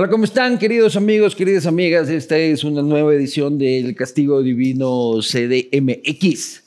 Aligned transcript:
Hola, 0.00 0.08
¿cómo 0.10 0.22
están, 0.22 0.60
queridos 0.60 0.94
amigos, 0.94 1.34
queridas 1.34 1.66
amigas? 1.66 2.08
Esta 2.08 2.38
es 2.38 2.62
una 2.62 2.82
nueva 2.82 3.12
edición 3.12 3.58
del 3.58 3.96
Castigo 3.96 4.40
Divino 4.44 5.14
CDMX. 5.20 6.62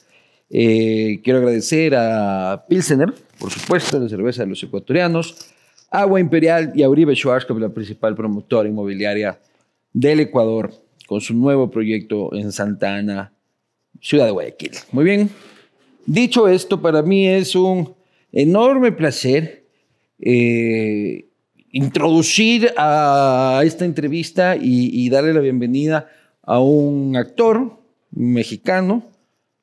Eh, 0.50 1.18
quiero 1.24 1.38
agradecer 1.38 1.94
a 1.96 2.66
Pilsener, 2.68 3.14
por 3.38 3.50
supuesto, 3.50 3.98
la 3.98 4.10
cerveza 4.10 4.42
de 4.42 4.48
los 4.48 4.62
ecuatorianos, 4.62 5.50
Agua 5.90 6.20
Imperial 6.20 6.74
y 6.74 6.82
a 6.82 6.90
Uribe 6.90 7.16
Schwarzkopf, 7.16 7.58
la 7.58 7.70
principal 7.70 8.14
promotora 8.14 8.68
inmobiliaria 8.68 9.40
del 9.94 10.20
Ecuador, 10.20 10.70
con 11.06 11.22
su 11.22 11.32
nuevo 11.32 11.70
proyecto 11.70 12.34
en 12.34 12.52
Santa 12.52 12.96
Ana, 12.96 13.32
Ciudad 13.98 14.26
de 14.26 14.32
Guayaquil. 14.32 14.72
Muy 14.90 15.04
bien. 15.04 15.30
Dicho 16.04 16.48
esto, 16.48 16.82
para 16.82 17.00
mí 17.00 17.26
es 17.26 17.54
un 17.54 17.94
enorme 18.30 18.92
placer 18.92 19.64
eh, 20.20 21.31
introducir 21.72 22.72
a 22.76 23.62
esta 23.64 23.84
entrevista 23.84 24.56
y, 24.56 24.90
y 24.92 25.08
darle 25.10 25.34
la 25.34 25.40
bienvenida 25.40 26.08
a 26.42 26.60
un 26.60 27.16
actor 27.16 27.78
mexicano, 28.10 29.04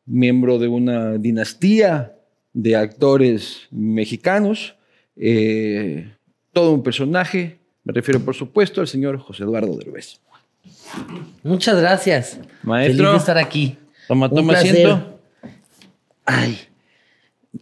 miembro 0.05 0.58
de 0.58 0.67
una 0.67 1.17
dinastía 1.17 2.16
de 2.53 2.76
actores 2.76 3.67
mexicanos, 3.72 4.76
eh, 5.16 6.12
todo 6.52 6.73
un 6.73 6.84
personaje, 6.84 7.59
me 7.84 7.94
refiero 7.94 8.20
por 8.20 8.36
supuesto 8.36 8.81
al 8.81 8.88
señor 8.88 9.20
José 9.20 9.44
Eduardo 9.44 9.78
Derbez. 9.78 10.19
Muchas 11.44 11.80
gracias. 11.80 12.39
Maestro. 12.64 12.97
Feliz 12.97 13.12
de 13.12 13.17
estar 13.17 13.38
aquí. 13.38 13.78
Toma, 14.08 14.30
toma 14.30 14.53
asiento. 14.53 15.19
Ay. 16.25 16.69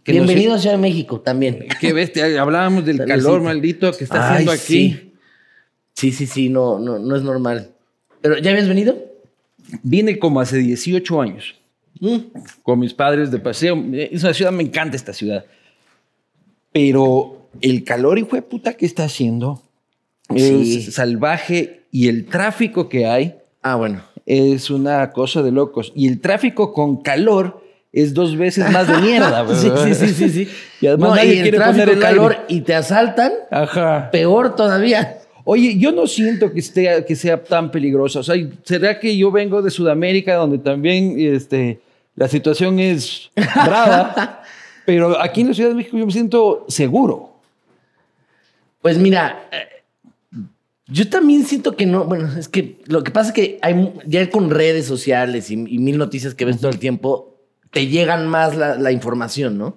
Que 0.04 0.12
Bienvenido 0.12 0.50
no 0.50 0.56
a 0.56 0.58
Ciudad 0.58 0.76
de 0.76 0.82
México 0.82 1.20
también. 1.20 1.66
Qué 1.80 1.92
bestia, 1.92 2.40
hablábamos 2.40 2.84
del 2.84 3.04
calor 3.04 3.40
maldito 3.42 3.90
que 3.92 4.04
está 4.04 4.28
Ay, 4.28 4.32
haciendo 4.34 4.52
aquí. 4.52 4.60
Sí. 4.62 5.12
sí, 5.94 6.12
sí, 6.12 6.26
sí, 6.26 6.48
no, 6.50 6.78
no, 6.78 6.98
no 6.98 7.16
es 7.16 7.22
normal. 7.22 7.70
¿Pero 8.20 8.38
ya 8.38 8.50
habías 8.50 8.68
venido? 8.68 8.98
Vine 9.82 10.18
como 10.18 10.40
hace 10.40 10.58
18 10.58 11.20
años. 11.20 11.54
Mm. 12.00 12.16
con 12.62 12.78
mis 12.78 12.94
padres 12.94 13.32
de 13.32 13.40
paseo. 13.40 13.76
Es 13.92 14.22
una 14.22 14.32
ciudad, 14.32 14.52
me 14.52 14.62
encanta 14.62 14.94
esta 14.96 15.12
ciudad. 15.12 15.44
Pero 16.72 17.48
el 17.60 17.82
calor, 17.84 18.18
hijo 18.18 18.36
de 18.36 18.42
puta, 18.42 18.74
que 18.74 18.86
está 18.86 19.04
haciendo 19.04 19.62
Sí. 20.36 20.84
es 20.86 20.94
salvaje 20.94 21.86
y 21.90 22.08
el 22.08 22.26
tráfico 22.26 22.88
que 22.88 23.06
hay 23.06 23.34
Ah, 23.62 23.76
bueno. 23.76 24.02
es 24.26 24.70
una 24.70 25.10
cosa 25.10 25.42
de 25.42 25.50
locos. 25.50 25.92
Y 25.96 26.06
el 26.06 26.20
tráfico 26.20 26.72
con 26.72 27.02
calor 27.02 27.64
es 27.92 28.12
dos 28.14 28.36
veces 28.36 28.70
más 28.70 28.86
de 28.88 28.98
mierda. 28.98 29.46
Sí, 29.54 29.68
¿verdad? 29.70 29.86
sí, 29.86 29.94
sí, 29.94 30.08
sí, 30.14 30.28
sí. 30.30 30.48
Y 30.80 30.86
además 30.86 31.10
No, 31.10 31.16
nadie 31.16 31.34
y 31.34 31.38
el 31.38 31.42
quiere 31.42 31.60
poner 31.64 31.88
el 31.88 31.98
calor 32.00 32.32
aire. 32.32 32.44
y 32.48 32.60
te 32.60 32.74
asaltan, 32.74 33.32
Ajá. 33.50 34.10
peor 34.10 34.54
todavía. 34.56 35.18
Oye, 35.44 35.78
yo 35.78 35.92
no 35.92 36.06
siento 36.06 36.52
que, 36.52 36.60
esté, 36.60 37.04
que 37.06 37.16
sea 37.16 37.42
tan 37.42 37.70
peligroso. 37.70 38.20
O 38.20 38.22
sea, 38.22 38.34
¿será 38.64 39.00
que 39.00 39.16
yo 39.16 39.30
vengo 39.30 39.62
de 39.62 39.70
Sudamérica 39.70 40.34
donde 40.34 40.58
también 40.58 41.14
este, 41.18 41.80
la 42.14 42.28
situación 42.28 42.78
es 42.78 43.30
brava? 43.34 44.42
pero 44.84 45.18
aquí 45.20 45.40
en 45.40 45.48
la 45.48 45.54
Ciudad 45.54 45.70
de 45.70 45.76
México 45.76 45.96
yo 45.96 46.04
me 46.04 46.12
siento 46.12 46.66
seguro. 46.68 47.32
Pues 48.82 48.98
mira, 48.98 49.48
eh, 49.50 49.82
yo 50.86 51.08
también 51.08 51.44
siento 51.44 51.74
que 51.76 51.86
no. 51.86 52.04
Bueno, 52.04 52.28
es 52.38 52.48
que 52.48 52.78
lo 52.86 53.02
que 53.02 53.10
pasa 53.10 53.28
es 53.30 53.34
que 53.34 53.58
hay 53.62 53.92
ya 54.06 54.28
con 54.30 54.50
redes 54.50 54.84
sociales 54.86 55.50
y, 55.50 55.54
y 55.54 55.78
mil 55.78 55.96
noticias 55.98 56.34
que 56.34 56.44
ves 56.44 56.58
todo 56.60 56.70
el 56.70 56.78
tiempo, 56.78 57.37
te 57.70 57.86
llegan 57.86 58.26
más 58.28 58.56
la, 58.56 58.76
la 58.76 58.92
información, 58.92 59.58
¿no? 59.58 59.76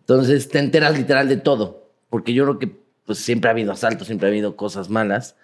Entonces 0.00 0.48
te 0.48 0.58
enteras 0.58 0.96
literal 0.96 1.28
de 1.28 1.36
todo. 1.36 1.88
Porque 2.10 2.32
yo 2.32 2.44
creo 2.44 2.58
que 2.58 2.70
pues, 3.06 3.18
siempre 3.18 3.48
ha 3.48 3.52
habido 3.52 3.72
asaltos, 3.72 4.06
siempre 4.06 4.28
ha 4.28 4.30
habido 4.30 4.56
cosas 4.56 4.90
malas. 4.90 5.36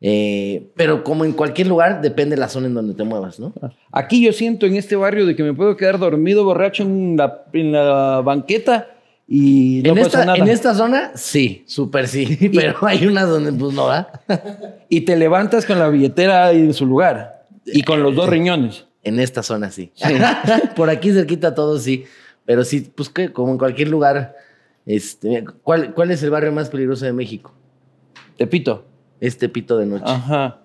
Eh, 0.00 0.70
pero 0.76 1.02
como 1.02 1.24
en 1.24 1.32
cualquier 1.32 1.66
lugar, 1.66 2.00
depende 2.00 2.36
de 2.36 2.40
la 2.40 2.48
zona 2.48 2.68
en 2.68 2.74
donde 2.74 2.94
te 2.94 3.04
muevas, 3.04 3.40
¿no? 3.40 3.52
Aquí 3.90 4.24
yo 4.24 4.32
siento 4.32 4.66
en 4.66 4.76
este 4.76 4.96
barrio 4.96 5.26
de 5.26 5.34
que 5.34 5.42
me 5.42 5.54
puedo 5.54 5.76
quedar 5.76 5.98
dormido, 5.98 6.44
borracho 6.44 6.84
en 6.84 7.16
la, 7.16 7.44
en 7.52 7.72
la 7.72 8.20
banqueta 8.24 8.88
y 9.26 9.82
no 9.84 9.90
en, 9.90 9.96
pasa 9.96 10.06
esta, 10.06 10.24
nada. 10.24 10.38
en 10.38 10.48
esta 10.48 10.74
zona, 10.74 11.10
sí, 11.14 11.64
súper 11.66 12.08
sí. 12.08 12.50
Pero 12.54 12.78
hay 12.82 13.06
unas 13.06 13.28
donde 13.28 13.52
pues 13.52 13.74
no 13.74 13.86
va. 13.86 14.22
Y 14.88 15.02
te 15.02 15.16
levantas 15.16 15.66
con 15.66 15.78
la 15.78 15.88
billetera 15.90 16.50
en 16.52 16.72
su 16.72 16.86
lugar 16.86 17.46
y 17.66 17.82
con 17.82 18.02
los 18.02 18.14
dos 18.14 18.28
riñones. 18.28 18.87
En 19.04 19.20
esta 19.20 19.42
zona 19.42 19.70
sí. 19.70 19.90
Sí. 19.94 20.14
Por 20.76 20.90
aquí 20.90 21.12
cerquita 21.12 21.54
todo 21.54 21.78
sí. 21.78 22.04
Pero 22.44 22.64
sí, 22.64 22.90
pues 22.94 23.08
que 23.08 23.32
como 23.32 23.52
en 23.52 23.58
cualquier 23.58 23.88
lugar. 23.88 24.34
Este, 24.86 25.44
¿cuál, 25.62 25.92
¿Cuál 25.94 26.10
es 26.10 26.22
el 26.22 26.30
barrio 26.30 26.50
más 26.50 26.70
peligroso 26.70 27.04
de 27.04 27.12
México? 27.12 27.52
Tepito. 28.36 28.84
Este 29.20 29.48
pito 29.48 29.76
de 29.76 29.86
noche. 29.86 30.04
Ajá. 30.06 30.60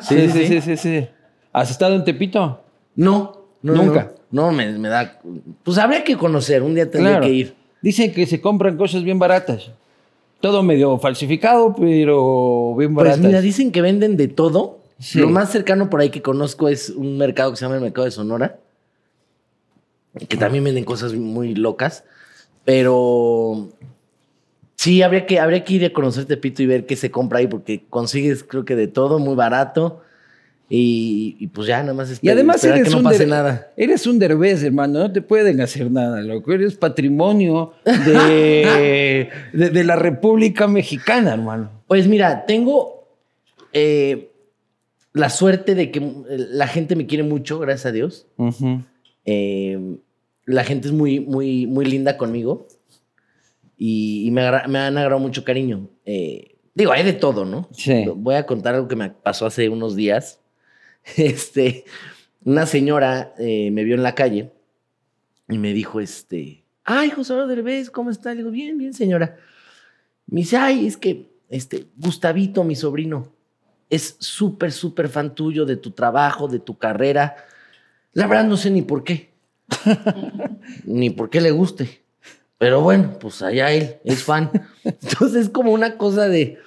Sí, 0.00 0.28
Sí, 0.30 0.46
sí, 0.46 0.60
sí, 0.60 0.76
sí. 0.76 1.08
¿Has 1.52 1.70
estado 1.70 1.94
en 1.96 2.04
Tepito? 2.04 2.62
No, 2.94 3.46
no, 3.62 3.74
Nunca. 3.74 4.12
No, 4.30 4.46
No, 4.46 4.52
me, 4.52 4.70
me 4.78 4.88
da. 4.88 5.18
Pues 5.64 5.78
habría 5.78 6.04
que 6.04 6.16
conocer, 6.16 6.62
un 6.62 6.74
día 6.74 6.90
tendría 6.90 7.12
Claro. 7.14 7.26
que 7.26 7.32
ir. 7.32 7.54
Dicen 7.80 8.12
que 8.12 8.26
se 8.26 8.40
compran 8.40 8.76
cosas 8.76 9.02
bien 9.02 9.18
baratas. 9.18 9.70
Todo 10.40 10.62
medio 10.62 10.98
falsificado, 10.98 11.74
pero 11.74 12.74
bien 12.76 12.94
Pues 12.94 13.06
baratas. 13.06 13.24
mira, 13.24 13.40
dicen 13.40 13.72
que 13.72 13.80
venden 13.82 14.16
de 14.16 14.28
todo. 14.28 14.77
Sí. 14.98 15.18
Lo 15.20 15.28
más 15.28 15.50
cercano 15.52 15.88
por 15.90 16.00
ahí 16.00 16.10
que 16.10 16.22
conozco 16.22 16.68
es 16.68 16.90
un 16.90 17.16
mercado 17.18 17.50
que 17.52 17.56
se 17.56 17.64
llama 17.64 17.76
el 17.76 17.82
Mercado 17.82 18.04
de 18.06 18.10
Sonora. 18.10 18.58
Que 20.28 20.36
también 20.36 20.64
venden 20.64 20.84
cosas 20.84 21.12
muy 21.14 21.54
locas. 21.54 22.04
Pero 22.64 23.68
sí, 24.74 25.02
habría 25.02 25.24
que, 25.26 25.38
habría 25.38 25.64
que 25.64 25.74
ir 25.74 25.84
a 25.84 25.92
conocer 25.92 26.24
Tepito 26.24 26.62
y 26.62 26.66
ver 26.66 26.86
qué 26.86 26.96
se 26.96 27.10
compra 27.10 27.38
ahí, 27.38 27.46
porque 27.46 27.84
consigues, 27.88 28.42
creo 28.44 28.64
que 28.64 28.74
de 28.76 28.88
todo, 28.88 29.18
muy 29.18 29.34
barato. 29.36 30.02
Y, 30.70 31.36
y 31.38 31.46
pues 31.46 31.66
ya, 31.66 31.80
nada 31.80 31.94
más 31.94 32.10
y 32.10 32.12
espera- 32.14 32.32
además 32.34 32.62
eres 32.62 32.84
que 32.84 32.90
no 32.90 32.98
un 32.98 33.02
pase 33.04 33.26
nada. 33.26 33.72
Eres 33.76 34.06
un 34.06 34.18
derbez, 34.18 34.62
hermano. 34.62 34.98
No 34.98 35.12
te 35.12 35.22
pueden 35.22 35.60
hacer 35.62 35.90
nada, 35.90 36.20
loco. 36.20 36.52
Eres 36.52 36.74
patrimonio 36.76 37.72
de, 37.86 39.30
de, 39.54 39.70
de 39.70 39.84
la 39.84 39.96
República 39.96 40.66
Mexicana, 40.68 41.32
hermano. 41.32 41.70
Pues 41.86 42.06
mira, 42.06 42.44
tengo 42.44 43.06
eh, 43.72 44.27
la 45.12 45.30
suerte 45.30 45.74
de 45.74 45.90
que 45.90 46.00
la 46.28 46.66
gente 46.66 46.96
me 46.96 47.06
quiere 47.06 47.24
mucho, 47.24 47.58
gracias 47.58 47.86
a 47.86 47.92
Dios. 47.92 48.26
Eh, 49.24 49.98
la 50.44 50.64
gente 50.64 50.88
es 50.88 50.94
muy, 50.94 51.20
muy, 51.20 51.66
muy 51.66 51.84
linda 51.84 52.16
conmigo 52.16 52.66
y, 53.76 54.26
y 54.26 54.30
me, 54.30 54.42
han 54.42 54.76
agarrado 54.76 55.20
mucho 55.20 55.44
cariño. 55.44 55.88
Eh, 56.04 56.56
digo, 56.74 56.92
hay 56.92 57.04
de 57.04 57.12
todo, 57.12 57.44
¿no? 57.44 57.68
Sí. 57.72 58.04
Voy 58.16 58.34
a 58.34 58.46
contar 58.46 58.74
algo 58.74 58.88
que 58.88 58.96
me 58.96 59.10
pasó 59.10 59.46
hace 59.46 59.68
unos 59.68 59.96
días. 59.96 60.40
Este, 61.16 61.84
una 62.44 62.66
señora 62.66 63.32
eh, 63.38 63.70
me 63.70 63.82
vio 63.82 63.94
en 63.94 64.02
la 64.02 64.14
calle 64.14 64.50
y 65.48 65.56
me 65.56 65.72
dijo, 65.72 66.00
este, 66.00 66.64
ay, 66.84 67.08
José 67.08 67.34
Derbez, 67.34 67.88
¿cómo 67.88 68.10
está? 68.10 68.30
Le 68.30 68.38
digo, 68.38 68.50
bien, 68.50 68.76
bien, 68.76 68.92
señora. 68.92 69.36
Me 70.26 70.40
dice, 70.40 70.58
ay, 70.58 70.86
es 70.86 70.98
que, 70.98 71.30
este, 71.48 71.86
Gustavito, 71.96 72.62
mi 72.62 72.76
sobrino, 72.76 73.32
es 73.90 74.16
súper, 74.18 74.72
súper 74.72 75.08
fan 75.08 75.34
tuyo 75.34 75.64
de 75.64 75.76
tu 75.76 75.90
trabajo, 75.92 76.48
de 76.48 76.58
tu 76.58 76.76
carrera. 76.76 77.36
La 78.12 78.26
verdad 78.26 78.44
no 78.44 78.56
sé 78.56 78.70
ni 78.70 78.82
por 78.82 79.04
qué. 79.04 79.30
ni 80.84 81.10
por 81.10 81.30
qué 81.30 81.40
le 81.40 81.50
guste. 81.50 82.02
Pero 82.58 82.80
bueno, 82.80 83.18
pues 83.20 83.42
allá 83.42 83.72
él 83.72 83.96
es 84.04 84.24
fan. 84.24 84.50
Entonces 84.84 85.46
es 85.46 85.48
como 85.48 85.72
una 85.72 85.96
cosa 85.96 86.28
de 86.28 86.58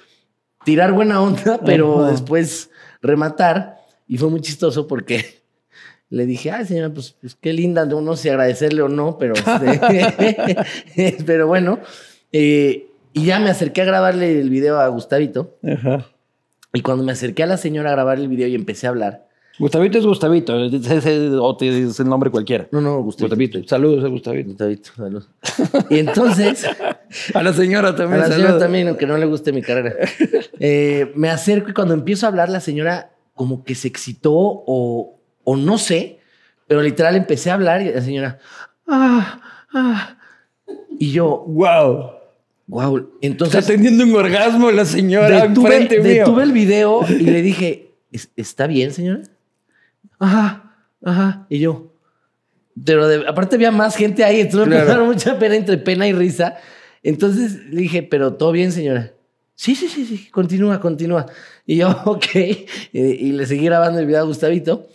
tirar 0.64 0.92
buena 0.92 1.20
onda, 1.20 1.60
pero 1.64 2.06
después 2.06 2.70
rematar. 3.02 3.76
Y 4.08 4.18
fue 4.18 4.30
muy 4.30 4.40
chistoso 4.40 4.86
porque 4.86 5.42
le 6.08 6.26
dije, 6.26 6.50
ay, 6.50 6.66
señora, 6.66 6.92
pues, 6.92 7.14
pues 7.20 7.34
qué 7.34 7.52
linda, 7.52 7.84
no, 7.84 8.00
no 8.00 8.16
sé 8.16 8.30
agradecerle 8.30 8.82
o 8.82 8.88
no, 8.88 9.18
pero, 9.18 9.34
este, 9.34 10.56
pero 11.24 11.46
bueno. 11.46 11.78
eh, 12.32 12.88
y 13.14 13.26
ya 13.26 13.38
me 13.40 13.50
acerqué 13.50 13.82
a 13.82 13.84
grabarle 13.84 14.40
el 14.40 14.48
video 14.48 14.80
a 14.80 14.88
Gustavito. 14.88 15.58
Ajá. 15.62 16.06
Y 16.74 16.80
cuando 16.80 17.04
me 17.04 17.12
acerqué 17.12 17.42
a 17.42 17.46
la 17.46 17.56
señora 17.56 17.90
a 17.90 17.92
grabar 17.92 18.18
el 18.18 18.28
video 18.28 18.48
y 18.48 18.54
empecé 18.54 18.86
a 18.86 18.90
hablar, 18.90 19.26
Gustavito 19.58 19.98
es 19.98 20.06
Gustavito. 20.06 20.58
es- 20.64 20.72
es- 20.72 21.04
es- 21.06 21.32
o 21.38 21.54
te 21.56 21.68
es 21.82 22.00
el 22.00 22.08
nombre 22.08 22.30
cualquiera. 22.30 22.66
no, 22.72 22.80
no, 22.80 23.02
Gustavito. 23.02 23.36
Gustavito. 23.36 23.68
Saludos 23.68 24.02
a 24.04 24.08
Gustavito. 24.08 24.48
Gustavito, 24.48 24.90
salud. 24.96 25.24
Y 25.90 25.98
entonces, 25.98 26.66
A 27.34 27.42
la 27.42 27.52
señora 27.52 27.90
a 27.90 27.94
también. 27.94 28.20
la 28.20 28.26
señora 28.28 28.42
saludos. 28.44 28.62
también, 28.62 28.88
aunque 28.88 29.06
no 29.06 29.18
le 29.18 29.26
guste 29.26 29.52
mi 29.52 29.60
carrera, 29.60 29.94
eh, 30.58 31.12
me 31.14 31.28
acerco 31.28 31.68
y 31.68 31.74
cuando 31.74 31.92
empiezo 31.92 32.24
a 32.24 32.30
hablar, 32.30 32.48
la 32.48 32.60
señora 32.60 33.10
como 33.34 33.62
que 33.64 33.74
se 33.74 33.88
excitó 33.88 34.32
o, 34.32 35.18
o 35.44 35.56
no 35.56 35.76
sé, 35.76 36.20
pero 36.66 36.80
literal 36.80 37.14
empecé 37.16 37.50
a 37.50 37.54
hablar 37.54 37.82
y 37.82 37.92
la 37.92 38.00
señora, 38.00 38.38
ah, 38.88 39.40
ah. 39.74 40.16
Y 40.98 41.12
yo, 41.12 41.44
Wow. 41.46 42.12
Wow. 42.68 42.96
Está 42.98 43.08
Entonces 43.22 43.66
teniendo 43.66 44.04
un 44.04 44.14
orgasmo 44.14 44.70
la 44.70 44.84
señora 44.84 45.46
detuve, 45.48 45.68
enfrente 45.76 46.00
mío. 46.00 46.12
detuve 46.24 46.42
el 46.44 46.52
video 46.52 47.04
y 47.08 47.22
le 47.24 47.42
dije, 47.42 47.90
"¿Es- 48.10 48.30
¿está 48.36 48.66
bien, 48.66 48.92
señora? 48.92 49.22
Ajá, 50.18 50.74
ajá. 51.04 51.46
Y 51.48 51.58
yo, 51.58 51.92
pero 52.84 53.08
de- 53.08 53.26
aparte 53.28 53.56
había 53.56 53.70
más 53.72 53.96
gente 53.96 54.24
ahí, 54.24 54.40
entonces 54.40 54.68
me 54.68 54.74
Claro. 54.76 54.82
empezaron 54.82 55.06
mucha 55.08 55.38
pena 55.38 55.56
entre 55.56 55.78
pena 55.78 56.06
y 56.08 56.12
risa. 56.12 56.56
Entonces 57.02 57.66
le 57.70 57.82
dije, 57.82 58.02
pero 58.02 58.34
todo 58.34 58.52
bien, 58.52 58.70
señora. 58.72 59.12
Sí, 59.54 59.74
sí, 59.74 59.88
sí, 59.88 60.06
sí, 60.06 60.28
continúa, 60.30 60.80
continúa. 60.80 61.26
Y 61.66 61.76
yo, 61.76 61.88
ok, 62.06 62.26
y, 62.92 63.00
y 63.00 63.32
le 63.32 63.46
seguí 63.46 63.64
grabando 63.64 63.98
el 64.00 64.06
video 64.06 64.20
a 64.20 64.24
Gustavito. 64.24 64.88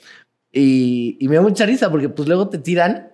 Y, 0.52 1.18
y 1.20 1.28
me 1.28 1.36
da 1.36 1.42
mucha 1.42 1.66
risa 1.66 1.92
porque 1.92 2.10
pues 2.10 2.28
luego 2.28 2.48
te 2.50 2.58
tiran 2.58 3.10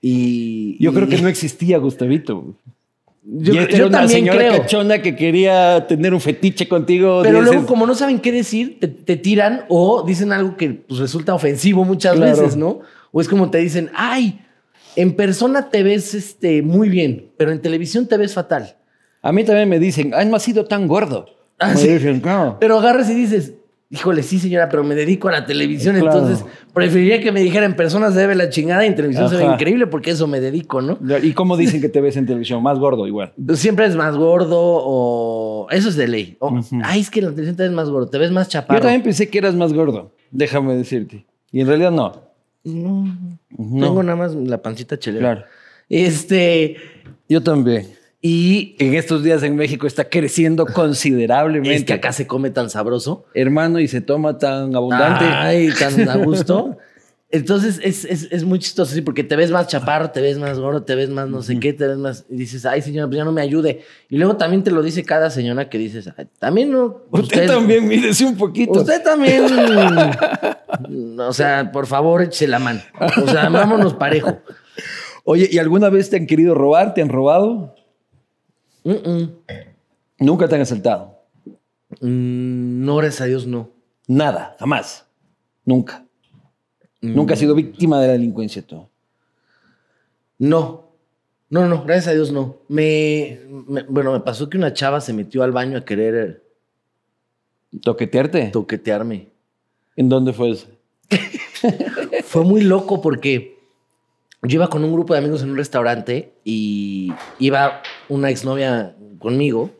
y... 0.00 0.76
Yo 0.82 0.92
creo 0.94 1.08
que 1.08 1.20
no 1.20 1.28
existía 1.28 1.78
Gustavito. 1.78 2.54
Yo, 3.28 3.54
y 3.54 3.58
esta 3.58 3.70
yo 3.72 3.76
era 3.78 3.86
una 3.86 3.98
también 4.00 4.18
señora 4.20 4.38
creo. 4.38 4.62
cachona 4.62 5.02
que 5.02 5.16
quería 5.16 5.84
tener 5.88 6.14
un 6.14 6.20
fetiche 6.20 6.68
contigo. 6.68 7.20
Pero 7.24 7.40
dices, 7.40 7.52
luego, 7.54 7.66
como 7.66 7.84
no 7.86 7.94
saben 7.96 8.20
qué 8.20 8.30
decir, 8.30 8.78
te, 8.80 8.86
te 8.86 9.16
tiran 9.16 9.64
o 9.68 10.04
dicen 10.06 10.32
algo 10.32 10.56
que 10.56 10.70
pues, 10.70 11.00
resulta 11.00 11.34
ofensivo 11.34 11.84
muchas 11.84 12.14
Claro. 12.14 12.30
veces, 12.36 12.56
¿no? 12.56 12.80
O 13.10 13.20
es 13.20 13.28
como 13.28 13.50
te 13.50 13.58
dicen, 13.58 13.90
ay, 13.94 14.40
en 14.94 15.14
persona 15.16 15.70
te 15.70 15.82
ves 15.82 16.14
este, 16.14 16.62
muy 16.62 16.88
bien, 16.88 17.32
pero 17.36 17.50
en 17.50 17.60
televisión 17.60 18.06
te 18.06 18.16
ves 18.16 18.32
fatal. 18.32 18.76
A 19.22 19.32
mí 19.32 19.42
también 19.42 19.68
me 19.68 19.80
dicen, 19.80 20.12
ay, 20.14 20.26
no 20.26 20.36
has 20.36 20.42
sido 20.44 20.64
tan 20.66 20.86
gordo. 20.86 21.26
Ah, 21.58 21.70
me 21.70 21.76
sí. 21.76 21.88
dicen, 21.88 22.20
claro. 22.20 22.58
Pero 22.60 22.78
agarras 22.78 23.10
y 23.10 23.14
dices, 23.14 23.54
híjole, 23.90 24.22
sí, 24.22 24.38
señora, 24.38 24.68
pero 24.68 24.82
me 24.84 24.94
dedico 24.94 25.28
a 25.28 25.32
la 25.32 25.46
televisión, 25.46 25.96
Claro. 25.98 26.18
entonces 26.18 26.44
preferiría 26.74 27.20
que 27.20 27.30
me 27.32 27.40
dijera 27.40 27.66
en 27.66 27.74
persona 27.76 28.10
se 28.10 28.26
ve 28.26 28.34
la 28.34 28.48
chingada 28.50 28.84
y 28.84 28.88
en 28.88 28.94
televisión 28.96 29.28
se 29.30 29.36
ve 29.36 29.44
increíble 29.44 29.86
porque 29.86 30.10
eso 30.10 30.26
me 30.26 30.40
dedico, 30.40 30.82
¿no? 30.82 30.98
¿Y 31.22 31.32
cómo 31.32 31.56
dicen 31.56 31.80
que 31.80 31.88
te 31.88 32.00
ves 32.00 32.16
en 32.16 32.26
televisión? 32.26 32.62
Más 32.62 32.78
gordo 32.78 33.06
igual. 33.06 33.32
Siempre 33.54 33.86
es 33.86 33.94
más 33.96 34.16
gordo 34.16 34.58
o... 34.60 35.68
Eso 35.70 35.88
es 35.88 35.96
de 35.96 36.08
ley. 36.08 36.36
O. 36.40 36.60
Ay, 36.84 37.00
es 37.00 37.10
que 37.10 37.20
en 37.20 37.26
la 37.26 37.30
televisión 37.30 37.56
te 37.56 37.62
ves 37.64 37.72
más 37.72 37.88
gordo, 37.90 38.08
te 38.08 38.18
ves 38.18 38.30
más 38.30 38.48
chaparro. 38.48 38.78
Yo 38.78 38.82
también 38.82 39.02
pensé 39.02 39.28
que 39.28 39.38
eras 39.38 39.54
más 39.54 39.72
gordo, 39.72 40.12
déjame 40.30 40.74
decirte. 40.76 41.24
Y 41.52 41.60
en 41.60 41.66
realidad 41.68 41.90
no. 41.92 42.22
No, 42.64 43.04
No. 43.56 43.86
Tengo 43.86 44.02
nada 44.02 44.16
más 44.16 44.34
la 44.34 44.60
pancita 44.60 44.98
chelera. 44.98 45.34
Claro. 45.34 45.46
Este... 45.88 46.76
Yo 47.28 47.42
también. 47.42 47.86
Y 48.28 48.74
En 48.80 48.94
estos 48.94 49.22
días 49.22 49.44
en 49.44 49.54
México 49.54 49.86
está 49.86 50.08
creciendo 50.08 50.66
considerablemente. 50.66 51.76
es 51.76 51.84
que 51.84 51.92
acá 51.92 52.12
se 52.12 52.26
come 52.26 52.50
tan 52.50 52.70
sabroso. 52.70 53.24
Hermano, 53.34 53.78
y 53.78 53.86
se 53.86 54.00
toma 54.00 54.36
tan 54.36 54.74
abundante. 54.74 55.24
Ay, 55.26 55.68
tan 55.78 56.08
a 56.08 56.16
gusto. 56.16 56.76
Entonces 57.30 57.78
es, 57.84 58.04
es, 58.04 58.26
es 58.32 58.42
muy 58.42 58.58
chistoso, 58.58 58.92
sí, 58.92 59.00
porque 59.00 59.22
te 59.22 59.36
ves 59.36 59.52
más 59.52 59.68
chaparro, 59.68 60.10
te 60.10 60.20
ves 60.20 60.38
más 60.38 60.58
gordo, 60.58 60.82
te 60.82 60.96
ves 60.96 61.08
más 61.08 61.28
no 61.28 61.40
sé 61.40 61.60
qué, 61.60 61.72
te 61.72 61.86
ves 61.86 61.98
más. 61.98 62.24
Y 62.28 62.34
dices, 62.36 62.66
ay, 62.66 62.82
señora, 62.82 63.06
pues 63.06 63.18
ya 63.18 63.24
no 63.24 63.30
me 63.30 63.42
ayude. 63.42 63.82
Y 64.08 64.16
luego 64.16 64.36
también 64.36 64.64
te 64.64 64.72
lo 64.72 64.82
dice 64.82 65.04
cada 65.04 65.30
señora 65.30 65.68
que 65.68 65.78
dices, 65.78 66.10
"Ay, 66.16 66.26
también 66.40 66.72
no. 66.72 67.02
Usted, 67.12 67.46
también, 67.46 67.86
mírese 67.86 68.24
un 68.24 68.36
poquito. 68.36 68.72
Usted 68.80 69.04
también. 69.04 69.44
o 71.20 71.32
sea, 71.32 71.70
por 71.70 71.86
favor, 71.86 72.22
échese 72.22 72.48
la 72.48 72.58
mano. 72.58 72.80
O 73.22 73.28
sea, 73.28 73.48
vámonos 73.50 73.94
parejo. 73.94 74.40
Oye, 75.22 75.48
¿y 75.48 75.58
alguna 75.58 75.90
vez 75.90 76.10
te 76.10 76.16
han 76.16 76.26
querido 76.26 76.56
robar? 76.56 76.92
¿Te 76.92 77.02
han 77.02 77.08
robado? 77.08 77.75
Mm, 78.86 79.08
mm. 79.10 79.30
Nunca 80.20 80.46
te 80.48 80.54
han 80.54 80.60
asaltado. 80.60 81.18
Mm, 82.00 82.84
no, 82.84 82.96
gracias 82.96 83.22
a 83.22 83.24
Dios, 83.24 83.46
no. 83.46 83.68
Nada, 84.06 84.54
jamás. 84.60 85.04
Nunca. 85.64 86.04
Mm. 87.00 87.14
Nunca 87.14 87.34
has 87.34 87.40
sido 87.40 87.54
víctima 87.54 88.00
de 88.00 88.06
la 88.06 88.12
delincuencia 88.12 88.62
tú. 88.62 88.86
No. 90.38 90.84
No, 91.48 91.66
no, 91.68 91.84
gracias 91.84 92.08
a 92.08 92.12
Dios 92.14 92.32
no. 92.32 92.56
Me, 92.68 93.40
me- 93.68 93.82
bueno, 93.84 94.12
me 94.12 94.20
pasó 94.20 94.48
que 94.48 94.56
una 94.58 94.72
chava 94.72 95.00
se 95.00 95.12
metió 95.12 95.42
al 95.42 95.52
baño 95.52 95.78
a 95.78 95.84
querer 95.84 96.42
¿Toquetearte? 97.82 98.48
toquetearme. 98.48 99.28
¿En 99.96 100.08
dónde 100.08 100.32
fue 100.32 100.50
eso? 100.50 100.68
Fue 102.24 102.42
muy 102.44 102.62
loco 102.62 103.00
porque 103.00 103.55
yo 104.46 104.56
iba 104.56 104.68
con 104.70 104.84
un 104.84 104.92
grupo 104.92 105.12
de 105.14 105.18
amigos 105.20 105.42
en 105.42 105.50
un 105.50 105.56
restaurante 105.56 106.32
y 106.44 107.12
iba 107.38 107.82
una 108.08 108.30
exnovia 108.30 108.94
conmigo. 109.18 109.70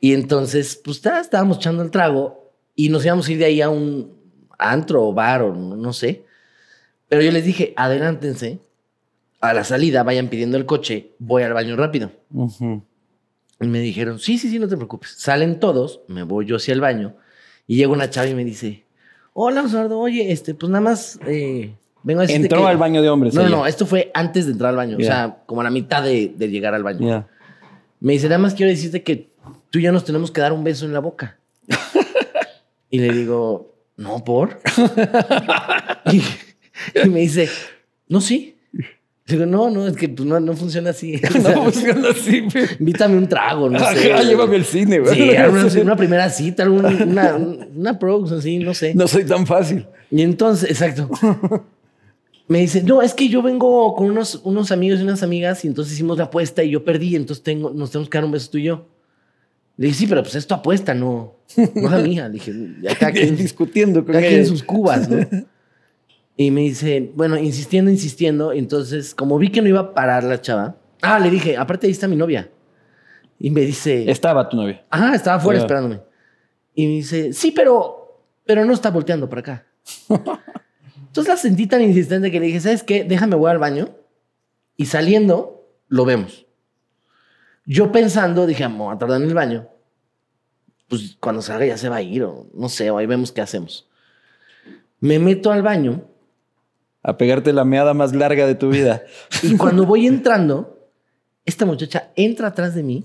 Y 0.00 0.12
entonces, 0.12 0.80
pues 0.84 1.00
tá- 1.00 1.20
estábamos 1.20 1.56
echando 1.58 1.82
el 1.82 1.90
trago 1.90 2.52
y 2.74 2.88
nos 2.88 3.04
íbamos 3.04 3.26
a 3.28 3.32
ir 3.32 3.38
de 3.38 3.44
ahí 3.46 3.60
a 3.62 3.70
un 3.70 4.12
antro 4.58 5.04
o 5.06 5.12
bar 5.14 5.42
o 5.42 5.54
no, 5.54 5.76
no 5.76 5.92
sé. 5.92 6.24
Pero 7.08 7.22
yo 7.22 7.30
les 7.32 7.44
dije, 7.44 7.72
adelántense. 7.76 8.58
A 9.40 9.52
la 9.52 9.62
salida 9.64 10.02
vayan 10.02 10.28
pidiendo 10.28 10.56
el 10.56 10.64
coche, 10.64 11.12
voy 11.18 11.42
al 11.42 11.52
baño 11.52 11.76
rápido. 11.76 12.10
Y 13.60 13.66
me 13.66 13.80
dijeron, 13.80 14.18
sí, 14.18 14.38
sí, 14.38 14.48
sí, 14.50 14.58
no 14.58 14.68
te 14.68 14.76
preocupes. 14.76 15.10
Salen 15.18 15.60
todos, 15.60 16.00
me 16.08 16.22
voy 16.22 16.46
yo 16.46 16.56
hacia 16.56 16.72
el 16.74 16.80
baño 16.80 17.16
y 17.66 17.76
llega 17.76 17.92
una 17.92 18.08
chava 18.10 18.26
y 18.28 18.34
me 18.34 18.44
dice, 18.44 18.84
hola, 19.34 19.62
Osvaldo, 19.62 19.98
oye, 19.98 20.32
este, 20.32 20.54
pues 20.54 20.70
nada 20.70 20.80
más 20.82 21.18
eh, 21.26 21.74
vengo 22.04 22.20
a 22.20 22.24
Entró 22.26 22.60
que-". 22.62 22.68
al 22.68 22.76
baño 22.76 23.02
de 23.02 23.08
hombres. 23.10 23.34
No, 23.34 23.40
ella. 23.40 23.50
no, 23.50 23.66
esto 23.66 23.84
fue 23.86 24.10
antes 24.14 24.46
de 24.46 24.52
entrar 24.52 24.70
al 24.70 24.76
baño, 24.76 24.96
Ya. 24.98 25.04
o 25.04 25.06
sea, 25.06 25.36
como 25.46 25.60
a 25.60 25.64
la 25.64 25.70
mitad 25.70 26.02
de, 26.04 26.32
de 26.36 26.48
llegar 26.48 26.72
al 26.74 26.82
baño. 26.84 27.08
Ya. 27.08 27.26
Me 28.00 28.12
dice, 28.12 28.28
nada 28.28 28.38
más 28.38 28.54
quiero 28.54 28.70
decirte 28.70 29.02
que 29.02 29.30
tú 29.70 29.78
y 29.78 29.82
yo 29.82 29.90
nos 29.92 30.04
tenemos 30.04 30.30
que 30.30 30.40
dar 30.40 30.52
un 30.52 30.62
beso 30.62 30.84
en 30.86 30.92
la 30.92 31.00
boca. 31.00 31.38
y 32.90 32.98
le 32.98 33.12
digo, 33.12 33.74
no, 33.96 34.22
¿por? 34.24 34.60
y, 36.12 36.22
y 37.04 37.08
me 37.08 37.20
dice, 37.20 37.48
no, 38.08 38.20
sí. 38.20 38.50
Digo, 39.26 39.46
no, 39.46 39.70
no, 39.70 39.86
es 39.86 39.96
que 39.96 40.10
pues, 40.10 40.28
no, 40.28 40.38
no 40.38 40.52
funciona 40.54 40.90
así. 40.90 41.18
O 41.34 41.40
sea, 41.40 41.54
No 41.54 41.62
funciona 41.64 42.10
así. 42.10 42.46
invítame 42.78 43.16
un 43.16 43.26
trago, 43.26 43.70
no 43.70 43.78
sé. 43.78 44.12
Ajá, 44.12 44.22
llévame 44.22 44.56
al 44.56 44.64
cine. 44.66 44.98
güey. 44.98 45.14
Sí, 45.14 45.30
una, 45.30 45.82
una 45.82 45.96
primera 45.96 46.28
cita, 46.28 46.68
una, 46.68 46.88
una, 46.90 47.34
una 47.36 47.98
prox, 47.98 48.32
así, 48.32 48.58
no 48.58 48.74
sé. 48.74 48.94
No 48.94 49.08
soy 49.08 49.24
tan 49.24 49.46
fácil. 49.46 49.86
Y 50.10 50.20
entonces, 50.20 50.68
exacto. 50.70 51.08
Me 52.46 52.58
dice, 52.58 52.82
no, 52.82 53.00
es 53.00 53.14
que 53.14 53.28
yo 53.28 53.42
vengo 53.42 53.94
con 53.94 54.10
unos, 54.10 54.40
unos 54.44 54.70
amigos 54.70 55.00
y 55.00 55.02
unas 55.02 55.22
amigas 55.22 55.64
y 55.64 55.68
entonces 55.68 55.94
hicimos 55.94 56.18
la 56.18 56.24
apuesta 56.24 56.62
y 56.62 56.70
yo 56.70 56.84
perdí, 56.84 57.16
entonces 57.16 57.42
tengo, 57.42 57.70
nos 57.70 57.90
tenemos 57.90 58.10
que 58.10 58.18
dar 58.18 58.24
un 58.24 58.32
beso 58.32 58.50
tú 58.50 58.58
y 58.58 58.64
yo. 58.64 58.86
Le 59.76 59.86
dije, 59.86 60.00
sí, 60.00 60.06
pero 60.06 60.22
pues 60.22 60.34
es 60.34 60.46
tu 60.46 60.54
apuesta, 60.54 60.94
no, 60.94 61.36
no 61.56 61.84
es 61.86 61.90
la 61.90 61.98
mía. 61.98 62.28
Le 62.28 62.34
dije, 62.34 62.52
ya 62.82 62.94
cada 62.96 63.12
quien, 63.12 63.36
discutiendo 63.36 64.04
con 64.04 64.14
quien 64.14 64.34
en 64.34 64.46
sus 64.46 64.62
cubas, 64.62 65.08
¿no? 65.08 65.26
Y 66.36 66.50
me 66.50 66.62
dice, 66.62 67.12
bueno, 67.14 67.38
insistiendo, 67.38 67.92
insistiendo. 67.92 68.52
Entonces, 68.52 69.14
como 69.14 69.38
vi 69.38 69.50
que 69.50 69.62
no 69.62 69.68
iba 69.68 69.78
a 69.78 69.94
parar 69.94 70.24
la 70.24 70.40
chava, 70.40 70.76
ah, 71.00 71.20
le 71.20 71.30
dije, 71.30 71.56
aparte 71.56 71.86
ahí 71.86 71.92
está 71.92 72.08
mi 72.08 72.16
novia. 72.16 72.50
Y 73.38 73.50
me 73.50 73.60
dice, 73.60 74.10
Estaba 74.10 74.48
tu 74.48 74.56
novia. 74.56 74.84
Ajá, 74.90 75.14
estaba 75.14 75.36
afuera 75.36 75.60
esperándome. 75.60 76.00
Y 76.74 76.86
me 76.86 76.92
dice, 76.94 77.32
sí, 77.32 77.52
pero, 77.52 78.24
pero 78.44 78.64
no 78.64 78.72
está 78.72 78.90
volteando 78.90 79.28
para 79.28 79.40
acá. 79.40 79.66
Entonces 81.14 81.32
la 81.32 81.36
sentí 81.36 81.68
tan 81.68 81.80
insistente 81.80 82.32
que 82.32 82.40
le 82.40 82.46
dije, 82.46 82.58
¿sabes 82.58 82.82
qué? 82.82 83.04
Déjame 83.04 83.36
voy 83.36 83.48
al 83.48 83.58
baño 83.58 83.90
y 84.76 84.86
saliendo 84.86 85.64
lo 85.86 86.04
vemos. 86.04 86.44
Yo 87.64 87.92
pensando, 87.92 88.48
dije, 88.48 88.64
vamos 88.64 88.92
a 88.92 88.98
tardar 88.98 89.22
en 89.22 89.28
el 89.28 89.34
baño. 89.34 89.68
Pues 90.88 91.16
cuando 91.20 91.40
salga 91.40 91.66
ya 91.66 91.78
se 91.78 91.88
va 91.88 91.96
a 91.96 92.02
ir 92.02 92.24
o 92.24 92.48
no 92.52 92.68
sé, 92.68 92.90
o 92.90 92.98
ahí 92.98 93.06
vemos 93.06 93.30
qué 93.30 93.40
hacemos. 93.40 93.88
Me 94.98 95.20
meto 95.20 95.52
al 95.52 95.62
baño 95.62 96.02
A 97.04 97.16
pegarte 97.16 97.52
la 97.52 97.64
meada 97.64 97.94
más 97.94 98.12
larga 98.12 98.44
de 98.44 98.56
tu 98.56 98.70
vida. 98.70 99.04
y 99.44 99.56
cuando 99.56 99.86
voy 99.86 100.08
entrando, 100.08 100.90
esta 101.44 101.64
muchacha 101.64 102.10
entra 102.16 102.48
atrás 102.48 102.74
de 102.74 102.82
mí, 102.82 103.04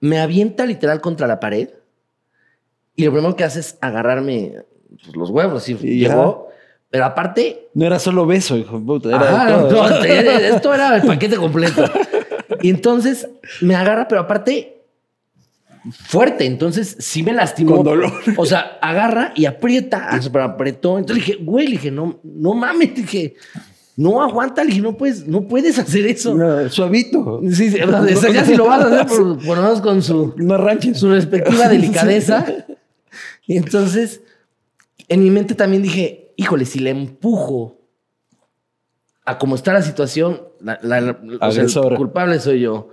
me 0.00 0.20
avienta 0.20 0.64
literal 0.64 1.02
contra 1.02 1.26
la 1.26 1.38
pared 1.38 1.68
y 2.96 3.04
lo 3.04 3.12
primero 3.12 3.36
que 3.36 3.44
hace 3.44 3.60
es 3.60 3.76
agarrarme 3.82 4.64
pues, 4.88 5.14
los 5.14 5.28
huevos. 5.28 5.68
Y 5.68 5.72
Y 5.82 5.98
llegó, 5.98 6.43
pero 6.94 7.06
aparte, 7.06 7.66
No 7.74 7.84
era 7.86 7.98
solo 7.98 8.24
beso, 8.24 8.56
hijo 8.56 8.78
de 8.78 8.86
puta. 8.86 9.08
Era 9.08 9.18
ajá, 9.18 9.62
de 9.64 9.68
todo. 9.68 9.90
no, 9.90 9.98
te- 9.98 10.48
esto 10.54 10.72
era 10.72 10.94
el 10.94 11.02
paquete 11.02 11.34
completo. 11.34 11.82
Y 12.62 12.70
entonces 12.70 13.28
me 13.60 13.74
agarra, 13.74 14.06
pero 14.06 14.20
aparte 14.20 14.80
fuerte. 16.06 16.46
Entonces 16.46 16.96
sí 17.00 17.24
me 17.24 17.32
lastimó. 17.32 17.78
Con 17.78 17.84
dolor. 17.84 18.12
O 18.36 18.46
sea, 18.46 18.78
agarra 18.80 19.32
y 19.34 19.44
aprieta, 19.46 20.08
pero 20.30 20.44
apretó. 20.44 20.96
Entonces 20.96 21.26
dije, 21.26 21.42
güey, 21.42 21.66
le 21.66 21.72
dije, 21.72 21.90
no, 21.90 22.20
no 22.22 22.54
mames, 22.54 22.94
dije, 22.94 23.34
no 23.96 24.22
aguanta, 24.22 24.62
le 24.62 24.68
dije, 24.68 24.80
no 24.80 24.96
puedes, 24.96 25.26
no 25.26 25.48
puedes 25.48 25.76
hacer 25.80 26.06
eso. 26.06 26.32
No, 26.32 26.68
suavito. 26.68 27.40
Sí, 27.50 27.72
sí, 27.72 27.80
o 27.82 28.16
sea, 28.20 28.30
ya 28.30 28.44
si 28.44 28.54
lo 28.54 28.66
vas 28.66 28.84
a 28.84 28.86
hacer, 28.86 29.06
por, 29.08 29.44
por 29.44 29.56
lo 29.56 29.62
menos 29.64 29.80
con 29.80 30.00
su, 30.00 30.32
No 30.36 30.56
su 30.94 31.10
respectiva 31.10 31.68
delicadeza. 31.68 32.46
Y 33.46 33.58
entonces, 33.58 34.22
en 35.08 35.22
mi 35.22 35.28
mente 35.28 35.54
también 35.54 35.82
dije, 35.82 36.23
híjole, 36.36 36.64
si 36.64 36.78
le 36.80 36.90
empujo 36.90 37.78
a 39.24 39.38
cómo 39.38 39.54
está 39.54 39.72
la 39.72 39.82
situación, 39.82 40.42
la- 40.60 40.78
la- 40.82 41.00
la- 41.00 41.18
o 41.40 41.50
sea, 41.52 41.62
el 41.64 41.96
culpable 41.96 42.38
soy 42.40 42.60
yo. 42.60 42.90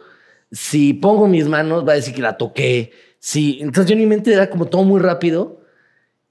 Si 0.51 0.93
pongo 0.93 1.27
mis 1.27 1.47
manos, 1.47 1.87
va 1.87 1.93
a 1.93 1.95
decir 1.95 2.13
que 2.13 2.21
la 2.21 2.37
toqué. 2.37 2.91
Si, 3.19 3.59
entonces 3.61 3.85
yo 3.87 3.93
en 3.93 3.99
mi 3.99 4.05
mente 4.05 4.33
era 4.33 4.49
como 4.49 4.65
todo 4.67 4.83
muy 4.83 4.99
rápido. 4.99 5.61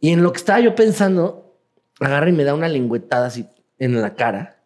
Y 0.00 0.11
en 0.11 0.23
lo 0.23 0.33
que 0.33 0.38
estaba 0.38 0.61
yo 0.61 0.75
pensando, 0.75 1.55
agarra 2.00 2.31
y 2.31 2.33
me 2.33 2.45
da 2.45 2.55
una 2.55 2.69
lengüetada 2.69 3.26
así 3.26 3.47
en 3.79 4.00
la 4.00 4.14
cara. 4.14 4.57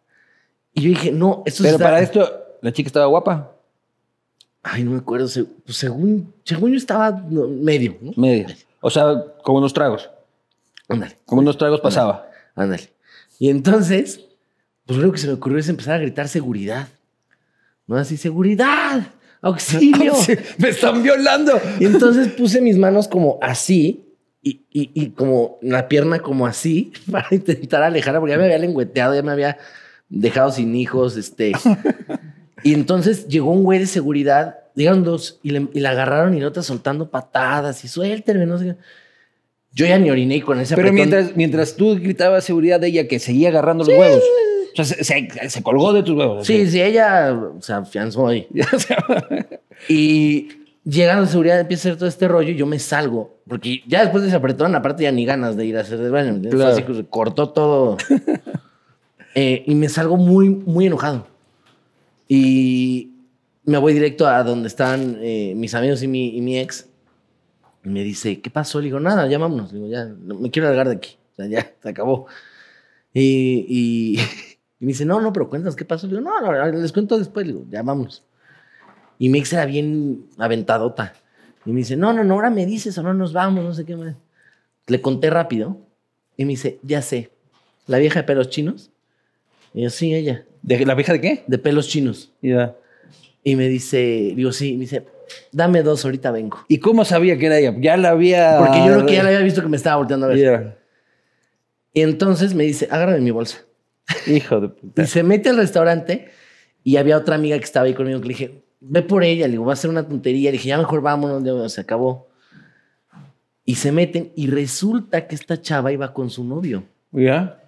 Y 0.73 0.81
yo 0.81 0.89
dije, 0.89 1.11
no, 1.11 1.43
esto 1.45 1.63
Pero 1.63 1.75
está- 1.75 1.85
para 1.85 1.99
esto, 1.99 2.29
la 2.61 2.71
chica 2.71 2.87
estaba 2.87 3.05
guapa. 3.07 3.51
Ay, 4.63 4.83
no 4.83 4.91
me 4.91 4.97
acuerdo. 4.97 5.27
pues 5.65 5.77
según, 5.77 6.33
según 6.43 6.71
yo 6.71 6.77
estaba 6.77 7.11
medio, 7.11 7.97
¿no? 8.01 8.11
Medio. 8.15 8.47
O 8.81 8.89
sea, 8.89 9.23
como 9.43 9.57
unos 9.59 9.73
tragos. 9.73 10.09
Ándale, 10.87 11.17
Como 11.25 11.41
unos 11.41 11.57
tragos 11.57 11.81
pasaba. 11.81 12.27
Ándale. 12.55 12.89
Y 13.39 13.49
entonces, 13.49 14.21
pues 14.85 14.99
lo 14.99 15.11
que 15.11 15.17
se 15.17 15.27
me 15.27 15.33
ocurrió 15.33 15.57
es 15.59 15.69
empezar 15.69 15.95
a 15.95 15.99
gritar 15.99 16.27
seguridad. 16.27 16.87
¿No? 17.87 17.97
Así, 17.97 18.17
seguridad. 18.17 19.07
auxilio. 19.41 20.13
Me 20.57 20.69
están 20.69 21.03
violando. 21.03 21.59
Y 21.79 21.85
entonces 21.85 22.29
puse 22.29 22.61
mis 22.61 22.77
manos 22.77 23.07
como 23.07 23.37
así 23.41 24.03
y, 24.41 24.61
y- 24.71 24.89
y 24.93 25.09
como 25.11 25.57
la 25.61 25.87
pierna 25.87 26.19
como 26.19 26.47
así 26.47 26.91
para 27.11 27.27
intentar 27.31 27.83
alejarla 27.83 28.19
porque 28.19 28.31
ya 28.33 28.37
me 28.37 28.45
había 28.45 28.57
lengüeteado, 28.57 29.13
ya 29.15 29.21
me 29.23 29.31
había 29.31 29.57
dejado 30.09 30.51
sin 30.51 30.75
hijos, 30.75 31.15
este. 31.17 31.51
Y 32.63 32.73
entonces 32.73 33.27
llegó 33.27 33.51
un 33.51 33.63
güey 33.63 33.79
de 33.79 33.85
seguridad, 33.87 34.57
llegaron 34.75 35.03
dos 35.03 35.39
y, 35.43 35.51
le- 35.51 35.67
y 35.73 35.79
la 35.79 35.91
agarraron 35.91 36.33
y 36.35 36.39
la 36.41 36.47
otra 36.47 36.63
soltando 36.63 37.09
patadas 37.11 37.83
y 37.83 37.87
suéltenme, 37.87 38.45
no 38.47 38.57
sé 38.57 38.65
qué. 38.65 38.75
Yo 39.75 39.85
ya 39.85 39.99
ni 39.99 40.09
oriné 40.09 40.41
con 40.41 40.59
ese 40.59 40.75
Pero 40.75 40.87
apretón. 40.87 41.09
mientras, 41.09 41.35
mientras 41.37 41.75
tú 41.75 41.95
gritabas 41.95 42.43
seguridad 42.45 42.79
de 42.79 42.87
ella 42.87 43.07
que 43.07 43.19
seguía 43.19 43.49
agarrando 43.49 43.83
los 43.83 43.93
huevos. 43.95 44.23
O 44.71 44.75
sea, 44.83 44.85
se, 44.85 45.03
se- 45.03 45.49
se 45.49 45.61
colgó 45.63 45.93
de 45.93 46.01
tus 46.01 46.15
huevos. 46.17 46.47
Sí, 46.47 46.65
sí, 46.67 46.81
ella 46.81 47.37
se 47.59 47.73
afianzó 47.73 48.27
ahí. 48.27 48.47
Y 49.89 50.47
llega 50.83 51.19
la 51.19 51.27
seguridad, 51.27 51.59
empieza 51.59 51.89
a 51.89 51.91
hacer 51.91 51.99
todo 51.99 52.09
este 52.09 52.27
rollo 52.27 52.51
y 52.51 52.55
yo 52.55 52.65
me 52.65 52.79
salgo. 52.79 53.37
Porque 53.47 53.81
ya 53.87 54.01
después 54.01 54.23
de 54.23 54.29
ese 54.29 54.37
apretón, 54.37 54.73
aparte 54.75 55.03
ya 55.03 55.11
ni 55.11 55.25
ganas 55.25 55.57
de 55.57 55.65
ir 55.65 55.77
a 55.77 55.81
hacer 55.81 55.99
el 55.99 56.11
baño. 56.11 56.39
Claro. 56.49 56.71
Así 56.71 56.83
que 56.83 56.93
se 56.93 57.05
cortó 57.05 57.49
todo. 57.49 57.97
Eh, 59.37 59.63
y 59.67 59.75
me 59.75 59.89
salgo 59.89 60.15
muy, 60.15 60.47
muy 60.47 60.85
enojado. 60.85 61.27
Y 62.29 63.09
me 63.65 63.77
voy 63.77 63.91
directo 63.93 64.27
a 64.27 64.41
donde 64.43 64.69
están 64.69 65.17
eh, 65.21 65.51
mis 65.57 65.75
amigos 65.75 66.01
y 66.03 66.07
mi, 66.07 66.37
y 66.37 66.39
mi 66.39 66.57
ex. 66.57 66.87
Y 67.85 67.89
me 67.89 68.03
dice, 68.03 68.41
¿qué 68.41 68.49
pasó? 68.49 68.79
Le 68.79 68.85
digo, 68.85 68.99
nada, 68.99 69.27
ya 69.27 69.37
vámonos. 69.37 69.71
Le 69.71 69.79
digo, 69.79 69.91
ya, 69.91 70.05
me 70.05 70.49
quiero 70.49 70.67
largar 70.67 70.89
de 70.89 70.95
aquí. 70.95 71.17
O 71.33 71.35
sea, 71.35 71.45
ya, 71.45 71.71
se 71.81 71.89
acabó. 71.89 72.25
Y, 73.13 73.65
y, 73.69 74.19
y 74.79 74.85
me 74.85 74.87
dice, 74.87 75.05
no, 75.05 75.21
no, 75.21 75.31
pero 75.31 75.49
cuéntanos 75.49 75.75
qué 75.75 75.85
pasó. 75.85 76.07
Le 76.07 76.17
digo, 76.17 76.21
no, 76.21 76.41
no, 76.41 76.65
les 76.71 76.91
cuento 76.91 77.17
después. 77.17 77.45
Le 77.45 77.53
digo, 77.53 77.65
ya 77.69 77.83
vámonos. 77.83 78.23
Y 79.19 79.29
mi 79.29 79.39
ex 79.39 79.53
era 79.53 79.65
bien 79.65 80.25
aventadota. 80.37 81.13
Y 81.65 81.71
me 81.71 81.79
dice, 81.79 81.95
no, 81.95 82.11
no, 82.11 82.23
no, 82.23 82.33
ahora 82.33 82.49
me 82.49 82.65
dices 82.65 82.97
o 82.97 83.03
no 83.03 83.13
nos 83.13 83.33
vamos, 83.33 83.63
no 83.63 83.73
sé 83.73 83.85
qué 83.85 83.95
más. 83.95 84.15
Le 84.87 85.01
conté 85.01 85.29
rápido. 85.29 85.77
Y 86.37 86.45
me 86.45 86.51
dice, 86.51 86.79
ya 86.81 87.01
sé, 87.01 87.31
la 87.85 87.99
vieja 87.99 88.21
de 88.21 88.23
pelos 88.23 88.49
chinos. 88.49 88.91
Y 89.73 89.83
yo, 89.83 89.89
sí, 89.89 90.13
ella, 90.13 90.45
¿De 90.63 90.83
la 90.83 90.95
vieja 90.95 91.13
de 91.13 91.21
qué? 91.21 91.43
de 91.45 91.57
pelos 91.59 91.87
chinos. 91.87 92.31
Ya. 92.41 92.75
Y 93.43 93.55
me 93.55 93.67
dice, 93.67 94.33
digo, 94.35 94.51
sí, 94.51 94.73
me 94.73 94.81
dice, 94.81 95.05
dame 95.51 95.83
dos, 95.83 96.05
ahorita 96.05 96.31
vengo. 96.31 96.65
¿Y 96.67 96.79
cómo 96.79 97.05
sabía 97.05 97.37
que 97.37 97.45
era 97.47 97.59
ella? 97.59 97.75
Ya 97.79 97.97
la 97.97 98.09
había. 98.09 98.57
Porque 98.59 98.79
yo 98.79 98.85
creo 98.85 99.05
que 99.05 99.13
ya 99.13 99.23
la 99.23 99.29
había 99.29 99.41
visto 99.41 99.61
que 99.61 99.67
me 99.67 99.77
estaba 99.77 99.97
volteando 99.97 100.25
a 100.25 100.29
ver. 100.29 100.77
Y 101.93 102.01
entonces 102.01 102.53
me 102.53 102.63
dice, 102.65 102.87
agárrame 102.91 103.21
mi 103.21 103.31
bolsa. 103.31 103.59
Hijo 104.27 104.59
de 104.59 104.69
puta. 104.69 105.01
Y 105.03 105.07
se 105.07 105.23
mete 105.23 105.49
al 105.49 105.57
restaurante 105.57 106.29
y 106.83 106.97
había 106.97 107.17
otra 107.17 107.35
amiga 107.35 107.57
que 107.57 107.63
estaba 107.63 107.85
ahí 107.85 107.93
conmigo 107.93 108.19
que 108.19 108.27
le 108.27 108.33
dije, 108.33 108.63
ve 108.79 109.01
por 109.01 109.23
ella, 109.23 109.47
le 109.47 109.53
digo, 109.53 109.65
va 109.65 109.73
a 109.73 109.77
ser 109.77 109.89
una 109.89 110.07
tontería. 110.07 110.51
Le 110.51 110.57
dije, 110.57 110.69
ya 110.69 110.77
mejor 110.77 111.01
vámonos, 111.01 111.73
se 111.73 111.81
acabó. 111.81 112.27
Y 113.63 113.75
se 113.75 113.91
meten 113.91 114.31
y 114.35 114.47
resulta 114.47 115.27
que 115.27 115.35
esta 115.35 115.61
chava 115.61 115.91
iba 115.91 116.13
con 116.13 116.29
su 116.29 116.43
novio. 116.43 116.83
¿Ya? 117.11 117.63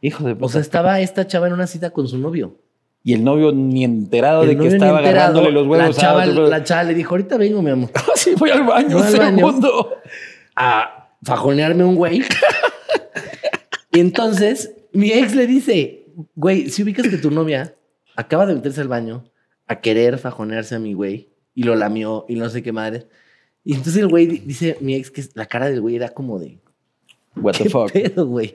Hijo 0.00 0.24
de 0.24 0.34
puta. 0.34 0.46
O 0.46 0.48
sea, 0.48 0.60
estaba 0.60 1.00
esta 1.00 1.26
chava 1.26 1.46
en 1.46 1.52
una 1.52 1.66
cita 1.66 1.90
con 1.90 2.08
su 2.08 2.18
novio. 2.18 2.56
Y 3.08 3.14
el 3.14 3.24
novio 3.24 3.52
ni 3.52 3.84
enterado 3.84 4.42
El 4.42 4.48
de 4.50 4.58
que 4.58 4.66
estaba 4.68 4.98
agarrándole 4.98 5.50
los 5.50 5.66
huevos 5.66 5.96
La 5.96 6.02
chava, 6.02 6.24
a 6.24 6.28
otro- 6.28 6.46
la 6.48 6.62
chava 6.62 6.82
le 6.84 6.94
dijo, 6.94 7.14
ahorita 7.14 7.36
vengo, 7.38 7.62
mi 7.62 7.70
amor, 7.70 7.90
sí, 8.16 8.34
voy 8.36 8.50
al 8.50 8.64
baño, 8.64 8.98
Voy 8.98 9.06
al 9.06 9.12
un 9.12 9.18
baño. 9.18 9.36
segundo. 9.38 9.94
a 10.56 11.08
fajonearme 11.22 11.84
un 11.84 11.94
güey. 11.94 12.22
y 13.92 14.00
entonces 14.00 14.72
mi 14.92 15.10
ex 15.12 15.34
le 15.34 15.46
dice, 15.46 16.06
güey, 16.34 16.68
si 16.70 16.82
ubicas 16.82 17.08
que 17.08 17.16
tu 17.18 17.30
novia 17.30 17.74
acaba 18.16 18.46
de 18.46 18.54
meterse 18.54 18.80
al 18.80 18.88
baño 18.88 19.24
a 19.66 19.80
querer 19.80 20.18
fajonearse 20.18 20.74
a 20.74 20.78
mi 20.78 20.92
güey 20.94 21.30
y 21.54 21.62
lo 21.62 21.74
lamió 21.76 22.24
y 22.28 22.34
no 22.36 22.48
sé 22.50 22.62
qué 22.62 22.72
madre. 22.72 23.06
Y 23.64 23.72
entonces 23.74 23.96
el 23.96 24.08
güey 24.08 24.26
di- 24.26 24.38
dice, 24.40 24.76
mi 24.80 24.94
ex, 24.94 25.10
que 25.10 25.24
la 25.34 25.46
cara 25.46 25.68
del 25.68 25.80
güey 25.80 25.96
era 25.96 26.10
como 26.10 26.38
de, 26.38 26.58
What 27.36 27.52
the 27.54 27.64
¿qué 27.64 27.70
fuck. 27.70 27.92
pedo, 27.92 28.26
güey? 28.26 28.54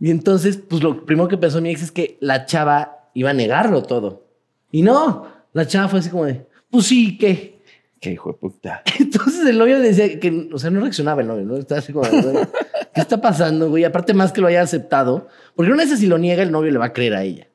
Y 0.00 0.10
entonces, 0.10 0.56
pues 0.56 0.82
lo 0.82 1.04
primero 1.04 1.28
que 1.28 1.36
pensó 1.38 1.60
mi 1.60 1.70
ex 1.70 1.82
es 1.82 1.90
que 1.92 2.16
la 2.20 2.44
chava 2.46 3.01
iba 3.14 3.30
a 3.30 3.34
negarlo 3.34 3.82
todo. 3.82 4.26
Y 4.70 4.82
no, 4.82 5.26
la 5.52 5.66
chava 5.66 5.88
fue 5.88 6.00
así 6.00 6.10
como 6.10 6.24
de, 6.24 6.46
pues 6.70 6.86
sí, 6.86 7.18
¿qué? 7.18 7.60
Qué 8.00 8.12
hijo 8.12 8.32
de 8.32 8.38
puta. 8.38 8.82
Entonces 8.98 9.46
el 9.46 9.58
novio 9.58 9.78
decía 9.78 10.18
que, 10.18 10.48
o 10.52 10.58
sea, 10.58 10.70
no 10.70 10.80
reaccionaba 10.80 11.20
el 11.20 11.28
novio, 11.28 11.44
¿no? 11.44 11.56
Estaba 11.56 11.78
así 11.78 11.92
como, 11.92 12.04
¿qué 12.10 13.00
está 13.00 13.20
pasando, 13.20 13.68
güey? 13.68 13.84
Aparte 13.84 14.12
más 14.12 14.32
que 14.32 14.40
lo 14.40 14.48
haya 14.48 14.62
aceptado, 14.62 15.28
porque 15.54 15.70
una 15.70 15.84
vez 15.84 15.98
si 15.98 16.06
lo 16.06 16.18
niega, 16.18 16.42
el 16.42 16.50
novio 16.50 16.72
le 16.72 16.78
va 16.78 16.86
a 16.86 16.92
creer 16.92 17.14
a 17.14 17.22
ella. 17.22 17.46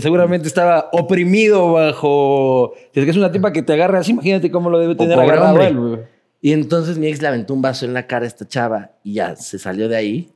Seguramente 0.00 0.46
estaba 0.46 0.90
oprimido 0.92 1.72
bajo. 1.72 2.74
Si 2.92 3.00
es 3.00 3.04
que 3.04 3.10
es 3.10 3.16
una 3.16 3.32
tipa 3.32 3.52
que 3.52 3.62
te 3.62 3.72
agarra 3.72 3.98
así, 3.98 4.12
imagínate 4.12 4.50
cómo 4.50 4.70
lo 4.70 4.78
debe 4.78 4.94
tener 4.94 5.18
agarrado 5.18 5.60
él, 5.62 5.76
güey. 5.76 5.98
Y 6.40 6.52
entonces 6.52 6.98
mi 6.98 7.08
ex 7.08 7.20
le 7.22 7.28
aventó 7.28 7.54
un 7.54 7.62
vaso 7.62 7.86
en 7.86 7.94
la 7.94 8.06
cara 8.06 8.24
a 8.24 8.28
esta 8.28 8.46
chava 8.46 8.92
y 9.02 9.14
ya 9.14 9.34
se 9.34 9.58
salió 9.58 9.88
de 9.88 9.96
ahí. 9.96 10.32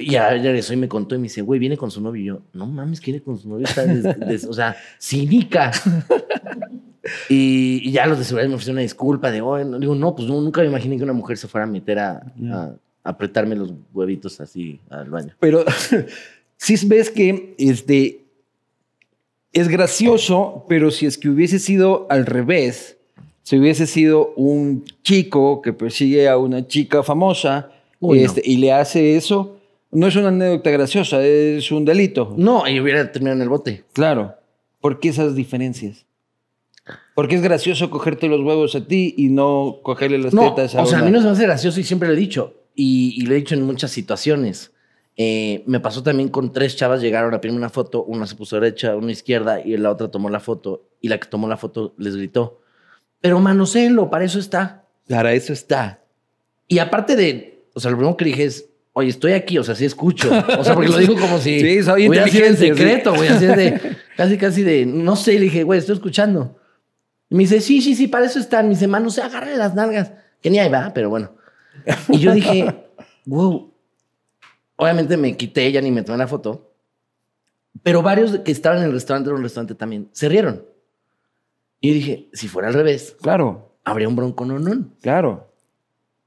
Y 0.00 0.12
ya 0.12 0.30
regresó 0.30 0.72
y 0.72 0.76
me 0.76 0.88
contó 0.88 1.14
y 1.14 1.18
me 1.18 1.24
dice, 1.24 1.42
güey, 1.42 1.60
viene 1.60 1.76
con 1.76 1.90
su 1.90 2.00
novio. 2.00 2.22
Y 2.22 2.24
yo, 2.26 2.42
no 2.52 2.66
mames, 2.66 3.00
¿quién 3.00 3.14
viene 3.14 3.24
con 3.24 3.38
su 3.38 3.48
novio? 3.48 3.66
Está 3.66 3.84
des- 3.84 4.18
des- 4.20 4.44
o 4.46 4.52
sea, 4.52 4.76
cínica. 4.98 5.70
y, 7.28 7.80
y 7.84 7.92
ya 7.92 8.06
los 8.06 8.18
de 8.18 8.24
seguridad 8.24 8.48
me 8.48 8.54
ofrecieron 8.54 8.76
una 8.76 8.82
disculpa 8.82 9.30
de, 9.30 9.40
oh, 9.40 9.62
no". 9.64 9.78
digo, 9.78 9.94
no, 9.94 10.14
pues 10.14 10.28
no, 10.28 10.40
nunca 10.40 10.60
me 10.62 10.68
imaginé 10.68 10.96
que 10.96 11.04
una 11.04 11.12
mujer 11.12 11.36
se 11.38 11.48
fuera 11.48 11.64
a 11.64 11.70
meter 11.70 11.98
a, 11.98 12.22
a 12.52 12.74
apretarme 13.04 13.56
los 13.56 13.72
huevitos 13.92 14.40
así 14.40 14.80
al 14.90 15.08
baño. 15.10 15.34
Pero 15.40 15.64
sí 16.56 16.76
ves 16.86 17.10
que 17.10 17.54
este, 17.58 18.24
es 19.52 19.68
gracioso, 19.68 20.64
pero 20.68 20.90
si 20.90 21.06
es 21.06 21.16
que 21.18 21.28
hubiese 21.28 21.58
sido 21.58 22.06
al 22.10 22.26
revés, 22.26 22.96
si 23.42 23.58
hubiese 23.58 23.86
sido 23.86 24.32
un 24.36 24.84
chico 25.02 25.62
que 25.62 25.72
persigue 25.72 26.28
a 26.28 26.36
una 26.38 26.66
chica 26.66 27.02
famosa 27.02 27.72
Uy, 27.98 28.20
no. 28.20 28.26
este, 28.26 28.42
y 28.44 28.58
le 28.58 28.72
hace 28.72 29.16
eso, 29.16 29.56
no 29.92 30.06
es 30.06 30.16
una 30.16 30.28
anécdota 30.28 30.70
graciosa, 30.70 31.22
es 31.24 31.70
un 31.72 31.84
delito. 31.84 32.34
No, 32.36 32.66
y 32.68 32.80
hubiera 32.80 33.10
terminado 33.10 33.36
en 33.36 33.42
el 33.42 33.48
bote. 33.48 33.84
Claro. 33.92 34.34
¿Por 34.80 35.00
qué 35.00 35.08
esas 35.10 35.34
diferencias? 35.34 36.06
Porque 37.14 37.34
es 37.34 37.42
gracioso 37.42 37.90
cogerte 37.90 38.28
los 38.28 38.40
huevos 38.40 38.74
a 38.74 38.86
ti 38.86 39.14
y 39.16 39.28
no 39.28 39.78
cogerle 39.82 40.18
las 40.18 40.32
No, 40.32 40.54
tetas 40.54 40.74
a 40.74 40.82
o 40.82 40.86
sea, 40.86 40.98
a 40.98 41.02
una- 41.02 41.10
mí 41.10 41.14
no 41.14 41.20
se 41.20 41.26
me 41.26 41.32
hace 41.32 41.42
gracioso 41.42 41.78
y 41.80 41.84
siempre 41.84 42.08
lo 42.08 42.14
he 42.14 42.16
dicho. 42.18 42.54
Y, 42.74 43.14
y 43.16 43.26
lo 43.26 43.34
he 43.34 43.36
dicho 43.36 43.54
en 43.54 43.62
muchas 43.66 43.90
situaciones. 43.90 44.72
Eh, 45.16 45.62
me 45.66 45.80
pasó 45.80 46.02
también 46.02 46.30
con 46.30 46.52
tres 46.52 46.76
chavas, 46.76 47.02
llegaron 47.02 47.34
a 47.34 47.40
pedirme 47.40 47.58
una 47.58 47.68
foto, 47.68 48.04
una 48.04 48.26
se 48.26 48.36
puso 48.36 48.58
derecha, 48.58 48.96
una 48.96 49.12
izquierda 49.12 49.60
y 49.60 49.76
la 49.76 49.90
otra 49.90 50.08
tomó 50.10 50.30
la 50.30 50.40
foto. 50.40 50.86
Y 51.02 51.08
la 51.08 51.18
que 51.18 51.28
tomó 51.28 51.46
la 51.48 51.56
foto 51.58 51.94
les 51.98 52.16
gritó, 52.16 52.60
pero 53.20 53.38
manoselo, 53.40 54.08
para 54.08 54.24
eso 54.24 54.38
está. 54.38 54.84
Para 55.08 55.32
eso 55.34 55.52
está. 55.52 56.02
Y 56.68 56.78
aparte 56.78 57.16
de, 57.16 57.64
o 57.74 57.80
sea, 57.80 57.90
lo 57.90 57.98
primero 57.98 58.16
que 58.16 58.24
dije 58.24 58.44
es, 58.44 58.69
oye, 58.92 59.08
estoy 59.10 59.32
aquí, 59.32 59.58
o 59.58 59.64
sea, 59.64 59.74
sí 59.74 59.84
escucho. 59.84 60.28
O 60.58 60.64
sea, 60.64 60.74
porque 60.74 60.90
lo 60.90 60.98
dijo 60.98 61.14
como 61.14 61.38
si 61.38 61.60
Sí, 61.60 61.82
soy 61.82 62.08
hubiera 62.08 62.28
sido 62.28 62.46
en 62.46 62.56
secreto, 62.56 63.14
güey, 63.14 63.28
así 63.28 63.46
de, 63.46 63.96
casi, 64.16 64.36
casi 64.36 64.62
de, 64.62 64.86
no 64.86 65.16
sé, 65.16 65.34
le 65.34 65.40
dije, 65.40 65.62
güey, 65.62 65.78
estoy 65.78 65.94
escuchando. 65.94 66.58
Y 67.28 67.34
me 67.34 67.44
dice, 67.44 67.60
sí, 67.60 67.80
sí, 67.80 67.94
sí, 67.94 68.08
para 68.08 68.26
eso 68.26 68.38
están. 68.38 68.68
mis 68.68 68.82
hermanos, 68.82 69.14
se 69.14 69.22
agarre 69.22 69.56
las 69.56 69.74
nalgas. 69.74 70.12
Que 70.42 70.50
ni 70.50 70.58
ahí 70.58 70.68
va, 70.68 70.92
pero 70.94 71.10
bueno. 71.10 71.32
Y 72.08 72.18
yo 72.18 72.32
dije, 72.32 72.66
wow. 73.26 73.72
Obviamente 74.76 75.16
me 75.16 75.36
quité, 75.36 75.70
ya 75.70 75.80
ni 75.80 75.90
me 75.90 76.02
tomé 76.02 76.18
la 76.18 76.26
foto. 76.26 76.72
Pero 77.82 78.02
varios 78.02 78.38
que 78.40 78.50
estaban 78.50 78.78
en 78.78 78.84
el 78.84 78.92
restaurante, 78.92 79.30
en 79.30 79.36
un 79.36 79.42
restaurante 79.42 79.74
también, 79.74 80.08
se 80.12 80.28
rieron. 80.28 80.64
Y 81.80 81.88
yo 81.88 81.94
dije, 81.94 82.28
si 82.32 82.48
fuera 82.48 82.68
al 82.68 82.74
revés, 82.74 83.16
Claro, 83.22 83.76
habría 83.84 84.08
un 84.08 84.16
bronco 84.16 84.44
no, 84.44 84.58
no. 84.58 84.88
claro. 85.00 85.52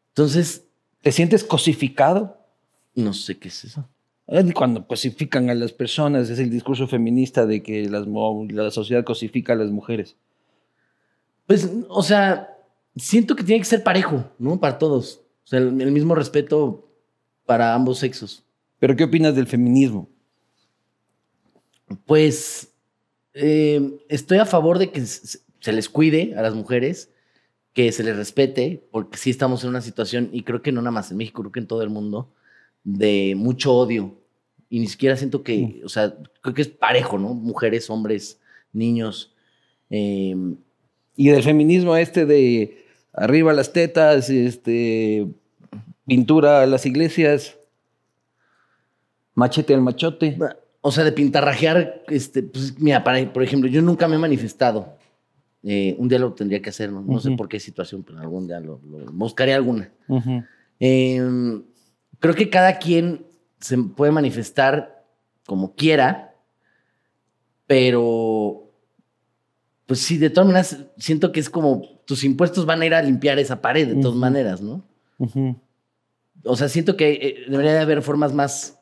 Entonces, 0.09 0.63
¿Te 1.03 1.11
sientes 1.11 1.43
cosificado? 1.43 2.42
No 2.95 3.13
sé 3.13 3.37
qué 3.37 3.49
es 3.49 3.65
eso. 3.65 3.87
Cuando 4.53 4.87
cosifican 4.87 5.49
a 5.49 5.55
las 5.55 5.73
personas, 5.73 6.29
es 6.29 6.39
el 6.39 6.49
discurso 6.49 6.87
feminista 6.87 7.45
de 7.45 7.61
que 7.61 7.89
las 7.89 8.07
la 8.07 8.71
sociedad 8.71 9.03
cosifica 9.03 9.53
a 9.53 9.57
las 9.57 9.69
mujeres. 9.69 10.15
Pues, 11.45 11.69
o 11.89 12.03
sea, 12.03 12.57
siento 12.95 13.35
que 13.35 13.43
tiene 13.43 13.59
que 13.59 13.65
ser 13.65 13.83
parejo, 13.83 14.31
¿no? 14.39 14.59
Para 14.59 14.77
todos. 14.77 15.21
O 15.43 15.47
sea, 15.47 15.59
el, 15.59 15.81
el 15.81 15.91
mismo 15.91 16.15
respeto 16.15 16.89
para 17.45 17.73
ambos 17.73 17.99
sexos. 17.99 18.43
¿Pero 18.79 18.95
qué 18.95 19.03
opinas 19.03 19.35
del 19.35 19.47
feminismo? 19.47 20.09
Pues 22.05 22.73
eh, 23.33 23.97
estoy 24.09 24.37
a 24.37 24.45
favor 24.45 24.77
de 24.77 24.91
que 24.91 25.05
se 25.05 25.73
les 25.73 25.89
cuide 25.89 26.35
a 26.35 26.41
las 26.41 26.53
mujeres, 26.53 27.11
que 27.73 27.91
se 27.91 28.03
les 28.03 28.15
respete, 28.15 28.87
porque 28.91 29.17
sí 29.17 29.29
estamos 29.29 29.63
en 29.63 29.69
una 29.69 29.81
situación, 29.81 30.29
y 30.31 30.43
creo 30.43 30.61
que 30.61 30.71
no 30.71 30.81
nada 30.81 30.91
más 30.91 31.11
en 31.11 31.17
México, 31.17 31.41
creo 31.41 31.51
que 31.51 31.59
en 31.59 31.67
todo 31.67 31.81
el 31.81 31.89
mundo, 31.89 32.31
de 32.83 33.33
mucho 33.37 33.73
odio. 33.73 34.15
Y 34.69 34.79
ni 34.79 34.87
siquiera 34.87 35.15
siento 35.15 35.43
que, 35.43 35.81
o 35.85 35.89
sea, 35.89 36.15
creo 36.41 36.53
que 36.55 36.61
es 36.63 36.67
parejo, 36.67 37.17
¿no? 37.19 37.33
Mujeres, 37.33 37.89
hombres, 37.89 38.39
niños. 38.71 39.33
Eh, 39.89 40.35
Y 41.15 41.29
del 41.29 41.43
feminismo 41.43 41.95
este 41.95 42.25
de 42.25 42.83
arriba 43.13 43.53
las 43.53 43.71
tetas, 43.71 44.29
este, 44.31 45.27
pintura 46.07 46.63
a 46.63 46.65
las 46.65 46.85
iglesias, 46.87 47.55
machete 49.35 49.73
al 49.73 49.81
machote. 49.81 50.37
o 50.81 50.91
sea, 50.91 51.03
de 51.03 51.11
pintarrajear, 51.13 52.03
este, 52.09 52.43
pues, 52.43 52.77
mira, 52.79 53.03
para, 53.03 53.31
por 53.31 53.41
ejemplo, 53.43 53.69
yo 53.69 53.81
nunca 53.81 54.07
me 54.07 54.15
he 54.15 54.19
manifestado 54.19 54.97
Eh, 55.65 55.95
un 55.97 56.09
día 56.09 56.19
lo 56.19 56.33
tendría 56.33 56.61
que 56.61 56.71
hacer, 56.71 56.91
no, 56.91 57.01
no 57.01 57.21
sé 57.21 57.31
por 57.37 57.47
qué 57.47 57.57
situación, 57.57 58.03
pero 58.03 58.19
algún 58.19 58.47
día 58.47 58.59
lo, 58.59 58.81
lo- 58.85 59.05
buscaré 59.13 59.53
alguna. 59.53 59.89
Eh, 60.77 61.21
creo 62.23 62.35
que 62.35 62.49
cada 62.49 62.79
quien 62.79 63.25
se 63.59 63.77
puede 63.77 64.13
manifestar 64.13 65.05
como 65.45 65.75
quiera, 65.75 66.33
pero 67.67 68.71
pues 69.85 69.99
sí, 69.99 70.17
de 70.17 70.29
todas 70.29 70.47
maneras, 70.47 70.77
siento 70.97 71.31
que 71.33 71.41
es 71.41 71.49
como 71.49 71.81
tus 72.05 72.23
impuestos 72.23 72.65
van 72.65 72.81
a 72.81 72.85
ir 72.85 72.93
a 72.93 73.01
limpiar 73.01 73.39
esa 73.39 73.61
pared 73.61 73.87
de 73.87 74.01
todas 74.01 74.15
maneras, 74.17 74.61
¿no? 74.61 74.85
O 76.45 76.55
sea, 76.55 76.69
siento 76.69 76.95
que 76.95 77.11
eh, 77.11 77.35
debería 77.49 77.73
de 77.73 77.79
haber 77.79 78.01
formas 78.01 78.33
más, 78.33 78.79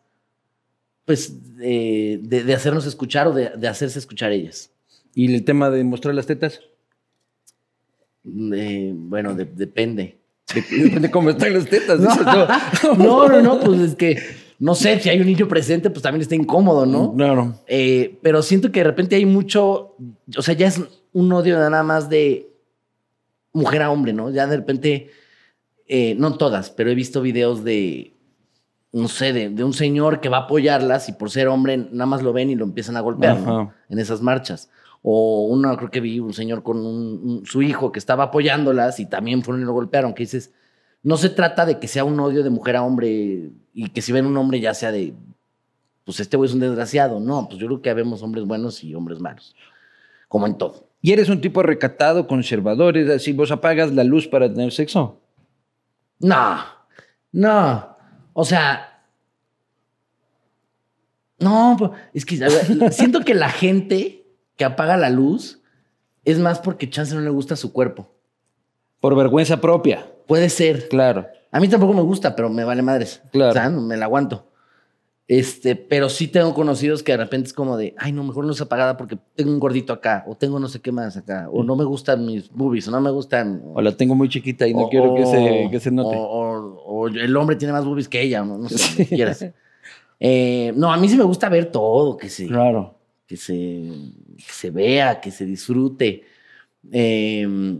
pues, 1.05 1.33
eh, 1.61 2.19
de, 2.21 2.43
de 2.43 2.53
hacernos 2.53 2.85
escuchar 2.85 3.27
o 3.27 3.33
de, 3.33 3.49
de 3.57 3.67
hacerse 3.67 3.97
escuchar 3.99 4.31
ellas. 4.31 4.71
¿Y 5.15 5.33
el 5.33 5.43
tema 5.43 5.69
de 5.71 5.83
mostrar 5.83 6.13
las 6.13 6.27
tetas? 6.27 6.61
Eh, 8.53 8.93
bueno, 8.95 9.33
de- 9.33 9.45
depende. 9.45 10.20
Depende 10.71 10.99
de 10.99 11.11
cómo 11.11 11.29
están 11.29 11.53
las 11.53 11.65
tetas. 11.65 11.99
No. 11.99 12.09
dices. 12.09 12.97
No, 12.97 13.27
no, 13.27 13.41
no, 13.41 13.59
pues 13.59 13.79
es 13.81 13.95
que, 13.95 14.17
no 14.59 14.75
sé, 14.75 14.99
si 14.99 15.09
hay 15.09 15.19
un 15.19 15.27
niño 15.27 15.47
presente, 15.47 15.89
pues 15.89 16.03
también 16.03 16.21
está 16.21 16.35
incómodo, 16.35 16.85
¿no? 16.85 17.13
Claro. 17.15 17.55
Eh, 17.67 18.17
pero 18.21 18.41
siento 18.41 18.71
que 18.71 18.81
de 18.81 18.85
repente 18.85 19.15
hay 19.15 19.25
mucho, 19.25 19.95
o 20.37 20.41
sea, 20.41 20.53
ya 20.53 20.67
es 20.67 20.81
un 21.13 21.31
odio 21.33 21.57
nada 21.57 21.83
más 21.83 22.09
de 22.09 22.51
mujer 23.53 23.81
a 23.81 23.91
hombre, 23.91 24.13
¿no? 24.13 24.29
Ya 24.29 24.47
de 24.47 24.57
repente, 24.57 25.11
eh, 25.87 26.15
no 26.17 26.37
todas, 26.37 26.69
pero 26.69 26.89
he 26.89 26.95
visto 26.95 27.21
videos 27.21 27.63
de, 27.63 28.13
no 28.91 29.07
sé, 29.07 29.33
de, 29.33 29.49
de 29.49 29.63
un 29.63 29.73
señor 29.73 30.19
que 30.19 30.29
va 30.29 30.37
a 30.37 30.41
apoyarlas 30.41 31.09
y 31.09 31.13
por 31.13 31.29
ser 31.31 31.47
hombre 31.47 31.77
nada 31.77 32.05
más 32.05 32.21
lo 32.21 32.33
ven 32.33 32.49
y 32.49 32.55
lo 32.55 32.65
empiezan 32.65 32.97
a 32.97 33.01
golpear 33.01 33.39
¿no? 33.39 33.73
En 33.89 33.99
esas 33.99 34.21
marchas. 34.21 34.69
O 35.03 35.47
uno, 35.47 35.75
creo 35.77 35.89
que 35.89 35.99
vi 35.99 36.19
un 36.19 36.33
señor 36.33 36.61
con 36.63 36.77
un- 36.77 37.21
un- 37.23 37.45
su 37.45 37.61
hijo 37.61 37.91
que 37.91 37.99
estaba 37.99 38.25
apoyándolas 38.25 38.99
y 38.99 39.05
también 39.07 39.43
fueron 39.43 39.61
y 39.61 39.65
lo 39.65 39.73
golpearon, 39.73 40.13
que 40.13 40.23
dices, 40.23 40.53
no 41.03 41.17
se 41.17 41.29
trata 41.29 41.65
de 41.65 41.79
que 41.79 41.87
sea 41.87 42.03
un 42.03 42.19
odio 42.19 42.43
de 42.43 42.51
mujer 42.51 42.75
a 42.75 42.83
hombre 42.83 43.49
y 43.73 43.89
que 43.89 44.01
si 44.01 44.11
ven 44.11 44.25
un 44.27 44.37
hombre 44.37 44.59
ya 44.59 44.73
sea 44.75 44.91
de, 44.91 45.13
pues 46.05 46.19
este 46.19 46.37
güey 46.37 46.47
es 46.49 46.53
un 46.53 46.59
desgraciado. 46.59 47.19
No, 47.19 47.47
pues 47.47 47.59
yo 47.59 47.65
creo 47.67 47.81
que 47.81 47.89
habemos 47.89 48.21
hombres 48.21 48.45
buenos 48.45 48.83
y 48.83 48.93
hombres 48.93 49.19
malos, 49.19 49.55
como 50.27 50.45
en 50.45 50.55
todo. 50.57 50.87
Y 51.01 51.11
eres 51.13 51.29
un 51.29 51.41
tipo 51.41 51.63
recatado, 51.63 52.27
conservador, 52.27 52.95
es 52.95 53.09
así, 53.09 53.33
vos 53.33 53.49
apagas 53.49 53.91
la 53.91 54.03
luz 54.03 54.27
para 54.27 54.47
tener 54.53 54.71
sexo. 54.71 55.19
No, 56.19 56.57
no, 57.31 57.97
o 58.33 58.45
sea, 58.45 59.03
no, 61.39 61.75
pues, 61.79 61.91
es 62.13 62.25
que 62.25 62.37
siento 62.91 63.21
que 63.21 63.33
la 63.33 63.49
gente 63.49 64.20
que 64.61 64.65
apaga 64.65 64.95
la 64.95 65.09
luz 65.09 65.59
es 66.23 66.37
más 66.37 66.59
porque 66.59 66.87
chance 66.87 67.15
no 67.15 67.21
le 67.21 67.31
gusta 67.31 67.55
su 67.55 67.73
cuerpo. 67.73 68.11
Por 68.99 69.15
vergüenza 69.15 69.59
propia. 69.59 70.05
Puede 70.27 70.49
ser. 70.49 70.87
Claro. 70.87 71.25
A 71.51 71.59
mí 71.59 71.67
tampoco 71.67 71.93
me 71.93 72.03
gusta, 72.03 72.35
pero 72.35 72.47
me 72.47 72.63
vale 72.63 72.83
madres. 72.83 73.23
Claro. 73.31 73.49
O 73.49 73.53
sea, 73.53 73.69
me 73.71 73.97
la 73.97 74.05
aguanto. 74.05 74.45
Este, 75.27 75.75
pero 75.75 76.09
sí 76.09 76.27
tengo 76.27 76.53
conocidos 76.53 77.01
que 77.01 77.13
de 77.13 77.17
repente 77.17 77.47
es 77.47 77.53
como 77.53 77.75
de, 77.75 77.95
ay, 77.97 78.11
no, 78.11 78.23
mejor 78.23 78.45
no 78.45 78.51
es 78.51 78.61
apagada 78.61 78.97
porque 78.97 79.17
tengo 79.35 79.49
un 79.51 79.59
gordito 79.59 79.93
acá, 79.93 80.23
o 80.27 80.35
tengo 80.35 80.59
no 80.59 80.67
sé 80.67 80.79
qué 80.79 80.91
más 80.91 81.17
acá, 81.17 81.47
o 81.51 81.63
no 81.63 81.75
me 81.75 81.83
gustan 81.85 82.23
mis 82.23 82.51
boobies, 82.51 82.87
o 82.87 82.91
no 82.91 83.01
me 83.01 83.09
gustan. 83.09 83.63
O 83.73 83.81
la 83.81 83.91
tengo 83.97 84.13
muy 84.13 84.29
chiquita 84.29 84.67
y 84.67 84.75
no 84.75 84.81
o- 84.81 84.89
quiero 84.89 85.15
que 85.15 85.25
se, 85.25 85.69
que 85.71 85.79
se 85.79 85.89
note. 85.89 86.15
O, 86.15 86.21
o- 86.21 86.83
o 86.83 87.07
el 87.07 87.35
hombre 87.35 87.55
tiene 87.55 87.71
más 87.71 87.83
boobies 87.83 88.07
que 88.07 88.21
ella, 88.21 88.43
no, 88.43 88.59
no 88.59 88.69
sé, 88.69 89.05
que 89.07 89.15
quieras. 89.15 89.43
Eh, 90.19 90.71
no, 90.75 90.93
a 90.93 90.97
mí 90.97 91.09
sí 91.09 91.15
me 91.17 91.23
gusta 91.23 91.49
ver 91.49 91.71
todo, 91.71 92.15
que 92.17 92.29
se, 92.29 92.45
Claro. 92.45 92.93
que 93.25 93.37
se, 93.37 93.89
que 94.41 94.51
se 94.53 94.71
vea, 94.71 95.21
que 95.21 95.31
se 95.31 95.45
disfrute. 95.45 96.23
Eh, 96.91 97.79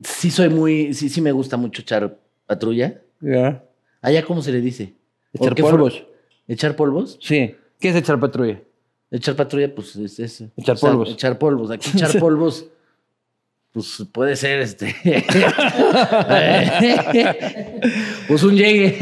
sí 0.00 0.30
soy 0.30 0.48
muy, 0.48 0.94
sí, 0.94 1.08
sí 1.08 1.20
me 1.20 1.32
gusta 1.32 1.56
mucho 1.56 1.82
echar 1.82 2.18
patrulla. 2.46 3.00
Ya. 3.20 3.64
Allá, 4.00 4.24
¿cómo 4.24 4.42
se 4.42 4.52
le 4.52 4.60
dice? 4.60 4.94
Echar 5.32 5.52
¿O 5.52 5.54
qué 5.54 5.62
polvos. 5.62 6.06
¿Echar 6.46 6.76
polvos? 6.76 7.18
Sí. 7.20 7.54
¿Qué 7.78 7.90
es 7.90 7.96
echar 7.96 8.18
patrulla? 8.18 8.60
Echar 9.10 9.36
patrulla, 9.36 9.74
pues 9.74 9.96
es. 9.96 10.18
Echar 10.20 10.50
O 10.56 10.78
sea, 10.78 10.90
polvos. 10.90 11.10
Echar 11.10 11.38
polvos. 11.38 11.70
Aquí 11.70 11.90
echar 11.94 12.18
polvos, 12.20 12.66
pues 13.72 14.04
puede 14.12 14.36
ser 14.36 14.60
este. 14.60 14.94
pues 18.28 18.42
un 18.42 18.56
llegue. 18.56 18.98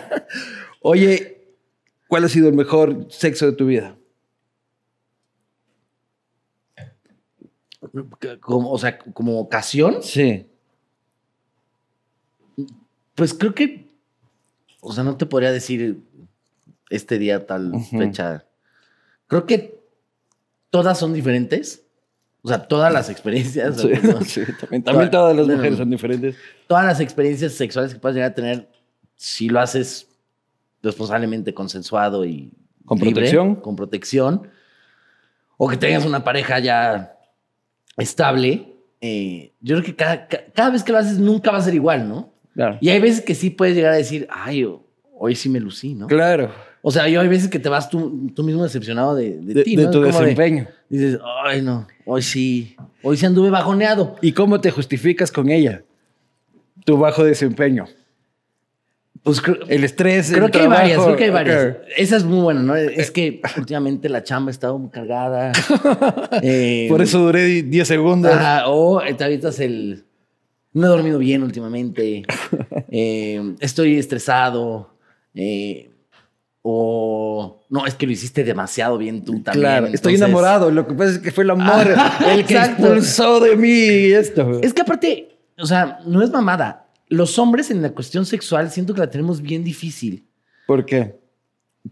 Oye, 0.80 1.38
¿cuál 2.08 2.24
ha 2.24 2.28
sido 2.28 2.48
el 2.48 2.54
mejor 2.54 3.06
sexo 3.10 3.46
de 3.46 3.52
tu 3.52 3.66
vida? 3.66 3.96
Como, 8.40 8.70
o 8.72 8.78
sea, 8.78 8.98
como 8.98 9.38
ocasión, 9.38 10.02
Sí. 10.02 10.46
pues 13.14 13.34
creo 13.34 13.54
que. 13.54 13.88
O 14.80 14.92
sea, 14.92 15.04
no 15.04 15.16
te 15.16 15.26
podría 15.26 15.52
decir 15.52 16.00
este 16.90 17.18
día, 17.18 17.46
tal 17.46 17.72
fecha. 17.90 18.44
Creo 19.26 19.46
que 19.46 19.80
todas 20.70 20.98
son 20.98 21.12
diferentes. 21.14 21.82
O 22.42 22.48
sea, 22.48 22.68
todas 22.68 22.92
las 22.92 23.08
experiencias. 23.08 23.76
Sí, 23.80 23.88
¿no? 24.02 24.20
sí, 24.22 24.42
también, 24.60 24.82
también 24.82 25.10
todas 25.10 25.34
las 25.34 25.46
mujeres 25.46 25.78
son 25.78 25.90
diferentes. 25.90 26.36
todas 26.66 26.84
las 26.84 27.00
experiencias 27.00 27.52
sexuales 27.52 27.94
que 27.94 28.00
puedas 28.00 28.14
llegar 28.14 28.32
a 28.32 28.34
tener, 28.34 28.68
si 29.16 29.48
lo 29.48 29.60
haces 29.60 30.08
responsablemente 30.82 31.54
consensuado 31.54 32.26
y 32.26 32.52
Con 32.84 32.98
libre, 32.98 33.12
protección. 33.14 33.54
con 33.56 33.76
protección, 33.76 34.48
o 35.56 35.68
que 35.68 35.78
tengas 35.78 36.04
una 36.04 36.22
pareja 36.22 36.58
ya 36.58 37.13
estable, 37.96 38.74
eh, 39.00 39.52
yo 39.60 39.76
creo 39.76 39.84
que 39.86 39.94
cada, 39.96 40.26
ca- 40.28 40.44
cada 40.54 40.70
vez 40.70 40.82
que 40.82 40.92
lo 40.92 40.98
haces 40.98 41.18
nunca 41.18 41.50
va 41.50 41.58
a 41.58 41.62
ser 41.62 41.74
igual, 41.74 42.08
¿no? 42.08 42.32
Claro. 42.54 42.78
Y 42.80 42.88
hay 42.88 43.00
veces 43.00 43.20
que 43.24 43.34
sí 43.34 43.50
puedes 43.50 43.74
llegar 43.76 43.92
a 43.92 43.96
decir, 43.96 44.26
ay, 44.30 44.66
hoy 45.16 45.34
sí 45.34 45.48
me 45.48 45.60
lucí, 45.60 45.94
¿no? 45.94 46.06
Claro. 46.06 46.50
O 46.82 46.90
sea, 46.90 47.08
yo 47.08 47.20
hay 47.20 47.28
veces 47.28 47.48
que 47.48 47.58
te 47.58 47.68
vas 47.68 47.88
tú, 47.88 48.30
tú 48.34 48.42
mismo 48.44 48.62
decepcionado 48.62 49.14
de, 49.14 49.38
de 49.38 49.54
De, 49.54 49.62
ti, 49.64 49.74
de 49.76 49.84
¿no? 49.84 49.90
tu 49.90 50.00
de- 50.02 50.06
desempeño. 50.08 50.66
dices, 50.88 51.18
ay, 51.44 51.62
no, 51.62 51.86
hoy 52.04 52.20
sí, 52.22 52.76
hoy 53.02 53.16
sí 53.16 53.24
anduve 53.26 53.50
bajoneado. 53.50 54.16
¿Y 54.20 54.32
cómo 54.32 54.60
te 54.60 54.70
justificas 54.70 55.32
con 55.32 55.48
ella? 55.50 55.82
Tu 56.84 56.96
bajo 56.98 57.24
desempeño. 57.24 57.86
Pues 59.24 59.42
El 59.68 59.84
estrés. 59.84 60.30
Creo 60.30 60.44
el 60.44 60.50
que 60.50 60.58
hay 60.58 60.64
trabajo. 60.64 60.82
varias, 60.82 61.02
creo 61.02 61.16
que 61.16 61.24
hay 61.24 61.30
varias. 61.30 61.76
Esa 61.96 62.16
es 62.18 62.24
muy 62.24 62.40
buena, 62.40 62.62
¿no? 62.62 62.76
Es 62.76 63.10
que 63.10 63.40
últimamente 63.56 64.10
la 64.10 64.22
chamba 64.22 64.50
ha 64.50 64.52
estado 64.52 64.78
muy 64.78 64.90
cargada. 64.90 65.52
Eh, 66.42 66.86
Por 66.90 67.00
eso 67.00 67.20
duré 67.20 67.62
10 67.62 67.88
segundos. 67.88 68.32
ajá, 68.32 68.68
o 68.68 69.00
te 69.16 69.24
avientas 69.24 69.58
el... 69.60 70.04
No 70.74 70.86
he 70.86 70.88
dormido 70.90 71.18
bien 71.18 71.42
últimamente. 71.42 72.24
eh, 72.90 73.54
estoy 73.60 73.98
estresado. 73.98 74.90
eh, 75.34 75.90
o... 76.62 77.62
No, 77.70 77.86
es 77.86 77.94
que 77.94 78.06
lo 78.06 78.12
hiciste 78.12 78.44
demasiado 78.44 78.98
bien 78.98 79.24
tú 79.24 79.40
también. 79.42 79.62
claro, 79.62 79.86
estoy 79.86 80.14
enamorado. 80.16 80.70
Lo 80.70 80.86
que 80.86 80.94
pasa 80.94 81.12
es 81.12 81.18
que 81.18 81.30
fue 81.32 81.44
el 81.44 81.50
amor 81.50 81.92
Ajá, 81.92 82.30
el 82.32 82.44
que 82.44 82.54
exacto. 82.54 82.82
expulsó 82.86 83.40
de 83.40 83.56
mí 83.56 84.12
esto. 84.12 84.60
Es 84.62 84.72
que 84.74 84.82
aparte, 84.82 85.28
o 85.58 85.66
sea, 85.66 85.98
no 86.06 86.22
es 86.22 86.30
mamada. 86.30 86.83
Los 87.14 87.38
hombres 87.38 87.70
en 87.70 87.80
la 87.82 87.90
cuestión 87.90 88.26
sexual 88.26 88.70
siento 88.70 88.92
que 88.94 89.00
la 89.00 89.10
tenemos 89.10 89.40
bien 89.40 89.62
difícil. 89.64 90.26
¿Por 90.66 90.84
qué? 90.84 91.18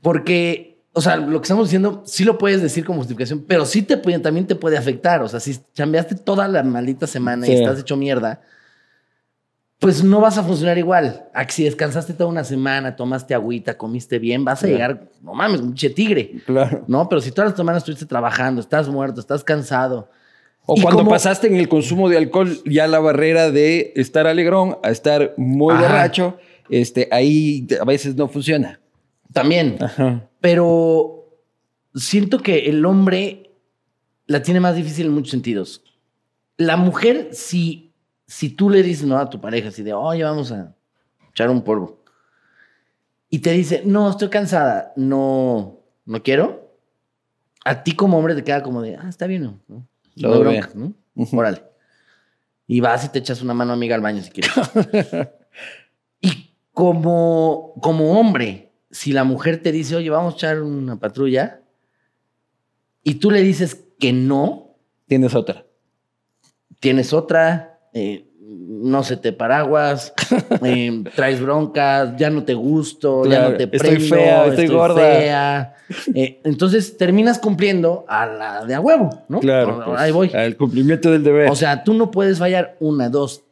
Porque, 0.00 0.82
o 0.92 1.00
sea, 1.00 1.16
lo 1.16 1.40
que 1.40 1.44
estamos 1.44 1.66
diciendo 1.68 2.02
sí 2.06 2.24
lo 2.24 2.38
puedes 2.38 2.62
decir 2.62 2.85
como 2.85 2.98
justificación, 3.00 3.44
pero 3.46 3.64
sí 3.66 3.82
te 3.82 3.96
puede, 3.96 4.18
también 4.18 4.46
te 4.46 4.54
puede 4.54 4.76
afectar. 4.76 5.22
O 5.22 5.28
sea, 5.28 5.38
si 5.40 5.58
chambeaste 5.74 6.14
toda 6.16 6.48
la 6.48 6.62
maldita 6.62 7.06
semana 7.06 7.46
Sí. 7.46 7.52
y 7.52 7.54
estás 7.56 7.78
hecho 7.80 7.96
mierda, 7.96 8.40
pues 9.78 10.02
no 10.04 10.20
vas 10.20 10.38
a 10.38 10.44
funcionar 10.44 10.78
igual. 10.78 11.24
A 11.35 11.44
que 11.44 11.52
si 11.52 11.64
descansaste 11.64 12.14
toda 12.14 12.30
una 12.30 12.44
semana, 12.44 12.94
tomaste 12.96 13.35
agüita, 13.35 13.76
comiste 13.76 14.18
bien, 14.18 14.44
vas 14.44 14.62
a 14.62 14.68
llegar, 14.68 15.08
no 15.20 15.35
mames, 15.35 15.61
un 15.61 15.74
che 15.74 15.90
tigre. 15.90 16.37
Claro. 16.46 16.85
No, 16.87 17.08
pero 17.08 17.20
si 17.20 17.32
todas 17.32 17.50
las 17.50 17.56
semanas 17.56 17.82
estuviste 17.82 18.06
trabajando, 18.06 18.61
estás 18.61 18.88
muerto, 18.88 19.20
estás 19.20 19.42
cansado. 19.44 20.08
O 20.64 20.77
cuando 20.81 21.09
pasaste 21.09 21.48
en 21.48 21.57
el 21.57 21.68
consumo 21.68 22.09
de 22.09 22.16
alcohol 22.16 22.59
ya 22.64 22.87
la 22.87 23.01
barrera 23.01 23.51
de 23.51 23.92
estar 23.96 24.27
alegrón 24.27 24.79
a 24.83 24.90
estar 24.90 25.35
muy 25.37 25.75
Ajá. 25.75 25.83
borracho, 25.83 26.38
este, 26.70 27.09
ahí 27.11 27.66
a 27.81 27.85
veces 27.85 28.14
no 28.14 28.29
funciona. 28.29 28.81
También. 29.33 29.77
Ajá. 29.81 30.29
Pero 30.40 31.40
siento 31.94 32.38
que 32.38 32.70
el 32.70 32.85
hombre 32.87 33.51
la 34.27 34.42
tiene 34.42 34.61
más 34.61 34.77
difícil 34.77 35.07
en 35.07 35.12
muchos 35.12 35.33
sentidos. 35.33 35.83
La 36.57 36.77
mujer, 36.77 37.31
si, 37.33 37.92
si 38.27 38.51
tú 38.51 38.70
le 38.70 38.83
dices 38.83 39.05
no 39.05 39.18
a 39.18 39.29
tu 39.29 39.40
pareja, 39.40 39.68
así 39.68 39.83
de, 39.83 39.92
oye, 39.92 40.22
vamos 40.22 40.53
a 40.53 40.75
echar 41.31 41.51
un 41.51 41.62
polvo, 41.62 42.03
y 43.29 43.38
te 43.38 43.51
dice, 43.53 43.83
no, 43.85 44.11
estoy 44.11 44.29
cansada, 44.29 44.92
no, 44.94 45.81
no 46.05 46.22
quiero, 46.22 46.70
a 47.64 47.83
ti 47.83 47.96
como 47.96 48.18
hombre 48.18 48.35
te 48.35 48.44
queda 48.44 48.62
como 48.62 48.83
de, 48.83 48.96
ah, 48.96 49.09
está 49.09 49.27
bien, 49.27 49.59
¿no? 49.66 49.87
No 50.16 50.29
Todo 50.31 50.40
bronca, 50.40 50.70
bien. 50.75 50.94
¿no? 51.14 51.22
Ujú. 51.22 51.38
Órale. 51.38 51.62
Y 52.66 52.81
vas 52.81 53.05
y 53.05 53.09
te 53.11 53.18
echas 53.18 53.42
una 53.42 53.55
mano 53.55 53.72
amiga 53.72 53.94
al 53.94 54.01
baño 54.01 54.22
si 54.22 54.31
quieres. 54.31 54.53
y 56.20 56.55
como, 56.72 57.75
como 57.83 58.18
hombre, 58.18 58.72
si 58.90 59.12
la 59.12 59.25
mujer 59.25 59.62
te 59.62 59.72
dice, 59.72 59.96
oye, 59.96 60.11
vamos 60.11 60.35
a 60.35 60.37
echar 60.37 60.62
una 60.62 60.98
patrulla, 60.98 61.62
y 63.03 63.14
tú 63.16 63.31
le 63.31 63.42
dices 63.42 63.87
que 63.98 64.12
no, 64.12 64.77
Tienes 65.07 65.35
otra. 65.35 65.66
tienes 66.81 67.12
otra, 67.12 67.81
eh, 67.92 68.32
no 68.59 69.03
se 69.05 69.17
te 69.17 69.33
paraguas, 69.33 70.12
eh, 70.65 71.03
traes 71.15 71.41
broncas, 71.41 72.17
ya 72.17 72.31
no 72.31 72.45
te 72.45 72.55
gusto, 72.55 73.25
ya 73.27 73.49
no 73.49 73.57
te 73.57 73.65
estoy 73.65 73.79
prendo, 73.79 74.15
fea, 74.17 74.47
estoy 74.47 74.67
gorda. 74.69 74.97
fea. 74.97 75.75
Eh, 76.15 76.41
entonces 76.45 76.97
terminas 76.97 77.38
cumpliendo 77.38 78.05
a 78.09 78.27
la 78.27 78.65
de 78.65 78.75
a 78.75 78.81
huevo, 78.81 79.11
¿no? 79.29 79.41
Claro. 79.41 79.79
O- 79.93 79.97
Ahí 79.97 80.11
voy. 80.12 80.29
pues, 80.29 80.43
Al 80.43 80.57
cumplimiento 80.57 81.11
del 81.11 81.23
deber. 81.23 81.51
O 81.51 81.57
sea, 81.57 81.85
tú 81.85 81.95
no 81.95 82.11
puedes 82.11 82.38
fallar 82.38 82.77
una, 82.81 83.09
dos. 83.09 83.43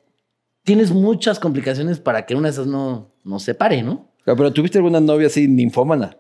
Tienes 0.63 0.91
muchas 0.91 1.39
complicaciones 1.39 1.99
para 1.99 2.27
que 2.27 2.35
una 2.35 2.49
de 2.49 2.53
esas 2.53 2.67
no, 2.67 3.11
no 3.25 3.39
se 3.39 3.55
pare, 3.55 3.83
¿no? 3.83 4.09
Ah, 4.27 4.35
Pero 4.37 4.53
¿tuviste 4.53 4.79
alguna 4.79 5.01
novia 5.01 5.27
así 5.27 5.49
ninfómana? 5.49 6.17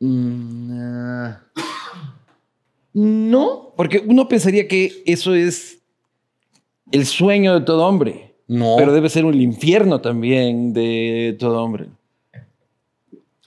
Mm, 0.00 0.78
ah. 0.80 1.40
no. 2.92 3.72
Porque 3.76 4.02
uno 4.06 4.28
pensaría 4.28 4.66
que 4.66 5.02
eso 5.06 5.34
es 5.34 5.77
el 6.92 7.06
sueño 7.06 7.58
de 7.58 7.64
todo 7.64 7.86
hombre. 7.86 8.34
No. 8.46 8.76
Pero 8.78 8.92
debe 8.92 9.08
ser 9.10 9.24
un 9.24 9.40
infierno 9.40 10.00
también 10.00 10.72
de 10.72 11.36
todo 11.38 11.62
hombre. 11.62 11.86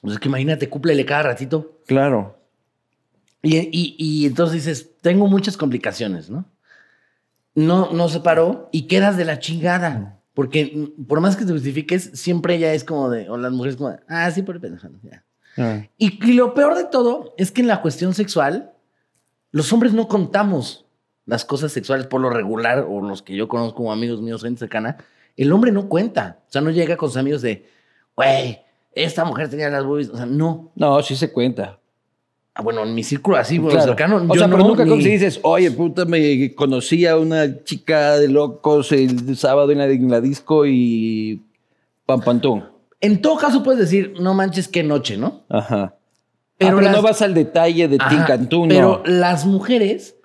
Pues 0.02 0.14
es 0.14 0.20
que 0.20 0.28
imagínate, 0.30 0.70
cúmplele 0.70 1.06
cada 1.06 1.24
ratito. 1.24 1.80
Claro. 1.88 2.38
Y, 3.42 3.58
y- 3.58 3.96
y 3.98 4.26
entonces 4.28 4.64
dices, 4.66 4.92
tengo 5.02 5.28
muchas 5.28 5.58
complicaciones, 5.58 6.30
¿no? 6.30 6.46
No, 7.56 7.92
no 7.92 8.08
se 8.10 8.20
paró 8.20 8.70
y 8.72 8.84
quedas 8.84 9.18
de 9.18 9.26
la 9.26 9.40
chingada. 9.40 10.20
Porque 10.34 10.90
por 11.08 11.20
más 11.20 11.36
que 11.36 11.46
te 11.46 11.52
justifiques, 11.52 12.12
siempre 12.14 12.58
ya 12.58 12.74
es 12.74 12.84
como 12.84 13.10
de, 13.10 13.30
o 13.30 13.38
las 13.38 13.52
mujeres 13.52 13.76
como, 13.76 13.90
de, 13.90 14.00
ah, 14.08 14.30
sí, 14.32 14.42
por 14.44 14.62
pendejada, 14.62 14.94
ya. 15.04 15.24
Ah. 15.58 15.82
Y, 15.98 16.26
y 16.26 16.34
lo 16.34 16.54
peor 16.54 16.76
de 16.78 16.86
todo 16.86 17.34
es 17.38 17.52
que 17.52 17.62
en 17.62 17.68
la 17.68 17.82
cuestión 17.82 18.14
sexual, 18.14 18.72
los 19.52 19.74
hombres 19.74 19.94
no 19.94 20.08
contamos 20.08 20.86
las 21.26 21.46
cosas 21.46 21.72
sexuales 21.72 22.08
por 22.08 22.22
lo 22.22 22.30
regular, 22.30 22.86
o 22.90 23.02
los 23.02 23.22
que 23.22 23.36
yo 23.36 23.48
conozco 23.48 23.76
como 23.78 23.92
amigos 23.92 24.22
míos, 24.22 24.42
gente 24.44 24.60
cercana. 24.60 24.98
El 25.38 25.52
hombre 25.54 25.72
no 25.72 25.88
cuenta. 25.88 26.40
O 26.48 26.52
sea, 26.52 26.62
no 26.62 26.72
llega 26.72 26.98
con 26.98 27.10
sus 27.10 27.18
amigos 27.18 27.42
de, 27.42 27.66
güey, 28.16 28.60
esta 28.94 29.24
mujer 29.24 29.50
tenía 29.50 29.70
las 29.70 29.86
boobies. 29.86 30.10
O 30.10 30.18
sea, 30.18 30.26
no. 30.26 30.72
No, 30.76 31.02
sí 31.02 31.16
se 31.16 31.32
cuenta. 31.32 31.78
Ah, 32.54 32.62
bueno, 32.64 32.84
en 32.84 32.94
mi 32.94 33.02
círculo 33.04 33.38
así, 33.38 33.58
bueno, 33.60 33.72
Claro. 33.78 33.92
cercano. 33.92 34.18
o 34.18 34.28
yo 34.28 34.34
sea, 34.34 34.48
no, 34.48 34.58
pero 34.58 34.68
nunca 34.68 34.84
ni- 34.84 35.02
si 35.02 35.10
dices, 35.12 35.40
oye, 35.44 35.72
puta, 35.72 36.04
me 36.04 36.54
conocí 36.54 37.06
a 37.06 37.18
una 37.18 37.64
chica 37.64 38.18
de 38.20 38.28
locos 38.28 38.92
el 38.92 39.38
sábado 39.38 39.72
en 39.72 39.78
la, 39.78 39.86
en 39.86 40.12
la 40.12 40.20
disco 40.20 40.66
y 40.66 41.42
pam, 42.06 42.20
pantón. 42.20 42.70
En 43.00 43.22
todo 43.22 43.38
caso 43.38 43.64
puedes 43.64 43.80
decir, 43.80 44.16
no 44.20 44.34
manches, 44.34 44.68
qué 44.68 44.84
noche, 44.84 45.18
¿no? 45.18 45.44
Ajá. 45.48 45.96
Pero 46.58 46.82
las- 46.82 46.94
no 46.94 47.02
vas 47.02 47.22
al 47.22 47.34
detalle 47.34 47.88
de 47.88 47.98
Tincantún, 47.98 48.68
Pero 48.68 49.02
las 49.06 49.46
mujeres 49.46 50.16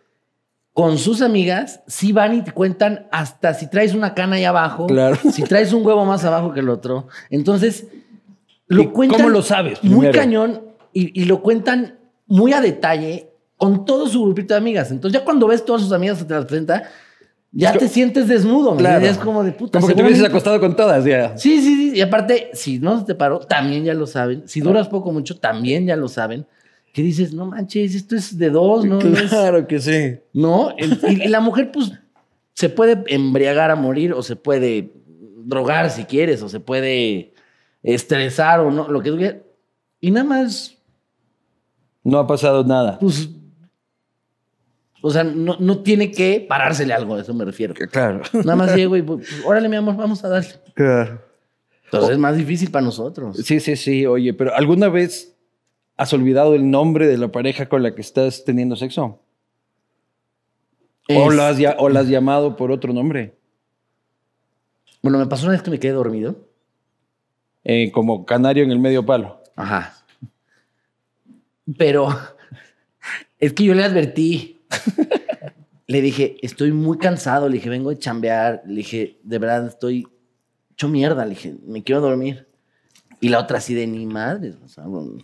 con 0.77 0.99
sus 0.99 1.23
amigas 1.23 1.81
sí 1.87 2.12
van 2.12 2.35
y 2.35 2.43
te 2.45 2.53
cuentan 2.53 3.07
hasta 3.11 3.55
si 3.55 3.67
traes 3.71 3.95
una 3.95 4.12
cana 4.12 4.37
ahí 4.37 4.45
abajo, 4.45 4.87
Claro. 4.87 5.17
si 5.33 5.43
traes 5.43 5.73
un 5.73 5.87
huevo 5.87 6.05
más 6.05 6.23
abajo 6.27 6.53
que 6.53 6.61
el 6.61 6.69
otro. 6.69 7.09
Entonces, 7.31 7.87
¿Y 8.69 8.75
lo 8.75 8.93
cuentan. 8.93 9.21
cómo 9.21 9.31
lo 9.31 9.41
sabes 9.41 9.83
Muy 9.83 10.09
primero? 10.09 10.12
cañón 10.19 10.62
y, 10.93 11.19
y 11.19 11.25
lo 11.25 11.41
cuentan 11.41 11.99
muy 12.27 12.53
a 12.53 12.61
detalle 12.61 13.31
con 13.57 13.87
todo 13.87 14.07
su 14.07 14.23
grupito 14.23 14.53
de 14.53 14.59
amigas. 14.59 14.91
Entonces, 14.91 15.19
ya 15.19 15.25
cuando 15.25 15.47
ves 15.47 15.65
todas 15.65 15.81
sus 15.81 15.93
amigas 15.93 16.19
que 16.19 16.25
te 16.27 16.35
las 16.35 16.45
presenta, 16.45 16.83
ya 17.53 17.71
Es 17.71 17.79
te 17.79 17.89
sientes 17.89 18.29
desnudo. 18.29 18.73
¿me 18.73 18.79
Claro. 18.81 19.07
Es 19.07 19.17
como 19.17 19.43
de 19.45 19.53
puta. 19.53 19.79
Como 19.81 19.89
que 19.89 19.95
te 19.95 20.03
hubieses 20.03 20.25
acostado 20.25 20.61
con 20.61 20.77
todas, 20.77 21.07
ya. 21.07 21.39
Sí, 21.39 21.62
sí, 21.62 21.91
sí. 21.93 21.97
Y 21.97 22.03
aparte, 22.03 22.51
si 22.53 22.81
no 22.81 22.99
se 22.99 23.07
te 23.07 23.15
paró, 23.15 23.39
también 23.39 23.83
ya 23.85 23.95
lo 23.95 24.07
saben. 24.07 24.43
Si 24.47 24.61
duras 24.61 24.89
poco 24.89 25.11
mucho, 25.11 25.39
también 25.39 25.87
ya 25.87 25.97
lo 25.97 26.09
saben. 26.09 26.45
Que 26.97 27.03
dices, 27.03 27.35
no 27.35 27.45
manches, 27.45 27.95
esto 27.95 28.17
es 28.17 28.39
de 28.39 28.49
dos, 28.49 28.87
¿no? 28.87 28.99
Claro 28.99 29.67
que 29.67 29.81
sí. 29.81 30.19
¿no? 30.33 30.75
Y 30.79 31.29
la 31.29 31.41
mujer, 31.41 31.71
pues, 31.71 31.93
se 32.55 32.71
puede 32.71 33.05
embriagar 33.15 33.71
a 33.71 33.77
morir 33.77 34.15
o 34.15 34.23
se 34.23 34.35
puede 34.35 34.95
drogar 35.45 35.91
si 35.91 36.05
quieres 36.05 36.41
o 36.41 36.49
se 36.49 36.59
puede 36.59 37.35
estresar 37.83 38.61
o 38.61 38.71
no, 38.71 38.89
lo 38.89 39.03
que 39.03 39.11
tú 39.11 39.19
quieras. 39.19 39.43
Y 40.01 40.11
nada 40.11 40.25
más, 40.25 40.79
No 42.03 42.19
ha 42.19 42.27
pasado 42.27 42.65
nada. 42.65 42.99
pues, 42.99 43.29
o 45.03 45.11
sea, 45.11 45.23
no, 45.23 45.59
no 45.61 45.83
tiene 45.83 46.11
que 46.11 46.47
parársele 46.49 46.95
algo, 46.95 47.17
a 47.17 47.21
eso 47.21 47.35
me 47.35 47.45
refiero. 47.45 47.75
Claro. 47.75 48.23
Nada 48.33 48.57
más 48.57 48.75
llego 48.75 48.97
y, 48.97 49.03
pues, 49.03 49.45
órale, 49.45 49.69
mi 49.69 49.77
amor, 49.77 49.97
vamos 49.99 50.25
a 50.25 50.31
darle. 50.31 50.55
Claro. 50.73 51.21
Entonces 51.85 52.13
es 52.13 52.19
más 52.19 52.39
difícil 52.39 52.71
para 52.71 52.87
nosotros. 52.87 53.37
Sí, 53.37 53.61
sí, 53.61 53.77
sí. 53.77 54.07
Oye, 54.07 54.33
pero 54.33 54.55
¿alguna 54.55 54.89
vez 54.89 55.36
has 55.97 56.13
olvidado 56.13 56.55
el 56.55 56.71
nombre 56.71 57.07
de 57.07 57.19
la 57.19 57.29
pareja 57.33 57.69
con 57.69 57.83
la 57.83 57.95
que 57.95 58.01
estás 58.03 58.45
teniendo 58.45 58.77
sexo? 58.77 59.21
¿O, 61.09 61.31
Es- 61.31 61.37
la 61.37 61.49
has, 61.49 61.59
ya- 61.59 61.77
o 61.79 61.89
la 61.89 62.01
has 62.01 62.09
llamado 62.09 62.57
por 62.57 62.71
otro 62.73 62.93
nombre? 62.93 63.35
Bueno, 65.03 65.19
me 65.19 65.27
pasó 65.27 65.45
una 65.47 65.53
vez 65.53 65.63
que 65.63 65.71
me 65.71 65.79
quedé 65.79 65.93
dormido. 65.93 66.37
Eh, 67.65 67.91
como 67.93 68.25
canario 68.27 68.65
en 68.65 68.71
el 68.71 68.79
medio 68.79 69.05
palo. 69.07 69.43
Ajá. 69.57 69.95
Pero 71.79 72.09
es 73.39 73.53
que 73.53 73.65
yo 73.65 73.75
le 73.75 73.85
advertí. 73.85 74.61
le 75.87 76.01
dije, 76.01 76.37
estoy 76.43 76.73
muy 76.73 76.99
cansado. 76.99 77.49
Le 77.49 77.55
dije, 77.57 77.69
vengo 77.71 77.91
de 77.91 77.99
chambear. 77.99 78.63
Le 78.67 78.77
dije, 78.77 79.19
de 79.23 79.39
verdad, 79.39 79.67
estoy 79.67 80.07
hecho 80.73 80.89
mierda. 80.89 81.25
Le 81.25 81.31
dije, 81.31 81.55
me 81.65 81.83
quiero 81.83 82.01
dormir. 82.01 82.49
Y 83.21 83.29
la 83.29 83.41
otra 83.41 83.59
así 83.59 83.75
de 83.75 83.87
ni 83.87 84.07
madre. 84.07 84.55
O 84.65 84.69
sea, 84.69 84.85
bueno, 84.85 85.19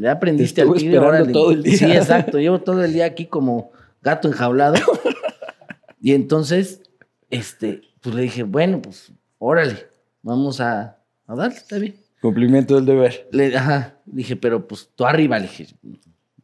ya 0.00 0.12
aprendiste 0.12 0.62
Te 0.62 0.68
al 0.68 0.74
tigre, 0.74 0.98
órale. 0.98 1.32
todo 1.32 1.52
el 1.52 1.62
día. 1.62 1.76
Sí, 1.76 1.84
exacto. 1.92 2.38
Llevo 2.38 2.60
todo 2.60 2.84
el 2.84 2.92
día 2.92 3.04
aquí 3.04 3.26
como 3.26 3.72
gato 4.02 4.28
enjaulado. 4.28 4.74
y 6.00 6.12
entonces, 6.12 6.82
este, 7.30 7.82
pues 8.00 8.14
le 8.14 8.22
dije, 8.22 8.42
bueno, 8.42 8.80
pues, 8.82 9.12
órale, 9.38 9.88
vamos 10.22 10.60
a, 10.60 10.98
a 11.26 11.34
darle, 11.34 11.56
está 11.56 11.78
bien. 11.78 11.94
Cumplimiento 12.20 12.74
del 12.76 12.86
deber. 12.86 13.28
Le, 13.32 13.56
ajá, 13.56 13.96
dije, 14.04 14.36
pero 14.36 14.66
pues 14.66 14.90
tú 14.94 15.06
arriba, 15.06 15.38
le 15.38 15.46
dije, 15.46 15.68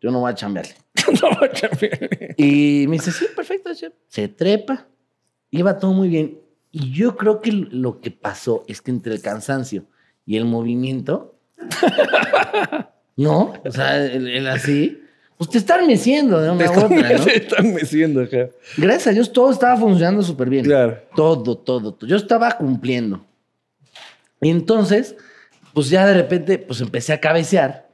yo 0.00 0.10
no 0.10 0.20
voy 0.20 0.30
a 0.30 0.34
chambearle. 0.34 0.74
Y 2.36 2.86
me 2.88 2.94
dice, 2.96 3.12
sí, 3.12 3.26
perfecto, 3.34 3.72
chef. 3.74 3.92
Se 4.08 4.28
trepa, 4.28 4.86
iba 5.50 5.78
todo 5.78 5.92
muy 5.92 6.08
bien. 6.08 6.38
Y 6.70 6.92
yo 6.92 7.16
creo 7.16 7.40
que 7.40 7.52
lo 7.52 8.00
que 8.00 8.10
pasó 8.10 8.64
es 8.66 8.82
que 8.82 8.90
entre 8.90 9.14
el 9.14 9.22
cansancio 9.22 9.86
y 10.24 10.36
el 10.36 10.44
movimiento, 10.44 11.38
no, 13.16 13.54
o 13.64 13.70
sea, 13.72 14.04
el, 14.04 14.28
el 14.28 14.46
así, 14.46 15.02
pues 15.38 15.50
te 15.50 15.58
están 15.58 15.86
meciendo 15.86 16.40
de 16.40 16.50
una 16.50 16.70
u 16.70 16.84
otra, 16.84 17.12
¿no? 17.12 17.18
Se 17.24 17.36
están 17.36 17.74
meciendo, 17.74 18.22
ajá. 18.22 18.48
Gracias 18.76 19.06
a 19.08 19.10
Dios 19.12 19.32
todo 19.32 19.50
estaba 19.50 19.76
funcionando 19.76 20.22
súper 20.22 20.48
bien. 20.48 20.64
Claro. 20.64 20.98
Todo, 21.14 21.56
todo, 21.58 21.92
todo. 21.92 22.08
Yo 22.08 22.16
estaba 22.16 22.52
cumpliendo. 22.52 23.24
Y 24.40 24.50
entonces, 24.50 25.16
pues 25.74 25.90
ya 25.90 26.06
de 26.06 26.14
repente, 26.14 26.58
pues 26.58 26.80
empecé 26.80 27.12
a 27.12 27.20
cabecear. 27.20 27.88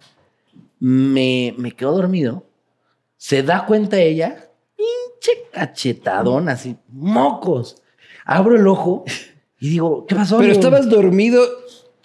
Me, 0.78 1.54
me 1.56 1.72
quedo 1.72 1.92
dormido. 1.92 2.44
Se 3.16 3.42
da 3.42 3.66
cuenta 3.66 3.98
ella, 3.98 4.48
pinche 4.76 5.44
cachetadón, 5.52 6.48
así, 6.48 6.76
mocos. 6.88 7.82
Abro 8.24 8.56
el 8.56 8.66
ojo 8.66 9.04
y 9.60 9.68
digo, 9.68 10.06
¿qué 10.06 10.14
pasó? 10.14 10.38
Pero 10.38 10.52
estabas 10.52 10.88
dormido 10.88 11.44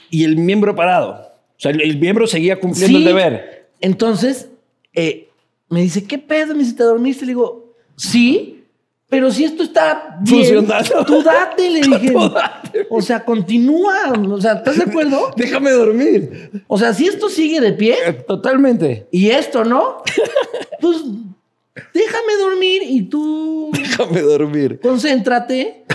y 0.10 0.23
el 0.23 0.38
miembro 0.38 0.75
parado. 0.75 1.27
O 1.58 1.60
sea, 1.60 1.72
el, 1.72 1.82
el 1.82 1.98
miembro 1.98 2.28
seguía 2.28 2.60
cumpliendo 2.60 2.98
Sí. 3.00 3.04
el 3.04 3.08
deber. 3.13 3.70
Entonces, 3.82 4.50
eh, 4.93 5.30
me 5.70 5.82
dice, 5.82 6.04
¿qué 6.06 6.17
pedo? 6.17 6.54
Me 6.54 6.60
dice, 6.63 6.76
¿te 6.76 6.84
dormiste? 6.84 7.26
Le 7.26 7.32
digo, 7.32 7.74
sí, 7.96 8.54
pero 9.10 9.32
si 9.32 9.43
esto 9.46 9.63
está 9.63 10.17
bien, 10.22 10.63
Funcionando. 10.63 11.06
tú 11.06 11.24
date, 11.24 11.70
le 11.70 11.80
dije. 11.82 12.12
Tú 12.12 12.30
date. 12.30 12.88
O 12.89 13.02
sea, 13.02 13.24
continúa. 13.24 14.12
O 14.30 14.41
sea, 14.41 14.54
¿estás 14.54 14.78
de 14.78 14.84
acuerdo? 14.84 15.32
Déjame 15.38 15.72
dormir. 15.72 16.52
O 16.67 16.78
sea, 16.78 16.93
si 16.93 17.08
esto 17.08 17.30
sigue 17.30 17.60
de 17.62 17.74
pie 17.74 17.96
Eh, 18.06 18.13
Totalmente. 18.13 19.08
y 19.12 19.30
esto 19.30 19.63
no, 19.63 20.04
pues 20.82 20.98
déjame 21.94 22.34
dormir 22.40 22.82
y 22.86 23.04
tú 23.04 23.72
Déjame 23.74 24.22
dormir. 24.22 24.80
concéntrate. 24.82 25.86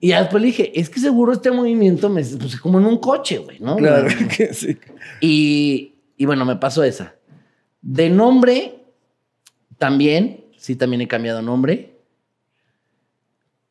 Y 0.00 0.08
después 0.10 0.40
le 0.40 0.46
dije, 0.48 0.78
es 0.78 0.90
que 0.90 1.00
seguro 1.00 1.32
este 1.32 1.50
movimiento 1.50 2.08
me 2.08 2.24
pues, 2.24 2.60
como 2.60 2.78
en 2.78 2.86
un 2.86 2.98
coche, 2.98 3.38
güey, 3.38 3.60
¿no? 3.60 3.76
Claro 3.76 4.08
que 4.36 4.52
sí. 4.52 4.76
Y, 5.20 5.94
y 6.16 6.26
bueno, 6.26 6.44
me 6.44 6.56
pasó 6.56 6.82
esa. 6.82 7.14
De 7.80 8.10
nombre, 8.10 8.82
también, 9.78 10.44
sí, 10.56 10.76
también 10.76 11.02
he 11.02 11.08
cambiado 11.08 11.42
nombre. 11.42 11.96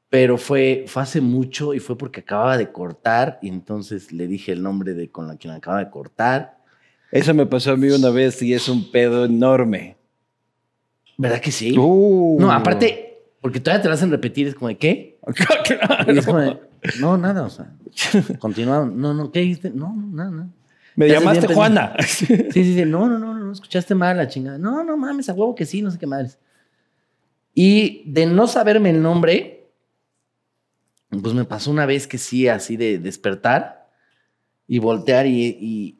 Pero 0.09 0.37
fue, 0.37 0.83
fue 0.87 1.03
hace 1.03 1.21
mucho 1.21 1.73
y 1.73 1.79
fue 1.79 1.97
porque 1.97 2.19
acababa 2.19 2.57
de 2.57 2.71
cortar 2.71 3.39
y 3.41 3.47
entonces 3.47 4.11
le 4.11 4.27
dije 4.27 4.51
el 4.51 4.61
nombre 4.61 4.93
de 4.93 5.09
con 5.09 5.25
la 5.25 5.37
me 5.41 5.51
acaba 5.51 5.79
de 5.79 5.89
cortar. 5.89 6.57
Eso 7.11 7.33
me 7.33 7.45
pasó 7.45 7.71
a 7.71 7.77
mí 7.77 7.89
una 7.89 8.09
vez 8.09 8.41
y 8.41 8.53
es 8.53 8.67
un 8.67 8.91
pedo 8.91 9.23
enorme. 9.23 9.95
¿Verdad 11.17 11.39
que 11.41 11.51
sí? 11.51 11.77
Uh. 11.77 12.37
No, 12.39 12.51
aparte, 12.51 13.23
porque 13.41 13.59
todavía 13.59 13.81
te 13.81 13.87
lo 13.87 13.93
hacen 13.93 14.11
repetir, 14.11 14.47
es 14.47 14.55
como 14.55 14.69
de 14.69 14.77
¿qué? 14.77 15.19
Claro. 15.65 16.13
Y 16.13 16.17
es 16.17 16.25
como 16.25 16.39
de, 16.39 16.59
no, 16.99 17.17
nada, 17.17 17.43
o 17.43 17.49
sea, 17.49 17.73
continuaron. 18.39 18.99
No, 18.99 19.13
no, 19.13 19.31
¿qué 19.31 19.41
dijiste? 19.41 19.69
No, 19.69 19.93
no, 19.93 20.07
nada, 20.07 20.31
nada. 20.31 20.49
Me 20.95 21.07
llamaste 21.07 21.53
Juana. 21.53 21.95
Sí, 22.05 22.25
sí, 22.25 22.75
sí. 22.75 22.85
No, 22.85 23.07
no, 23.07 23.17
no, 23.17 23.33
no, 23.33 23.45
no, 23.45 23.51
escuchaste 23.51 23.95
mal 23.95 24.17
la 24.17 24.27
chingada. 24.27 24.57
No, 24.57 24.83
no 24.83 24.97
mames, 24.97 25.29
a 25.29 25.33
huevo 25.33 25.55
que 25.55 25.65
sí, 25.65 25.81
no 25.81 25.91
sé 25.91 25.97
qué 25.97 26.07
madres. 26.07 26.37
Y 27.53 28.03
de 28.05 28.25
no 28.25 28.47
saberme 28.47 28.89
el 28.89 29.01
nombre, 29.01 29.69
Pues 31.09 31.33
me 31.33 31.45
pasó 31.45 31.71
una 31.71 31.85
vez 31.85 32.07
que 32.07 32.17
sí, 32.17 32.47
así 32.47 32.77
de 32.77 32.97
despertar 32.97 33.89
y 34.67 34.79
voltear 34.79 35.27
y, 35.27 35.57
y 35.59 35.99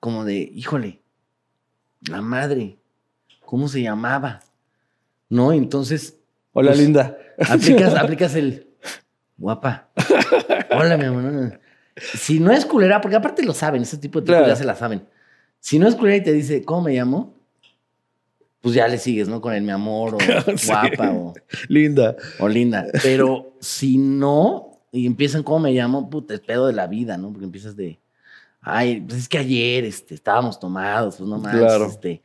como 0.00 0.24
de, 0.24 0.50
híjole, 0.54 1.00
la 2.08 2.22
madre, 2.22 2.78
¿cómo 3.44 3.68
se 3.68 3.82
llamaba? 3.82 4.40
¿No? 5.32 5.50
Entonces, 5.54 6.18
Hola, 6.52 6.72
Pues, 6.72 6.80
linda. 6.80 7.16
aplicas, 7.48 7.94
aplicas 7.96 8.34
el 8.34 8.68
guapa. 9.38 9.88
Hola, 10.76 10.98
mi 10.98 11.06
amor. 11.06 11.58
Si 11.96 12.38
no 12.38 12.52
es 12.52 12.66
culera, 12.66 13.00
porque 13.00 13.16
aparte 13.16 13.42
lo 13.42 13.54
saben, 13.54 13.80
ese 13.80 13.96
tipo 13.96 14.20
de 14.20 14.26
tipos 14.26 14.36
Claro. 14.36 14.48
ya 14.52 14.56
se 14.56 14.64
la 14.64 14.74
saben. 14.74 15.08
Si 15.58 15.78
no 15.78 15.88
es 15.88 15.94
culera 15.94 16.16
y 16.16 16.22
te 16.22 16.32
dice, 16.34 16.62
¿cómo 16.64 16.82
me 16.82 16.92
llamo? 16.92 17.34
Pues 18.60 18.74
ya 18.74 18.86
le 18.86 18.98
sigues, 18.98 19.28
¿no? 19.28 19.40
Con 19.40 19.54
el 19.54 19.62
mi 19.62 19.70
amor, 19.70 20.16
o 20.16 20.18
Sí. 20.58 20.66
guapa, 20.68 21.10
o, 21.12 21.32
Linda. 21.68 22.14
o 22.38 22.46
linda. 22.48 22.86
Pero 23.02 23.56
si 23.60 23.96
no, 23.96 24.82
y 24.92 25.06
empiezan, 25.06 25.42
¿cómo 25.42 25.60
me 25.60 25.72
llamo? 25.72 26.10
Puta, 26.10 26.34
es 26.34 26.40
pedo 26.40 26.66
de 26.66 26.74
la 26.74 26.86
vida, 26.86 27.16
¿no? 27.16 27.30
Porque 27.30 27.46
empiezas 27.46 27.74
de, 27.74 27.98
ay, 28.60 29.00
pues 29.00 29.20
es 29.20 29.28
que 29.30 29.38
ayer 29.38 29.84
este, 29.84 30.14
estábamos 30.14 30.60
tomados, 30.60 31.16
pues 31.16 31.28
no 31.28 31.38
más. 31.38 31.56
Claro. 31.56 31.86
Este, 31.86 32.22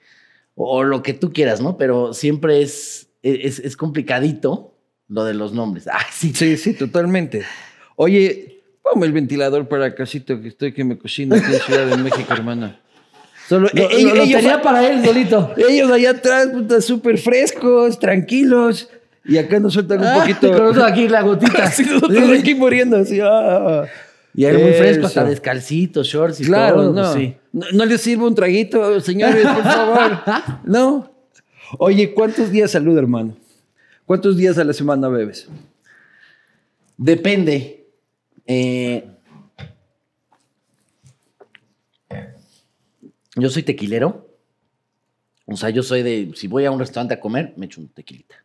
o, 0.57 0.77
o 0.79 0.83
lo 0.83 1.01
que 1.03 1.13
tú 1.13 1.31
quieras, 1.31 1.61
¿no? 1.61 1.77
Pero 1.77 2.13
siempre 2.13 2.61
es, 2.61 3.07
es, 3.23 3.59
es 3.59 3.77
complicadito 3.77 4.73
lo 5.07 5.23
de 5.23 5.33
los 5.35 5.53
nombres. 5.53 5.87
Ay, 5.91 6.05
sí, 6.11 6.33
Sí, 6.33 6.57
sí, 6.57 6.73
totalmente. 6.73 7.43
Oye, 7.95 8.61
ponme 8.83 9.05
el 9.05 9.13
ventilador 9.13 9.67
para 9.69 9.95
casito 9.95 10.41
que 10.41 10.49
estoy 10.49 10.73
que 10.73 10.83
me 10.83 10.97
cocino 10.97 11.35
aquí 11.35 11.53
en 11.53 11.59
Ciudad 11.61 11.85
de 11.87 11.97
México, 11.97 12.33
hermana. 12.33 12.79
Solo, 13.47 13.69
Lo, 13.73 13.83
lo- 13.83 13.89
lo 14.15 14.23
ellos, 14.23 14.41
tenía 14.41 14.61
para 14.61 14.85
él 14.89 15.05
solito. 15.05 15.53
ellos 15.55 15.89
allá 15.89 16.09
atrás, 16.11 16.47
puta, 16.47 16.81
súper 16.81 17.17
frescos, 17.17 17.97
tranquilos. 17.97 18.89
Y 19.23 19.37
acá 19.37 19.59
nos 19.59 19.73
sueltan 19.73 19.99
un 19.99 20.05
Ah, 20.07 20.15
poquito. 20.19 20.51
con 20.73 20.81
aquí 20.83 21.07
la 21.07 21.21
gotita. 21.21 21.63
Nosotros 21.91 22.39
aquí 22.39 22.55
muriendo, 22.55 22.97
así. 22.97 23.19
ah. 23.21 23.85
Y 24.37 24.45
él 24.45 24.59
muy 24.59 24.71
fresco, 24.73 25.07
hasta 25.07 25.23
descalcito, 25.25 26.03
shorts 26.03 26.39
y 26.41 26.45
Claro, 26.45 26.75
todo. 26.75 26.93
no. 26.93 27.01
pues 27.01 27.13
sí. 27.15 27.35
no. 27.51 27.65
no 27.73 27.85
les 27.85 27.99
sirvo 27.99 28.27
un 28.27 28.35
traguito, 28.35 29.01
señores, 29.01 29.43
por 29.45 29.63
favor. 29.63 30.19
No. 30.63 31.11
Oye, 31.79 32.13
¿cuántos 32.13 32.51
días 32.51 32.69
salud, 32.71 32.95
hermano? 32.97 33.35
¿Cuántos 34.05 34.37
días 34.37 34.57
a 34.59 34.63
la 34.63 34.73
semana 34.73 35.09
bebes? 35.09 35.47
Depende. 36.97 37.87
Eh, 38.45 39.09
yo 43.35 43.49
soy 43.49 43.63
tequilero. 43.63 44.27
O 45.45 45.55
sea, 45.57 45.69
yo 45.71 45.81
soy 45.81 46.03
de. 46.03 46.31
Si 46.35 46.47
voy 46.47 46.65
a 46.65 46.71
un 46.71 46.79
restaurante 46.79 47.13
a 47.15 47.19
comer, 47.19 47.53
me 47.57 47.65
echo 47.65 47.81
un 47.81 47.87
tequilita. 47.87 48.35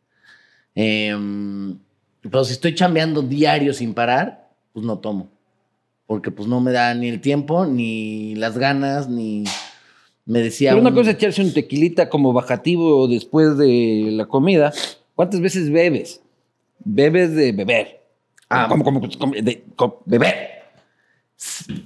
Em, 0.75 1.77
pero 2.23 2.45
si 2.45 2.53
estoy 2.55 2.75
chambeando 2.75 3.21
diario 3.23 3.75
sin 3.75 3.93
parar, 3.93 4.49
pues 4.73 4.87
no 4.87 4.99
tomo. 4.99 5.29
Porque 6.07 6.31
pues 6.31 6.49
no 6.49 6.61
me 6.61 6.73
da 6.73 6.95
ni 6.95 7.09
el 7.09 7.21
tiempo, 7.21 7.65
ni 7.67 8.35
las 8.35 8.59
ganas, 8.59 9.09
ni. 9.09 9.45
Me 10.25 10.41
decía. 10.41 10.71
Pero 10.71 10.81
una 10.81 10.91
un- 10.91 10.95
cosa 10.97 11.11
es 11.11 11.17
echarse 11.17 11.43
un 11.43 11.53
tequilita 11.55 12.09
como 12.09 12.33
bajativo 12.33 13.09
después 13.09 13.57
de 13.59 14.09
la 14.13 14.27
comida. 14.27 14.73
¿Cuántas 15.15 15.41
veces 15.41 15.71
bebes? 15.71 16.21
Bebes 16.85 17.35
de 17.35 17.53
beber. 17.53 18.01
Ah. 18.49 18.67
como, 18.69 18.85
como, 18.85 19.01
como- 19.19 19.33
de 19.35 19.65
como 19.77 20.03
beber. 20.05 20.35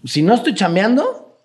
Si 0.05 0.21
no 0.23 0.35
estoy 0.35 0.55
chambeando, 0.55 1.39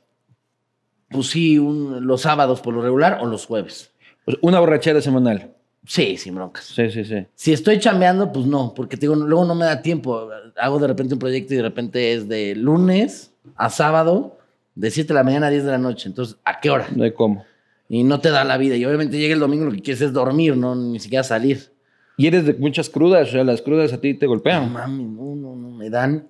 pues 1.09 1.27
sí, 1.27 1.59
un- 1.59 2.05
los 2.07 2.21
sábados 2.21 2.59
por 2.61 2.73
lo 2.73 2.81
regular 2.81 3.19
o 3.21 3.25
los 3.27 3.45
jueves. 3.45 3.91
Sea, 4.25 4.35
Una 4.41 4.59
borrachera 4.59 5.01
semanal. 5.01 5.53
Sí, 5.85 6.15
sin 6.17 6.35
broncas. 6.35 6.65
Sí, 6.65 6.91
sí, 6.91 7.03
sí. 7.03 7.25
Si 7.33 7.51
estoy 7.53 7.79
chambeando, 7.79 8.31
pues 8.31 8.45
no, 8.45 8.73
porque 8.75 8.97
te 8.97 9.01
digo, 9.01 9.15
luego 9.15 9.45
no 9.45 9.55
me 9.55 9.65
da 9.65 9.81
tiempo. 9.81 10.29
Hago 10.57 10.79
de 10.79 10.87
repente 10.87 11.15
un 11.15 11.19
proyecto 11.19 11.53
y 11.53 11.57
de 11.57 11.63
repente 11.63 12.13
es 12.13 12.27
de 12.29 12.55
lunes 12.55 13.33
a 13.55 13.69
sábado, 13.69 14.37
de 14.75 14.91
7 14.91 15.07
de 15.07 15.13
la 15.15 15.23
mañana 15.23 15.47
a 15.47 15.49
10 15.49 15.63
de 15.65 15.71
la 15.71 15.77
noche. 15.79 16.07
Entonces, 16.07 16.37
¿a 16.45 16.59
qué 16.59 16.69
hora? 16.69 16.87
No 16.95 17.03
hay 17.03 17.13
cómo. 17.13 17.43
Y 17.89 18.03
no 18.03 18.19
te 18.21 18.29
da 18.29 18.43
la 18.43 18.57
vida. 18.57 18.75
Y 18.77 18.85
obviamente 18.85 19.17
llega 19.17 19.33
el 19.33 19.39
domingo, 19.39 19.65
lo 19.65 19.71
que 19.71 19.81
quieres 19.81 20.01
es 20.01 20.13
dormir, 20.13 20.55
no 20.55 20.75
ni 20.75 20.99
siquiera 20.99 21.23
salir. 21.23 21.71
Y 22.15 22.27
eres 22.27 22.45
de 22.45 22.53
muchas 22.53 22.87
crudas, 22.89 23.29
o 23.29 23.31
sea, 23.31 23.43
las 23.43 23.61
crudas 23.61 23.91
a 23.91 23.99
ti 23.99 24.13
te 24.13 24.27
No 24.27 24.31
golpean. 24.33 24.71
mami, 24.71 25.03
no, 25.03 25.35
no, 25.35 25.55
no, 25.55 25.71
me 25.71 25.89
dan. 25.89 26.27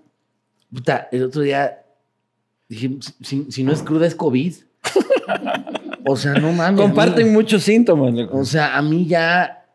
Puta, 0.74 1.10
el 1.12 1.24
otro 1.26 1.42
día 1.42 1.84
dije, 2.70 2.98
si, 3.22 3.52
si 3.52 3.64
no 3.64 3.74
es 3.74 3.84
cruda, 3.84 4.08
es 4.08 4.16
COVID. 4.16 4.54
O 6.06 6.16
sea, 6.16 6.34
no 6.34 6.52
mames. 6.52 6.62
a 6.62 6.72
mí- 6.72 6.78
Comparten 6.78 7.34
muchos 7.34 7.64
síntomas. 7.64 8.14
loco. 8.14 8.38
O 8.38 8.46
sea, 8.46 8.78
a 8.78 8.82
mí 8.82 9.06
ya. 9.08 9.66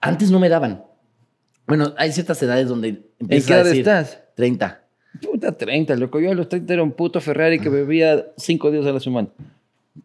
Antes 0.00 0.30
no 0.30 0.38
me 0.38 0.48
daban. 0.48 0.84
Bueno, 1.66 1.94
hay 1.96 2.12
ciertas 2.12 2.40
edades 2.42 2.68
donde 2.68 2.88
¿En 3.18 3.28
qué 3.28 3.52
a 3.52 3.56
edad 3.56 3.64
decir 3.64 3.80
estás? 3.80 4.20
30. 4.36 4.82
Puta 5.22 5.52
30, 5.56 5.96
loco. 5.96 6.20
Yo 6.20 6.30
a 6.30 6.34
los 6.34 6.48
30 6.48 6.74
era 6.74 6.82
un 6.82 6.92
puto 6.92 7.20
Ferrari 7.20 7.58
que 7.58 7.68
bebía 7.68 8.26
cinco 8.36 8.70
días 8.70 8.84
a 8.86 8.92
la 8.92 9.00
semana. 9.00 9.28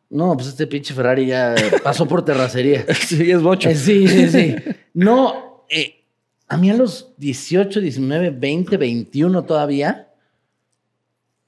No, 0.09 0.33
pues 0.35 0.47
este 0.47 0.67
pinche 0.67 0.93
Ferrari 0.93 1.25
ya 1.27 1.53
pasó 1.83 2.07
por 2.07 2.23
terracería. 2.25 2.85
Sí, 2.93 3.29
es 3.29 3.41
bocho. 3.41 3.69
Eh, 3.69 3.75
sí, 3.75 4.07
sí, 4.07 4.29
sí. 4.29 4.55
No, 4.93 5.65
eh, 5.69 6.05
a 6.47 6.57
mí 6.57 6.69
a 6.69 6.73
los 6.75 7.13
18, 7.17 7.79
19, 7.81 8.29
20, 8.31 8.77
21 8.77 9.43
todavía, 9.43 10.07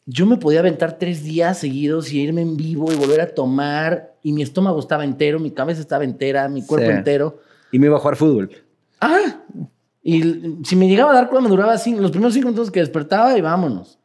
yo 0.05 0.25
me 0.25 0.37
podía 0.37 0.59
aventar 0.59 0.97
tres 0.97 1.23
días 1.23 1.57
seguidos 1.57 2.11
y 2.11 2.21
irme 2.21 2.41
en 2.41 2.57
vivo 2.57 2.91
y 2.91 2.95
volver 2.95 3.21
a 3.21 3.27
tomar. 3.33 4.13
Y 4.21 4.33
mi 4.33 4.41
estómago 4.41 4.79
estaba 4.79 5.03
entero, 5.03 5.39
mi 5.39 5.51
cabeza 5.51 5.81
estaba 5.81 6.03
entera, 6.03 6.47
mi 6.49 6.65
cuerpo 6.65 6.87
Sí. 6.89 6.97
entero. 6.97 7.39
Y 7.71 7.79
me 7.79 7.87
iba 7.87 7.95
a 7.97 7.99
jugar 7.99 8.15
fútbol. 8.15 8.49
Ah, 9.01 9.41
y 10.01 10.21
si 10.63 10.75
me 10.75 10.87
llegaba 10.87 11.11
a 11.11 11.15
dar 11.15 11.27
cruda, 11.29 11.41
me 11.41 11.49
duraba 11.49 11.77
cinco- 11.77 12.01
los 12.01 12.11
primeros 12.11 12.33
cinco 12.33 12.47
minutos 12.49 12.71
que 12.71 12.79
despertaba 12.81 13.37
y 13.37 13.41
vámonos. 13.41 13.99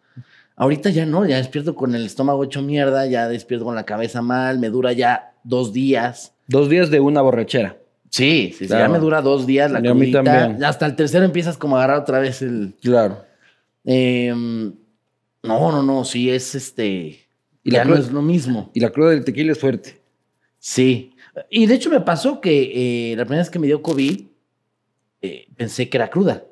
Ahorita 0.57 0.91
ya 0.91 1.07
no, 1.07 1.25
ya 1.27 1.37
despierto 1.37 1.75
con 1.75 1.95
el 1.95 2.05
estómago 2.07 2.43
hecho 2.45 2.63
mierda, 2.63 3.07
ya 3.07 3.29
despierto 3.29 3.65
con 3.65 3.75
la 3.77 3.85
cabeza 3.85 4.23
mal, 4.23 4.59
me 4.59 4.71
dura 4.71 4.93
ya 4.93 5.33
dos 5.45 5.73
días. 5.73 6.33
Dos 6.49 6.69
días 6.69 6.91
de 6.91 6.99
una 7.01 7.21
borrachera. 7.23 7.77
Sí, 8.11 8.53
sí, 8.57 8.65
sí, 8.65 8.69
ya 8.69 8.89
me 8.89 8.99
dura 8.99 9.21
dos 9.23 9.47
días 9.47 9.71
la 9.71 9.81
Y 9.81 9.87
a 9.87 9.95
mí 9.95 10.11
crudita. 10.11 10.25
también. 10.25 10.65
Hasta 10.65 10.87
el 10.87 10.97
tercero 10.97 11.25
empiezas 11.25 11.59
como 11.59 11.77
a 11.77 11.81
agarrar 11.85 12.01
otra 12.03 12.19
vez 12.21 12.41
el... 12.43 12.75
Claro. 12.83 13.23
em, 13.85 14.73
no, 15.49 15.73
no, 15.73 15.83
no, 15.83 16.05
sí, 16.05 16.31
es 16.31 16.55
este... 16.55 17.27
Y 17.65 17.71
la 17.71 17.85
no 17.85 17.97
es 17.97 18.13
lo 18.13 18.23
mismo. 18.23 18.71
Y 18.73 18.81
la 18.81 18.91
cruda 18.91 19.11
del 19.11 19.25
tequila 19.25 19.53
es 19.53 19.59
fuerte. 19.59 20.01
Sí. 20.59 21.15
Y 21.51 21.67
de 21.67 21.75
hecho 21.75 21.91
me 21.91 22.01
pasó 22.01 22.41
que 22.41 23.13
eh, 23.13 23.17
la 23.17 23.25
primera 23.25 23.43
vez 23.43 23.51
que 23.51 23.59
me 23.59 23.67
dio 23.67 23.83
COVID, 23.83 24.23
eh, 25.21 25.49
pensé 25.57 25.89
que 25.89 25.97
era 25.97 26.09
cruda. 26.09 26.45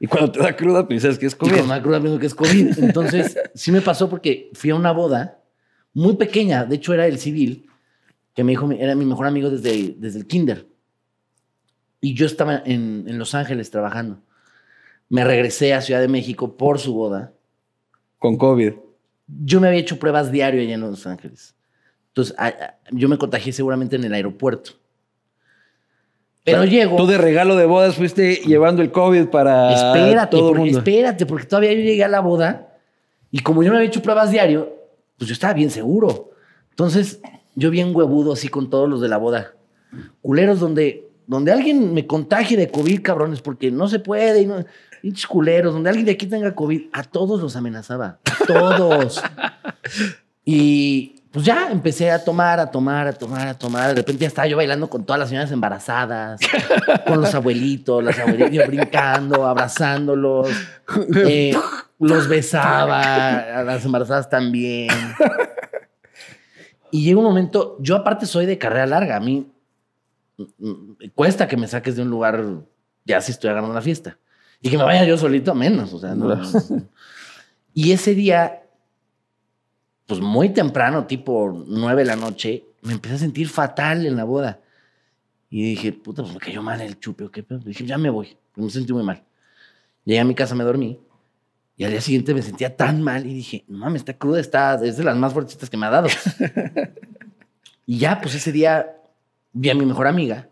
Y 0.00 0.06
cuando 0.06 0.30
te 0.30 0.40
da 0.40 0.54
cruda, 0.56 0.86
piensas 0.86 1.18
que 1.18 1.26
es 1.26 1.34
Y 1.34 1.36
COVID. 1.36 1.58
con 1.58 1.68
la 1.68 1.82
cruda 1.82 2.00
pienso 2.00 2.18
que 2.18 2.26
es 2.26 2.34
COVID. 2.34 2.78
Entonces, 2.82 3.36
sí 3.54 3.72
me 3.72 3.80
pasó 3.80 4.08
porque 4.08 4.50
fui 4.54 4.70
a 4.70 4.76
una 4.76 4.92
boda 4.92 5.42
muy 5.92 6.16
pequeña. 6.16 6.64
De 6.64 6.76
hecho, 6.76 6.94
era 6.94 7.06
el 7.06 7.18
civil, 7.18 7.68
que 8.34 8.44
me 8.44 8.52
dijo, 8.52 8.70
era 8.70 8.94
mi 8.94 9.04
mejor 9.04 9.26
amigo 9.26 9.50
desde, 9.50 9.96
desde 9.98 10.20
el 10.20 10.26
kinder. 10.26 10.68
Y 12.00 12.14
yo 12.14 12.26
estaba 12.26 12.62
en, 12.64 13.04
en 13.08 13.18
Los 13.18 13.34
Ángeles 13.34 13.70
trabajando. 13.70 14.22
Me 15.08 15.24
regresé 15.24 15.74
a 15.74 15.80
Ciudad 15.80 16.00
de 16.00 16.08
México 16.08 16.56
por 16.56 16.78
su 16.78 16.94
boda. 16.94 17.34
Con 18.18 18.36
COVID. 18.36 18.72
Yo 19.44 19.60
me 19.60 19.68
había 19.68 19.80
hecho 19.80 19.98
pruebas 19.98 20.32
diario 20.32 20.60
allá 20.60 20.74
en 20.74 20.80
Los 20.80 21.06
Ángeles. 21.06 21.54
Entonces, 22.08 22.34
a- 22.38 22.46
a- 22.48 22.74
yo 22.90 23.08
me 23.08 23.18
contagié 23.18 23.52
seguramente 23.52 23.96
en 23.96 24.04
el 24.04 24.14
aeropuerto. 24.14 24.72
Pero 26.44 26.60
O 26.60 26.62
sea, 26.62 26.70
llego... 26.70 26.96
Tú 26.96 27.06
de 27.06 27.18
regalo 27.18 27.56
de 27.56 27.66
bodas 27.66 27.94
fuiste 27.96 28.36
llevando 28.46 28.80
el 28.82 28.90
COVID 28.90 29.26
para 29.26 29.72
espérate, 29.74 30.30
todo 30.36 30.48
porque, 30.48 30.62
mundo. 30.64 30.78
espérate, 30.78 31.26
porque 31.26 31.46
todavía 31.46 31.72
yo 31.74 31.80
llegué 31.80 32.04
a 32.04 32.08
la 32.08 32.20
boda 32.20 32.74
y 33.30 33.40
como 33.40 33.62
yo 33.62 33.70
me 33.70 33.76
había 33.76 33.88
hecho 33.88 34.00
pruebas 34.02 34.30
diario, 34.30 34.74
pues 35.18 35.28
yo 35.28 35.34
estaba 35.34 35.52
bien 35.52 35.70
seguro. 35.70 36.30
Entonces, 36.70 37.20
yo 37.54 37.70
bien 37.70 37.94
huevudo 37.94 38.32
así 38.32 38.48
con 38.48 38.70
todos 38.70 38.88
los 38.88 39.00
de 39.02 39.08
la 39.08 39.18
boda. 39.18 39.52
Culeros 40.22 40.58
donde, 40.60 41.06
donde 41.26 41.52
alguien 41.52 41.92
me 41.92 42.06
contagie 42.06 42.56
de 42.56 42.70
COVID, 42.70 43.02
cabrones, 43.02 43.42
porque 43.42 43.70
no 43.70 43.86
se 43.88 43.98
puede. 43.98 44.40
Y 44.42 44.46
no, 44.46 44.64
pinches 45.00 45.26
culeros, 45.26 45.74
donde 45.74 45.90
alguien 45.90 46.06
de 46.06 46.12
aquí 46.12 46.26
tenga 46.26 46.54
COVID, 46.54 46.86
a 46.92 47.02
todos 47.02 47.40
los 47.40 47.56
amenazaba. 47.56 48.18
A 48.24 48.46
todos. 48.46 49.22
y 50.44 51.18
pues 51.30 51.44
ya 51.44 51.70
empecé 51.70 52.10
a 52.10 52.24
tomar, 52.24 52.58
a 52.58 52.70
tomar, 52.70 53.06
a 53.06 53.12
tomar, 53.12 53.48
a 53.48 53.54
tomar. 53.58 53.88
De 53.88 53.94
repente 53.96 54.22
ya 54.22 54.28
estaba 54.28 54.46
yo 54.46 54.56
bailando 54.56 54.88
con 54.88 55.04
todas 55.04 55.20
las 55.20 55.28
señoras 55.28 55.52
embarazadas, 55.52 56.40
con 57.06 57.20
los 57.20 57.34
abuelitos, 57.34 58.02
las 58.02 58.18
abuelitas 58.18 58.66
brincando, 58.66 59.46
abrazándolos. 59.46 60.48
Eh, 61.14 61.54
los 61.98 62.28
besaba, 62.28 63.58
a 63.58 63.62
las 63.62 63.84
embarazadas 63.84 64.30
también. 64.30 64.88
Y 66.90 67.04
llega 67.04 67.18
un 67.18 67.24
momento, 67.24 67.76
yo 67.80 67.96
aparte 67.96 68.24
soy 68.24 68.46
de 68.46 68.56
carrera 68.56 68.86
larga, 68.86 69.16
a 69.16 69.20
mí 69.20 69.52
mm, 70.38 70.42
mm, 70.58 70.96
cuesta 71.14 71.46
que 71.46 71.58
me 71.58 71.68
saques 71.68 71.96
de 71.96 72.02
un 72.02 72.10
lugar 72.10 72.42
ya 73.04 73.20
si 73.20 73.32
estoy 73.32 73.50
agarrando 73.50 73.72
una 73.72 73.82
fiesta. 73.82 74.18
Y 74.60 74.70
que 74.70 74.78
me 74.78 74.84
vaya 74.84 75.04
yo 75.04 75.16
solito, 75.16 75.54
menos, 75.54 75.92
o 75.92 75.98
sea, 75.98 76.14
no. 76.14 76.34
no. 76.34 76.50
Y 77.74 77.92
ese 77.92 78.14
día, 78.14 78.62
pues 80.06 80.20
muy 80.20 80.48
temprano, 80.48 81.06
tipo 81.06 81.64
nueve 81.66 82.02
de 82.02 82.08
la 82.08 82.16
noche, 82.16 82.64
me 82.82 82.92
empecé 82.92 83.14
a 83.14 83.18
sentir 83.18 83.48
fatal 83.48 84.04
en 84.04 84.16
la 84.16 84.24
boda. 84.24 84.60
Y 85.50 85.62
dije, 85.62 85.92
puta, 85.92 86.22
pues 86.22 86.34
me 86.34 86.40
cayó 86.40 86.62
mal 86.62 86.80
el 86.80 86.98
chupe 86.98 87.24
o 87.24 87.30
qué 87.30 87.42
pedo. 87.42 87.60
Dije, 87.60 87.86
ya 87.86 87.96
me 87.98 88.10
voy, 88.10 88.36
me 88.56 88.68
sentí 88.68 88.92
muy 88.92 89.02
mal. 89.02 89.22
Llegué 90.04 90.20
a 90.20 90.24
mi 90.24 90.34
casa, 90.34 90.54
me 90.54 90.64
dormí. 90.64 90.98
Y 91.76 91.84
al 91.84 91.92
día 91.92 92.00
siguiente 92.00 92.34
me 92.34 92.42
sentía 92.42 92.76
tan 92.76 93.00
mal 93.00 93.24
y 93.24 93.32
dije, 93.32 93.64
mames, 93.68 94.00
esta 94.00 94.14
cruda 94.14 94.40
está, 94.40 94.74
es 94.84 94.96
de 94.96 95.04
las 95.04 95.16
más 95.16 95.32
fuertes 95.32 95.70
que 95.70 95.76
me 95.76 95.86
ha 95.86 95.90
dado. 95.90 96.08
y 97.86 97.98
ya, 97.98 98.20
pues 98.20 98.34
ese 98.34 98.50
día 98.50 98.96
vi 99.52 99.70
a 99.70 99.74
mi 99.76 99.86
mejor 99.86 100.08
amiga. 100.08 100.48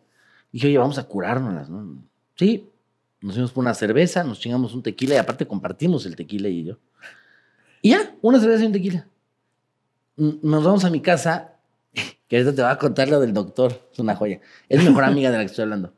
Dije, 0.53 0.69
oye, 0.69 0.79
vamos 0.79 0.99
a 0.99 1.05
curárnoslas, 1.05 1.69
¿no? 1.69 2.05
Sí, 2.37 2.71
nos 3.27 3.35
fuimos 3.35 3.51
por 3.51 3.63
una 3.63 3.75
cerveza, 3.75 4.23
nos 4.23 4.39
chingamos 4.39 4.73
un 4.73 4.85
tequila 4.85 5.17
y 5.17 5.19
aparte 5.19 5.49
compartimos 5.49 6.07
el 6.07 6.15
tequila 6.15 6.49
y 6.49 6.63
yo. 6.63 6.79
Y 7.83 7.91
ya, 7.91 8.15
una 8.23 8.39
cerveza 8.39 8.63
y 8.63 8.67
un 8.67 8.73
tequila. 8.73 9.09
Nos 10.17 10.63
vamos 10.63 10.85
a 10.85 10.91
mi 10.91 11.01
casa, 11.01 11.57
que 12.29 12.37
ahorita 12.37 12.55
te 12.55 12.63
va 12.63 12.71
a 12.71 12.79
contar 12.79 13.09
lo 13.09 13.19
del 13.19 13.33
doctor, 13.33 13.89
es 13.93 13.99
una 13.99 14.15
joya. 14.15 14.41
Es 14.69 14.79
mi 14.79 14.91
mejor 14.91 15.03
amiga 15.05 15.33
de 15.33 15.39
la 15.39 15.43
que 15.43 15.51
estoy 15.51 15.65
hablando. 15.65 15.93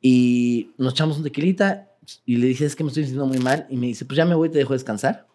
Y 0.00 0.70
nos 0.78 0.92
echamos 0.92 1.16
un 1.16 1.24
tequilita 1.24 1.90
y 2.24 2.36
le 2.36 2.46
dije, 2.46 2.64
es 2.64 2.76
que 2.76 2.84
me 2.84 2.88
estoy 2.88 3.04
sintiendo 3.06 3.26
muy 3.26 3.38
mal. 3.38 3.66
Y 3.68 3.76
me 3.76 3.88
dice, 3.88 4.04
pues 4.04 4.16
ya 4.16 4.24
me 4.24 4.36
voy, 4.36 4.48
te 4.48 4.58
dejo 4.58 4.72
descansar. 4.72 5.26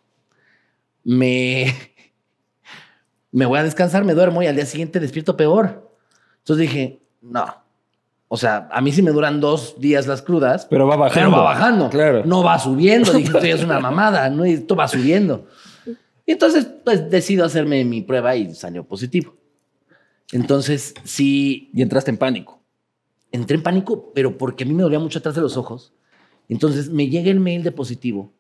Me, 1.04 1.76
me 3.34 3.46
voy 3.46 3.60
a 3.60 3.64
descansar, 3.64 4.06
me 4.06 4.14
duermo 4.14 4.42
y 4.44 4.48
al 4.48 4.56
día 4.56 4.66
siguiente 4.66 5.02
despierto 5.02 5.36
peor. 5.36 5.94
Entonces 6.38 6.70
dije, 6.70 7.02
no. 7.22 7.67
O 8.30 8.36
sea, 8.38 8.68
a 8.72 8.82
mí 8.82 8.92
sí 8.92 9.02
me 9.02 9.12
duran 9.12 9.40
dos 9.40 9.80
días 9.80 10.06
las 10.06 10.22
crudas, 10.22 10.66
Pero 10.70 10.86
va 10.86 10.98
bajando. 10.98 11.30
pero 11.30 11.32
va 11.32 11.44
bajando. 11.44 11.90
Claro. 11.90 12.24
No 12.26 12.44
va 12.44 12.60
subiendo. 12.60 13.14
Dije, 13.14 13.28
esto 13.28 13.46
ya 13.46 13.56
es 13.56 13.64
una 13.64 13.80
mamada. 13.90 14.30
No, 14.30 14.44
esto 14.44 14.76
va 14.76 14.88
subiendo. 14.88 15.48
Y 16.26 16.34
entonces, 16.34 16.68
pues 16.84 17.10
decido 17.10 17.46
hacerme 17.46 17.86
mi 17.86 18.02
prueba 18.02 18.36
y 18.36 18.54
salió 18.54 18.84
positivo. 18.84 19.36
Entonces, 20.34 20.94
sí, 21.06 21.70
Y 21.74 21.82
entraste 21.82 22.12
en 22.12 22.18
pánico. 22.18 22.60
entré 23.32 23.56
en 23.56 23.64
pánico, 23.64 24.12
pero 24.14 24.38
porque 24.38 24.64
a 24.66 24.68
mí 24.68 24.74
me 24.74 24.84
dolía 24.84 25.00
mucho 25.00 25.20
atrás 25.20 25.36
de 25.36 25.42
los 25.42 25.56
ojos. 25.56 25.94
Entonces, 26.50 26.90
me 26.90 27.08
llega 27.08 27.32
el 27.32 27.40
mail 27.40 27.64
de 27.64 27.72
positivo. 27.72 28.34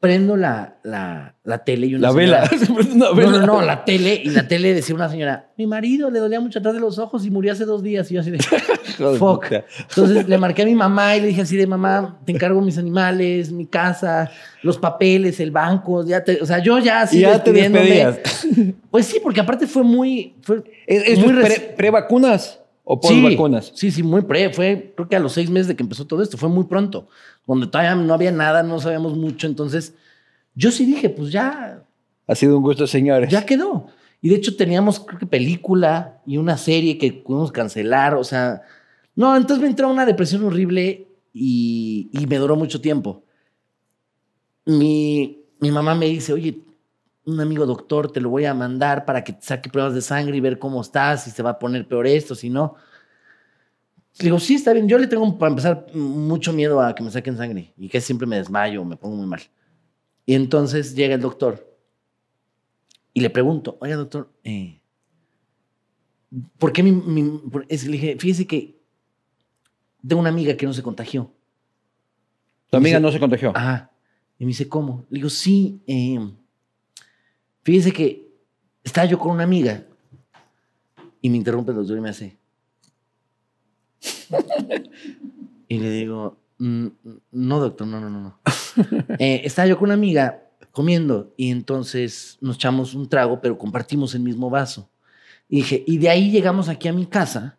Prendo 0.00 0.34
la, 0.34 0.78
la, 0.82 1.34
la 1.44 1.58
tele 1.62 1.86
y 1.88 1.94
una 1.94 2.08
La 2.08 2.14
señora- 2.14 2.48
vela. 2.48 2.84
Una 2.94 3.10
vela. 3.12 3.30
no, 3.40 3.46
no, 3.46 3.60
la 3.62 3.84
tele. 3.84 4.18
Y 4.24 4.30
la 4.30 4.48
tele 4.48 4.72
decía 4.72 4.94
una 4.94 5.10
señora, 5.10 5.50
mi 5.58 5.66
marido 5.66 6.10
le 6.10 6.18
dolía 6.20 6.40
mucho 6.40 6.58
atrás 6.58 6.72
de 6.72 6.80
los 6.80 6.98
ojos 6.98 7.26
y 7.26 7.30
murió 7.30 7.52
hace 7.52 7.66
dos 7.66 7.82
días. 7.82 8.10
Y 8.10 8.14
yo 8.14 8.22
así 8.22 8.30
de, 8.30 8.38
fuck. 9.18 9.44
Entonces 9.90 10.26
le 10.26 10.38
marqué 10.38 10.62
a 10.62 10.64
mi 10.64 10.74
mamá 10.74 11.16
y 11.16 11.20
le 11.20 11.26
dije 11.26 11.42
así 11.42 11.54
de, 11.56 11.66
mamá, 11.66 12.18
te 12.24 12.32
encargo 12.32 12.62
mis 12.62 12.78
animales, 12.78 13.52
mi 13.52 13.66
casa, 13.66 14.30
los 14.62 14.78
papeles, 14.78 15.38
el 15.38 15.50
banco. 15.50 16.02
Ya 16.06 16.24
te, 16.24 16.40
o 16.40 16.46
sea, 16.46 16.60
yo 16.62 16.78
ya 16.78 17.02
así 17.02 17.20
ya 17.20 17.42
te 17.44 17.52
despedías. 17.52 18.20
Pues 18.90 19.04
sí, 19.04 19.18
porque 19.22 19.40
aparte 19.40 19.66
fue 19.66 19.82
muy... 19.82 20.34
Fue 20.40 20.62
¿Es, 20.86 21.08
es 21.08 21.18
muy 21.18 21.34
pre, 21.34 21.44
reci- 21.46 21.74
pre-vacunas 21.76 22.59
o 22.92 23.00
Sí, 23.02 23.20
post-vacunas? 23.20 23.72
Sí, 23.74 23.90
sí, 23.90 24.02
muy 24.02 24.22
pre. 24.22 24.50
Fue, 24.52 24.92
creo 24.96 25.08
que 25.08 25.16
a 25.16 25.20
los 25.20 25.32
seis 25.32 25.48
meses 25.50 25.68
de 25.68 25.76
que 25.76 25.82
empezó 25.82 26.06
todo 26.06 26.22
esto, 26.22 26.36
fue 26.36 26.48
muy 26.48 26.64
pronto. 26.64 27.08
Donde 27.46 27.66
todavía 27.68 27.94
no 27.94 28.12
había 28.14 28.32
nada, 28.32 28.62
no 28.62 28.80
sabíamos 28.80 29.16
mucho. 29.16 29.46
Entonces, 29.46 29.94
yo 30.54 30.70
sí 30.72 30.84
dije, 30.86 31.08
pues 31.10 31.30
ya, 31.30 31.84
Ha 32.26 32.34
sido 32.34 32.56
un 32.56 32.62
gusto, 32.62 32.86
señores. 32.86 33.30
ya 33.30 33.46
quedó. 33.46 33.86
Y 34.22 34.28
de 34.28 34.36
hecho 34.36 34.56
teníamos, 34.56 35.00
creo 35.00 35.18
que 35.18 35.26
película 35.26 36.20
y 36.26 36.36
una 36.36 36.56
serie 36.58 36.98
que 36.98 37.12
pudimos 37.12 37.52
cancelar. 37.52 38.14
O 38.14 38.24
sea, 38.24 38.62
no, 39.14 39.36
entonces 39.36 39.62
me 39.62 39.68
entró 39.68 39.88
una 39.88 40.04
depresión 40.04 40.44
horrible 40.44 41.06
y, 41.32 42.10
y 42.12 42.26
me 42.26 42.36
duró 42.38 42.56
mucho 42.56 42.80
tiempo. 42.80 43.22
Mi, 44.66 45.42
mi 45.60 45.70
mamá 45.70 45.94
me 45.94 46.06
dice, 46.06 46.32
oye, 46.32 46.60
un 47.26 47.40
amigo 47.40 47.66
doctor 47.66 48.10
te 48.10 48.20
lo 48.20 48.30
voy 48.30 48.44
a 48.46 48.54
mandar 48.54 49.04
para 49.04 49.22
que 49.22 49.32
te 49.34 49.42
saque 49.42 49.70
pruebas 49.70 49.94
de 49.94 50.00
sangre 50.02 50.36
y 50.36 50.40
ver 50.40 50.58
cómo 50.58 50.80
estás, 50.80 51.24
si 51.24 51.30
se 51.30 51.42
va 51.42 51.50
a 51.50 51.58
poner 51.58 51.86
peor 51.86 52.06
esto, 52.06 52.34
si 52.34 52.50
no. 52.50 52.74
Le 54.18 54.24
digo, 54.24 54.38
sí, 54.40 54.54
está 54.56 54.72
bien. 54.72 54.88
Yo 54.88 54.98
le 54.98 55.06
tengo, 55.06 55.38
para 55.38 55.50
empezar, 55.50 55.86
mucho 55.94 56.52
miedo 56.52 56.80
a 56.80 56.94
que 56.94 57.02
me 57.02 57.10
saquen 57.10 57.36
sangre 57.36 57.72
y 57.76 57.88
que 57.88 58.00
siempre 58.00 58.26
me 58.26 58.36
desmayo, 58.36 58.84
me 58.84 58.96
pongo 58.96 59.16
muy 59.16 59.26
mal. 59.26 59.40
Y 60.26 60.34
entonces 60.34 60.94
llega 60.94 61.14
el 61.14 61.20
doctor 61.20 61.66
y 63.14 63.20
le 63.20 63.30
pregunto, 63.30 63.76
oiga, 63.80 63.96
doctor, 63.96 64.30
eh, 64.44 64.80
¿por 66.58 66.72
qué 66.72 66.82
mi, 66.82 66.92
mi- 66.92 67.40
es- 67.68 67.84
le 67.84 67.92
dije, 67.92 68.16
fíjese 68.18 68.46
que 68.46 68.80
tengo 70.06 70.20
una 70.20 70.30
amiga 70.30 70.56
que 70.56 70.66
no 70.66 70.72
se 70.72 70.82
contagió. 70.82 71.30
Tu 72.70 72.76
amiga 72.76 72.98
Dice- 72.98 73.02
no 73.02 73.12
se 73.12 73.20
contagió. 73.20 73.52
Ajá. 73.54 73.90
Y 74.38 74.44
me 74.44 74.48
dice, 74.48 74.68
¿cómo? 74.68 75.04
Le 75.10 75.16
digo, 75.18 75.28
sí. 75.28 75.82
eh, 75.86 76.18
fíjese 77.62 77.92
que 77.92 78.28
estaba 78.84 79.06
yo 79.06 79.18
con 79.18 79.32
una 79.32 79.44
amiga 79.44 79.84
y 81.20 81.28
me 81.30 81.36
interrumpe 81.36 81.70
el 81.72 81.76
doctor 81.78 81.98
y 81.98 82.00
me 82.00 82.10
hace. 82.10 82.38
y 85.68 85.78
le 85.78 85.90
digo, 85.90 86.36
"Mm, 86.58 86.86
no, 87.32 87.60
doctor, 87.60 87.86
no, 87.86 88.00
no, 88.00 88.10
no. 88.10 88.20
no". 88.20 88.38
Eh, 89.18 89.42
estaba 89.44 89.66
yo 89.68 89.76
con 89.78 89.86
una 89.86 89.94
amiga 89.94 90.42
comiendo 90.72 91.32
y 91.36 91.50
entonces 91.50 92.38
nos 92.40 92.56
echamos 92.56 92.94
un 92.94 93.08
trago, 93.08 93.40
pero 93.40 93.58
compartimos 93.58 94.14
el 94.14 94.20
mismo 94.22 94.48
vaso. 94.50 94.88
Y 95.48 95.56
dije, 95.56 95.82
y 95.86 95.98
de 95.98 96.08
ahí 96.08 96.30
llegamos 96.30 96.68
aquí 96.68 96.88
a 96.88 96.92
mi 96.92 97.06
casa 97.06 97.58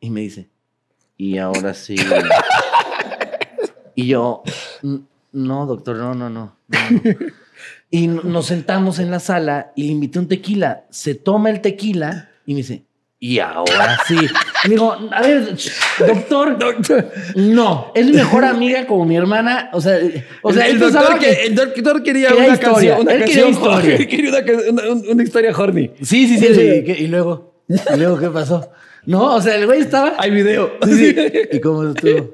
y 0.00 0.10
me 0.10 0.20
dice, 0.20 0.48
y 1.16 1.38
ahora 1.38 1.74
sí. 1.74 1.96
y 3.94 4.06
yo, 4.06 4.42
"N- 4.82 5.02
no, 5.32 5.66
doctor, 5.66 5.96
no, 5.96 6.14
no, 6.14 6.30
no. 6.30 6.56
no, 6.68 6.78
no". 6.90 7.00
Y 7.90 8.08
nos 8.08 8.46
sentamos 8.46 8.98
en 8.98 9.10
la 9.10 9.20
sala 9.20 9.72
y 9.76 9.84
le 9.84 9.92
invité 9.92 10.18
un 10.18 10.26
tequila. 10.28 10.84
Se 10.90 11.14
toma 11.14 11.50
el 11.50 11.60
tequila 11.60 12.30
y 12.44 12.52
me 12.54 12.58
dice, 12.58 12.84
y 13.20 13.38
ahora 13.38 13.98
sí. 14.06 14.16
Y 14.64 14.68
digo, 14.68 14.92
a 15.12 15.22
ver, 15.22 15.54
ch- 15.54 15.72
doctor, 16.06 16.58
no, 17.36 17.92
es 17.94 18.06
mi 18.06 18.12
mejor 18.12 18.44
amiga 18.44 18.86
como 18.86 19.04
mi 19.04 19.16
hermana. 19.16 19.70
O 19.72 19.80
sea, 19.80 19.98
o 20.42 20.52
sea, 20.52 20.66
el, 20.66 20.82
es 20.82 20.92
doctor 20.92 21.18
que- 21.18 21.26
que- 21.36 21.46
el 21.46 21.54
doctor 21.54 22.02
quería 22.02 22.28
quería 22.28 22.44
una 22.44 22.54
historia. 22.54 22.96
canción. 22.96 23.00
Una 23.00 23.12
Él 23.12 23.24
quería 23.24 23.42
canción 23.44 23.50
historia. 23.50 23.94
horny. 23.94 24.06
Quería 24.08 24.30
una, 24.70 24.82
una- 24.82 25.10
una- 25.12 25.22
historia 25.22 25.52
horny. 25.56 25.90
Sí, 26.02 26.26
sí, 26.28 26.38
sí. 26.38 26.54
sí. 26.54 26.60
¿Y, 26.86 26.90
y 27.04 27.06
luego, 27.06 27.54
¿y 27.68 27.96
luego 27.98 28.18
qué 28.18 28.28
pasó? 28.28 28.70
No, 29.06 29.36
o 29.36 29.40
sea, 29.40 29.54
el 29.54 29.66
güey 29.66 29.80
estaba. 29.82 30.14
Hay 30.18 30.30
video. 30.30 30.72
Sí. 30.86 31.14
¿Y 31.52 31.60
cómo 31.60 31.84
estuvo? 31.88 32.30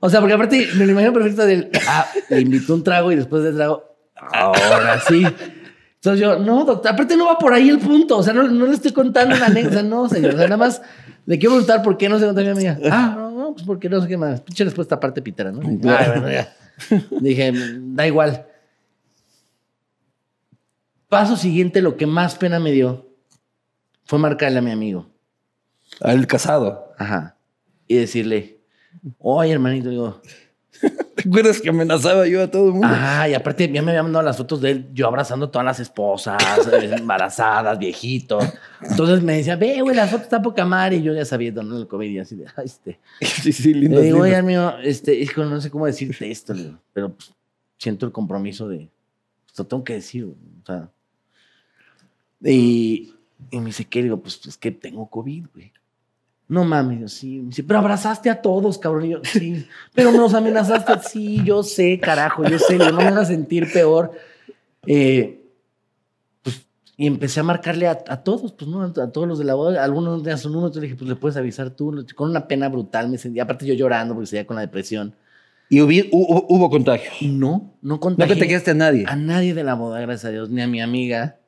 O 0.00 0.10
sea, 0.10 0.20
porque 0.20 0.34
aparte 0.34 0.68
me 0.76 0.84
lo 0.86 0.92
imagino 0.92 1.12
perfecto 1.12 1.46
del. 1.46 1.70
Ah, 1.86 2.06
le 2.28 2.40
invitó 2.40 2.74
un 2.74 2.82
trago 2.82 3.12
y 3.12 3.16
después 3.16 3.42
del 3.44 3.54
trago. 3.56 3.93
Ahora 4.32 5.00
sí. 5.00 5.24
Entonces 5.96 6.20
yo, 6.20 6.38
no, 6.38 6.64
doctor, 6.64 6.92
aparte 6.92 7.16
no 7.16 7.26
va 7.26 7.38
por 7.38 7.52
ahí 7.54 7.70
el 7.70 7.78
punto. 7.78 8.18
O 8.18 8.22
sea, 8.22 8.32
no, 8.34 8.42
no 8.44 8.66
le 8.66 8.74
estoy 8.74 8.92
contando 8.92 9.34
una 9.34 9.46
anécdota, 9.46 9.82
no, 9.82 10.08
señor. 10.08 10.34
O 10.34 10.36
sea, 10.36 10.44
nada 10.44 10.58
más 10.58 10.82
le 11.24 11.38
quiero 11.38 11.54
preguntar 11.54 11.82
por 11.82 11.96
qué 11.96 12.08
no 12.08 12.18
se 12.18 12.26
contagió 12.26 12.54
mi 12.54 12.66
amiga. 12.66 12.78
Ah, 12.92 13.14
no, 13.16 13.30
no, 13.30 13.52
pues 13.54 13.64
porque 13.64 13.88
no 13.88 14.00
sé 14.00 14.08
qué 14.08 14.16
más. 14.16 14.40
Pinche 14.42 14.64
respuesta 14.64 14.96
aparte 14.96 15.22
pitera, 15.22 15.50
¿no? 15.50 15.60
Ay, 15.62 15.78
bueno, 16.08 16.30
ya. 16.30 16.54
Dije, 17.20 17.52
da 17.54 18.06
igual. 18.06 18.46
Paso 21.08 21.36
siguiente, 21.36 21.80
lo 21.80 21.96
que 21.96 22.06
más 22.06 22.34
pena 22.34 22.58
me 22.58 22.72
dio 22.72 23.08
fue 24.04 24.18
marcarle 24.18 24.58
a 24.58 24.62
mi 24.62 24.72
amigo. 24.72 25.06
Al 26.00 26.26
casado. 26.26 26.92
Ajá. 26.98 27.36
Y 27.86 27.96
decirle, 27.96 28.60
oye, 29.18 29.52
hermanito, 29.52 29.88
digo, 29.88 30.20
¿Te 31.14 31.28
acuerdas 31.28 31.60
que 31.60 31.68
amenazaba 31.68 32.26
yo 32.26 32.42
a 32.42 32.50
todo 32.50 32.66
el 32.66 32.72
mundo? 32.72 32.88
Ajá, 32.88 33.28
y 33.28 33.34
aparte 33.34 33.70
ya 33.72 33.82
me 33.82 33.92
habían 33.92 34.04
mandado 34.06 34.24
las 34.24 34.36
fotos 34.36 34.60
de 34.60 34.70
él, 34.72 34.88
yo 34.92 35.06
abrazando 35.06 35.46
a 35.46 35.50
todas 35.50 35.64
las 35.64 35.80
esposas, 35.80 36.36
eh, 36.72 36.94
embarazadas, 36.96 37.78
viejitos. 37.78 38.44
Entonces 38.82 39.22
me 39.22 39.36
decía, 39.36 39.56
ve, 39.56 39.80
güey, 39.80 39.96
las 39.96 40.10
fotos 40.10 40.24
están 40.24 40.42
poca 40.42 40.64
madre. 40.64 40.96
Y 40.96 41.02
yo 41.02 41.14
ya 41.14 41.24
sabía 41.24 41.52
dónde 41.52 41.76
el 41.76 41.86
COVID 41.86 42.10
y 42.10 42.18
así 42.18 42.36
de, 42.36 42.46
"Ay, 42.56 42.64
este. 42.66 43.00
Sí, 43.20 43.52
sí, 43.52 43.74
lindo. 43.74 43.98
Le 43.98 44.06
digo, 44.06 44.20
oye, 44.20 44.42
mío, 44.42 44.74
este, 44.82 45.14
hijo, 45.14 45.44
no 45.44 45.60
sé 45.60 45.70
cómo 45.70 45.86
decirte 45.86 46.30
esto, 46.30 46.52
digo, 46.52 46.78
pero 46.92 47.12
pues, 47.14 47.32
siento 47.78 48.06
el 48.06 48.12
compromiso 48.12 48.68
de, 48.68 48.88
pues, 49.46 49.58
lo 49.58 49.66
tengo 49.66 49.84
que 49.84 49.94
decir, 49.94 50.24
güey, 50.26 50.36
o 50.62 50.66
sea. 50.66 50.90
Y, 52.42 53.14
y 53.50 53.58
me 53.58 53.66
dice, 53.66 53.84
¿qué? 53.84 54.00
Le 54.00 54.04
digo, 54.04 54.20
pues 54.20 54.40
es 54.46 54.56
que 54.56 54.70
tengo 54.70 55.08
COVID, 55.08 55.46
güey. 55.54 55.72
No 56.46 56.64
mames, 56.64 57.00
yo 57.00 57.08
sí. 57.08 57.40
Dice, 57.46 57.62
pero 57.64 57.78
abrazaste 57.78 58.28
a 58.28 58.42
todos, 58.42 58.78
cabrón. 58.78 59.06
Y 59.06 59.10
yo, 59.10 59.20
sí. 59.24 59.66
Pero 59.94 60.12
nos 60.12 60.34
amenazaste. 60.34 60.92
Sí, 61.08 61.42
yo 61.44 61.62
sé, 61.62 61.98
carajo, 61.98 62.44
yo 62.44 62.58
sé. 62.58 62.74
Digo, 62.74 62.90
no 62.90 62.98
me 62.98 63.04
hagas 63.08 63.28
sentir 63.28 63.72
peor. 63.72 64.12
Eh, 64.86 65.42
pues, 66.42 66.66
y 66.98 67.06
empecé 67.06 67.40
a 67.40 67.44
marcarle 67.44 67.86
a, 67.88 67.98
a 68.08 68.22
todos, 68.22 68.52
pues, 68.52 68.68
¿no? 68.70 68.82
A, 68.82 68.86
a 68.86 69.10
todos 69.10 69.26
los 69.26 69.38
de 69.38 69.44
la 69.46 69.54
boda. 69.54 69.82
Algunos 69.82 70.18
no 70.18 70.22
tenían 70.22 70.38
su 70.38 70.48
número. 70.50 70.66
Entonces 70.66 70.82
le 70.82 70.88
dije, 70.88 70.98
pues, 70.98 71.08
le 71.08 71.16
puedes 71.16 71.36
avisar 71.38 71.70
tú. 71.70 72.04
Con 72.14 72.28
una 72.30 72.46
pena 72.46 72.68
brutal 72.68 73.08
me 73.08 73.16
sentía. 73.16 73.44
Aparte 73.44 73.64
yo 73.66 73.72
llorando 73.74 74.12
porque 74.14 74.26
seguía 74.26 74.46
con 74.46 74.56
la 74.56 74.62
depresión. 74.62 75.14
Y 75.70 75.80
hubo, 75.80 76.44
hubo 76.48 76.68
contagio. 76.68 77.10
No, 77.22 77.74
no 77.80 77.94
No 77.94 78.00
contagié 78.00 78.34
contagiaste 78.34 78.72
a 78.72 78.74
nadie. 78.74 79.06
a 79.08 79.16
nadie 79.16 79.54
de 79.54 79.64
la 79.64 79.72
boda, 79.74 79.98
gracias 80.00 80.26
a 80.26 80.30
Dios, 80.30 80.50
ni 80.50 80.60
a 80.60 80.66
mi 80.66 80.82
amiga. 80.82 81.38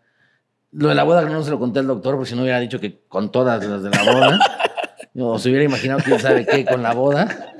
Lo 0.73 0.89
de 0.89 0.95
la 0.95 1.05
boda 1.05 1.23
no 1.23 1.43
se 1.43 1.51
lo 1.51 1.59
conté 1.59 1.81
al 1.81 1.87
doctor, 1.87 2.15
porque 2.15 2.31
si 2.31 2.35
no 2.35 2.41
hubiera 2.43 2.59
dicho 2.59 2.81
que 2.81 3.03
con 3.09 3.31
todas 3.31 3.63
las 3.65 3.83
de 3.83 3.91
la 3.91 4.03
boda. 4.13 4.41
O 5.19 5.39
se 5.39 5.49
hubiera 5.49 5.65
imaginado 5.65 6.01
quién 6.05 6.19
sabe 6.21 6.45
qué 6.47 6.65
con 6.65 6.83
la 6.83 6.93
boda. 6.95 7.55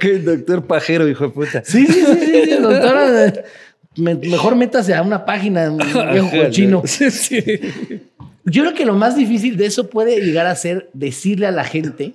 Qué 0.00 0.18
doctor 0.18 0.66
pajero, 0.66 1.08
hijo 1.08 1.24
de 1.24 1.30
puta. 1.30 1.62
Sí, 1.64 1.86
sí, 1.86 2.04
sí, 2.04 2.44
sí, 2.44 2.50
doctora. 2.60 3.32
me- 3.96 4.14
mejor 4.14 4.56
métase 4.56 4.94
a 4.94 5.02
una 5.02 5.24
página, 5.24 5.70
viejo 5.70 6.00
Ajá, 6.00 6.44
cochino. 6.44 6.82
Sí, 6.84 7.10
sí. 7.10 7.42
Yo 8.44 8.62
creo 8.62 8.74
que 8.74 8.84
lo 8.86 8.94
más 8.94 9.16
difícil 9.16 9.56
de 9.56 9.66
eso 9.66 9.88
puede 9.90 10.20
llegar 10.20 10.46
a 10.46 10.54
ser 10.54 10.88
decirle 10.92 11.46
a 11.46 11.50
la 11.50 11.64
gente 11.64 12.14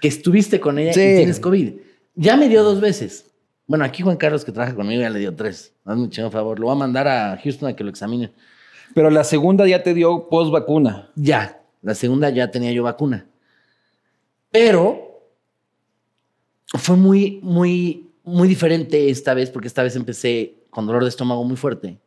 que 0.00 0.08
estuviste 0.08 0.58
con 0.60 0.78
ella 0.78 0.92
Sí. 0.92 1.00
y 1.00 1.16
tienes 1.18 1.38
COVID. 1.40 1.72
Ya 2.14 2.36
me 2.36 2.48
dio 2.48 2.62
dos 2.64 2.80
veces. 2.80 3.26
Bueno, 3.66 3.84
aquí 3.84 4.02
Juan 4.02 4.16
Carlos, 4.16 4.44
que 4.44 4.50
trabaja 4.50 4.74
conmigo, 4.74 5.00
ya 5.02 5.10
le 5.10 5.18
dio 5.20 5.34
tres. 5.34 5.72
Hazme 5.84 6.02
un 6.04 6.10
chingo 6.10 6.30
favor. 6.30 6.58
Lo 6.58 6.66
voy 6.66 6.74
a 6.74 6.78
mandar 6.78 7.06
a 7.06 7.38
Houston 7.42 7.68
a 7.68 7.76
que 7.76 7.84
lo 7.84 7.90
examinen. 7.90 8.32
Pero 8.94 9.10
la 9.10 9.22
segunda 9.22 9.66
ya 9.68 9.82
te 9.84 9.94
dio 9.94 10.28
post 10.28 10.50
vacuna. 10.50 11.10
Ya, 11.14 11.59
la 11.82 11.94
segunda 11.94 12.30
ya 12.30 12.50
tenía 12.50 12.72
yo 12.72 12.82
vacuna. 12.82 13.26
Pero 14.50 15.22
fue 16.66 16.96
muy, 16.96 17.40
muy, 17.42 18.10
muy 18.22 18.48
diferente 18.48 19.10
esta 19.10 19.34
vez, 19.34 19.50
porque 19.50 19.68
esta 19.68 19.82
vez 19.82 19.96
empecé 19.96 20.64
con 20.70 20.86
dolor 20.86 21.02
de 21.02 21.08
estómago 21.08 21.44
muy 21.44 21.56
fuerte. 21.56 22.00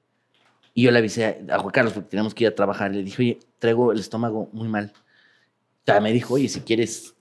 Y 0.73 0.83
yo 0.83 0.91
le 0.91 0.99
avisé 0.99 1.45
a 1.49 1.59
Juan 1.59 1.71
Carlos 1.71 1.93
porque 1.93 2.09
teníamos 2.09 2.33
que 2.33 2.45
ir 2.45 2.49
a 2.49 2.55
trabajar. 2.55 2.91
Le 2.91 3.03
dije, 3.03 3.21
oye, 3.21 3.39
traigo 3.59 3.91
el 3.91 3.99
estómago 3.99 4.49
muy 4.53 4.67
mal. 4.67 4.91
O 5.87 6.01
me 6.01 6.11
dijo, 6.11 6.33
oye, 6.35 6.47
si 6.47 6.61
quieres, 6.61 7.13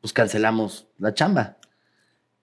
pues 0.00 0.12
cancelamos 0.12 0.86
la 0.98 1.12
chamba. 1.12 1.58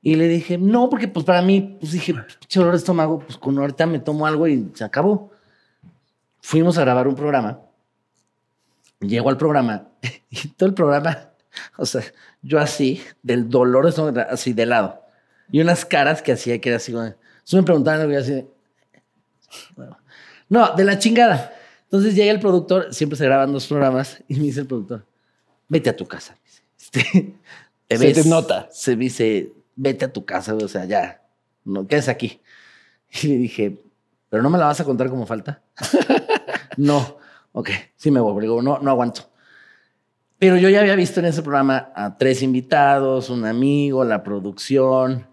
Y 0.02 0.16
le 0.16 0.28
dije, 0.28 0.58
no, 0.60 0.90
porque 0.90 1.08
pues 1.08 1.26
para 1.26 1.42
mí, 1.42 1.78
pues 1.80 1.94
dije, 1.94 2.14
pinche 2.14 2.60
dolor 2.60 2.74
de 2.74 2.78
estómago, 2.78 3.20
pues 3.20 3.38
con 3.38 3.58
ahorita 3.58 3.88
me 3.88 4.00
tomo 4.00 4.28
algo 4.28 4.48
y 4.48 4.70
se 4.76 4.84
acabó. 4.84 5.32
Fuimos 6.42 6.78
a 6.78 6.82
grabar 6.82 7.08
un 7.08 7.16
programa. 7.16 7.65
Llego 9.00 9.30
al 9.30 9.38
programa 9.38 9.88
y 10.30 10.48
todo 10.50 10.70
el 10.70 10.76
programa, 10.76 11.30
o 11.78 11.86
sea, 11.86 12.02
yo 12.42 12.60
así, 12.60 13.02
del 13.24 13.50
dolor 13.50 13.88
así 14.30 14.54
de 14.54 14.66
lado. 14.66 15.02
Y 15.52 15.62
unas 15.62 15.86
caras 15.86 16.22
que 16.22 16.32
hacía 16.32 16.60
que 16.60 16.70
era 16.70 16.78
así, 16.78 16.92
como, 16.92 17.06
me 17.06 17.64
preguntaban 17.64 18.02
algo 18.02 18.14
y 18.14 18.16
así, 18.16 18.48
no, 20.50 20.76
de 20.76 20.84
la 20.84 21.00
chingada. 21.00 21.54
Entonces 21.84 22.16
llega 22.16 22.32
el 22.32 22.40
productor, 22.40 22.94
siempre 22.94 23.18
se 23.18 23.26
graban 23.26 23.54
dos 23.54 23.68
programas, 23.68 24.24
y 24.28 24.36
me 24.36 24.44
dice 24.44 24.62
el 24.62 24.68
productor, 24.68 25.06
vete 25.68 25.90
a 25.90 25.96
tu 25.96 26.06
casa. 26.08 26.38
Este, 26.78 27.36
te 27.88 27.98
se 28.14 28.14
te 28.14 28.30
nota. 28.30 28.68
Se 28.72 28.96
dice, 28.96 29.54
vete 29.76 30.06
a 30.06 30.14
tu 30.14 30.26
casa, 30.26 30.56
o 30.56 30.68
sea, 30.68 30.86
ya, 30.86 31.22
no 31.64 31.88
quedes 31.88 32.10
aquí. 32.10 32.42
Y 33.24 33.28
le 33.28 33.38
dije, 33.38 33.82
¿pero 34.30 34.44
no 34.44 34.50
me 34.50 34.58
la 34.58 34.66
vas 34.66 34.80
a 34.82 34.84
contar 34.84 35.10
como 35.10 35.26
falta? 35.26 35.62
no, 36.76 37.18
ok, 37.56 37.70
sí 37.96 38.12
me 38.12 38.20
voy, 38.20 38.40
digo, 38.42 38.62
no, 38.62 38.78
no 38.80 38.92
aguanto. 38.92 39.30
Pero 40.38 40.58
yo 40.58 40.70
ya 40.70 40.82
había 40.82 40.96
visto 40.96 41.20
en 41.20 41.26
ese 41.26 41.42
programa 41.42 41.92
a 41.96 42.18
tres 42.18 42.44
invitados, 42.44 43.30
un 43.30 43.46
amigo, 43.46 44.04
la 44.04 44.22
producción, 44.24 45.26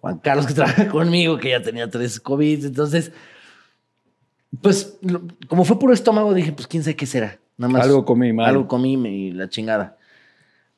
Juan 0.00 0.18
Carlos 0.18 0.46
que 0.46 0.54
trabaja 0.54 0.88
conmigo, 0.88 1.38
que 1.38 1.50
ya 1.50 1.62
tenía 1.62 1.88
tres 1.88 2.20
COVID. 2.20 2.66
Entonces, 2.66 3.12
pues, 4.60 4.98
como 5.48 5.64
fue 5.64 5.78
puro 5.78 5.92
estómago, 5.94 6.34
dije, 6.34 6.52
pues 6.52 6.66
quién 6.66 6.82
sabe 6.82 6.96
qué 6.96 7.06
será. 7.06 7.38
Nada 7.56 7.72
más. 7.72 7.84
Algo 7.84 8.04
comí 8.04 8.32
mal. 8.32 8.46
Algo 8.50 8.68
comí 8.68 8.94
y 8.94 9.30
la 9.32 9.48
chingada 9.48 9.96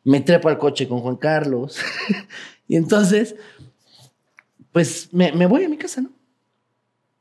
me 0.08 0.22
trepo 0.22 0.48
al 0.48 0.56
coche 0.56 0.88
con 0.88 1.00
Juan 1.00 1.16
Carlos. 1.16 1.80
y 2.68 2.76
entonces, 2.76 3.36
pues 4.72 5.12
me, 5.12 5.46
voy 5.46 5.64
a 5.64 5.68
mi 5.68 5.76
casa, 5.76 6.00
¿no? 6.00 6.10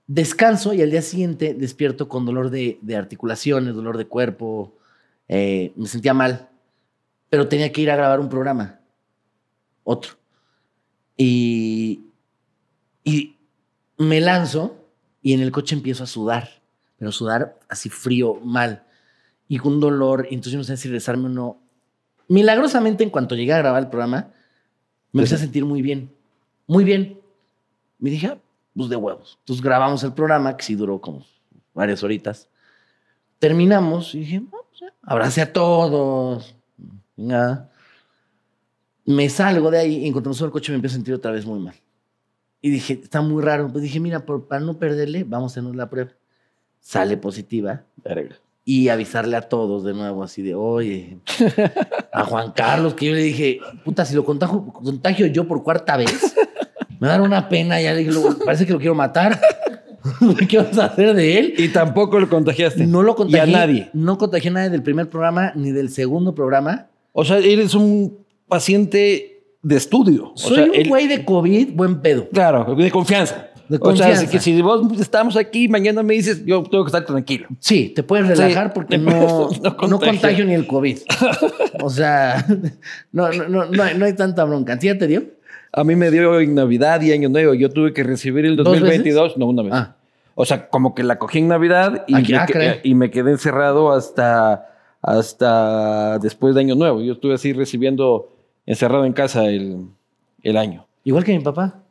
Descanso 0.08 0.74
y 0.74 0.82
al 0.82 0.90
día 0.90 1.02
siguiente 1.02 1.54
despierto 1.54 2.08
con 2.08 2.26
dolor 2.26 2.50
de, 2.50 2.80
articulaciones, 2.96 3.76
dolor 3.76 3.98
de 3.98 4.08
cuerpo. 4.08 4.78
Eh, 5.28 5.74
me 5.76 5.88
sentía 5.88 6.14
mal, 6.14 6.50
pero 7.30 7.48
tenía 7.48 7.72
que 7.72 7.82
ir 7.82 7.92
a 7.92 7.98
grabar 7.98 8.20
un 8.20 8.30
programa, 8.30 8.80
otro. 9.84 10.14
Y, 11.18 12.06
y 13.04 13.36
me 13.98 14.22
lanzo 14.22 14.78
y 15.22 15.34
en 15.34 15.42
el 15.42 15.52
coche 15.52 15.76
empiezo 15.76 16.04
a 16.04 16.08
sudar, 16.08 16.62
pero 16.98 17.12
sudar 17.12 17.60
así 17.68 17.90
frío, 17.90 18.36
mal, 18.36 18.84
y 19.48 19.58
con 19.58 19.80
dolor. 19.80 20.28
Y 20.30 20.36
entonces 20.36 20.54
yo 20.54 20.60
no 20.60 20.64
sé 20.64 20.78
si 20.78 20.90
rezarme 20.90 21.26
o 21.26 21.30
no 21.30 21.68
Milagrosamente, 22.28 23.04
en 23.04 23.10
cuanto 23.10 23.36
llegué 23.36 23.54
a 23.54 23.60
grabar 23.60 23.84
el 23.84 23.90
programa, 23.90 24.32
me 25.12 25.22
empecé 25.22 25.36
a 25.36 25.40
sentir 25.40 25.66
muy 25.66 25.82
bien. 25.82 26.14
Muy 26.68 26.84
bien. 26.84 27.20
Me 28.00 28.10
dije, 28.10 28.28
ah, 28.28 28.38
pues 28.78 28.90
de 28.90 28.96
huevos. 28.96 29.38
Entonces 29.40 29.64
grabamos 29.64 30.04
el 30.04 30.14
programa, 30.14 30.56
que 30.56 30.64
sí 30.64 30.76
duró 30.76 31.02
como 31.02 31.26
varias 31.74 32.04
horitas. 32.04 32.48
Terminamos 33.40 34.14
y 34.16 34.20
dije, 34.20 34.42
pues 34.50 34.92
abracé 35.02 35.42
a 35.42 35.52
todos. 35.52 36.56
Venga. 37.16 37.70
Me 39.06 39.30
salgo 39.30 39.72
de 39.72 39.80
ahí 39.80 39.96
y 39.98 40.08
en 40.08 40.14
cuanto 40.14 40.30
me 40.30 40.36
subo 40.36 40.46
al 40.46 40.52
coche 40.52 40.72
me 40.72 40.76
empiezo 40.76 40.94
a 40.94 40.98
sentir 40.98 41.14
otra 41.14 41.32
vez 41.32 41.46
muy 41.46 41.60
mal. 41.60 41.76
Y 42.62 42.70
dije, 42.70 43.00
está 43.02 43.22
muy 43.22 43.42
raro. 43.42 43.72
Pues 43.72 43.84
dije, 43.84 44.00
mira, 44.00 44.26
para 44.26 44.62
no 44.62 44.78
perderle, 44.78 45.24
vamos 45.24 45.58
a 45.58 45.60
hacer 45.60 45.76
la 45.76 45.90
prueba. 45.90 46.12
Sale 46.80 47.18
positiva. 47.18 47.84
Verga 48.04 48.36
y 48.70 48.90
avisarle 48.90 49.38
a 49.38 49.44
todos 49.44 49.86
de 49.86 49.94
nuevo, 49.94 50.24
así 50.24 50.42
de, 50.42 50.54
oye, 50.54 51.20
a 52.12 52.26
Juan 52.26 52.52
Carlos, 52.52 52.96
que 52.96 53.06
yo 53.06 53.14
le 53.14 53.22
dije, 53.22 53.62
puta, 53.86 54.04
si 54.04 54.14
lo 54.14 54.26
contagio, 54.26 54.62
contagio 54.66 55.26
yo 55.28 55.48
por 55.48 55.64
cuarta 55.64 55.96
vez, 55.96 56.36
me 57.00 57.08
da 57.08 57.22
una 57.22 57.50
pena, 57.50 57.82
ya 57.82 57.94
le 57.94 58.04
dije, 58.04 58.20
parece 58.46 58.66
que 58.66 58.74
lo 58.74 58.80
quiero 58.80 58.96
matar. 58.96 59.40
¿Qué 60.50 60.58
vas 60.58 60.78
a 60.78 60.86
hacer 60.86 61.14
de 61.14 61.38
él? 61.38 61.54
Y 61.58 61.70
tampoco 61.70 62.20
lo 62.20 62.30
contagiaste. 62.30 62.86
No 62.88 63.04
lo 63.04 63.16
contagié. 63.16 63.42
a 63.56 63.60
nadie. 63.60 63.90
No 63.94 64.18
contagié 64.18 64.50
a 64.50 64.54
nadie 64.54 64.70
del 64.70 64.84
primer 64.84 65.10
programa 65.10 65.52
ni 65.56 65.72
del 65.72 65.90
segundo 65.90 66.34
programa. 66.34 66.88
O 67.12 67.26
sea, 67.26 67.38
eres 67.40 67.74
un 67.74 68.26
paciente 68.48 69.44
de 69.62 69.76
estudio. 69.76 70.32
Soy 70.36 70.70
un 70.70 70.90
güey 70.90 71.08
de 71.08 71.26
COVID, 71.26 71.74
buen 71.74 72.02
pedo. 72.02 72.30
Claro, 72.30 72.76
de 72.76 72.92
confianza. 72.92 73.50
O 73.82 73.96
sea, 73.96 74.26
que 74.26 74.40
si 74.40 74.62
vos 74.62 74.88
estamos 75.00 75.36
aquí, 75.36 75.68
mañana 75.68 76.02
me 76.02 76.14
dices, 76.14 76.46
yo 76.46 76.64
tengo 76.64 76.86
que 76.86 76.90
estar 76.90 77.06
tranquilo. 77.06 77.48
Sí, 77.60 77.92
te 77.94 78.02
puedes 78.02 78.28
relajar 78.28 78.72
porque 78.72 78.98
no, 78.98 79.50
no, 79.62 80.00
contagio. 80.00 80.46
ni 80.46 80.54
el 80.54 80.66
COVID. 80.66 81.00
o 81.82 81.90
sea, 81.90 82.46
no, 83.12 83.30
no, 83.32 83.66
no, 83.66 83.84
hay, 83.84 83.98
no 83.98 84.06
hay 84.06 84.14
tanta 84.14 84.46
bronca. 84.46 84.80
¿Sí 84.80 84.88
ya 84.88 84.98
te 84.98 85.08
dio? 85.08 85.37
A 85.78 85.84
mí 85.84 85.96
me 85.96 86.10
dio 86.10 86.40
en 86.40 86.56
Navidad 86.56 87.02
y 87.02 87.12
Año 87.12 87.30
Nuevo. 87.30 87.54
Yo 87.54 87.70
tuve 87.70 87.94
que 87.94 88.02
recibir 88.02 88.48
el 88.48 88.56
2022, 88.56 89.38
no 89.38 89.46
una 89.46 89.62
vez. 89.62 89.74
Ah. 89.76 89.96
O 90.34 90.44
sea, 90.44 90.70
como 90.70 90.96
que 90.96 91.04
la 91.04 91.20
cogí 91.20 91.38
en 91.38 91.50
Navidad 91.50 92.04
y, 92.08 92.16
me, 92.16 92.36
ah, 92.36 92.48
y 92.82 92.96
me 92.96 93.12
quedé 93.12 93.30
encerrado 93.30 93.92
hasta, 93.92 94.70
hasta 95.04 96.18
después 96.18 96.56
de 96.56 96.62
Año 96.62 96.74
Nuevo. 96.74 97.04
Yo 97.04 97.14
estuve 97.14 97.36
así 97.36 97.54
recibiendo 97.54 98.36
encerrado 98.66 99.06
en 99.06 99.14
casa 99.14 99.46
el, 99.46 99.86
el 100.42 100.58
año. 100.58 100.88
Igual 101.04 101.24
que 101.24 101.38
mi 101.38 101.44
papá. 101.44 101.84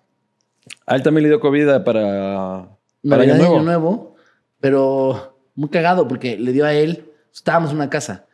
A 0.85 0.97
él 0.97 1.05
también 1.05 1.23
le 1.23 1.29
dio 1.29 1.39
COVID 1.39 1.85
para, 1.85 2.69
para 3.09 3.23
año, 3.23 3.37
nuevo. 3.37 3.55
año 3.55 3.63
nuevo. 3.63 4.17
Pero 4.59 5.39
muy 5.55 5.69
cagado 5.69 6.09
porque 6.09 6.37
le 6.37 6.51
dio 6.51 6.67
a 6.67 6.73
él, 6.73 7.05
estábamos 7.33 7.71
en 7.71 7.77
una 7.77 7.89
casa, 7.89 8.27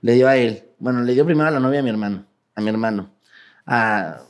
le 0.00 0.12
dio 0.12 0.28
a 0.28 0.36
él, 0.36 0.62
bueno, 0.78 1.02
le 1.02 1.12
dio 1.12 1.24
primero 1.24 1.48
a 1.48 1.50
la 1.50 1.58
novia 1.58 1.80
a 1.80 1.82
mi 1.82 1.90
hermano, 1.90 2.24
a 2.54 2.60
mi 2.60 2.68
hermano, 2.68 3.10
a, 3.66 4.20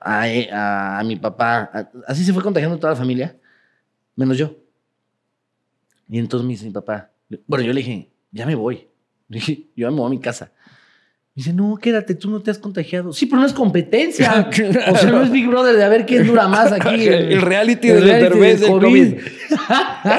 a, 0.00 1.02
mi 1.04 1.16
papá, 1.16 1.70
así 2.06 2.24
se 2.24 2.32
fue 2.32 2.42
contagiando 2.42 2.78
toda 2.78 2.92
la 2.92 2.98
familia, 2.98 3.36
menos 4.16 4.36
yo. 4.36 4.56
Y 6.08 6.18
entonces 6.18 6.46
me 6.46 6.52
dice 6.52 6.64
mi 6.64 6.72
papá, 6.72 7.10
bueno, 7.46 7.64
yo 7.64 7.72
le 7.72 7.80
dije, 7.80 8.10
ya 8.30 8.46
me 8.46 8.54
voy, 8.54 8.88
le 9.28 9.38
dije, 9.38 9.66
yo 9.76 9.90
me 9.90 9.96
voy 9.98 10.06
a 10.06 10.10
mi 10.10 10.20
casa. 10.20 10.52
Dice, 11.38 11.52
no, 11.52 11.76
quédate, 11.76 12.16
tú 12.16 12.28
no 12.28 12.42
te 12.42 12.50
has 12.50 12.58
contagiado. 12.58 13.12
Sí, 13.12 13.26
pero 13.26 13.40
no 13.40 13.46
es 13.46 13.52
competencia. 13.52 14.50
o 14.90 14.96
sea, 14.96 15.08
no 15.08 15.22
es 15.22 15.30
Big 15.30 15.46
Brother 15.46 15.76
de 15.76 15.84
a 15.84 15.88
ver 15.88 16.04
quién 16.04 16.26
dura 16.26 16.48
más 16.48 16.72
aquí. 16.72 17.06
El, 17.06 17.40
reality 17.42 17.86
de 17.86 18.00
del 18.00 18.58
COVID. 18.60 19.14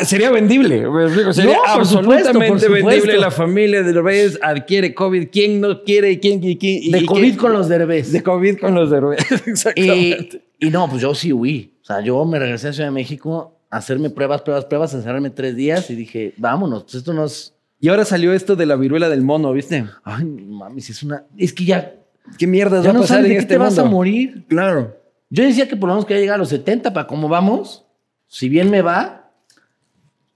Sería 0.04 0.32
vendible. 0.32 0.86
Sería 1.34 1.58
absolutamente 1.68 2.70
vendible. 2.70 3.18
La 3.18 3.32
familia 3.32 3.84
de 3.84 3.92
Derbez 3.92 4.40
adquiere 4.42 4.94
COVID. 4.94 5.28
¿Quién 5.30 5.60
no 5.60 5.84
quiere? 5.84 6.22
¿Quién? 6.22 6.40
quién 6.40 6.90
de 6.90 7.06
COVID 7.06 7.36
con 7.36 7.52
los 7.52 7.68
Derbez. 7.68 8.14
De 8.14 8.24
COVID 8.24 8.58
con 8.58 8.74
los 8.74 8.90
Derbez. 8.90 9.30
Exactamente. 9.46 10.42
Y, 10.58 10.68
y, 10.68 10.70
no, 10.70 10.90
pues 10.90 11.02
yo 11.02 11.14
sí 11.14 11.34
huí. 11.34 11.74
O 11.82 11.86
sea, 11.86 12.00
yo 12.00 12.24
me 12.24 12.40
regresé 12.40 12.70
a 12.70 12.72
Ciudad 12.72 12.88
de 12.88 12.94
México 12.94 13.60
a 13.70 13.76
hacerme 13.76 14.10
pruebas, 14.10 14.42
pruebas, 14.44 14.64
pruebas, 14.64 14.94
encerrarme 14.94 15.32
tres 15.32 15.58
días 15.58 15.90
y 15.90 15.96
dije, 15.96 16.34
vámonos, 16.38 16.84
pues 16.84 16.96
esto 16.96 17.12
no 17.12 17.26
es 17.26 17.59
y 17.80 17.88
ahora 17.88 18.04
salió 18.06 18.34
esto 18.34 18.56
de 18.56 18.66
la 18.66 18.76
viruela 18.76 19.10
del 19.10 19.22
mono, 19.22 19.54
¿viste? 19.54 19.86
Ay, 20.04 20.26
mami, 20.26 20.82
si 20.82 20.92
es 20.92 21.04
una. 21.04 21.26
Es 21.38 21.54
que 21.54 21.66
ya. 21.66 21.96
¿Qué 22.38 22.46
mierda 22.46 22.82
va 22.82 22.90
a 22.92 22.94
pasar 22.94 23.26
en 23.26 23.32
este 23.32 23.46
te 23.54 23.58
vas 23.58 23.78
a 23.80 23.86
morir? 23.86 24.46
Claro. 24.48 24.96
Yo 25.30 25.44
decía 25.44 25.68
que 25.68 25.76
por 25.76 25.88
lo 25.88 25.96
menos 25.96 26.06
que 26.06 26.20
llegar 26.20 26.36
a 26.36 26.40
los 26.40 26.50
70 26.50 26.94
para 26.94 27.08
cómo 27.08 27.28
vamos. 27.30 27.86
Si 28.28 28.50
bien 28.50 28.70
me 28.70 28.82
va, 28.82 29.32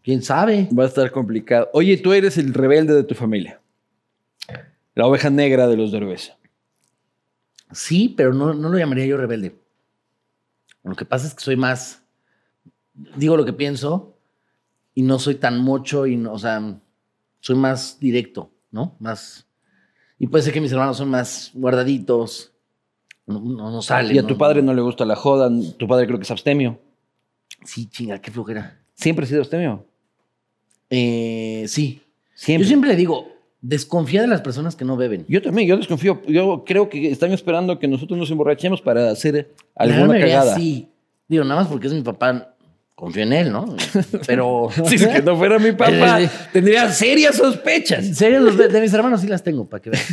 quién 0.01 0.23
sabe. 0.23 0.69
Va 0.77 0.85
a 0.85 0.87
estar 0.87 1.11
complicado. 1.11 1.69
Oye, 1.73 1.97
tú 1.97 2.13
eres 2.13 2.37
el 2.37 2.53
rebelde 2.53 2.93
de 2.93 3.03
tu 3.03 3.13
familia. 3.13 3.59
La 4.95 5.05
oveja 5.05 5.29
negra 5.29 5.67
de 5.67 5.77
los 5.77 5.91
derbez. 5.91 6.33
Sí, 7.71 8.13
pero 8.15 8.33
no, 8.33 8.53
no 8.53 8.69
lo 8.69 8.77
llamaría 8.77 9.05
yo 9.05 9.17
rebelde. 9.17 9.55
Lo 10.83 10.95
que 10.95 11.05
pasa 11.05 11.27
es 11.27 11.33
que 11.33 11.43
soy 11.43 11.55
más. 11.55 12.03
Digo 13.15 13.37
lo 13.37 13.45
que 13.45 13.53
pienso 13.53 14.17
y 14.93 15.01
no 15.01 15.19
soy 15.19 15.35
tan 15.35 15.59
mocho 15.59 16.05
y 16.05 16.17
no, 16.17 16.33
o 16.33 16.39
sea, 16.39 16.79
soy 17.43 17.57
más 17.57 17.99
directo, 17.99 18.51
¿no? 18.71 18.95
Más. 18.99 19.45
Y 20.17 20.27
puede 20.27 20.45
ser 20.45 20.53
que 20.53 20.61
mis 20.61 20.71
hermanos 20.71 20.95
son 20.95 21.09
más 21.09 21.51
guardaditos, 21.53 22.53
no, 23.25 23.41
no, 23.41 23.81
salen. 23.81 24.15
Y 24.15 24.19
a 24.19 24.25
tu 24.25 24.37
padre 24.37 24.61
no 24.61 24.73
le 24.73 24.81
gusta 24.81 25.03
la 25.03 25.17
joda, 25.17 25.51
tu 25.77 25.85
padre 25.85 26.07
creo 26.07 26.17
que 26.17 26.23
es 26.23 26.31
abstemio. 26.31 26.79
Sí, 27.65 27.89
chinga, 27.89 28.19
qué 28.19 28.31
flojera. 28.31 28.79
¿Siempre 28.93 29.25
ha 29.25 29.27
sido 29.27 29.41
abstemio? 29.41 29.85
Eh, 30.89 31.65
sí. 31.67 32.01
Siempre. 32.33 32.63
Yo 32.63 32.67
siempre 32.69 32.89
le 32.89 32.95
digo, 32.95 33.27
desconfía 33.59 34.21
de 34.21 34.27
las 34.27 34.39
personas 34.39 34.77
que 34.77 34.85
no 34.85 34.95
beben. 34.95 35.25
Yo 35.27 35.41
también, 35.41 35.67
yo 35.67 35.75
desconfío. 35.75 36.21
Yo 36.25 36.63
creo 36.65 36.87
que 36.87 37.11
están 37.11 37.33
esperando 37.33 37.77
que 37.77 37.89
nosotros 37.89 38.17
nos 38.17 38.31
emborrachemos 38.31 38.81
para 38.81 39.11
hacer 39.11 39.53
La 39.75 39.83
alguna 39.83 40.05
mayoría 40.05 40.39
cagada. 40.39 40.55
Sí. 40.55 40.87
Digo, 41.27 41.43
nada 41.43 41.61
más 41.61 41.69
porque 41.69 41.87
es 41.87 41.93
mi 41.93 42.03
papá. 42.03 42.52
Confío 42.95 43.23
en 43.23 43.33
él, 43.33 43.51
¿no? 43.51 43.75
Pero. 44.27 44.69
Si 44.85 44.95
es 44.95 45.07
que 45.07 45.21
no 45.21 45.35
fuera 45.35 45.59
mi 45.59 45.71
papá, 45.71 46.19
Sí, 46.19 46.27
sí. 46.27 46.33
tendría 46.53 46.89
serias 46.91 47.35
sospechas. 47.35 48.05
Serio, 48.15 48.39
los 48.39 48.57
de, 48.57 48.81
mis 48.81 48.93
hermanos 48.93 49.21
sí 49.21 49.27
las 49.27 49.43
tengo, 49.43 49.67
para 49.67 49.81
que 49.81 49.89
vean. 49.89 50.03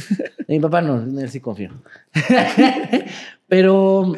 De 0.47 0.55
mi 0.55 0.61
papá 0.61 0.81
no, 0.81 1.03
en 1.03 1.19
él 1.19 1.31
sí 1.31 1.41
confío. 1.41 1.71
Pero, 3.49 4.15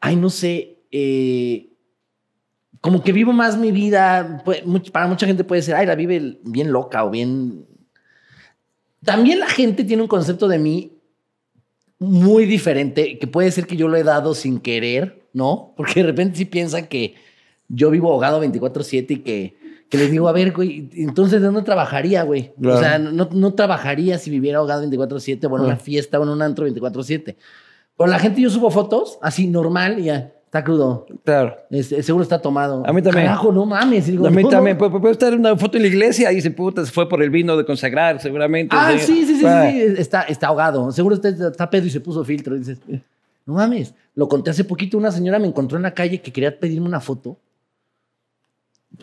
ay, 0.00 0.16
no 0.16 0.30
sé, 0.30 0.78
eh, 0.92 1.70
como 2.80 3.02
que 3.02 3.12
vivo 3.12 3.32
más 3.32 3.58
mi 3.58 3.72
vida, 3.72 4.42
para 4.92 5.06
mucha 5.06 5.26
gente 5.26 5.44
puede 5.44 5.62
ser, 5.62 5.74
ay, 5.74 5.86
la 5.86 5.94
vive 5.94 6.38
bien 6.44 6.72
loca 6.72 7.04
o 7.04 7.10
bien... 7.10 7.66
También 9.04 9.40
la 9.40 9.48
gente 9.48 9.84
tiene 9.84 10.02
un 10.02 10.08
concepto 10.08 10.46
de 10.46 10.58
mí 10.58 10.98
muy 11.98 12.44
diferente, 12.46 13.18
que 13.18 13.26
puede 13.26 13.50
ser 13.50 13.66
que 13.66 13.76
yo 13.76 13.88
lo 13.88 13.96
he 13.96 14.04
dado 14.04 14.34
sin 14.34 14.60
querer, 14.60 15.19
¿no? 15.32 15.72
Porque 15.76 16.00
de 16.00 16.06
repente 16.06 16.38
sí 16.38 16.44
piensan 16.44 16.86
que 16.86 17.14
yo 17.68 17.90
vivo 17.90 18.12
ahogado 18.12 18.40
24/7 18.44 19.06
y 19.10 19.16
que, 19.18 19.56
que 19.88 19.98
les 19.98 20.10
digo, 20.10 20.28
a 20.28 20.32
ver, 20.32 20.52
güey, 20.52 20.88
entonces 20.94 21.40
¿de 21.40 21.46
dónde 21.46 21.62
trabajaría, 21.62 22.22
güey? 22.22 22.52
Claro. 22.60 22.76
O 22.78 22.80
sea, 22.80 22.98
no, 22.98 23.28
no 23.32 23.54
trabajaría 23.54 24.18
si 24.18 24.30
viviera 24.30 24.58
ahogado 24.58 24.82
24/7, 24.82 25.48
bueno, 25.48 25.64
una 25.66 25.74
Ah. 25.74 25.78
fiesta 25.78 26.18
o 26.18 26.22
en 26.24 26.28
un 26.30 26.42
antro 26.42 26.66
24/7. 26.66 27.36
Pero 27.96 28.10
la 28.10 28.18
gente, 28.18 28.40
yo 28.40 28.50
subo 28.50 28.70
fotos 28.70 29.18
así 29.20 29.46
normal 29.46 29.98
y 29.98 30.04
ya, 30.04 30.32
está 30.46 30.64
crudo. 30.64 31.06
Claro. 31.24 31.54
Este, 31.70 32.02
seguro 32.02 32.22
está 32.22 32.40
tomado. 32.40 32.82
A 32.86 32.92
mí 32.92 33.02
también. 33.02 33.26
Carajo, 33.26 33.52
no 33.52 33.66
mames. 33.66 34.06
Digo, 34.06 34.26
a 34.26 34.30
mí 34.30 34.42
no, 34.42 34.48
también. 34.48 34.76
no. 34.78 34.88
Puede, 34.88 35.00
puede 35.00 35.12
estar 35.12 35.34
una 35.34 35.54
foto 35.56 35.76
en 35.76 35.82
la 35.82 35.88
iglesia 35.90 36.32
y 36.32 36.36
dice, 36.36 36.50
puta, 36.50 36.84
se 36.86 36.90
fue 36.90 37.08
por 37.08 37.22
el 37.22 37.28
vino 37.30 37.56
de 37.56 37.64
consagrar, 37.66 38.20
seguramente. 38.22 38.74
Ah, 38.78 38.92
Sí. 38.98 39.24
sí, 39.26 39.26
sí, 39.26 39.36
sí, 39.40 39.46
está, 39.98 40.22
está 40.22 40.46
ahogado. 40.48 40.90
Seguro 40.92 41.14
está, 41.16 41.28
está 41.28 41.68
pedo 41.68 41.86
y 41.86 41.90
se 41.90 42.00
puso 42.00 42.24
filtro. 42.24 42.56
Dices, 42.56 42.78
no 43.46 43.54
mames. 43.54 43.94
Lo 44.14 44.28
conté 44.28 44.50
hace 44.50 44.64
poquito. 44.64 44.98
Una 44.98 45.10
señora 45.12 45.38
me 45.38 45.46
encontró 45.48 45.76
en 45.76 45.82
la 45.82 45.94
calle 45.94 46.20
que 46.20 46.32
quería 46.32 46.58
pedirme 46.58 46.86
una 46.86 47.00
foto. 47.00 47.38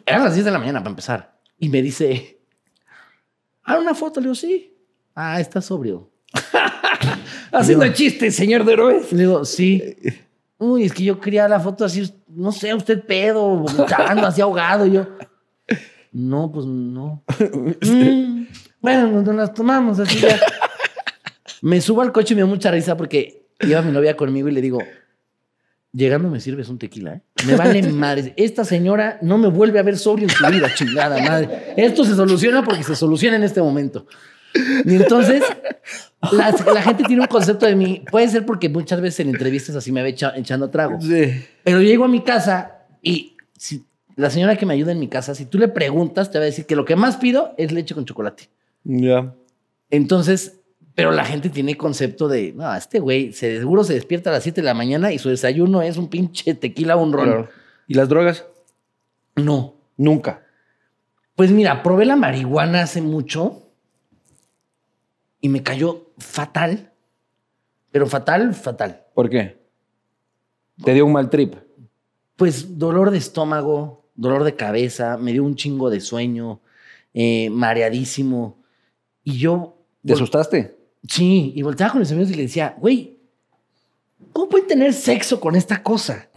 Eran 0.05 0.23
las 0.23 0.33
10 0.33 0.45
de 0.45 0.51
la 0.51 0.59
mañana 0.59 0.79
para 0.79 0.89
empezar. 0.91 1.39
Y 1.59 1.69
me 1.69 1.81
dice, 1.81 2.39
ah, 3.63 3.77
una 3.79 3.93
foto. 3.95 4.19
Le 4.19 4.25
digo, 4.25 4.35
sí. 4.35 4.73
Ah, 5.15 5.39
está 5.39 5.61
sobrio. 5.61 6.09
Haciendo 7.51 7.85
Digo- 7.85 7.95
chistes, 7.95 8.35
señor 8.35 8.63
Derbez. 8.65 9.11
Le 9.11 9.19
digo, 9.19 9.45
sí. 9.45 9.95
Uy, 10.59 10.83
es 10.83 10.93
que 10.93 11.03
yo 11.03 11.19
quería 11.19 11.47
la 11.47 11.59
foto 11.59 11.85
así, 11.85 12.11
no 12.27 12.51
sé, 12.51 12.73
usted 12.73 13.03
pedo, 13.05 13.43
vomitando, 13.57 14.25
así 14.25 14.41
ahogado. 14.41 14.85
Y 14.87 14.93
yo, 14.93 15.07
no, 16.11 16.51
pues 16.51 16.65
no. 16.65 17.23
Mm, 17.81 18.45
bueno, 18.81 19.07
nos, 19.11 19.23
nos 19.23 19.35
las 19.35 19.53
tomamos 19.53 19.99
así 19.99 20.19
ya. 20.19 20.39
Me 21.61 21.81
subo 21.81 22.01
al 22.01 22.11
coche 22.11 22.33
y 22.33 22.35
me 22.35 22.41
da 22.41 22.47
mucha 22.47 22.71
risa 22.71 22.95
porque 22.95 23.46
iba 23.61 23.81
mi 23.81 23.91
novia 23.91 24.15
conmigo 24.15 24.47
y 24.49 24.51
le 24.51 24.61
digo, 24.61 24.79
llegando 25.93 26.29
me 26.29 26.39
sirves 26.39 26.69
un 26.69 26.77
tequila, 26.77 27.15
¿eh? 27.15 27.21
Me 27.45 27.55
vale 27.55 27.81
madre. 27.83 28.33
Esta 28.37 28.63
señora 28.65 29.17
no 29.21 29.37
me 29.37 29.47
vuelve 29.47 29.79
a 29.79 29.83
ver 29.83 29.97
sobrio 29.97 30.27
en 30.27 30.33
su 30.33 30.45
vida, 30.47 30.73
chingada 30.73 31.21
madre. 31.21 31.73
Esto 31.77 32.03
se 32.03 32.15
soluciona 32.15 32.63
porque 32.63 32.83
se 32.83 32.95
soluciona 32.95 33.37
en 33.37 33.43
este 33.43 33.61
momento. 33.61 34.05
Y 34.85 34.95
entonces, 34.95 35.43
la, 36.31 36.51
la 36.73 36.81
gente 36.81 37.03
tiene 37.03 37.21
un 37.21 37.27
concepto 37.27 37.65
de 37.65 37.75
mí. 37.75 38.03
Puede 38.09 38.27
ser 38.29 38.45
porque 38.45 38.69
muchas 38.69 39.01
veces 39.01 39.19
en 39.21 39.29
entrevistas 39.29 39.75
así 39.75 39.91
me 39.91 40.01
ve 40.03 40.09
echa- 40.15 40.33
echando 40.35 40.69
trago. 40.69 40.99
Sí. 41.01 41.45
Pero 41.63 41.81
llego 41.81 42.05
a 42.05 42.07
mi 42.07 42.23
casa 42.23 42.77
y 43.01 43.35
si 43.55 43.83
la 44.15 44.29
señora 44.31 44.55
que 44.55 44.65
me 44.65 44.73
ayuda 44.73 44.91
en 44.91 44.99
mi 44.99 45.07
casa, 45.07 45.35
si 45.35 45.45
tú 45.45 45.59
le 45.59 45.67
preguntas, 45.67 46.31
te 46.31 46.39
va 46.39 46.43
a 46.43 46.45
decir 46.47 46.65
que 46.65 46.75
lo 46.75 46.85
que 46.85 46.95
más 46.95 47.17
pido 47.17 47.53
es 47.57 47.71
leche 47.71 47.93
con 47.93 48.05
chocolate. 48.05 48.49
Ya. 48.83 49.33
Entonces, 49.91 50.56
pero 50.97 51.11
la 51.11 51.25
gente 51.25 51.51
tiene 51.51 51.77
concepto 51.77 52.27
de, 52.27 52.53
no, 52.53 52.73
este 52.73 52.99
güey 52.99 53.31
se, 53.31 53.59
seguro 53.59 53.83
se 53.83 53.93
despierta 53.93 54.31
a 54.31 54.33
las 54.33 54.41
7 54.41 54.61
de 54.61 54.65
la 54.65 54.73
mañana 54.73 55.13
y 55.13 55.19
su 55.19 55.29
desayuno 55.29 55.83
es 55.83 55.95
un 55.95 56.07
pinche 56.07 56.55
tequila 56.55 56.95
o 56.95 57.03
un 57.03 57.13
ron. 57.13 57.25
Claro. 57.25 57.49
¿Y 57.85 57.93
las 57.93 58.09
drogas? 58.09 58.47
No. 59.35 59.75
Nunca. 59.95 60.43
Pues 61.35 61.51
mira, 61.51 61.83
probé 61.83 62.05
la 62.05 62.15
marihuana 62.15 62.81
hace 62.81 63.03
mucho 63.03 63.69
y 65.39 65.49
me 65.49 65.61
cayó 65.61 66.07
fatal. 66.17 66.91
Pero 67.91 68.07
fatal, 68.07 68.55
fatal. 68.55 69.05
¿Por 69.13 69.29
qué? 69.29 69.61
Te 70.83 70.95
dio 70.95 71.05
un 71.05 71.13
mal 71.13 71.29
trip. 71.29 71.57
Pues 72.37 72.79
dolor 72.79 73.11
de 73.11 73.19
estómago, 73.19 74.09
dolor 74.15 74.43
de 74.43 74.55
cabeza, 74.55 75.17
me 75.17 75.31
dio 75.31 75.43
un 75.43 75.53
chingo 75.53 75.91
de 75.91 75.99
sueño, 75.99 76.59
eh, 77.13 77.51
mareadísimo. 77.51 78.63
Y 79.23 79.37
yo. 79.37 79.77
¿Te 80.03 80.13
asustaste? 80.13 80.76
Sí, 81.07 81.53
y 81.55 81.61
volteaba 81.61 81.93
con 81.93 82.01
mis 82.01 82.11
amigos 82.11 82.31
y 82.31 82.35
le 82.35 82.43
decía, 82.43 82.75
güey, 82.79 83.17
¿cómo 84.33 84.49
pueden 84.49 84.67
tener 84.67 84.93
sexo 84.93 85.39
con 85.39 85.55
esta 85.55 85.81
cosa? 85.81 86.29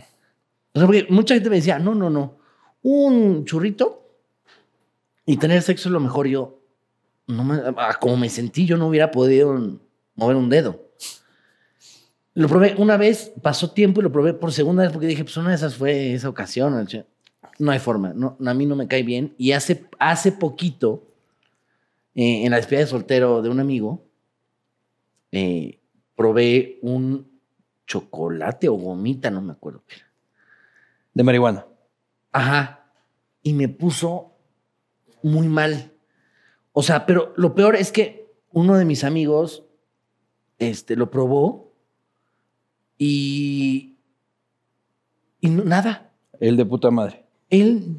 O 0.73 0.79
sea, 0.79 0.87
porque 0.87 1.07
mucha 1.11 1.35
gente 1.35 1.51
me 1.51 1.57
decía, 1.57 1.79
no, 1.79 1.95
no, 1.95 2.09
no, 2.09 2.39
un 2.83 3.45
churrito 3.45 4.01
y 5.27 5.37
tener 5.37 5.63
sexo 5.63 5.89
es 5.89 5.93
lo 5.93 6.01
mejor. 6.01 6.27
Yo, 6.29 6.61
no 7.27 7.45
me, 7.45 7.61
ah, 7.77 7.97
como 8.01 8.17
me 8.17 8.29
sentí, 8.29 8.67
yo 8.67 8.77
no 8.77 8.89
hubiera 8.89 9.11
podido 9.11 9.79
mover 10.15 10.37
un 10.37 10.49
dedo. 10.49 10.89
Lo 12.35 12.49
probé 12.49 12.75
una 12.79 12.97
vez, 12.97 13.33
pasó 13.43 13.73
tiempo 13.73 14.01
y 14.01 14.05
lo 14.05 14.13
probé 14.13 14.35
por 14.35 14.53
segunda 14.53 14.85
vez 14.85 14.93
porque 14.93 15.09
dije, 15.09 15.25
pues 15.25 15.37
una 15.37 15.51
de 15.51 15.57
esas 15.57 15.75
fue 15.75 16.15
esa 16.15 16.29
ocasión. 16.29 16.87
No 17.59 17.73
hay 17.73 17.79
forma, 17.81 18.13
no, 18.15 18.37
a 18.45 18.55
mí 18.55 18.67
no 18.67 18.77
me 18.77 18.87
cae 18.87 19.03
bien. 19.03 19.35
Y 19.37 19.53
hace, 19.53 19.87
hace 19.99 20.33
poquito, 20.33 21.09
eh, 22.15 22.45
en 22.45 22.53
la 22.53 22.57
despedida 22.57 22.85
de 22.85 22.91
soltero 22.91 23.43
de 23.43 23.49
un 23.49 23.59
amigo, 23.61 24.10
eh, 25.33 25.81
probé 26.17 26.79
un 26.83 27.29
chocolate 27.87 28.69
o 28.69 28.75
gomita, 28.75 29.31
no 29.31 29.41
me 29.43 29.53
acuerdo. 29.53 29.83
qué 29.87 29.97
era. 29.97 30.07
De 31.15 31.23
marihuana. 31.25 31.67
Ajá. 32.33 32.93
Y 33.43 33.53
me 33.55 33.69
puso 33.69 34.33
muy 35.23 35.49
mal. 35.49 35.93
O 36.73 36.83
sea, 36.83 37.05
pero 37.07 37.33
lo 37.37 37.55
peor 37.55 37.75
es 37.77 37.91
que 37.91 38.27
uno 38.53 38.77
de 38.77 38.85
mis 38.85 39.03
amigos 39.05 39.65
este, 40.59 40.95
lo 40.97 41.11
probó 41.11 41.73
y, 42.99 43.97
y 45.41 45.49
no- 45.51 45.65
nada. 45.65 46.13
El 46.39 46.57
de 46.57 46.65
puta 46.67 46.91
madre. 46.91 47.25
Él 47.51 47.97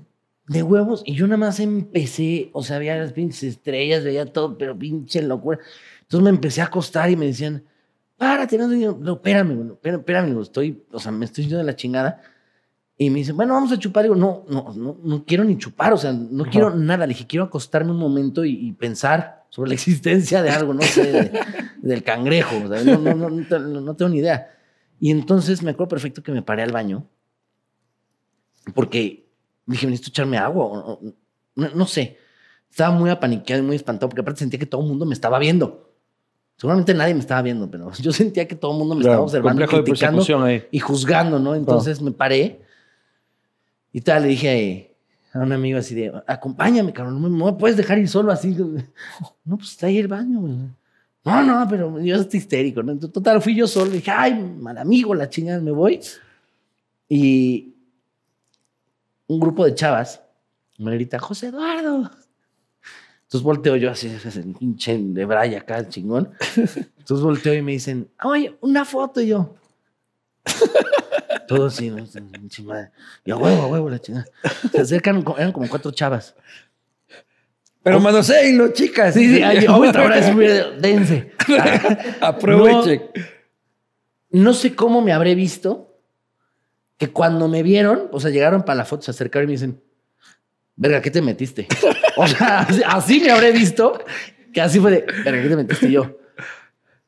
de 0.47 0.63
huevos 0.63 1.03
y 1.05 1.15
yo 1.15 1.27
nada 1.27 1.37
más 1.37 1.59
empecé, 1.59 2.49
o 2.53 2.63
sea, 2.63 2.77
veía 2.79 2.97
las 2.97 3.13
pinches 3.13 3.43
estrellas, 3.43 4.03
veía 4.03 4.25
todo, 4.31 4.57
pero 4.57 4.77
pinche 4.77 5.21
locura. 5.21 5.59
Entonces 6.11 6.25
me 6.25 6.29
empecé 6.29 6.59
a 6.59 6.65
acostar 6.65 7.09
y 7.09 7.15
me 7.15 7.25
decían, 7.27 7.63
párate, 8.17 8.57
no, 8.57 8.67
no, 8.67 9.13
espérame, 9.13 9.55
bueno, 9.55 9.77
espérame, 9.81 10.41
estoy, 10.41 10.83
o 10.91 10.99
sea, 10.99 11.09
me 11.09 11.23
estoy 11.23 11.45
yendo 11.45 11.59
de 11.59 11.63
la 11.63 11.73
chingada. 11.73 12.21
Y 12.97 13.09
me 13.09 13.19
dicen, 13.19 13.37
bueno, 13.37 13.53
vamos 13.53 13.71
a 13.71 13.79
chupar. 13.79 14.03
Digo, 14.03 14.15
no, 14.15 14.43
no, 14.49 14.73
no, 14.75 14.97
no 15.01 15.23
quiero 15.25 15.45
ni 15.45 15.57
chupar, 15.57 15.93
o 15.93 15.97
sea, 15.97 16.11
no 16.11 16.43
Ajá. 16.43 16.51
quiero 16.51 16.69
nada. 16.75 17.07
Le 17.07 17.13
dije, 17.13 17.25
quiero 17.27 17.45
acostarme 17.45 17.91
un 17.91 17.97
momento 17.97 18.43
y, 18.43 18.51
y 18.51 18.73
pensar 18.73 19.45
sobre 19.49 19.69
la 19.69 19.73
existencia 19.75 20.43
de 20.43 20.49
algo, 20.49 20.73
no 20.73 20.81
sé, 20.81 21.13
de- 21.13 21.31
del 21.81 22.03
cangrejo, 22.03 22.57
o 22.65 22.67
sea, 22.67 22.83
no, 22.83 22.97
no, 22.99 23.15
no, 23.15 23.29
no 23.29 23.47
te- 23.47 23.59
no 23.59 23.95
tengo 23.95 24.09
ni 24.09 24.17
idea. 24.17 24.49
Y 24.99 25.11
entonces 25.11 25.63
me 25.63 25.71
acuerdo 25.71 25.87
perfecto 25.91 26.21
que 26.21 26.33
me 26.33 26.41
paré 26.41 26.63
al 26.63 26.73
baño 26.73 27.07
porque 28.75 29.29
dije, 29.65 29.87
necesito 29.87 30.09
echarme 30.09 30.37
agua. 30.37 30.65
o- 30.65 30.91
o- 30.91 31.13
no, 31.55 31.69
no 31.73 31.85
sé. 31.87 32.17
Estaba 32.69 32.93
muy 32.93 33.09
apaniqueado 33.09 33.63
y 33.63 33.65
muy 33.65 33.75
espantado 33.77 34.09
porque 34.09 34.21
aparte 34.21 34.39
sentía 34.39 34.59
que 34.59 34.65
todo 34.65 34.81
el 34.81 34.87
mundo 34.89 35.05
me 35.05 35.13
estaba 35.13 35.39
viendo. 35.39 35.90
Seguramente 36.61 36.93
nadie 36.93 37.15
me 37.15 37.21
estaba 37.21 37.41
viendo, 37.41 37.71
pero 37.71 37.91
yo 38.01 38.13
sentía 38.13 38.47
que 38.47 38.55
todo 38.55 38.73
el 38.73 38.77
mundo 38.77 38.93
me 38.93 39.01
estaba 39.01 39.15
Claro, 39.15 39.23
observando, 39.23 39.63
y 39.63 39.65
complejo 39.65 39.77
de 39.77 39.83
criticando 39.83 40.45
ahí. 40.45 40.63
y 40.69 40.77
juzgando, 40.77 41.39
¿no? 41.39 41.55
Entonces 41.55 41.99
me 41.99 42.11
paré 42.11 42.61
y 43.91 43.99
tal, 44.01 44.21
le 44.21 44.27
dije 44.27 44.95
a, 45.33 45.39
un 45.39 45.51
amigo 45.51 45.79
así 45.79 45.95
de, 45.95 46.13
acompáñame, 46.27 46.93
cabrón, 46.93 47.19
no 47.19 47.45
me, 47.47 47.53
puedes 47.53 47.77
dejar 47.77 47.97
ir 47.97 48.07
solo 48.07 48.31
así. 48.31 48.55
No, 49.43 49.57
pues 49.57 49.71
está 49.71 49.87
ahí 49.87 49.97
el 49.97 50.07
baño, 50.07 50.39
güey. 50.39 50.53
No, 51.25 51.43
no, 51.43 51.67
pero 51.67 51.99
yo 51.99 52.17
estoy 52.17 52.37
histérico, 52.37 52.83
¿no? 52.83 52.91
Entonces, 52.91 53.11
Total, 53.11 53.41
fui 53.41 53.55
yo 53.55 53.65
solo, 53.65 53.89
dije, 53.89 54.11
ay, 54.11 54.35
mal 54.35 54.77
amigo, 54.77 55.15
la 55.15 55.27
chingada, 55.27 55.59
me 55.61 55.71
voy. 55.71 55.99
Y 57.09 57.73
un 59.25 59.39
grupo 59.39 59.65
de 59.65 59.73
chavas 59.73 60.21
me 60.77 60.93
grita, 60.93 61.17
José 61.17 61.47
Eduardo. 61.47 62.11
Entonces 63.31 63.45
volteo 63.45 63.77
yo 63.77 63.89
así, 63.89 64.07
ese 64.07 64.41
pinche 64.41 64.97
de 64.99 65.23
Braya 65.23 65.59
acá, 65.59 65.77
el 65.77 65.87
chingón. 65.87 66.33
Entonces 66.57 67.23
volteo 67.23 67.53
y 67.53 67.61
me 67.61 67.71
dicen, 67.71 68.09
oye, 68.21 68.57
una 68.59 68.83
foto 68.83 69.21
y 69.21 69.27
yo. 69.27 69.55
Todo 71.47 71.67
así, 71.67 71.89
¿no? 71.89 72.05
Madre. 72.65 72.91
Y 73.23 73.31
a 73.31 73.37
huevo, 73.37 73.61
a 73.61 73.67
huevo, 73.67 73.89
la 73.89 73.99
chingada. 73.99 74.25
Se 74.73 74.81
acercan, 74.81 75.23
eran 75.37 75.53
como 75.53 75.69
cuatro 75.69 75.91
chavas. 75.91 76.35
Pero 77.81 78.01
manoseenlo, 78.01 78.73
chicas. 78.73 79.13
Sí, 79.13 79.33
sí, 79.33 79.41
ay, 79.45 79.65
ahorita, 79.65 80.01
ahora 80.01 80.17
es 80.17 80.35
muy 80.35 80.47
dense. 80.81 81.31
Aprovechen. 82.19 83.11
No 84.31 84.53
sé 84.53 84.75
cómo 84.75 85.01
me 85.01 85.13
habré 85.13 85.35
visto 85.35 86.01
que 86.97 87.13
cuando 87.13 87.47
me 87.47 87.63
vieron, 87.63 88.09
o 88.11 88.19
sea, 88.19 88.29
llegaron 88.29 88.63
para 88.63 88.75
la 88.75 88.83
foto, 88.83 89.03
se 89.03 89.11
acercaron 89.11 89.45
y 89.45 89.47
me 89.47 89.53
dicen, 89.53 89.81
verga, 90.81 91.01
¿qué 91.01 91.11
te 91.11 91.21
metiste? 91.21 91.67
O 92.17 92.27
sea, 92.27 92.67
así, 92.87 93.21
me 93.21 93.31
habré 93.31 93.53
visto, 93.53 94.03
que 94.53 94.59
así 94.59 94.81
fue 94.81 94.91
de, 94.91 95.05
verga, 95.23 95.41
¿qué 95.41 95.49
te 95.49 95.55
metiste? 95.55 95.91
Yo, 95.91 96.19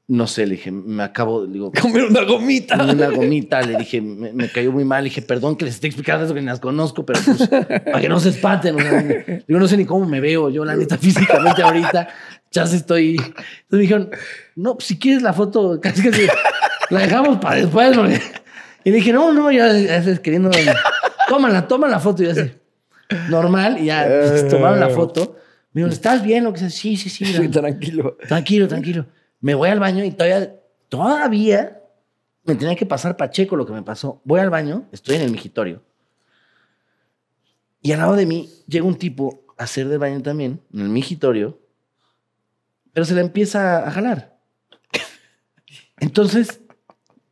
no 0.07 0.27
sé, 0.27 0.47
le 0.47 0.55
dije, 0.55 0.71
me 0.71 1.03
acabo, 1.03 1.45
digo, 1.45 1.73
Comer 1.81 2.05
una 2.05 2.23
gomita. 2.23 2.81
una 2.81 3.09
gomita, 3.09 3.61
le 3.61 3.77
dije, 3.77 4.01
me, 4.01 4.31
me 4.31 4.49
cayó 4.49 4.71
muy 4.71 4.85
mal, 4.85 5.03
le 5.03 5.09
dije, 5.09 5.21
perdón 5.21 5.57
que 5.57 5.65
les 5.65 5.75
esté 5.75 5.87
explicando 5.87 6.23
eso 6.23 6.33
que 6.33 6.39
ni 6.39 6.47
las 6.47 6.61
conozco, 6.61 7.05
pero 7.05 7.19
pues, 7.23 7.49
para 7.49 7.99
que 7.99 8.07
no 8.07 8.19
se 8.21 8.29
espanten. 8.29 8.75
o 8.75 8.79
sea, 8.79 9.01
digo, 9.45 9.59
no 9.59 9.67
sé 9.67 9.75
ni 9.75 9.85
cómo 9.85 10.05
me 10.05 10.21
veo, 10.21 10.49
yo 10.49 10.63
la 10.63 10.75
neta 10.75 10.97
físicamente 10.99 11.61
ahorita, 11.61 12.07
ya 12.49 12.65
se 12.65 12.77
estoy... 12.77 13.17
Entonces 13.17 13.65
me 13.71 13.79
dijeron, 13.79 14.09
no, 14.55 14.75
pues 14.75 14.87
si 14.87 14.97
quieres 14.97 15.21
la 15.21 15.33
foto, 15.33 15.79
casi 15.81 16.01
casi 16.01 16.27
la 16.89 17.01
dejamos 17.01 17.39
para 17.39 17.57
después. 17.57 17.95
porque-". 17.95 18.21
Y 18.85 18.91
le 18.91 18.95
dije, 18.97 19.11
no, 19.11 19.33
no, 19.33 19.51
ya, 19.51 19.73
ya 19.77 20.15
queriendo... 20.21 20.49
Tómala, 21.27 21.67
toma 21.67 21.87
la 21.87 21.99
foto 21.99 22.23
y 22.23 22.27
así, 22.27 22.51
normal, 23.29 23.77
y 23.79 23.85
ya 23.85 24.05
pues, 24.07 24.47
tomaron 24.47 24.79
la 24.79 24.89
foto. 24.89 25.37
Me 25.71 25.79
dijeron, 25.81 25.93
¿estás 25.93 26.23
bien? 26.23 26.43
Lo 26.43 26.53
que 26.53 26.59
sea, 26.59 26.69
sí, 26.69 26.97
sí, 26.97 27.09
sí. 27.09 27.25
mira". 27.25 27.39
Sí, 27.41 27.47
tranquilo. 27.49 28.17
Tranquilo, 28.27 28.67
tranquilo. 28.67 29.05
Me 29.39 29.55
voy 29.55 29.69
al 29.69 29.79
baño 29.79 30.03
y 30.03 30.11
todavía, 30.11 30.55
todavía 30.89 31.81
me 32.43 32.55
tenía 32.55 32.75
que 32.75 32.85
pasar 32.85 33.17
Pacheco 33.17 33.55
lo 33.55 33.65
que 33.65 33.73
me 33.73 33.81
pasó. 33.81 34.21
Voy 34.23 34.39
al 34.39 34.49
baño, 34.49 34.87
estoy 34.91 35.15
en 35.15 35.23
el 35.23 35.31
migitorio. 35.31 35.81
Y 37.81 37.91
al 37.91 37.99
lado 37.99 38.15
de 38.15 38.25
mí 38.25 38.49
llega 38.67 38.85
un 38.85 38.95
tipo 38.95 39.43
a 39.57 39.63
hacer 39.63 39.87
del 39.87 39.99
baño 39.99 40.21
también, 40.21 40.61
en 40.73 40.79
el 40.81 40.89
migitorio, 40.89 41.59
pero 42.93 43.05
se 43.05 43.13
le 43.13 43.21
empieza 43.21 43.85
a 43.85 43.91
jalar. 43.91 44.37
Entonces, 45.99 46.61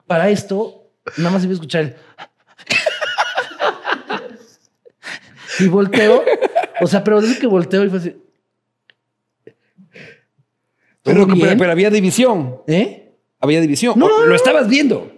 para 0.07 0.29
esto, 0.29 0.91
nada 1.17 1.31
más 1.31 1.41
se 1.41 1.47
a 1.47 1.51
escuchar 1.51 1.81
el... 1.83 1.95
Y 5.61 5.67
volteo, 5.67 6.23
o 6.81 6.87
sea, 6.87 7.03
pero 7.03 7.19
es 7.19 7.39
que 7.39 7.47
volteo 7.47 7.85
y 7.85 7.89
fue 7.89 7.99
así. 7.99 8.15
¿Todo 11.01 11.15
Pero, 11.15 11.27
pero, 11.27 11.57
pero 11.57 11.71
había 11.71 11.89
división. 11.89 12.61
¿Eh? 12.67 13.13
Había 13.39 13.59
división. 13.61 13.97
No, 13.97 14.07
no, 14.07 14.25
lo 14.25 14.35
estabas 14.35 14.67
viendo. 14.67 15.11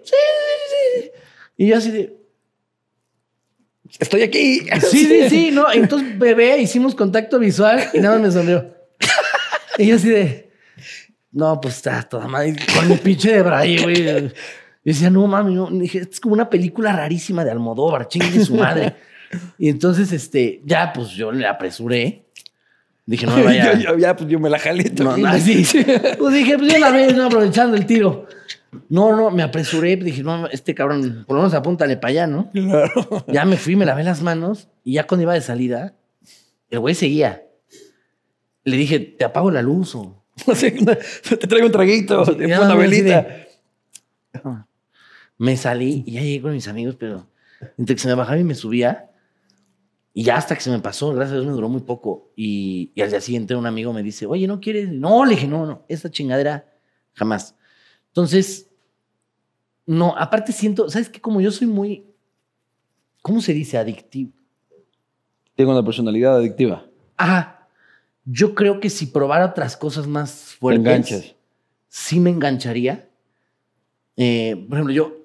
Y 1.58 1.68
yo 1.68 1.78
así 1.78 1.92
de, 1.92 2.24
Estoy 4.00 4.24
aquí. 4.24 4.60
sí, 4.90 5.06
sí, 5.06 5.30
sí, 5.30 5.52
no. 5.52 5.72
Entonces, 5.74 6.18
bebé, 6.18 6.58
hicimos 6.60 6.96
contacto 6.96 7.40
visual 7.40 7.90
y 7.94 8.00
nada 8.00 8.16
más 8.18 8.28
me 8.28 8.32
sonrió. 8.32 8.74
Y 9.80 9.88
yo 9.88 9.96
así 9.96 10.08
de, 10.08 10.52
no, 11.32 11.60
pues 11.60 11.78
está 11.78 12.04
toda 12.04 12.28
madre. 12.28 12.56
Con 12.76 12.88
mi 12.88 12.96
pinche 12.98 13.32
de 13.34 13.42
braille, 13.42 13.82
güey. 13.82 14.04
Yo 14.06 14.30
decía, 14.84 15.10
no 15.10 15.26
mami, 15.26 15.56
no. 15.56 15.68
Dije, 15.72 16.08
es 16.12 16.20
como 16.20 16.36
una 16.36 16.48
película 16.48 16.96
rarísima 16.96 17.44
de 17.44 17.50
Almodóvar, 17.50 18.08
chingue 18.08 18.46
su 18.46 18.54
madre. 18.54 18.96
Y 19.58 19.70
entonces, 19.70 20.12
este, 20.12 20.62
ya, 20.66 20.92
pues 20.94 21.10
yo 21.10 21.32
le 21.32 21.46
apresuré. 21.48 22.26
Dije, 23.06 23.26
no 23.26 23.36
me 23.36 23.44
vaya. 23.46 23.74
Yo- 23.74 23.92
yo- 23.94 23.98
ya, 23.98 24.16
pues 24.16 24.30
yo 24.30 24.40
me 24.40 24.50
la 24.50 24.60
jalé. 24.60 24.92
No, 24.98 25.18
no, 25.18 25.40
sí. 25.40 25.66
Pues 26.18 26.34
dije, 26.34 26.58
pues 26.58 26.72
yo 26.74 26.80
la 26.80 26.92
vez, 26.92 27.16
no, 27.16 27.26
aprovechando 27.26 27.76
el 27.76 27.86
tiro. 27.86 28.28
No, 28.90 29.16
no, 29.16 29.30
me 29.30 29.44
apresuré. 29.44 29.96
Dije, 29.98 30.24
no, 30.24 30.48
este 30.48 30.74
cabrón, 30.74 31.26
por 31.28 31.36
lo 31.36 31.44
menos 31.44 31.54
apúntale 31.54 31.98
para 31.98 32.10
allá, 32.12 32.28
¿no? 32.28 32.50
Claro. 32.52 33.26
Ya 33.28 33.46
me 33.46 33.58
fui, 33.58 33.76
me 33.76 33.86
lavé 33.86 34.04
las 34.04 34.22
manos 34.22 34.68
y 34.84 34.94
ya 34.94 35.06
cuando 35.06 35.24
iba 35.24 35.34
de 35.34 35.42
salida, 35.42 35.94
el 36.70 36.80
güey 36.80 36.96
seguía. 36.96 37.44
Le 38.64 38.78
dije, 38.78 39.00
te 39.00 39.26
apago 39.26 39.52
la 39.52 39.62
luz 39.62 39.94
o. 39.96 40.24
Te 40.46 41.38
traigo 41.48 41.68
un 41.68 41.72
traguito, 41.72 42.24
te 42.26 42.48
pongo 42.48 42.66
una 42.66 42.76
velita. 42.76 43.22
de- 43.22 43.48
Me 45.38 45.58
salí 45.58 46.04
y 46.08 46.14
ya 46.14 46.22
llegué 46.22 46.42
con 46.42 46.54
mis 46.54 46.68
amigos, 46.68 46.96
pero 46.98 47.28
entre 47.78 47.96
que 47.96 48.02
se 48.02 48.08
me 48.08 48.14
bajaba 48.16 48.40
y 48.40 48.44
me 48.44 48.56
subía, 48.56 49.10
y 50.14 50.24
ya 50.24 50.38
hasta 50.38 50.54
que 50.56 50.62
se 50.62 50.70
me 50.70 50.80
pasó, 50.80 51.12
gracias 51.14 51.32
a 51.32 51.36
Dios 51.36 51.48
me 51.48 51.54
duró 51.54 51.70
muy 51.70 51.82
poco. 51.82 52.32
Y, 52.36 52.92
y 52.94 53.02
al 53.02 53.10
día 53.10 53.20
siguiente 53.22 53.56
un 53.56 53.66
amigo 53.66 53.92
me 53.94 54.04
dice, 54.04 54.26
oye, 54.28 54.48
¿no 54.48 54.60
quieres? 54.60 54.90
No, 54.90 55.26
le 55.26 55.32
dije, 55.32 55.48
no, 55.48 55.66
no, 55.66 55.86
esta 55.88 56.12
chingadera 56.12 56.72
jamás. 57.14 57.56
Entonces, 58.08 58.70
no, 59.86 60.16
aparte 60.18 60.52
siento, 60.52 60.90
¿sabes 60.90 61.10
qué? 61.10 61.20
Como 61.20 61.42
yo 61.42 61.52
soy 61.52 61.68
muy, 61.68 62.06
¿cómo 63.22 63.42
se 63.42 63.54
dice? 63.54 63.78
Adictivo. 63.78 64.32
Tengo 65.56 65.72
una 65.72 65.84
personalidad 65.84 66.36
adictiva. 66.38 66.86
Ajá. 67.18 67.68
Yo 68.26 68.56
creo 68.56 68.80
que 68.80 68.90
si 68.90 69.08
probara 69.08 69.48
otras 69.48 69.76
cosas 69.76 70.08
más 70.08 70.32
Te 70.52 70.58
fuertes, 70.58 70.80
enganchas. 70.86 71.36
sí 71.90 72.20
me 72.20 72.30
engancharía. 72.30 73.10
Eh, 74.16 74.56
por 74.70 74.78
ejemplo, 74.78 74.94
yo, 74.94 75.18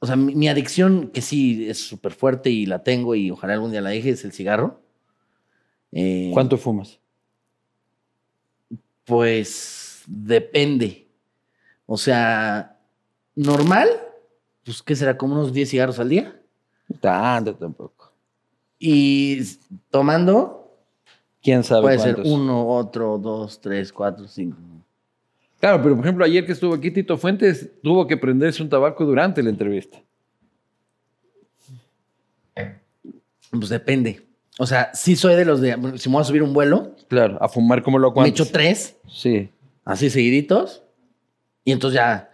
o 0.00 0.06
sea, 0.06 0.16
mi, 0.16 0.34
mi 0.34 0.48
adicción, 0.48 1.10
que 1.12 1.22
sí 1.22 1.68
es 1.68 1.78
súper 1.78 2.12
fuerte 2.12 2.50
y 2.50 2.66
la 2.66 2.82
tengo 2.82 3.14
y 3.14 3.30
ojalá 3.30 3.54
algún 3.54 3.70
día 3.70 3.80
la 3.80 3.90
deje, 3.90 4.10
es 4.10 4.24
el 4.24 4.32
cigarro. 4.32 4.80
Eh, 5.92 6.30
¿Cuánto 6.32 6.56
fumas? 6.56 7.00
Pues 9.04 10.02
depende. 10.06 11.08
O 11.86 11.96
sea, 11.96 12.78
normal, 13.34 13.88
pues, 14.64 14.82
¿qué 14.82 14.94
será? 14.94 15.16
Como 15.16 15.34
unos 15.34 15.52
10 15.52 15.70
cigarros 15.70 15.98
al 15.98 16.10
día. 16.10 16.40
Tanto 17.00 17.54
tampoco. 17.54 18.12
Y 18.78 19.42
tomando, 19.90 20.76
¿Quién 21.42 21.64
sabe 21.64 21.82
puede 21.82 21.98
ser 21.98 22.20
uno, 22.24 22.68
otro, 22.68 23.18
dos, 23.18 23.60
tres, 23.60 23.92
cuatro, 23.92 24.28
cinco. 24.28 24.58
Claro, 25.60 25.82
pero 25.82 25.96
por 25.96 26.04
ejemplo, 26.04 26.24
ayer 26.24 26.46
que 26.46 26.52
estuvo 26.52 26.74
aquí 26.74 26.90
Tito 26.90 27.16
Fuentes, 27.18 27.68
tuvo 27.82 28.06
que 28.06 28.16
prenderse 28.16 28.62
un 28.62 28.68
tabaco 28.68 29.04
durante 29.04 29.42
la 29.42 29.50
entrevista. 29.50 29.98
Pues 33.50 33.68
depende. 33.70 34.26
O 34.58 34.66
sea, 34.66 34.90
sí 34.92 35.16
soy 35.16 35.34
de 35.36 35.44
los 35.44 35.60
de. 35.60 35.72
Si 35.96 36.08
me 36.08 36.14
voy 36.14 36.20
a 36.22 36.24
subir 36.24 36.42
un 36.42 36.52
vuelo, 36.52 36.94
Claro, 37.08 37.38
a 37.42 37.48
fumar 37.48 37.82
como 37.82 37.98
loco 37.98 38.20
me 38.20 38.28
echo 38.28 38.46
tres, 38.46 38.96
Sí. 39.08 39.48
así 39.84 40.10
seguiditos. 40.10 40.82
Y 41.64 41.72
entonces 41.72 41.96
ya. 41.96 42.30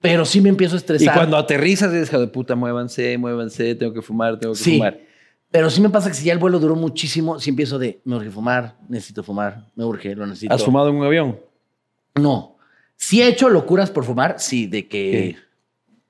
Pero 0.00 0.24
sí 0.24 0.40
me 0.40 0.48
empiezo 0.48 0.74
a 0.74 0.78
Y 0.78 0.78
estresar. 0.78 1.14
cuando 1.14 1.36
aterrizas, 1.36 1.92
es 1.92 2.08
hijo 2.08 2.20
de 2.20 2.26
puta, 2.28 2.54
muévanse, 2.54 3.16
muévanse, 3.18 3.74
tengo 3.74 3.92
que 3.92 4.02
fumar, 4.02 4.38
tengo 4.38 4.54
que 4.54 4.60
Sí. 4.60 4.72
fumar. 4.76 4.98
Pero 5.50 5.70
sí 5.70 5.80
me 5.80 5.88
pasa 5.90 6.08
que 6.08 6.14
si 6.14 6.24
ya 6.24 6.32
el 6.32 6.38
vuelo 6.38 6.58
duró 6.58 6.74
muchísimo, 6.76 7.38
sí 7.40 7.50
empiezo 7.50 7.78
de. 7.78 8.00
Me 8.04 8.16
urge 8.16 8.30
fumar, 8.30 8.76
necesito 8.88 9.22
fumar, 9.22 9.64
me 9.76 9.84
urge, 9.84 10.14
lo 10.14 10.26
necesito. 10.26 10.52
¿Has 10.54 10.64
fumado 10.64 10.88
en 10.90 10.96
un 10.96 11.04
avión? 11.06 11.38
No. 12.16 12.56
Sí 12.98 13.22
he 13.22 13.28
hecho 13.28 13.48
locuras 13.48 13.90
por 13.90 14.04
fumar, 14.04 14.40
sí, 14.40 14.66
de 14.66 14.88
que 14.88 15.36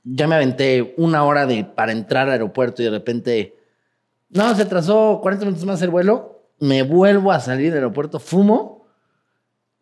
ya 0.04 0.26
me 0.26 0.34
aventé 0.36 0.94
una 0.96 1.22
hora 1.24 1.46
de, 1.46 1.62
para 1.64 1.92
entrar 1.92 2.26
al 2.26 2.32
aeropuerto 2.32 2.80
y 2.80 2.86
de 2.86 2.90
repente, 2.90 3.54
no, 4.30 4.54
se 4.56 4.62
atrasó 4.62 5.20
40 5.22 5.44
minutos 5.44 5.66
más 5.66 5.82
el 5.82 5.90
vuelo, 5.90 6.48
me 6.60 6.82
vuelvo 6.82 7.30
a 7.30 7.40
salir 7.40 7.66
del 7.66 7.82
aeropuerto, 7.84 8.18
fumo 8.18 8.86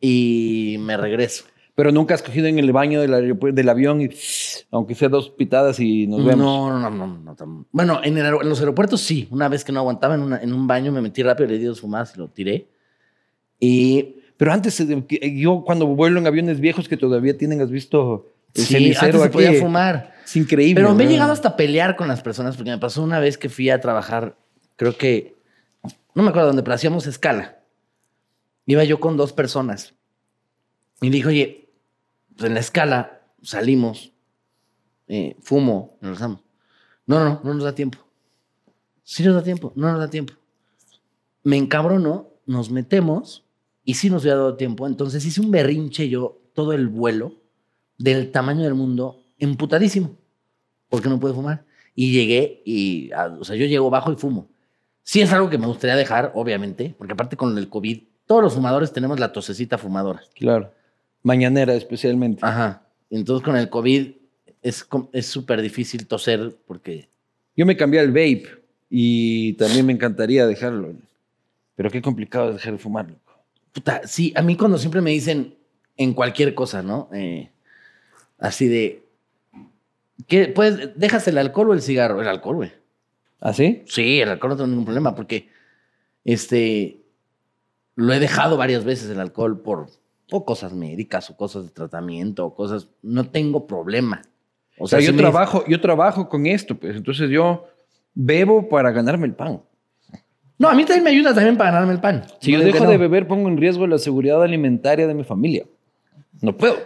y 0.00 0.76
me 0.80 0.96
regreso. 0.96 1.44
Pero 1.76 1.92
nunca 1.92 2.14
has 2.14 2.22
cogido 2.22 2.48
en 2.48 2.59
el 2.59 2.72
baño 2.72 3.00
del, 3.00 3.68
avión, 3.68 4.00
y, 4.00 4.09
aunque 4.72 4.94
sea 4.96 5.09
dos 5.09 5.30
pitadas 5.30 5.78
y 5.78 6.07
nos 6.09 6.24
vemos. 6.24 6.44
No, 6.44 6.76
no, 6.76 6.90
no, 6.90 7.07
no, 7.07 7.36
no, 7.38 7.66
Bueno, 7.70 8.00
en, 8.02 8.18
el 8.18 8.26
en 8.26 8.48
los 8.48 8.59
aeropuertos 8.61 9.00
sí. 9.00 9.28
Una 9.30 9.48
vez 9.48 9.62
que 9.62 9.72
no 9.72 9.80
aguantaba 9.80 10.16
en, 10.16 10.22
una- 10.22 10.42
en 10.42 10.52
un 10.52 10.66
baño, 10.66 10.90
me 10.90 11.02
metí 11.02 11.22
rápido, 11.22 11.48
le 11.50 11.59
di 11.59 11.66
dos 11.66 11.80
fumadas 11.80 12.14
y 12.16 12.18
lo 12.18 12.28
tiré. 12.28 12.66
Y 13.61 14.16
Pero 14.37 14.53
antes, 14.53 14.82
yo 15.34 15.62
cuando 15.64 15.87
vuelo 15.87 16.18
en 16.18 16.26
aviones 16.26 16.61
viejos 16.61 16.89
que 16.89 16.97
todavía 16.97 17.37
tienen, 17.39 17.61
has 17.61 17.70
visto 17.70 18.32
el 18.55 18.64
sí, 18.64 18.74
cenicero 18.74 19.07
antes 19.07 19.20
se 19.20 19.26
aquí. 19.26 19.32
podía 19.32 19.61
fumar. 19.61 20.14
Es 20.24 20.37
increíble. 20.37 20.82
Pero 20.82 20.95
me 20.95 21.05
he 21.05 21.09
llegado 21.09 21.32
hasta 21.32 21.51
a 21.51 21.57
pelear 21.57 21.97
con 21.97 22.09
las 22.09 22.20
personas 22.20 22.57
porque 22.57 22.70
me 22.70 22.78
pasó 22.78 23.03
una 23.03 23.18
vez 23.18 23.39
que 23.39 23.49
fui 23.49 23.70
a 23.70 23.80
trabajar, 23.80 24.37
creo 24.76 24.97
que, 24.97 25.37
no 26.14 26.22
me 26.22 26.30
acuerdo 26.30 26.49
dónde, 26.49 26.62
pero 26.62 26.74
hacíamos 26.74 27.07
escala. 27.07 27.61
Iba 28.66 28.84
yo 28.84 29.01
con 29.01 29.16
dos 29.16 29.32
personas 29.32 29.95
y 31.01 31.11
dije, 31.11 31.28
oye, 31.28 31.68
pues 32.37 32.49
en 32.49 32.55
la 32.55 32.61
escala 32.61 33.20
salimos, 33.43 34.12
eh, 35.09 35.37
fumo, 35.41 35.97
nos 36.01 36.11
regresamos. 36.11 36.41
No, 37.07 37.20
no, 37.20 37.24
no, 37.24 37.41
no 37.45 37.55
nos 37.55 37.64
da 37.64 37.74
tiempo. 37.74 37.99
Sí 39.05 39.22
nos 39.22 39.34
da 39.34 39.43
tiempo, 39.43 39.72
no 39.76 39.93
nos 39.93 40.01
da 40.01 40.11
tiempo. 40.11 40.34
Me 41.45 41.57
encabronó, 41.57 42.28
nos 42.45 42.70
metemos 42.70 43.45
y 43.87 43.95
sí 43.95 44.11
nos 44.11 44.22
había 44.22 44.34
dado 44.34 44.57
tiempo. 44.57 44.87
Entonces 44.87 45.24
hice 45.24 45.41
un 45.41 45.51
berrinche 45.51 46.11
yo 46.11 46.39
todo 46.53 46.74
el 46.74 46.89
vuelo 46.89 47.32
del 47.97 48.30
tamaño 48.30 48.64
del 48.64 48.74
mundo, 48.74 49.22
emputadísimo, 49.39 50.14
porque 50.91 51.09
no 51.09 51.18
puedo 51.18 51.34
fumar. 51.34 51.64
Y 51.95 52.12
llegué 52.12 52.61
y, 52.66 53.11
o 53.12 53.45
sea, 53.45 53.57
yo 53.57 53.64
llego 53.64 53.89
bajo 53.89 54.12
y 54.12 54.16
fumo. 54.16 54.49
Sí 55.03 55.22
es 55.22 55.32
algo 55.32 55.49
que 55.49 55.57
me 55.57 55.66
gustaría 55.66 55.97
dejar, 55.97 56.32
obviamente, 56.34 56.95
porque 56.99 57.14
aparte 57.14 57.37
con 57.37 57.57
el 57.57 57.70
COVID, 57.70 58.03
todos 58.26 58.43
los 58.43 58.55
fumadores 58.55 58.93
tenemos 58.93 59.18
la 59.18 59.32
tosecita 59.32 59.78
fumadora. 59.78 60.20
Claro. 60.34 60.72
Mañanera 61.22 61.74
especialmente. 61.74 62.41
Ajá. 62.45 62.82
Entonces 63.09 63.45
con 63.45 63.57
el 63.57 63.70
COVID 63.70 64.11
es 64.62 64.82
com- 64.84 65.09
es 65.12 65.26
súper 65.26 65.62
difícil 65.62 66.07
toser 66.07 66.57
porque... 66.66 67.09
Yo 67.57 67.64
me 67.64 67.76
cambié 67.76 68.01
al 68.01 68.09
vape 68.09 68.47
y 68.91 69.55
también 69.55 69.87
me 69.87 69.93
encantaría 69.93 70.47
dejarlo. 70.47 70.93
Pero 71.76 71.91
qué 71.91 72.03
complicado 72.03 72.53
dejar 72.53 72.72
de 72.72 72.78
fumar. 72.78 73.07
Puta, 73.77 74.01
sí, 74.07 74.33
a 74.35 74.41
mí 74.41 74.57
cuando 74.57 74.79
siempre 74.79 75.03
me 75.03 75.11
dicen 75.11 75.59
en 75.99 76.14
cualquier 76.14 76.55
cosa, 76.55 76.83
¿no? 76.83 77.11
Eh, 77.12 77.51
así 78.39 78.68
de... 78.68 79.05
¿qué, 80.27 80.49
pues, 80.49 80.99
¿Dejas 80.99 81.29
el 81.29 81.37
alcohol 81.37 81.68
o 81.68 81.74
el 81.74 81.83
cigarro? 81.83 82.22
El 82.22 82.29
alcohol, 82.29 82.57
güey. 82.57 82.72
¿Ah, 83.39 83.53
sí? 83.53 83.83
Sí, 83.87 84.22
el 84.22 84.31
alcohol 84.31 84.53
no 84.53 84.57
tengo 84.57 84.68
ningún 84.68 84.87
problema 84.87 85.14
porque 85.14 85.51
Este, 86.24 87.03
lo 87.97 88.14
he 88.14 88.18
dejado 88.18 88.57
varias 88.57 88.83
veces 88.83 89.11
el 89.11 89.20
alcohol 89.20 89.61
por 89.61 89.91
cosas 90.47 90.72
médicas 90.72 91.29
o 91.29 91.37
cosas 91.37 91.64
de 91.64 91.70
tratamiento 91.70 92.47
o 92.47 92.55
cosas. 92.55 92.89
No 93.03 93.29
tengo 93.29 93.66
problema. 93.66 94.22
O 94.79 94.89
sea, 94.89 95.01
yo, 95.01 95.14
trabajo, 95.14 95.64
yo 95.68 95.83
trabajo 95.83 96.31
con 96.31 96.47
esto, 96.47 96.74
pues 96.77 96.97
entonces 96.97 97.29
yo 97.29 97.66
bebo 98.14 98.70
para 98.70 98.91
ganarme 98.91 99.27
el 99.27 99.35
pan. 99.35 99.61
No, 100.59 100.68
a 100.68 100.74
mí 100.74 100.84
también 100.84 101.04
me 101.04 101.11
ayuda 101.11 101.34
también 101.34 101.57
para 101.57 101.70
ganarme 101.70 101.94
el 101.94 102.00
pan. 102.00 102.24
Si 102.40 102.52
yo 102.52 102.61
dejo 102.61 102.86
de 102.86 102.96
beber, 102.96 103.26
pongo 103.28 103.48
en 103.48 103.59
riesgo 103.59 103.86
la 103.86 103.98
seguridad 103.98 104.42
alimentaria 104.42 105.07
de 105.07 105.14
mi 105.14 105.24
familia. 105.24 105.66
No 106.40 106.57
puedo. 106.57 106.76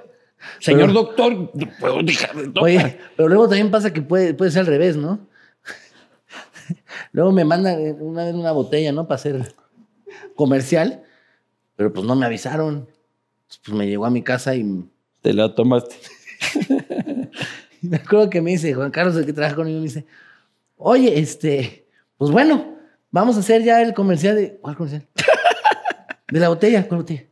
Señor 0.58 0.92
doctor, 0.92 1.50
no 1.54 1.70
puedo 1.78 2.02
dejar 2.02 2.34
de 2.34 2.48
tomar. 2.48 2.64
Oye, 2.64 2.98
pero 3.16 3.28
luego 3.28 3.48
también 3.48 3.70
pasa 3.70 3.92
que 3.92 4.02
puede, 4.02 4.34
puede 4.34 4.50
ser 4.50 4.60
al 4.60 4.66
revés, 4.66 4.96
¿no? 4.96 5.20
luego 7.12 7.30
me 7.30 7.44
mandan 7.44 7.96
una 8.00 8.24
vez 8.24 8.34
una 8.34 8.52
botella, 8.52 8.90
¿no? 8.92 9.06
Para 9.06 9.16
hacer 9.16 9.54
comercial, 10.34 11.02
pero 11.76 11.92
pues 11.92 12.06
no 12.06 12.16
me 12.16 12.26
avisaron. 12.26 12.88
Pues 13.64 13.76
me 13.76 13.86
llegó 13.86 14.06
a 14.06 14.10
mi 14.10 14.22
casa 14.22 14.54
y... 14.54 14.84
Te 15.22 15.34
la 15.34 15.54
tomaste. 15.54 15.96
me 17.82 17.96
acuerdo 17.96 18.30
que 18.30 18.40
me 18.40 18.52
dice, 18.52 18.74
Juan 18.74 18.90
Carlos, 18.90 19.16
el 19.16 19.26
que 19.26 19.32
trabaja 19.32 19.56
conmigo, 19.56 19.78
me 19.78 19.84
dice, 19.84 20.06
oye, 20.76 21.18
este, 21.18 21.86
pues 22.16 22.30
bueno, 22.30 22.79
vamos 23.10 23.36
a 23.36 23.40
hacer 23.40 23.62
ya 23.62 23.82
el 23.82 23.94
comercial 23.94 24.36
de... 24.36 24.58
¿Cuál 24.60 24.76
comercial? 24.76 25.06
de 26.30 26.40
la 26.40 26.48
botella, 26.48 26.86
¿cuál 26.86 27.00
botella? 27.00 27.24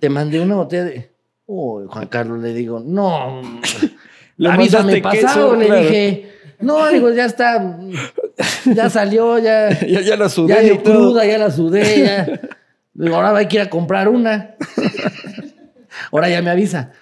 Te 0.00 0.08
mandé 0.08 0.40
una 0.40 0.56
botella 0.56 0.84
de... 0.84 1.14
Uy, 1.46 1.84
Juan 1.88 2.06
Carlos, 2.06 2.40
le 2.40 2.54
digo, 2.54 2.80
no, 2.80 3.42
le 4.36 4.48
avísame 4.48 5.00
pasado, 5.02 5.54
le 5.56 5.80
dije, 5.80 6.32
no, 6.60 6.88
digo, 6.88 7.10
ya 7.10 7.26
está, 7.26 7.78
ya 8.64 8.88
salió, 8.88 9.38
ya. 9.38 9.78
ya, 9.86 10.16
la 10.16 10.28
sudé. 10.28 10.54
Ya 10.54 10.60
dio 10.60 10.82
cruda, 10.82 11.26
ya 11.26 11.38
la 11.38 11.50
sudé, 11.50 12.04
ya. 12.04 12.40
Digo, 12.94 13.16
ahora 13.16 13.36
hay 13.36 13.46
que 13.46 13.56
ir 13.56 13.62
a 13.62 13.70
comprar 13.70 14.08
una. 14.08 14.54
ahora 16.10 16.28
ya 16.28 16.40
me 16.40 16.50
avisa. 16.50 16.92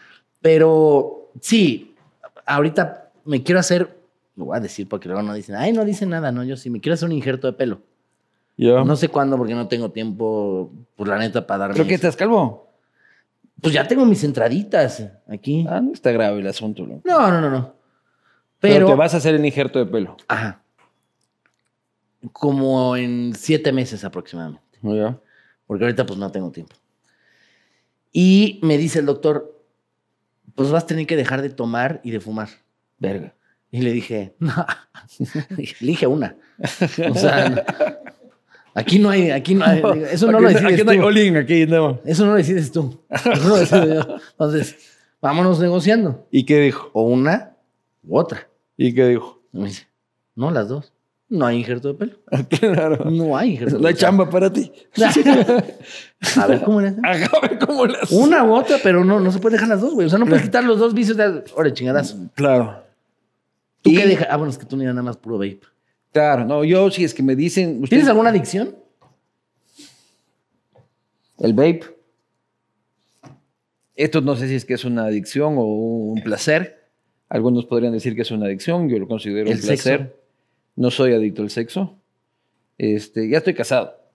Pero 0.40 1.30
sí, 1.40 1.94
ahorita 2.44 3.12
me 3.24 3.42
quiero 3.42 3.60
hacer, 3.60 3.96
lo 4.36 4.46
voy 4.46 4.56
a 4.56 4.60
decir 4.60 4.88
porque 4.88 5.08
luego 5.08 5.22
no 5.22 5.34
dicen, 5.34 5.56
ay, 5.56 5.72
no 5.72 5.84
dicen 5.84 6.10
nada, 6.10 6.32
no, 6.32 6.44
yo 6.44 6.56
sí, 6.56 6.70
me 6.70 6.80
quiero 6.80 6.94
hacer 6.94 7.06
un 7.06 7.12
injerto 7.12 7.46
de 7.46 7.52
pelo. 7.54 7.82
Yo. 8.56 8.84
No 8.84 8.96
sé 8.96 9.08
cuándo 9.08 9.36
porque 9.36 9.54
no 9.54 9.68
tengo 9.68 9.90
tiempo, 9.90 10.70
por 10.96 11.08
la 11.08 11.18
neta, 11.18 11.46
para 11.46 11.58
darme. 11.58 11.74
¿Pero 11.74 11.88
qué 11.88 11.94
estás 11.94 12.16
calvo? 12.16 12.70
Pues 13.60 13.74
ya 13.74 13.86
tengo 13.86 14.04
mis 14.04 14.24
entraditas 14.24 15.08
aquí. 15.28 15.64
Ah, 15.68 15.80
no 15.80 15.92
está 15.92 16.10
grave 16.12 16.40
el 16.40 16.46
asunto. 16.46 16.86
No, 16.86 17.30
no, 17.30 17.40
no, 17.40 17.50
no. 17.50 17.74
Pero, 18.60 18.86
te 18.86 18.94
vas 18.94 19.14
a 19.14 19.16
hacer 19.16 19.34
el 19.34 19.44
injerto 19.44 19.78
de 19.78 19.86
pelo. 19.86 20.16
Ajá. 20.28 20.62
Como 22.32 22.96
en 22.96 23.34
siete 23.34 23.72
meses 23.72 24.04
aproximadamente. 24.04 24.78
Ya. 24.82 25.18
Porque 25.66 25.84
ahorita 25.84 26.06
pues 26.06 26.18
no 26.18 26.30
tengo 26.30 26.50
tiempo. 26.50 26.74
Y 28.12 28.60
me 28.62 28.76
dice 28.78 28.98
el 28.98 29.06
doctor, 29.06 29.64
pues 30.54 30.70
vas 30.70 30.84
a 30.84 30.86
tener 30.86 31.06
que 31.06 31.16
dejar 31.16 31.42
de 31.42 31.50
tomar 31.50 32.00
y 32.04 32.10
de 32.10 32.20
fumar. 32.20 32.48
Verga. 32.98 33.34
Y 33.72 33.80
le 33.80 33.92
dije, 33.92 34.34
no. 34.38 34.52
Elige 35.80 36.06
una. 36.06 36.36
O 37.10 37.14
sea, 37.14 37.64
Aquí 38.74 38.98
no 38.98 39.10
hay, 39.10 39.30
aquí 39.30 39.54
no 39.54 39.66
hay, 39.66 39.82
eso 40.10 40.32
no 40.32 40.40
lo 40.40 40.48
decides 40.48 40.72
aquí 40.72 40.82
no 40.82 40.92
hay 40.92 40.98
all 40.98 41.36
aquí 41.36 41.66
no. 41.66 42.00
Eso 42.06 42.24
no 42.24 42.30
lo 42.30 42.38
decides 42.38 42.72
tú. 42.72 43.02
Eso 43.10 43.34
no 43.34 43.48
lo 43.48 43.56
decido 43.56 43.86
yo. 43.86 44.16
Entonces, 44.30 44.76
vámonos 45.20 45.60
negociando. 45.60 46.26
¿Y 46.30 46.46
qué 46.46 46.58
dijo? 46.58 46.88
O 46.94 47.02
una 47.02 47.54
u 48.02 48.16
otra. 48.16 48.48
¿Y 48.78 48.94
qué 48.94 49.08
dijo? 49.08 49.42
me 49.52 49.66
dice, 49.66 49.86
no, 50.34 50.50
las 50.50 50.68
dos. 50.68 50.90
No 51.28 51.44
hay 51.44 51.58
injerto 51.58 51.88
de 51.88 51.94
pelo. 51.94 52.12
claro. 52.48 53.10
No 53.10 53.36
hay 53.36 53.50
injerto 53.50 53.76
de 53.76 53.78
pelo. 53.78 53.82
No 53.82 53.88
hay 53.88 53.94
chamba 53.94 54.30
para 54.30 54.50
ti. 54.50 54.72
a 56.40 56.46
ver 56.46 56.62
cómo 56.62 56.80
le 56.80 56.94
A 57.02 57.12
ver 57.42 57.58
cómo 57.58 57.84
le 57.84 57.98
Una 58.10 58.42
u 58.42 58.54
otra, 58.54 58.78
pero 58.82 59.04
no, 59.04 59.20
no 59.20 59.30
se 59.30 59.38
puede 59.38 59.56
dejar 59.56 59.68
las 59.68 59.82
dos, 59.82 59.92
güey. 59.92 60.06
O 60.06 60.10
sea, 60.10 60.18
no 60.18 60.24
puedes 60.24 60.44
quitar 60.44 60.64
los 60.64 60.78
dos 60.78 60.94
vicios 60.94 61.18
de... 61.18 61.44
Ore, 61.54 61.74
chingadas. 61.74 62.16
Claro. 62.34 62.91
¿Tú 63.82 63.90
qué 63.90 64.06
dejas? 64.06 64.28
Ah, 64.30 64.36
bueno, 64.36 64.50
es 64.50 64.58
que 64.58 64.64
tú 64.64 64.76
ni 64.76 64.84
nada 64.84 65.02
más 65.02 65.16
puro 65.16 65.38
vape. 65.38 65.60
Claro, 66.12 66.44
no, 66.44 66.64
yo 66.64 66.90
sí 66.90 67.04
es 67.04 67.14
que 67.14 67.22
me 67.22 67.34
dicen. 67.36 67.82
¿Tienes 67.84 68.08
alguna 68.08 68.30
adicción? 68.30 68.76
El 71.38 71.54
vape. 71.54 71.82
Esto 73.94 74.20
no 74.20 74.36
sé 74.36 74.48
si 74.48 74.54
es 74.54 74.64
que 74.64 74.74
es 74.74 74.84
una 74.84 75.04
adicción 75.04 75.54
o 75.58 75.64
un 75.64 76.22
placer. 76.22 76.88
Algunos 77.28 77.66
podrían 77.66 77.92
decir 77.92 78.14
que 78.14 78.22
es 78.22 78.30
una 78.30 78.46
adicción, 78.46 78.88
yo 78.88 78.98
lo 78.98 79.08
considero 79.08 79.50
un 79.50 79.58
placer. 79.58 80.16
No 80.76 80.90
soy 80.90 81.14
adicto 81.14 81.42
al 81.42 81.50
sexo. 81.50 81.98
Este, 82.78 83.28
ya 83.28 83.38
estoy 83.38 83.54
casado. 83.54 83.98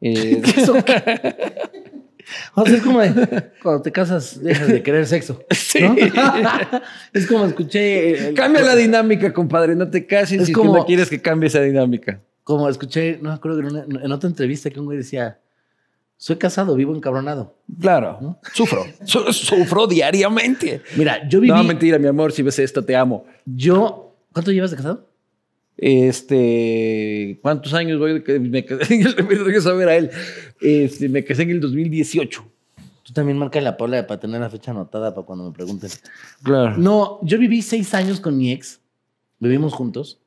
Eh, 0.00 0.40
o 2.54 2.66
sea, 2.66 2.76
es 2.76 2.82
como 2.82 3.00
de, 3.00 3.50
cuando 3.62 3.82
te 3.82 3.92
casas 3.92 4.42
dejas 4.42 4.68
de 4.68 4.82
querer 4.82 5.06
sexo. 5.06 5.42
Sí. 5.54 5.80
es 7.12 7.26
como 7.26 7.44
escuché. 7.44 8.32
Cambia 8.34 8.62
la 8.62 8.74
dinámica, 8.74 9.34
compadre. 9.34 9.76
No 9.76 9.90
te 9.90 10.06
cases 10.06 10.46
si 10.46 10.52
como, 10.52 10.74
no 10.74 10.86
quieres 10.86 11.10
que 11.10 11.20
cambie 11.20 11.48
esa 11.48 11.60
dinámica. 11.60 12.22
Como 12.42 12.68
escuché, 12.68 13.18
no 13.20 13.28
me 13.28 13.34
acuerdo 13.34 13.60
en, 13.60 14.00
en 14.02 14.12
otra 14.12 14.30
entrevista 14.30 14.70
que 14.70 14.80
un 14.80 14.86
güey 14.86 14.96
decía: 14.96 15.40
Soy 16.16 16.36
casado, 16.36 16.74
vivo 16.74 16.96
encabronado. 16.96 17.54
Claro. 17.78 18.38
Sufro. 18.54 18.86
sufro 19.04 19.86
diariamente. 19.86 20.80
Mira, 20.96 21.28
yo 21.28 21.40
viví. 21.40 21.52
No, 21.52 21.62
mentira, 21.64 21.98
mi 21.98 22.08
amor. 22.08 22.32
Si 22.32 22.42
ves 22.42 22.58
esto, 22.58 22.82
te 22.82 22.96
amo. 22.96 23.26
Yo. 23.44 24.16
¿Cuánto 24.32 24.50
llevas 24.50 24.70
de 24.70 24.78
casado? 24.78 25.07
Este, 25.80 27.38
¿cuántos 27.40 27.72
años 27.72 28.00
voy? 28.00 28.20
Me 28.40 28.64
casé, 28.64 28.98
me 29.22 29.70
a 29.70 29.72
ver 29.74 29.88
a 29.88 29.96
él. 29.96 30.10
Este, 30.60 31.08
me 31.08 31.24
casé 31.24 31.42
en 31.42 31.50
el 31.50 31.60
2018. 31.60 32.44
Tú 33.04 33.12
también 33.12 33.38
marca 33.38 33.60
la 33.60 33.76
pola 33.76 34.04
para 34.06 34.18
tener 34.18 34.40
la 34.40 34.50
fecha 34.50 34.72
anotada 34.72 35.14
para 35.14 35.24
cuando 35.24 35.44
me 35.44 35.52
pregunten. 35.52 35.88
Claro. 36.42 36.76
No, 36.76 37.20
yo 37.22 37.38
viví 37.38 37.62
seis 37.62 37.94
años 37.94 38.18
con 38.20 38.36
mi 38.36 38.50
ex. 38.52 38.80
Vivimos 39.38 39.72
juntos. 39.72 40.20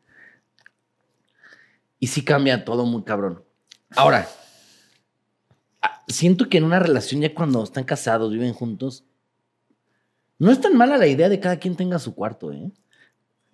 Y 2.00 2.08
sí 2.08 2.24
cambia 2.24 2.64
todo 2.64 2.86
muy 2.86 3.04
cabrón. 3.04 3.44
Ahora, 3.90 4.28
siento 6.08 6.48
que 6.48 6.60
en 6.60 6.64
una 6.64 6.80
relación 6.80 7.22
ya 7.22 7.36
cuando 7.36 7.62
están 7.62 7.84
casados, 7.84 8.32
viven 8.32 8.54
juntos, 8.54 9.04
no 10.40 10.50
es 10.50 10.62
tan 10.62 10.78
mala 10.78 10.98
la 10.98 11.08
idea 11.08 11.28
de 11.28 11.42
cada 11.42 11.58
quien 11.58 11.76
tenga 11.76 12.00
su 12.00 12.16
cuarto, 12.16 12.54
¿eh? 12.54 12.72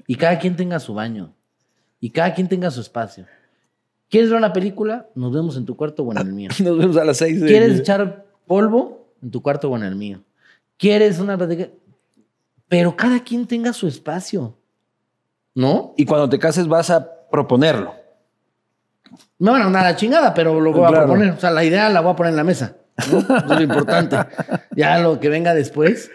Y 0.06 0.16
cada 0.16 0.38
quien 0.38 0.56
tenga 0.56 0.80
su 0.80 0.94
baño 0.94 1.34
y 2.00 2.10
cada 2.12 2.34
quien 2.34 2.48
tenga 2.48 2.72
su 2.72 2.82
espacio. 2.82 3.26
¿Quieres 4.10 4.30
ver 4.30 4.38
una 4.38 4.54
película? 4.54 5.08
Nos 5.16 5.34
vemos 5.34 5.58
en 5.58 5.66
tu 5.66 5.76
cuarto 5.76 6.04
o 6.04 6.12
en 6.12 6.18
el 6.18 6.34
mío. 6.34 6.50
Nos 6.64 6.78
vemos 6.78 6.98
a 6.98 7.04
las 7.04 7.18
seis. 7.18 7.42
¿Quieres 7.44 7.80
echar 7.80 8.26
polvo? 8.46 9.14
En 9.22 9.32
tu 9.32 9.42
cuarto 9.42 9.70
o 9.70 9.76
en 9.76 9.84
el 9.84 9.96
mío. 9.96 10.22
¿Quieres 10.78 11.20
una 11.20 11.38
Pero 12.68 12.96
cada 12.96 13.20
quien 13.20 13.48
tenga 13.48 13.74
su 13.74 13.88
espacio. 13.88 14.56
¿No? 15.56 15.94
Y 15.98 16.06
cuando 16.06 16.30
te 16.30 16.38
cases 16.38 16.68
vas 16.68 16.90
a 16.90 17.28
proponerlo. 17.30 17.96
Me 19.40 19.52
van 19.52 19.62
a 19.64 19.72
dar 19.72 19.84
la 19.84 19.96
chingada, 19.96 20.34
pero 20.34 20.60
lo 20.60 20.72
voy 20.72 20.86
a 20.86 20.90
proponer. 20.90 21.32
O 21.32 21.40
sea, 21.40 21.52
la 21.52 21.64
idea 21.64 21.90
la 21.90 22.02
voy 22.02 22.14
a 22.14 22.16
poner 22.16 22.32
en 22.32 22.38
la 22.38 22.44
mesa. 22.44 22.76
¿no? 23.12 23.20
es 23.20 23.46
lo 23.48 23.62
importante. 23.62 24.18
Ya 24.76 25.00
lo 25.00 25.20
que 25.20 25.30
venga 25.30 25.56
después. 25.56 26.12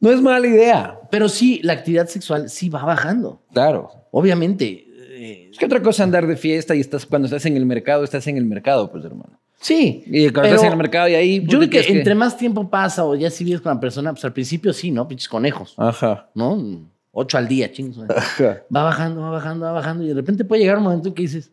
No 0.00 0.10
es 0.10 0.22
mala 0.22 0.46
idea. 0.46 0.98
Pero 1.10 1.28
sí, 1.28 1.60
la 1.62 1.74
actividad 1.74 2.06
sexual 2.06 2.48
sí 2.48 2.70
va 2.70 2.82
bajando. 2.82 3.42
Claro. 3.52 3.90
Obviamente. 4.10 4.85
Es 5.16 5.58
que 5.58 5.64
otra 5.64 5.82
cosa 5.82 6.04
andar 6.04 6.26
de 6.26 6.36
fiesta 6.36 6.74
y 6.74 6.80
estás 6.80 7.06
cuando 7.06 7.26
estás 7.26 7.46
en 7.46 7.56
el 7.56 7.64
mercado, 7.64 8.04
estás 8.04 8.26
en 8.26 8.36
el 8.36 8.44
mercado, 8.44 8.90
pues 8.90 9.04
hermano. 9.04 9.38
Sí. 9.60 10.04
Y 10.06 10.28
cuando 10.30 10.48
estás 10.48 10.64
en 10.64 10.72
el 10.72 10.78
mercado 10.78 11.08
y 11.08 11.14
ahí. 11.14 11.40
Pues, 11.40 11.52
yo 11.52 11.58
creo 11.58 11.70
que, 11.70 11.92
entre 11.92 12.14
más 12.14 12.36
tiempo 12.36 12.68
pasa 12.68 13.04
o 13.04 13.14
ya 13.14 13.30
si 13.30 13.44
vives 13.44 13.60
con 13.60 13.74
la 13.74 13.80
persona, 13.80 14.12
pues 14.12 14.24
al 14.24 14.32
principio 14.32 14.72
sí, 14.72 14.90
¿no? 14.90 15.08
Pinches 15.08 15.28
conejos. 15.28 15.74
Ajá. 15.76 16.28
¿No? 16.34 16.86
Ocho 17.12 17.38
al 17.38 17.48
día, 17.48 17.72
chingos. 17.72 18.04
Ajá. 18.10 18.62
Va 18.74 18.82
bajando, 18.82 19.22
va 19.22 19.30
bajando, 19.30 19.66
va 19.66 19.72
bajando. 19.72 20.04
Y 20.04 20.08
de 20.08 20.14
repente 20.14 20.44
puede 20.44 20.60
llegar 20.62 20.76
un 20.76 20.84
momento 20.84 21.08
en 21.08 21.14
que 21.14 21.22
dices, 21.22 21.50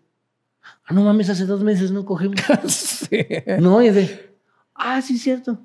ah, 0.85 0.93
no 0.93 1.03
mames, 1.03 1.29
hace 1.29 1.45
dos 1.45 1.63
meses 1.63 1.91
no 1.91 2.05
cogemos. 2.05 2.39
sí. 2.67 3.25
No, 3.59 3.81
y 3.81 3.89
de, 3.89 4.35
ah, 4.75 5.01
sí, 5.01 5.17
cierto. 5.17 5.57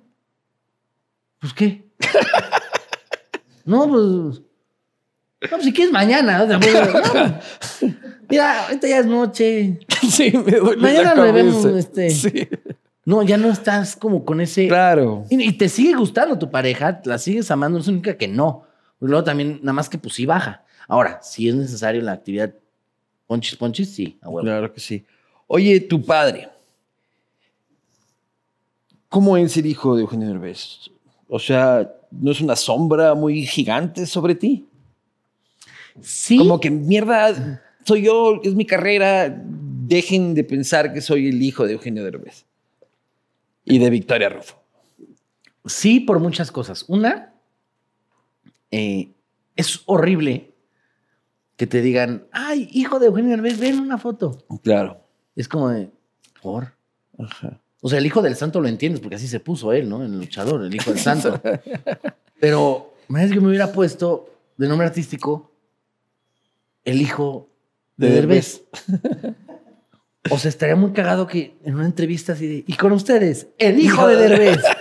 Pues 1.41 1.53
qué. 1.53 1.89
no, 3.65 3.89
pues 3.89 4.43
no, 5.41 5.49
pues 5.51 5.65
si 5.65 5.73
quieres 5.73 5.93
mañana. 5.93 6.47
mira, 8.29 8.67
ahorita 8.67 8.89
ya 8.89 8.99
es 8.99 9.07
noche. 9.07 9.79
Sí, 10.09 10.33
me 10.33 10.53
duele 10.53 10.81
Mañana 10.81 11.15
la 11.15 11.33
vemos. 11.33 11.65
Este. 11.65 12.11
Sí. 12.11 12.49
No, 13.05 13.23
ya 13.23 13.37
no 13.37 13.49
estás 13.51 13.97
como 13.97 14.25
con 14.25 14.41
ese. 14.41 14.69
Claro. 14.69 15.25
Y, 15.29 15.53
te 15.53 15.69
sigue 15.69 15.95
gustando 15.95 16.39
tu 16.39 16.51
pareja, 16.51 17.01
la 17.05 17.19
sigues 17.19 17.51
amando, 17.51 17.79
no 17.79 17.83
es 17.83 17.89
única 17.89 18.17
que 18.17 18.29
no. 18.29 18.65
Luego 19.01 19.25
también, 19.25 19.61
nada 19.63 19.73
más 19.73 19.89
que 19.89 19.99
pues 19.99 20.15
sí 20.15 20.27
baja. 20.27 20.65
Ahora, 20.87 21.21
si 21.23 21.49
es 21.49 21.55
necesario 21.55 22.01
la 22.03 22.13
actividad 22.13 22.55
ponchis, 23.27 23.57
ponchis, 23.57 23.95
sí, 23.95 24.19
Claro 24.41 24.73
que 24.73 24.81
sí. 24.81 25.05
Oye, 25.47 25.81
tu 25.81 26.05
padre. 26.05 26.49
¿Cómo 29.09 29.37
es 29.37 29.57
el 29.57 29.67
hijo 29.67 29.97
de 29.97 30.03
Eugenio 30.03 30.29
Derbez? 30.29 30.91
O 31.29 31.39
sea, 31.39 31.91
¿no 32.11 32.31
es 32.31 32.41
una 32.41 32.57
sombra 32.57 33.15
muy 33.15 33.47
gigante 33.47 34.07
sobre 34.07 34.35
ti? 34.35 34.67
Sí. 36.03 36.39
Como 36.39 36.61
que 36.61 36.71
mierda, 36.71 37.63
soy 37.85 38.03
yo, 38.03 38.41
es 38.43 38.55
mi 38.55 38.67
carrera, 38.67 39.43
dejen 39.89 40.35
de 40.35 40.45
pensar 40.45 40.93
que 40.93 41.01
soy 41.01 41.29
el 41.29 41.43
hijo 41.43 41.67
de 41.67 41.75
Eugenio 41.75 42.05
Derbez 42.05 42.45
y 43.65 43.79
de 43.79 43.91
Victoria 43.91 44.29
Rufo. 44.29 44.63
Sí, 45.65 46.01
por 46.01 46.21
muchas 46.21 46.51
cosas. 46.51 46.85
Una, 46.89 47.35
eh, 48.71 49.13
es 49.57 49.83
horrible 49.87 50.53
que 51.57 51.67
te 51.67 51.83
digan, 51.83 52.27
ay, 52.33 52.69
hijo 52.73 52.99
de 52.99 53.07
Eugenio 53.07 53.31
Derbez, 53.31 53.59
ven 53.59 53.81
una 53.81 53.99
foto. 53.99 54.39
Claro. 54.63 55.01
Es 55.35 55.49
como 55.49 55.69
de, 55.71 55.91
¿por? 56.41 56.75
Ajá. 57.19 57.61
O 57.81 57.89
sea, 57.89 57.99
el 57.99 58.07
hijo 58.07 58.23
del 58.23 58.37
santo 58.37 58.61
lo 58.61 58.69
entiendes 58.69 59.01
porque 59.01 59.17
así 59.17 59.29
se 59.29 59.41
puso 59.41 59.73
él, 59.73 59.89
¿no? 59.89 60.03
El 60.03 60.19
luchador, 60.19 60.65
el 60.65 60.75
hijo 60.75 60.91
del 60.91 61.01
santo. 61.01 61.41
Pero, 62.41 62.95
me 63.09 63.29
que 63.31 63.41
me 63.41 63.49
hubiera 63.49 63.73
puesto 63.73 64.35
de 64.57 64.69
nombre 64.69 64.87
artístico 64.87 65.48
el 66.91 67.01
hijo 67.01 67.49
de, 67.97 68.09
De 68.09 68.15
Derbez. 68.15 68.63
O 70.31 70.37
sea, 70.37 70.51
estaría 70.51 70.77
muy 70.77 70.93
cagado 70.93 71.27
que 71.27 71.57
en 71.65 71.77
una 71.77 71.87
entrevista 71.87 72.35
así 72.35 72.47
de, 72.47 72.65
y 72.67 72.75
con 72.75 72.93
ustedes, 72.93 73.47
el 73.57 73.79
hijo 73.81 74.07
de 74.09 74.17
Derbez. 74.17 74.59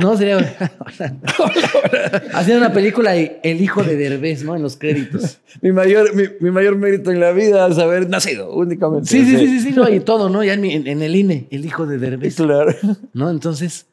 No, 0.00 0.16
sería 0.16 0.36
haciendo 2.32 2.64
una 2.64 2.72
película 2.72 3.16
y 3.16 3.38
el 3.42 3.60
hijo 3.60 3.82
de 3.82 3.96
Derbez, 3.96 4.44
¿no? 4.44 4.54
En 4.54 4.62
los 4.62 4.76
créditos. 4.76 5.40
Mi 5.60 5.72
mayor, 5.72 6.14
mi, 6.14 6.22
mi 6.38 6.52
mayor 6.52 6.76
mérito 6.76 7.10
en 7.10 7.18
la 7.18 7.32
vida 7.32 7.66
es 7.66 7.78
haber 7.78 8.08
nacido, 8.08 8.54
únicamente. 8.54 9.08
Sí, 9.08 9.24
sí, 9.24 9.36
sí, 9.36 9.46
sí, 9.48 9.60
sí, 9.60 9.70
no, 9.72 9.88
y 9.88 9.98
todo, 9.98 10.28
¿no? 10.28 10.44
Ya 10.44 10.54
en, 10.54 10.60
mi- 10.60 10.72
en 10.72 11.02
el 11.02 11.16
INE, 11.16 11.48
el 11.50 11.64
hijo 11.64 11.84
de 11.84 11.98
Derbez. 11.98 12.36
Claro. 12.36 12.72
¿no? 13.12 13.28
Entonces, 13.28 13.86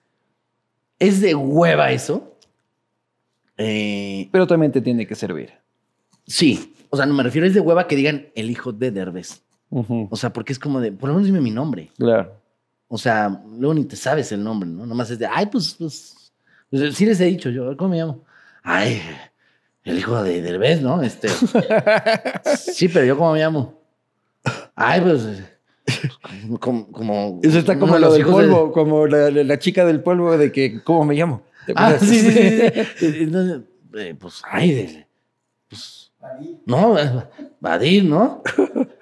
es 0.99 1.21
de 1.21 1.33
hueva 1.33 1.91
eso. 1.91 2.37
Eh, 3.57 4.29
Pero 4.31 4.45
también 4.45 4.71
te 4.71 4.81
tiene 4.81 5.07
que 5.07 5.15
servir. 5.15 5.53
sí, 6.27 6.74
o 6.95 6.97
sea, 6.97 7.05
no 7.05 7.13
me 7.13 7.23
refiero, 7.23 7.45
es 7.45 7.53
de 7.53 7.59
hueva 7.59 7.87
que 7.87 7.95
digan 7.95 8.27
el 8.35 8.49
hijo 8.49 8.71
de 8.71 8.91
Derbez. 8.91 9.41
O 9.69 10.15
sea, 10.15 10.31
porque 10.31 10.53
es 10.53 10.59
como 10.59 10.79
de, 10.79 10.91
por 10.93 11.09
lo 11.09 11.15
menos 11.15 11.27
dime 11.27 11.41
mi 11.41 11.51
nombre. 11.51 11.91
Claro. 11.97 12.33
O 12.87 12.97
sea, 12.97 13.41
luego 13.57 13.73
ni 13.73 13.83
te 13.85 13.95
sabes 13.97 14.31
el 14.31 14.43
nombre, 14.43 14.69
¿no? 14.69 14.85
Nomás 14.85 15.09
es 15.11 15.19
de, 15.19 15.25
ay, 15.27 15.47
pues, 15.47 15.75
pues, 15.77 16.31
pues, 16.69 16.95
sí 16.95 17.05
les 17.05 17.19
he 17.19 17.25
dicho 17.25 17.49
yo, 17.49 17.75
¿cómo 17.75 17.89
me 17.91 17.97
llamo? 17.97 18.23
Ay, 18.63 19.01
el 19.83 19.97
hijo 19.97 20.23
de 20.23 20.41
Derbez, 20.41 20.81
¿no? 20.81 21.01
Este. 21.01 21.27
sí, 22.57 22.87
pero 22.87 23.05
yo, 23.05 23.17
¿cómo 23.17 23.33
me 23.33 23.39
llamo? 23.39 23.81
Ay, 24.75 25.01
pues, 25.01 25.27
como... 26.59 26.91
como 26.91 27.39
Eso 27.43 27.59
está 27.59 27.77
como 27.77 27.97
lo 27.97 28.13
del 28.13 28.23
de- 28.23 28.31
polvo, 28.31 28.71
como 28.71 29.07
la, 29.07 29.59
chica 29.59 29.85
del 29.85 30.01
polvo 30.01 30.37
de 30.37 30.51
que, 30.51 30.81
¿cómo 30.83 31.03
me 31.05 31.15
llamo? 31.15 31.43
¿Te 31.65 31.73
Ah, 31.75 31.97
sí, 31.99 32.05
sí, 32.19 32.31
sí. 32.31 32.59
sí. 32.97 33.15
Entonces, 33.23 33.61
eh, 33.95 34.15
pues, 34.17 34.41
ay, 34.49 34.71
de- 34.73 35.07
pues, 35.67 36.04
no, 36.65 36.95
Badir, 37.59 38.05
¿no? 38.05 38.41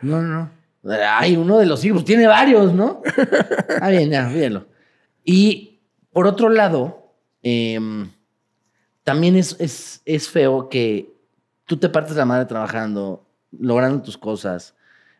No, 0.01 0.21
no. 0.21 0.51
Ay, 0.85 1.37
uno 1.37 1.59
de 1.59 1.65
los 1.65 1.83
hijos, 1.85 2.03
tiene 2.03 2.27
varios, 2.27 2.73
¿no? 2.73 3.01
Ah, 3.81 3.89
bien, 3.89 4.09
ya, 4.09 4.27
mírenlo. 4.27 4.67
Y 5.23 5.79
por 6.11 6.27
otro 6.27 6.49
lado, 6.49 7.13
em, 7.41 8.09
también 9.03 9.35
es, 9.35 9.55
es, 9.59 10.01
es 10.05 10.29
feo 10.29 10.69
que 10.69 11.13
tú 11.65 11.77
te 11.77 11.89
partes 11.89 12.15
la 12.15 12.25
madre 12.25 12.45
trabajando, 12.45 13.25
logrando 13.51 14.01
tus 14.01 14.17
cosas, 14.17 14.75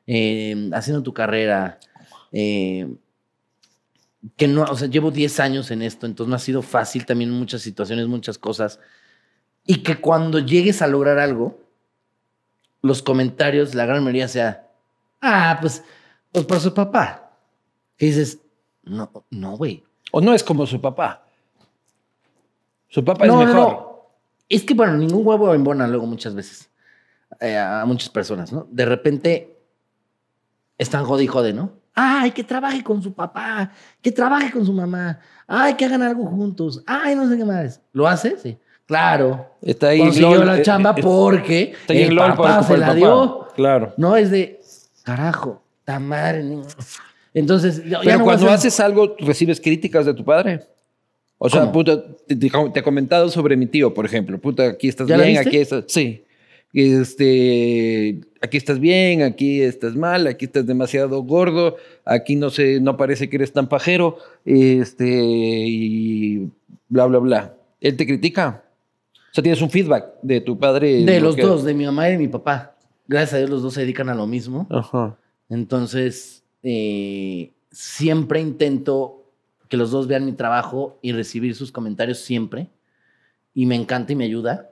em, 0.05 0.73
haciendo 0.73 1.01
tu 1.01 1.13
carrera, 1.13 1.79
em, 2.31 2.97
que 4.37 4.47
no, 4.47 4.63
o 4.63 4.75
sea, 4.75 4.87
llevo 4.87 5.11
10 5.11 5.39
años 5.39 5.71
en 5.71 5.81
esto, 5.81 6.05
entonces 6.05 6.29
no 6.29 6.35
ha 6.35 6.39
sido 6.39 6.61
fácil 6.61 7.05
también 7.05 7.31
muchas 7.31 7.61
situaciones, 7.61 8.07
muchas 8.07 8.37
cosas. 8.37 8.79
Y 9.65 9.83
que 9.83 9.97
cuando 9.97 10.39
llegues 10.39 10.81
a 10.81 10.87
lograr 10.87 11.19
algo, 11.19 11.62
los 12.83 13.01
comentarios, 13.01 13.73
la 13.73 13.85
gran 13.87 14.03
mayoría 14.03 14.27
sea, 14.27 14.67
ah, 15.21 15.57
pues, 15.59 15.83
pues 16.31 16.45
por 16.45 16.59
su 16.59 16.73
papá. 16.73 17.31
Que 17.97 18.07
dices, 18.07 18.39
no, 18.83 19.09
no, 19.31 19.57
güey. 19.57 19.83
O 20.11 20.21
no 20.21 20.33
es 20.33 20.43
como 20.43 20.67
su 20.67 20.79
papá. 20.79 21.25
Su 22.89 23.03
papá 23.03 23.25
No, 23.25 23.41
es 23.41 23.47
no, 23.47 23.53
mejor. 23.53 23.71
no. 23.71 23.93
Es 24.49 24.63
que, 24.63 24.73
bueno, 24.75 24.93
ningún 24.97 25.25
huevo 25.25 25.53
embona 25.55 25.87
luego 25.87 26.05
muchas 26.05 26.35
veces 26.35 26.69
eh, 27.39 27.57
a 27.57 27.83
muchas 27.87 28.09
personas, 28.09 28.51
¿no? 28.51 28.67
De 28.69 28.85
repente 28.85 29.57
están 30.77 31.05
jode 31.05 31.23
y 31.23 31.27
jode, 31.27 31.53
¿no? 31.53 31.71
Ay, 31.95 32.31
que 32.31 32.43
trabaje 32.43 32.83
con 32.83 33.01
su 33.01 33.13
papá, 33.13 33.71
que 34.01 34.11
trabaje 34.11 34.51
con 34.51 34.65
su 34.65 34.73
mamá, 34.73 35.19
ay, 35.47 35.75
que 35.75 35.85
hagan 35.85 36.01
algo 36.01 36.25
juntos, 36.25 36.83
ay, 36.85 37.15
no 37.15 37.29
sé 37.29 37.37
qué 37.37 37.45
más. 37.45 37.81
¿Lo 37.93 38.07
hace? 38.07 38.37
Sí. 38.37 38.57
Claro. 38.85 39.47
Está 39.61 39.89
ahí 39.89 39.99
Consiguió 39.99 40.35
LOL, 40.35 40.45
la 40.45 40.57
eh, 40.59 40.61
chamba 40.61 40.93
eh, 40.97 41.01
porque 41.01 41.61
Está 41.79 41.93
ahí 41.93 42.01
el 42.03 42.15
LOL 42.15 42.31
papá 42.35 42.57
por 42.59 42.67
se 42.67 42.77
la 42.77 42.87
papá. 42.87 42.95
dio. 42.97 43.47
Claro. 43.55 43.93
No 43.97 44.17
es 44.17 44.29
de, 44.31 44.59
carajo, 45.03 45.61
ta 45.85 45.99
madre. 45.99 46.43
Entonces, 47.33 47.77
ya 47.85 47.99
Pero 48.01 48.19
no 48.19 48.23
voy 48.25 48.33
a 48.33 48.37
cuando 48.37 48.49
haces 48.51 48.79
algo, 48.79 49.15
recibes 49.19 49.59
críticas 49.61 50.05
de 50.05 50.13
tu 50.13 50.23
padre. 50.25 50.61
O 51.37 51.49
sea, 51.49 51.61
¿Cómo? 51.61 51.71
puta, 51.73 52.03
te, 52.27 52.35
te- 52.35 52.47
he 52.47 52.83
comentado 52.83 53.29
sobre 53.29 53.55
mi 53.57 53.65
tío, 53.65 53.93
por 53.93 54.05
ejemplo. 54.05 54.39
Puta, 54.39 54.67
aquí 54.67 54.87
estás 54.87 55.07
¿Ya 55.07 55.17
la 55.17 55.23
bien, 55.23 55.35
viste? 55.35 55.49
aquí 55.49 55.57
estás. 55.57 55.83
Sí. 55.87 56.23
Este, 56.73 58.21
aquí 58.41 58.57
estás 58.57 58.79
bien, 58.79 59.21
aquí 59.21 59.61
estás 59.61 59.95
mal, 59.95 60.25
aquí 60.27 60.45
estás 60.45 60.65
demasiado 60.65 61.21
gordo, 61.23 61.75
aquí 62.05 62.35
no 62.35 62.49
sé, 62.49 62.79
no 62.79 62.97
parece 62.97 63.29
que 63.29 63.35
eres 63.37 63.51
tan 63.53 63.67
pajero, 63.67 64.17
este, 64.45 65.05
y 65.07 66.49
bla, 66.89 67.05
bla, 67.05 67.19
bla. 67.19 67.53
Él 67.81 67.95
te 67.97 68.05
critica. 68.05 68.63
O 69.33 69.35
sea, 69.35 69.41
tienes 69.41 69.63
un 69.63 69.69
feedback 69.71 70.13
de 70.21 70.41
tu 70.41 70.59
padre. 70.59 70.99
en 70.99 71.07
De 71.07 71.19
lo 71.19 71.27
los 71.29 71.35
que- 71.35 71.41
dos, 71.41 71.63
de 71.63 71.73
mi 71.73 71.85
mamá 71.85 72.07
y 72.07 72.11
de 72.11 72.17
mi 72.19 72.27
papá. 72.27 72.75
Gracias 73.07 73.33
a 73.33 73.37
Dios 73.39 73.49
los 73.49 73.63
dos 73.63 73.73
se 73.73 73.81
dedican 73.81 74.07
a 74.09 74.13
lo 74.13 74.27
mismo. 74.27 74.67
Ajá. 74.69 75.17
Entonces, 75.49 76.43
eh, 76.61 77.51
siempre 77.71 78.39
intento 78.41 79.23
que 79.69 79.75
los 79.77 79.89
dos 79.89 80.05
vean 80.05 80.25
mi 80.25 80.33
trabajo 80.33 80.99
y 81.01 81.13
recibir 81.13 81.55
sus 81.55 81.71
comentarios 81.71 82.19
siempre. 82.19 82.69
Y 83.55 83.65
me 83.65 83.73
encanta 83.75 84.13
y 84.13 84.15
me 84.15 84.25
ayuda 84.25 84.69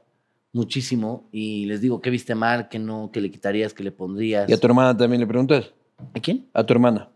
muchísimo. 0.53 1.27
Y 1.31 1.65
les 1.65 1.81
digo, 1.81 1.99
¿qué 1.99 2.11
viste 2.11 2.35
mal? 2.35 2.69
¿Qué 2.69 2.77
no? 2.77 3.09
¿Qué 3.11 3.19
le 3.19 3.31
quitarías? 3.31 3.73
¿Qué 3.73 3.83
le 3.83 3.91
pondrías? 3.91 4.47
¿Y 4.47 4.53
a 4.53 4.59
tu 4.59 4.67
hermana 4.67 4.95
también 4.95 5.21
le 5.21 5.25
preguntas? 5.27 5.71
¿A 6.13 6.19
quién? 6.19 6.45
A 6.53 6.63
tu 6.63 6.73
hermana, 6.73 7.09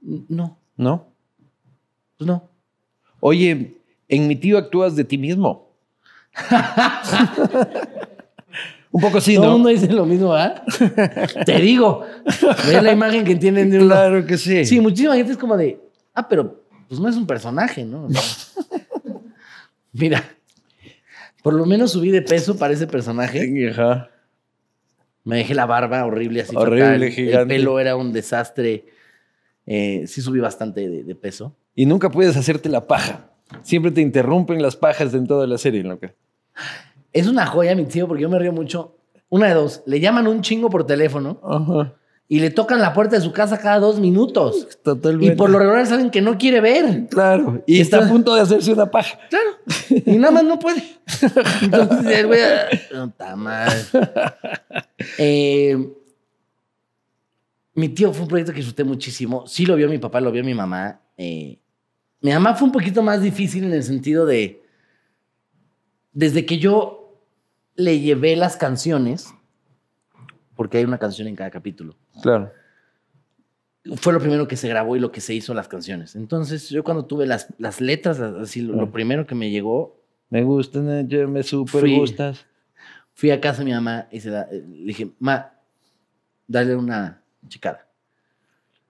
No, 0.00 0.56
¿no? 0.78 1.06
pues 2.16 2.26
no. 2.26 2.48
Oye, 3.20 3.76
en 4.08 4.26
mi 4.26 4.36
tío 4.36 4.56
actúas 4.56 4.96
de 4.96 5.04
ti 5.04 5.18
mismo. 5.18 5.70
Un 8.90 9.00
poco 9.00 9.20
sí, 9.22 9.34
Todo 9.36 9.44
el 9.44 9.50
¿no? 9.50 9.54
mundo 9.56 9.68
dice 9.70 9.86
lo 9.90 10.04
mismo, 10.04 10.34
¿ah? 10.34 10.62
Te 11.46 11.58
digo. 11.60 12.04
Ve 12.66 12.82
la 12.82 12.92
imagen 12.92 13.24
que 13.24 13.36
tienen 13.36 13.70
de 13.70 13.78
uno. 13.78 13.86
Claro 13.86 14.26
que 14.26 14.36
sí. 14.36 14.66
Sí, 14.66 14.80
muchísima 14.80 15.14
gente 15.16 15.32
es 15.32 15.38
como 15.38 15.56
de, 15.56 15.80
ah, 16.14 16.28
pero 16.28 16.62
pues 16.88 17.00
no 17.00 17.08
es 17.08 17.16
un 17.16 17.26
personaje, 17.26 17.84
¿no? 17.84 18.06
Mira, 19.92 20.22
por 21.42 21.54
lo 21.54 21.64
menos 21.64 21.92
subí 21.92 22.10
de 22.10 22.20
peso 22.20 22.58
para 22.58 22.74
ese 22.74 22.86
personaje. 22.86 23.70
Ajá. 23.70 24.10
Me 25.24 25.36
dejé 25.38 25.54
la 25.54 25.64
barba 25.66 26.04
horrible, 26.04 26.42
así 26.42 26.54
Horrible, 26.54 26.84
fatal. 26.84 27.02
El 27.02 27.12
gigante. 27.12 27.54
pelo 27.54 27.80
era 27.80 27.96
un 27.96 28.12
desastre. 28.12 28.84
Eh, 29.64 30.04
sí 30.06 30.20
subí 30.20 30.40
bastante 30.40 30.86
de, 30.88 31.02
de 31.04 31.14
peso. 31.14 31.56
Y 31.74 31.86
nunca 31.86 32.10
puedes 32.10 32.36
hacerte 32.36 32.68
la 32.68 32.86
paja. 32.86 33.31
Siempre 33.62 33.90
te 33.90 34.00
interrumpen 34.00 34.62
las 34.62 34.76
pajas 34.76 35.14
en 35.14 35.26
toda 35.26 35.46
la 35.46 35.58
serie, 35.58 35.82
loca. 35.82 36.14
Es 37.12 37.26
una 37.26 37.46
joya, 37.46 37.74
mi 37.74 37.84
tío, 37.84 38.08
porque 38.08 38.22
yo 38.22 38.30
me 38.30 38.38
río 38.38 38.52
mucho. 38.52 38.96
Una 39.28 39.48
de 39.48 39.54
dos, 39.54 39.82
le 39.86 40.00
llaman 40.00 40.26
un 40.26 40.42
chingo 40.42 40.68
por 40.68 40.86
teléfono 40.86 41.40
Ajá. 41.42 41.94
y 42.28 42.40
le 42.40 42.50
tocan 42.50 42.80
la 42.80 42.92
puerta 42.92 43.16
de 43.16 43.22
su 43.22 43.32
casa 43.32 43.58
cada 43.58 43.78
dos 43.78 43.98
minutos. 43.98 44.68
Totalmente. 44.82 45.34
Y 45.34 45.36
por 45.36 45.48
lo 45.48 45.58
regular 45.58 45.86
saben 45.86 46.10
que 46.10 46.20
no 46.20 46.36
quiere 46.36 46.60
ver. 46.60 47.06
Claro. 47.08 47.62
Y 47.66 47.80
está 47.80 48.04
a 48.04 48.08
punto 48.08 48.34
de 48.34 48.42
hacerse 48.42 48.72
una 48.72 48.90
paja. 48.90 49.18
Claro. 49.30 49.50
Y 50.06 50.18
nada 50.18 50.32
más 50.32 50.44
no 50.44 50.58
puede. 50.58 50.82
Entonces 51.62 52.18
el 52.18 52.26
güey. 52.26 52.40
No 52.92 53.04
está 53.04 53.36
mal. 53.36 53.72
Eh, 55.18 55.76
mi 57.74 57.88
tío 57.88 58.12
fue 58.12 58.22
un 58.22 58.28
proyecto 58.28 58.52
que 58.52 58.58
disfruté 58.58 58.84
muchísimo. 58.84 59.46
Sí 59.46 59.64
lo 59.64 59.76
vio 59.76 59.88
mi 59.88 59.98
papá, 59.98 60.20
lo 60.20 60.30
vio 60.30 60.44
mi 60.44 60.54
mamá. 60.54 61.00
Eh, 61.16 61.58
mi 62.22 62.30
mamá 62.32 62.54
fue 62.54 62.66
un 62.66 62.72
poquito 62.72 63.02
más 63.02 63.20
difícil 63.22 63.64
en 63.64 63.72
el 63.72 63.82
sentido 63.82 64.24
de. 64.26 64.62
Desde 66.12 66.44
que 66.46 66.58
yo 66.58 67.18
le 67.74 68.00
llevé 68.00 68.36
las 68.36 68.56
canciones, 68.56 69.32
porque 70.56 70.78
hay 70.78 70.84
una 70.84 70.98
canción 70.98 71.26
en 71.28 71.34
cada 71.36 71.50
capítulo 71.50 71.96
Claro. 72.22 72.52
fue 73.96 74.12
lo 74.12 74.20
primero 74.20 74.46
que 74.46 74.56
se 74.56 74.68
grabó 74.68 74.94
y 74.94 75.00
lo 75.00 75.10
que 75.10 75.20
se 75.22 75.32
hizo 75.34 75.54
las 75.54 75.68
canciones. 75.68 76.14
Entonces, 76.14 76.68
yo 76.68 76.84
cuando 76.84 77.06
tuve 77.06 77.26
las, 77.26 77.48
las 77.58 77.80
letras, 77.80 78.20
así 78.20 78.60
lo, 78.60 78.74
lo 78.76 78.92
primero 78.92 79.26
que 79.26 79.34
me 79.34 79.50
llegó, 79.50 79.98
Me 80.28 80.42
gustan, 80.44 81.08
yo 81.08 81.26
me 81.28 81.42
súper 81.42 81.80
Fui- 81.80 81.98
gustas. 81.98 82.44
fui 83.14 83.30
a 83.30 83.40
casa 83.40 83.60
de 83.60 83.64
mi 83.64 83.72
mamá 83.72 84.06
y 84.12 84.20
se 84.20 84.30
la- 84.30 84.42
eh, 84.50 84.62
le 84.68 84.84
dije, 84.86 85.10
ma, 85.18 85.52
dale 86.46 86.76
una 86.76 87.22
checada. 87.48 87.88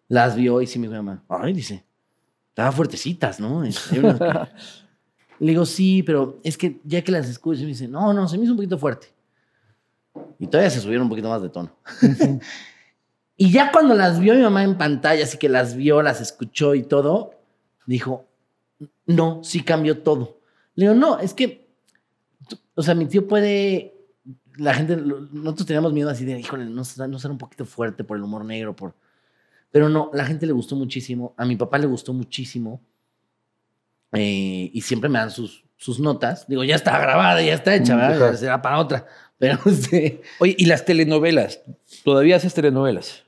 Las 0.09 0.37
vio 0.37 0.61
y 0.61 0.67
sí 0.67 0.79
me 0.79 0.89
dijo 0.89 1.01
mi 1.01 1.07
mamá, 1.07 1.25
ay, 1.29 1.53
dice, 1.53 1.85
estaban 2.53 2.73
fuertecitas, 2.73 3.41
¿no? 3.41 3.63
Que-". 3.63 3.71
Le 5.39 5.53
digo, 5.53 5.67
sí, 5.67 6.05
pero 6.05 6.39
es 6.45 6.57
que 6.57 6.81
ya 6.85 7.03
que 7.03 7.11
las 7.11 7.29
escucho, 7.29 7.63
me 7.63 7.69
dice, 7.69 7.89
no, 7.89 8.13
no, 8.13 8.29
se 8.29 8.39
me 8.39 8.45
hizo 8.45 8.53
un 8.53 8.59
poquito 8.59 8.79
fuerte. 8.79 9.09
Y 10.39 10.47
todavía 10.47 10.71
se 10.71 10.81
subieron 10.81 11.05
un 11.05 11.09
poquito 11.09 11.29
más 11.29 11.43
de 11.43 11.49
tono. 11.49 11.71
Y 13.37 13.51
ya 13.51 13.73
cuando 13.73 13.97
las 13.97 14.21
vio 14.21 14.35
mi 14.35 14.43
mamá 14.43 14.63
en 14.63 14.79
pantalla, 14.79 15.25
así 15.25 15.37
que 15.37 15.49
las 15.49 15.75
vio, 15.75 16.01
las 16.01 16.21
escuchó 16.21 16.77
y 16.77 16.85
todo, 16.85 17.35
dijo, 17.87 18.25
no, 19.07 19.43
sí 19.43 19.65
cambió 19.65 20.01
todo. 20.01 20.39
Le 20.77 20.85
digo, 20.85 20.95
no, 20.95 21.19
es 21.19 21.35
que, 21.35 21.69
o 22.77 22.83
sea, 22.85 22.95
mi 22.95 23.07
tío 23.07 23.27
puede, 23.27 23.95
la 24.59 24.75
gente, 24.75 24.97
nosotros 24.97 25.67
teníamos 25.67 25.93
miedo 25.93 26.09
así 26.09 26.25
de, 26.25 26.39
híjole, 26.39 26.67
no, 26.67 26.83
no 27.09 27.19
ser 27.19 27.31
un 27.33 27.39
poquito 27.39 27.65
fuerte 27.65 28.05
por 28.05 28.17
el 28.17 28.23
humor 28.23 28.45
negro, 28.45 28.77
por... 28.77 28.95
Pero 29.73 29.89
no, 29.89 30.11
la 30.15 30.25
gente 30.25 30.47
le 30.47 30.53
gustó 30.53 30.77
muchísimo, 30.77 31.35
a 31.37 31.45
mi 31.45 31.57
papá 31.57 31.79
le 31.79 31.87
gustó 31.87 32.13
muchísimo, 32.13 32.81
eh, 34.13 34.71
y 34.73 34.81
siempre 34.83 35.09
me 35.11 35.19
dan 35.19 35.33
sus, 35.33 35.65
sus 35.77 35.99
notas. 35.99 36.47
Digo, 36.47 36.63
ya 36.63 36.77
está 36.77 36.97
grabada, 37.01 37.43
ya 37.43 37.55
está 37.55 37.75
hecha, 37.75 37.97
¿verdad? 37.97 38.37
Será 38.37 38.63
para 38.63 38.79
otra. 38.79 39.07
Pero, 39.39 39.59
este... 39.67 40.23
Oye, 40.39 40.55
¿y 40.57 40.67
las 40.67 40.85
telenovelas? 40.85 41.63
¿Todavía 42.05 42.37
haces 42.37 42.55
telenovelas? 42.55 43.25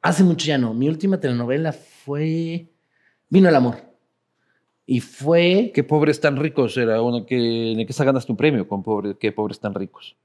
Hace 0.00 0.22
mucho 0.22 0.46
ya 0.46 0.58
no. 0.58 0.74
Mi 0.74 0.88
última 0.88 1.18
telenovela 1.18 1.72
fue 1.72 2.68
Vino 3.34 3.48
el 3.48 3.56
amor. 3.56 3.78
Y 4.86 5.00
fue. 5.00 5.72
Qué 5.74 5.82
pobres 5.82 6.20
tan 6.20 6.36
ricos 6.36 6.76
era 6.76 7.02
uno 7.02 7.26
que. 7.26 7.72
¿En 7.72 7.84
qué 7.84 7.92
se 7.92 8.04
ganaste 8.04 8.30
un 8.30 8.36
premio 8.36 8.68
con 8.68 8.82
pobre, 8.82 9.16
qué 9.18 9.32
pobres 9.32 9.58
tan 9.58 9.74
ricos? 9.74 10.16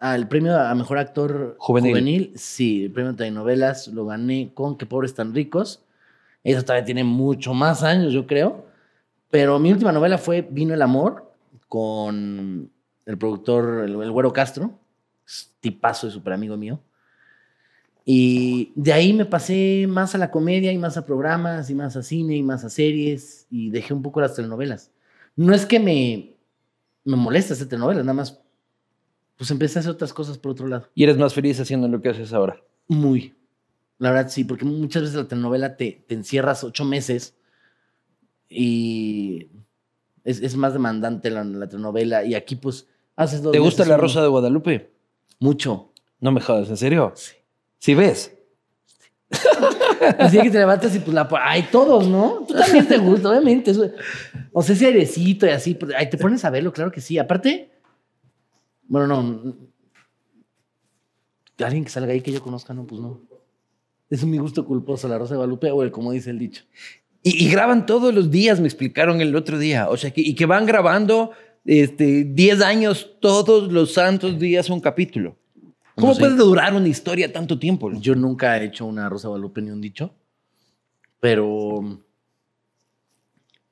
Ah, 0.00 0.14
el 0.14 0.28
premio 0.28 0.58
a 0.58 0.74
mejor 0.74 0.98
actor 0.98 1.56
juvenil. 1.58 2.32
Sí, 2.36 2.84
el 2.84 2.92
premio 2.92 3.12
de 3.12 3.18
telenovelas 3.18 3.88
lo 3.88 4.06
gané 4.06 4.52
con 4.54 4.76
Qué 4.76 4.86
pobres 4.86 5.14
tan 5.14 5.34
ricos. 5.34 5.84
Eso 6.44 6.62
todavía 6.62 6.84
tiene 6.84 7.04
mucho 7.04 7.54
más 7.54 7.82
años, 7.82 8.12
yo 8.12 8.26
creo. 8.26 8.66
Pero 9.30 9.58
mi 9.58 9.70
última 9.72 9.92
novela 9.92 10.18
fue 10.18 10.42
Vino 10.42 10.74
el 10.74 10.82
amor 10.82 11.32
con 11.68 12.70
el 13.04 13.18
productor, 13.18 13.84
el, 13.84 14.00
el 14.00 14.10
Güero 14.10 14.32
Castro. 14.32 14.78
Tipazo 15.60 16.06
y 16.08 16.10
súper 16.10 16.32
amigo 16.32 16.56
mío. 16.56 16.80
Y 18.10 18.72
de 18.74 18.94
ahí 18.94 19.12
me 19.12 19.26
pasé 19.26 19.84
más 19.86 20.14
a 20.14 20.18
la 20.18 20.30
comedia 20.30 20.72
y 20.72 20.78
más 20.78 20.96
a 20.96 21.04
programas 21.04 21.68
y 21.68 21.74
más 21.74 21.94
a 21.94 22.02
cine 22.02 22.36
y 22.36 22.42
más 22.42 22.64
a 22.64 22.70
series 22.70 23.46
y 23.50 23.68
dejé 23.68 23.92
un 23.92 24.00
poco 24.00 24.22
las 24.22 24.34
telenovelas. 24.34 24.90
No 25.36 25.52
es 25.52 25.66
que 25.66 25.78
me, 25.78 26.34
me 27.04 27.16
moleste 27.16 27.52
hacer 27.52 27.68
telenovelas, 27.68 28.04
nada 28.04 28.14
más 28.14 28.40
pues 29.38 29.50
empecé 29.52 29.78
a 29.78 29.80
hacer 29.80 29.92
otras 29.92 30.12
cosas 30.12 30.36
por 30.36 30.52
otro 30.52 30.66
lado. 30.66 30.88
¿Y 30.94 31.04
eres 31.04 31.16
más 31.16 31.32
feliz 31.32 31.58
haciendo 31.60 31.86
lo 31.88 32.02
que 32.02 32.08
haces 32.10 32.32
ahora? 32.32 32.60
Muy. 32.88 33.34
La 33.98 34.10
verdad 34.10 34.30
sí, 34.30 34.44
porque 34.44 34.64
muchas 34.64 35.02
veces 35.02 35.16
la 35.16 35.28
telenovela 35.28 35.76
te, 35.76 36.04
te 36.06 36.14
encierras 36.14 36.64
ocho 36.64 36.84
meses 36.84 37.36
y 38.48 39.48
es, 40.24 40.42
es 40.42 40.56
más 40.56 40.72
demandante 40.72 41.30
la, 41.30 41.44
la, 41.44 41.68
telenovela 41.68 42.24
y 42.24 42.34
aquí 42.34 42.56
pues 42.56 42.88
haces 43.14 43.42
dos 43.42 43.52
¿Te 43.52 43.58
gusta 43.60 43.84
La 43.84 43.96
Rosa 43.96 44.22
de 44.22 44.28
Guadalupe? 44.28 44.92
Mucho. 45.38 45.92
No 46.20 46.32
me 46.32 46.40
jodas, 46.40 46.68
¿en 46.68 46.76
serio? 46.76 47.12
Sí. 47.14 47.34
¿Sí 47.78 47.94
ves? 47.94 48.36
Así 50.18 50.40
que 50.40 50.50
te 50.50 50.58
levantas 50.58 50.94
y 50.96 50.98
pues 50.98 51.14
la... 51.14 51.28
Hay 51.44 51.64
todos, 51.70 52.08
¿no? 52.08 52.44
Tú 52.48 52.54
también 52.54 52.88
te 52.88 52.98
gusta, 52.98 53.30
obviamente. 53.30 53.72
o 54.52 54.62
sea, 54.62 54.74
ese 54.74 54.86
airecito 54.86 55.46
y 55.46 55.50
así. 55.50 55.74
Pues, 55.74 55.94
ahí 55.94 56.10
te 56.10 56.18
pones 56.18 56.44
a 56.44 56.50
verlo, 56.50 56.72
claro 56.72 56.90
que 56.90 57.00
sí. 57.00 57.18
Aparte, 57.18 57.70
bueno, 58.88 59.06
no. 59.06 59.54
Alguien 61.64 61.84
que 61.84 61.90
salga 61.90 62.12
ahí 62.12 62.20
que 62.20 62.32
yo 62.32 62.42
conozca, 62.42 62.74
no, 62.74 62.86
pues 62.86 63.00
no. 63.00 63.20
Es 64.10 64.24
mi 64.24 64.38
gusto 64.38 64.64
culposo, 64.64 65.06
la 65.06 65.18
Rosa 65.18 65.34
de 65.34 65.38
Guadalupe, 65.38 65.70
o 65.70 65.82
el, 65.82 65.90
como 65.90 66.12
dice 66.12 66.30
el 66.30 66.38
dicho. 66.38 66.64
Y, 67.22 67.50
graban 67.50 67.84
todos 67.84 68.14
los 68.14 68.30
días, 68.30 68.58
me 68.58 68.66
explicaron 68.66 69.20
el 69.20 69.36
otro 69.36 69.58
día. 69.58 69.88
O 69.90 69.96
sea, 69.96 70.10
que, 70.10 70.22
y 70.22 70.34
que 70.34 70.46
van 70.46 70.64
grabando 70.64 71.32
este, 71.66 72.24
10 72.24 72.62
años 72.62 73.16
todos 73.20 73.70
los 73.70 73.92
santos 73.92 74.38
días 74.38 74.70
un 74.70 74.80
capítulo. 74.80 75.36
¿Cómo 75.94 76.16
puede 76.16 76.36
durar 76.36 76.74
una 76.74 76.88
historia 76.88 77.30
tanto 77.32 77.58
tiempo? 77.58 77.92
Yo 78.00 78.14
nunca 78.14 78.56
he 78.56 78.66
hecho 78.66 78.86
una 78.86 79.08
Rosa 79.08 79.28
Guadalupe 79.28 79.60
ni 79.60 79.70
un 79.70 79.80
dicho, 79.80 80.14
pero 81.18 82.00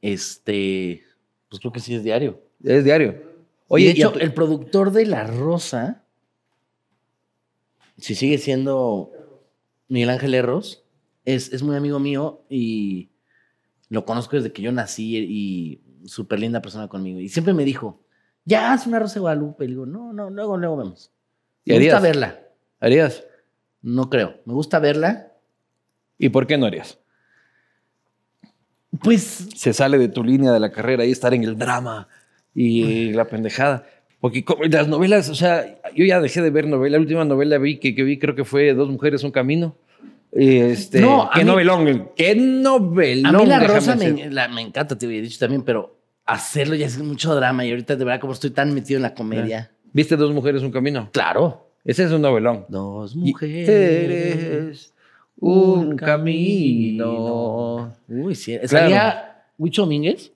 este, 0.03 1.05
pues 1.49 1.61
creo 1.61 1.73
que 1.73 1.81
sí 1.81 1.95
es 1.95 2.03
diario. 2.03 2.43
Es 2.63 2.85
diario. 2.85 3.26
Oye, 3.69 3.87
de 3.87 3.91
hecho, 3.93 4.15
el 4.15 4.33
productor 4.33 4.93
de 4.93 5.07
La 5.07 5.27
Rosa, 5.27 6.05
si 7.99 8.15
sigue 8.15 8.39
siendo 8.39 9.13
Miguel 9.89 10.11
Ángel 10.11 10.35
Erros, 10.35 10.85
es, 11.25 11.53
es 11.53 11.63
muy 11.63 11.77
amigo 11.77 11.99
mío 11.99 12.45
y 12.49 13.11
lo 13.89 14.05
conozco 14.05 14.37
desde 14.37 14.53
que 14.53 14.63
yo 14.63 14.73
nací 14.73 15.17
y 15.17 15.83
súper 16.09 16.41
linda 16.41 16.63
persona 16.63 16.89
conmigo. 16.89 17.21
Y 17.21 17.29
siempre 17.29 17.55
me 17.55 17.65
dijo, 17.65 18.01
ya 18.45 18.73
haz 18.73 18.87
una 18.87 18.99
Rosa 18.99 19.21
Guadalupe. 19.21 19.65
Y 19.65 19.69
digo, 19.69 19.87
no, 19.87 20.13
no, 20.13 20.31
luego, 20.31 20.57
luego 20.57 20.77
vemos. 20.77 21.13
Me 21.65 21.79
gusta 21.79 22.01
verla. 22.01 22.41
¿Harías? 22.81 23.25
No 23.83 24.09
creo. 24.09 24.41
Me 24.45 24.55
gusta 24.55 24.79
verla. 24.79 25.33
¿Y 26.19 26.29
por 26.29 26.47
qué 26.47 26.57
no 26.57 26.67
harías? 26.67 26.99
Pues. 29.03 29.49
Se 29.55 29.73
sale 29.73 29.99
de 29.99 30.09
tu 30.09 30.25
línea 30.25 30.53
de 30.53 30.61
la 30.61 30.71
carrera 30.71 31.05
y 31.05 31.11
estar 31.11 31.35
en 31.35 31.43
el 31.45 31.59
drama 31.59 32.09
y 32.57 33.13
la 33.13 33.27
pendejada. 33.27 33.87
Porque 34.19 34.45
las 34.71 34.89
novelas, 34.89 35.29
o 35.29 35.35
sea, 35.35 35.79
yo 35.95 36.05
ya 36.05 36.21
dejé 36.21 36.41
de 36.41 36.51
ver 36.51 36.67
novelas. 36.67 36.93
La 36.93 37.01
última 37.01 37.25
novela 37.25 37.59
vi 37.59 37.79
que, 37.79 37.95
que 37.95 38.03
vi 38.03 38.19
creo 38.19 38.35
que 38.35 38.45
fue 38.45 38.73
Dos 38.73 38.89
Mujeres, 38.89 39.23
Un 39.23 39.31
Camino. 39.31 39.77
Este, 40.33 41.01
no, 41.01 41.31
qué 41.33 41.45
novelón, 41.45 42.11
qué 42.17 42.35
novelón. 42.35 43.37
A 43.37 43.39
mí 43.39 43.47
La 43.47 43.61
Rosa 43.61 43.95
me, 43.95 44.13
me, 44.13 44.61
encanta, 44.61 44.99
te 44.99 45.07
había 45.07 45.23
dicho 45.23 45.39
también, 45.39 45.63
pero 45.63 45.99
hacerlo 46.25 46.75
ya 46.75 46.87
es 46.87 46.99
mucho 46.99 47.35
drama 47.35 47.65
y 47.65 47.71
ahorita 47.71 47.97
de 47.97 48.05
verdad 48.05 48.21
como 48.21 48.33
estoy 48.33 48.51
tan 48.51 48.75
metido 48.75 48.99
en 48.99 49.03
la 49.03 49.15
comedia. 49.15 49.71
¿Viste 49.93 50.17
Dos 50.17 50.33
Mujeres, 50.33 50.63
un 50.63 50.73
camino? 50.73 51.11
Claro. 51.13 51.71
Ese 51.85 52.05
es 52.05 52.11
un 52.11 52.23
novelón. 52.23 52.67
Dos 52.69 53.15
mujeres, 53.15 54.93
un 55.37 55.97
camino. 55.97 57.95
Uy, 58.09 58.35
sí. 58.35 58.59
¿Salía 58.65 59.45
Huicho 59.57 59.83
Domínguez? 59.83 60.33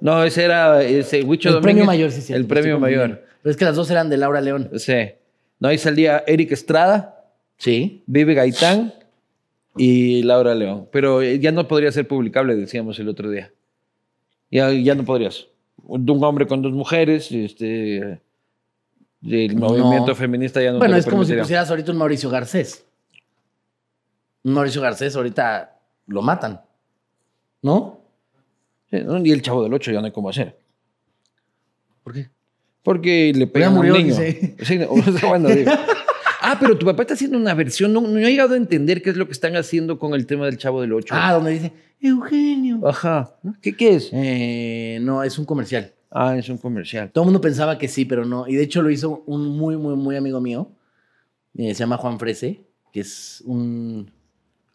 No, 0.00 0.22
ese 0.22 0.44
era 0.44 0.82
ese 0.82 1.22
Huicho 1.22 1.48
El 1.48 1.60
premio 1.60 1.84
mayor, 1.84 2.10
sí, 2.10 2.20
sí. 2.20 2.32
El 2.32 2.46
premio 2.46 2.78
mayor. 2.78 3.24
Pero 3.42 3.50
es 3.50 3.56
que 3.56 3.64
las 3.64 3.76
dos 3.76 3.90
eran 3.90 4.08
de 4.08 4.16
Laura 4.16 4.40
León. 4.40 4.70
Sí. 4.76 5.12
No, 5.60 5.68
ahí 5.68 5.78
salía 5.78 6.22
Eric 6.26 6.52
Estrada. 6.52 7.24
Sí. 7.56 8.04
Vive 8.06 8.34
Gaitán 8.34 8.94
y 9.76 10.22
Laura 10.22 10.54
León. 10.54 10.88
Pero 10.92 11.22
ya 11.22 11.52
no 11.52 11.66
podría 11.66 11.90
ser 11.92 12.06
publicable, 12.06 12.54
decíamos 12.54 12.98
el 12.98 13.08
otro 13.08 13.30
día. 13.30 13.52
Ya, 14.50 14.70
ya 14.72 14.94
no 14.94 15.04
podrías. 15.04 15.46
Un 15.84 16.22
hombre 16.24 16.46
con 16.46 16.62
dos 16.62 16.72
mujeres, 16.72 17.30
este 17.32 18.20
el 19.22 19.56
movimiento 19.56 20.14
feminista 20.14 20.62
ya 20.62 20.72
no 20.72 20.78
Bueno, 20.78 20.96
es 20.96 21.06
como 21.06 21.24
si 21.24 21.34
pusieras 21.34 21.68
ahorita 21.70 21.92
un 21.92 21.98
Mauricio 21.98 22.30
Garcés. 22.30 22.84
Un 24.44 24.52
Mauricio 24.52 24.80
Garcés 24.80 25.16
ahorita 25.16 25.76
lo 26.06 26.22
matan. 26.22 26.60
¿No? 27.62 27.97
Y 28.90 29.32
el 29.32 29.42
chavo 29.42 29.62
del 29.62 29.74
8 29.74 29.92
ya 29.92 30.00
no 30.00 30.06
hay 30.06 30.12
cómo 30.12 30.30
hacer. 30.30 30.58
¿Por 32.02 32.14
qué? 32.14 32.30
Porque 32.82 33.32
le 33.34 33.46
pegan 33.46 33.76
a 33.76 33.80
un 33.80 33.88
niño. 33.90 34.14
ah, 36.40 36.56
pero 36.58 36.78
tu 36.78 36.86
papá 36.86 37.02
está 37.02 37.14
haciendo 37.14 37.36
una 37.36 37.54
versión. 37.54 37.92
No, 37.92 38.00
no 38.00 38.18
he 38.18 38.30
llegado 38.30 38.54
a 38.54 38.56
entender 38.56 39.02
qué 39.02 39.10
es 39.10 39.16
lo 39.16 39.26
que 39.26 39.32
están 39.32 39.56
haciendo 39.56 39.98
con 39.98 40.14
el 40.14 40.26
tema 40.26 40.46
del 40.46 40.56
chavo 40.56 40.80
del 40.80 40.94
8. 40.94 41.14
Ah, 41.16 41.34
donde 41.34 41.52
dice 41.52 41.72
Eugenio. 42.00 42.80
Ajá. 42.86 43.36
¿Qué, 43.60 43.76
qué 43.76 43.96
es? 43.96 44.10
Eh, 44.12 44.98
no, 45.02 45.22
es 45.22 45.38
un 45.38 45.44
comercial. 45.44 45.92
Ah, 46.10 46.36
es 46.36 46.48
un 46.48 46.56
comercial. 46.56 47.10
Todo 47.12 47.24
el 47.24 47.26
mundo 47.26 47.40
pensaba 47.40 47.76
que 47.76 47.88
sí, 47.88 48.06
pero 48.06 48.24
no. 48.24 48.48
Y 48.48 48.54
de 48.54 48.62
hecho 48.62 48.80
lo 48.80 48.90
hizo 48.90 49.22
un 49.26 49.48
muy, 49.48 49.76
muy, 49.76 49.94
muy 49.94 50.16
amigo 50.16 50.40
mío. 50.40 50.70
Eh, 51.56 51.74
se 51.74 51.80
llama 51.80 51.98
Juan 51.98 52.18
Frese, 52.18 52.62
que 52.92 53.00
es 53.00 53.42
un 53.44 54.10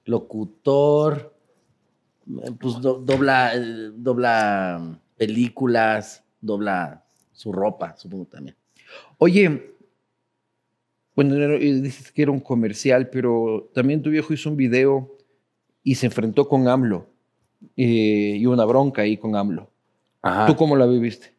locutor. 0.05 1.32
Eh, 2.27 2.51
pues 2.59 2.79
dobla, 2.81 3.51
eh, 3.55 3.91
dobla 3.95 4.99
películas, 5.17 6.23
dobla 6.39 7.03
su 7.31 7.51
ropa, 7.51 7.95
supongo 7.97 8.25
también. 8.25 8.55
Oye, 9.17 9.75
bueno, 11.15 11.35
dices 11.57 12.11
que 12.11 12.23
era 12.23 12.31
un 12.31 12.39
comercial, 12.39 13.09
pero 13.09 13.69
también 13.73 14.01
tu 14.01 14.09
viejo 14.09 14.33
hizo 14.33 14.49
un 14.49 14.57
video 14.57 15.17
y 15.83 15.95
se 15.95 16.07
enfrentó 16.07 16.47
con 16.47 16.67
AMLO 16.67 17.07
y 17.75 18.45
una 18.45 18.65
bronca 18.65 19.03
ahí 19.03 19.17
con 19.17 19.35
AMLO. 19.35 19.69
¿Tú 20.47 20.55
cómo 20.55 20.75
la 20.75 20.85
viviste? 20.85 21.33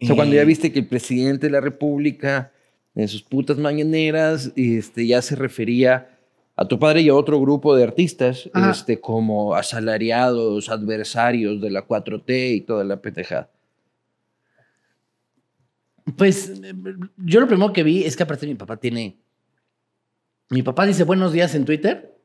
O 0.00 0.06
sea, 0.06 0.14
cuando 0.14 0.34
ya 0.34 0.44
viste 0.44 0.72
que 0.72 0.78
el 0.78 0.86
presidente 0.86 1.46
de 1.46 1.52
la 1.52 1.60
República, 1.60 2.52
en 2.94 3.08
sus 3.08 3.22
putas 3.22 3.58
mañaneras, 3.58 4.52
este, 4.54 5.06
ya 5.06 5.20
se 5.22 5.36
refería 5.36 6.15
a 6.56 6.66
tu 6.66 6.78
padre 6.78 7.02
y 7.02 7.10
a 7.10 7.14
otro 7.14 7.38
grupo 7.38 7.76
de 7.76 7.84
artistas 7.84 8.50
este, 8.70 8.98
como 8.98 9.54
asalariados, 9.54 10.70
adversarios 10.70 11.60
de 11.60 11.70
la 11.70 11.86
4T 11.86 12.56
y 12.56 12.60
toda 12.62 12.82
la 12.82 13.00
pendejada. 13.00 13.50
Pues 16.16 16.60
yo 17.18 17.40
lo 17.40 17.46
primero 17.46 17.72
que 17.72 17.82
vi 17.82 18.04
es 18.04 18.16
que 18.16 18.22
aparte 18.22 18.46
mi 18.46 18.54
papá 18.54 18.78
tiene... 18.78 19.18
Mi 20.48 20.62
papá 20.62 20.86
dice 20.86 21.04
buenos 21.04 21.32
días 21.32 21.54
en 21.56 21.64
Twitter 21.64 22.16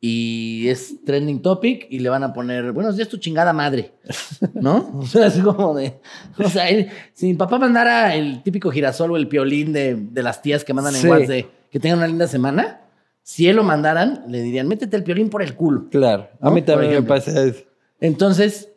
y 0.00 0.68
es 0.68 1.04
trending 1.04 1.42
topic 1.42 1.88
y 1.90 1.98
le 1.98 2.08
van 2.08 2.22
a 2.22 2.32
poner, 2.32 2.72
buenos 2.72 2.96
días 2.96 3.08
tu 3.08 3.18
chingada 3.18 3.52
madre, 3.52 3.92
¿no? 4.54 4.92
O 4.94 5.04
sea, 5.04 5.26
así 5.26 5.42
como 5.42 5.74
de, 5.74 6.00
o 6.38 6.48
sea, 6.48 6.64
si 7.12 7.26
mi 7.26 7.34
papá 7.34 7.58
mandara 7.58 8.14
el 8.14 8.42
típico 8.42 8.70
girasol 8.70 9.10
o 9.10 9.16
el 9.16 9.28
piolín 9.28 9.72
de, 9.72 9.96
de 9.96 10.22
las 10.22 10.40
tías 10.40 10.64
que 10.64 10.72
mandan 10.72 10.94
en 10.94 11.06
WhatsApp 11.06 11.28
de, 11.28 11.48
que 11.70 11.80
tengan 11.80 11.98
una 11.98 12.06
linda 12.06 12.26
semana. 12.28 12.80
Si 13.22 13.48
él 13.48 13.56
lo 13.56 13.62
mandaran, 13.62 14.24
le 14.28 14.42
dirían, 14.42 14.66
métete 14.66 14.96
el 14.96 15.04
piolín 15.04 15.30
por 15.30 15.42
el 15.42 15.54
culo. 15.54 15.88
Claro, 15.90 16.28
a 16.40 16.50
mí 16.50 16.62
también 16.62 16.92
me 16.92 17.02
pasa 17.02 17.44
eso. 17.44 17.64
Entonces, 18.00 18.72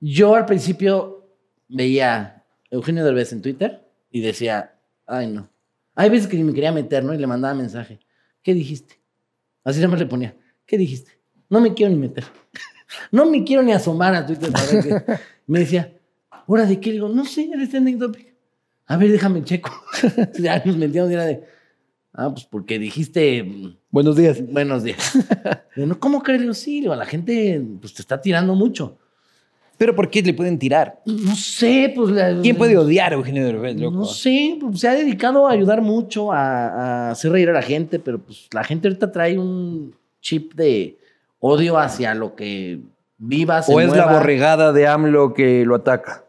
yo 0.00 0.34
al 0.34 0.46
principio 0.46 1.28
veía 1.68 2.44
Eugenio 2.70 3.04
Derbez 3.04 3.32
en 3.32 3.42
Twitter 3.42 3.88
y 4.10 4.20
decía, 4.20 4.74
ay 5.06 5.28
no. 5.28 5.48
Hay 5.94 6.10
veces 6.10 6.26
que 6.26 6.36
ni 6.36 6.44
me 6.44 6.54
quería 6.54 6.72
meter, 6.72 7.04
¿no? 7.04 7.14
Y 7.14 7.18
le 7.18 7.26
mandaba 7.26 7.54
mensaje. 7.54 8.00
¿Qué 8.42 8.54
dijiste? 8.54 9.00
Así 9.64 9.78
nada 9.78 9.90
más 9.90 10.00
le 10.00 10.06
ponía, 10.06 10.36
¿qué 10.66 10.76
dijiste? 10.76 11.12
No 11.48 11.60
me 11.60 11.74
quiero 11.74 11.92
ni 11.92 11.98
meter. 11.98 12.24
no 13.12 13.26
me 13.26 13.44
quiero 13.44 13.62
ni 13.62 13.72
asomar 13.72 14.14
a 14.14 14.26
Twitter 14.26 14.50
para 14.50 14.66
ver 14.66 14.82
qué. 14.82 15.18
Me 15.46 15.58
decía, 15.58 15.92
¿hora 16.46 16.64
de 16.64 16.80
qué? 16.80 16.90
Le 16.90 16.94
digo, 16.94 17.08
no 17.08 17.24
sé, 17.24 17.50
eres 17.52 17.70
topic. 17.98 18.34
A 18.86 18.96
ver, 18.96 19.10
déjame 19.10 19.42
checo. 19.42 19.70
ya 20.38 20.62
nos 20.64 20.76
metíamos 20.76 21.10
y 21.10 21.14
era 21.14 21.24
de, 21.24 21.44
ah, 22.14 22.30
pues 22.30 22.44
porque 22.44 22.78
dijiste 22.78 23.42
mm, 23.42 23.76
Buenos 23.90 24.16
días. 24.16 24.40
buenos 24.50 24.82
días. 24.84 25.18
Digo, 25.76 25.86
no, 25.88 25.98
¿Cómo 26.00 26.22
crees? 26.22 26.64
Digo, 26.64 26.94
la 26.94 27.06
gente 27.06 27.62
pues, 27.80 27.94
te 27.94 28.02
está 28.02 28.20
tirando 28.20 28.54
mucho. 28.54 28.98
Pero 29.78 29.96
¿por 29.96 30.10
qué 30.10 30.22
le 30.22 30.32
pueden 30.34 30.58
tirar? 30.58 31.00
No 31.06 31.34
sé, 31.34 31.92
pues. 31.94 32.10
la- 32.10 32.40
¿Quién 32.40 32.56
puede 32.56 32.76
odiar 32.76 33.12
a 33.12 33.16
Eugenio 33.16 33.44
Derbez, 33.44 33.76
loco? 33.80 33.96
No 33.96 34.04
sé, 34.04 34.56
pues, 34.60 34.80
se 34.80 34.88
ha 34.88 34.94
dedicado 34.94 35.46
a 35.48 35.52
ayudar 35.52 35.82
mucho 35.82 36.32
a, 36.32 36.68
a 36.68 37.10
hacer 37.10 37.32
reír 37.32 37.50
a 37.50 37.52
la 37.52 37.62
gente, 37.62 37.98
pero 37.98 38.18
pues 38.20 38.48
la 38.52 38.62
gente 38.62 38.86
ahorita 38.88 39.10
trae 39.10 39.38
un 39.38 39.94
chip 40.20 40.54
de 40.54 40.98
odio 41.40 41.78
hacia 41.78 42.14
lo 42.14 42.36
que 42.36 42.78
viva, 43.18 43.62
se 43.62 43.74
¿O 43.74 43.80
es 43.80 43.90
la 43.96 44.12
borregada 44.12 44.72
de 44.72 44.86
AMLO 44.86 45.34
que 45.34 45.64
lo 45.64 45.74
ataca? 45.74 46.24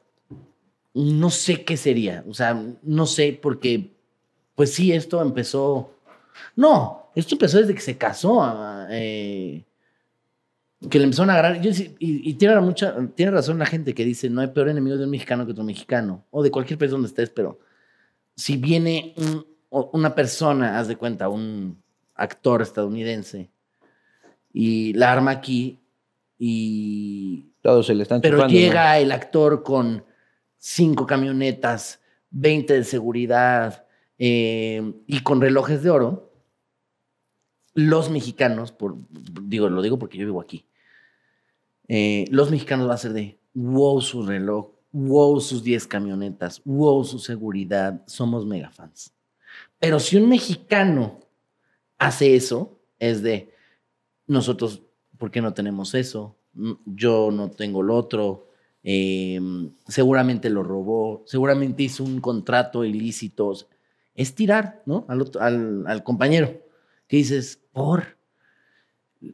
No 0.95 1.29
sé 1.29 1.63
qué 1.63 1.75
sería, 1.77 2.23
o 2.27 2.33
sea, 2.33 2.59
no 2.83 3.05
sé, 3.05 3.37
porque 3.39 3.92
pues 4.55 4.73
sí, 4.73 4.91
esto 4.91 5.21
empezó. 5.21 5.91
No, 6.55 7.09
esto 7.15 7.35
empezó 7.35 7.57
desde 7.59 7.73
que 7.75 7.81
se 7.81 7.97
casó. 7.97 8.41
ah, 8.43 8.87
eh, 8.89 9.63
que 10.89 10.97
le 10.97 11.05
empezaron 11.05 11.29
a 11.29 11.33
agarrar. 11.33 11.61
yo 11.61 11.71
y, 11.71 12.29
y 12.29 12.33
tiene, 12.33 12.59
mucha, 12.59 12.95
tiene 13.15 13.31
razón 13.31 13.57
la 13.59 13.65
gente 13.65 13.93
que 13.93 14.03
dice: 14.05 14.29
no 14.29 14.41
hay 14.41 14.47
peor 14.47 14.69
enemigo 14.69 14.97
de 14.97 15.05
un 15.05 15.09
mexicano 15.11 15.45
que 15.45 15.51
otro 15.53 15.63
mexicano, 15.63 16.25
o 16.31 16.43
de 16.43 16.51
cualquier 16.51 16.77
país 16.77 16.91
donde 16.91 17.07
estés, 17.07 17.29
pero 17.29 17.59
si 18.35 18.57
viene 18.57 19.13
un- 19.17 19.45
una 19.93 20.13
persona, 20.13 20.77
haz 20.77 20.87
de 20.87 20.97
cuenta, 20.97 21.29
un 21.29 21.81
actor 22.15 22.61
estadounidense, 22.61 23.49
y 24.51 24.93
la 24.93 25.11
arma 25.11 25.31
aquí, 25.31 25.79
y 26.37 27.47
Todos 27.61 27.87
se 27.87 27.95
le 27.95 28.03
están 28.03 28.21
pero 28.21 28.37
chupando, 28.37 28.53
¿no? 28.53 28.59
llega 28.59 28.99
el 28.99 29.11
actor 29.11 29.63
con 29.63 30.03
cinco 30.57 31.05
camionetas, 31.07 32.01
20 32.29 32.73
de 32.73 32.83
seguridad 32.83 33.82
eh, 34.17 34.93
y 35.07 35.19
con 35.21 35.41
relojes 35.41 35.83
de 35.83 35.89
oro. 35.89 36.31
Los 37.75 38.09
mexicanos, 38.11 38.75
digo, 39.43 39.67
lo 39.69 39.81
digo 39.81 39.97
porque 39.97 40.17
yo 40.17 40.25
vivo 40.25 40.41
aquí. 40.41 40.65
eh, 41.87 42.25
los 42.31 42.49
mexicanos 42.51 42.89
va 42.89 42.93
a 42.93 42.97
ser 42.97 43.13
de 43.13 43.39
wow 43.53 43.99
su 44.01 44.25
reloj, 44.25 44.69
wow 44.91 45.39
sus 45.41 45.63
10 45.63 45.87
camionetas, 45.87 46.61
wow 46.65 47.03
su 47.03 47.19
seguridad, 47.19 48.03
somos 48.07 48.45
mega 48.45 48.69
fans. 48.71 49.13
Pero 49.79 49.99
si 49.99 50.17
un 50.17 50.29
mexicano 50.29 51.19
hace 51.97 52.35
eso, 52.35 52.79
es 52.99 53.21
de 53.21 53.51
nosotros, 54.27 54.81
¿por 55.17 55.31
qué 55.31 55.41
no 55.41 55.53
tenemos 55.53 55.93
eso? 55.95 56.37
Yo 56.85 57.31
no 57.31 57.49
tengo 57.51 57.81
lo 57.83 57.95
otro. 57.95 58.49
eh, 58.83 59.39
seguramente 59.87 60.49
lo 60.49 60.61
robó, 60.63 61.23
seguramente 61.25 61.83
hizo 61.83 62.03
un 62.03 62.19
contrato 62.21 62.83
ilícito. 62.85 63.53
Es 64.15 64.35
tirar, 64.35 64.81
¿no? 64.85 65.05
Al, 65.07 65.21
otro- 65.21 65.41
al, 65.41 65.85
al 65.87 66.03
compañero. 66.03 66.61
Que 67.07 67.17
dices, 67.17 67.59
por. 67.71 68.17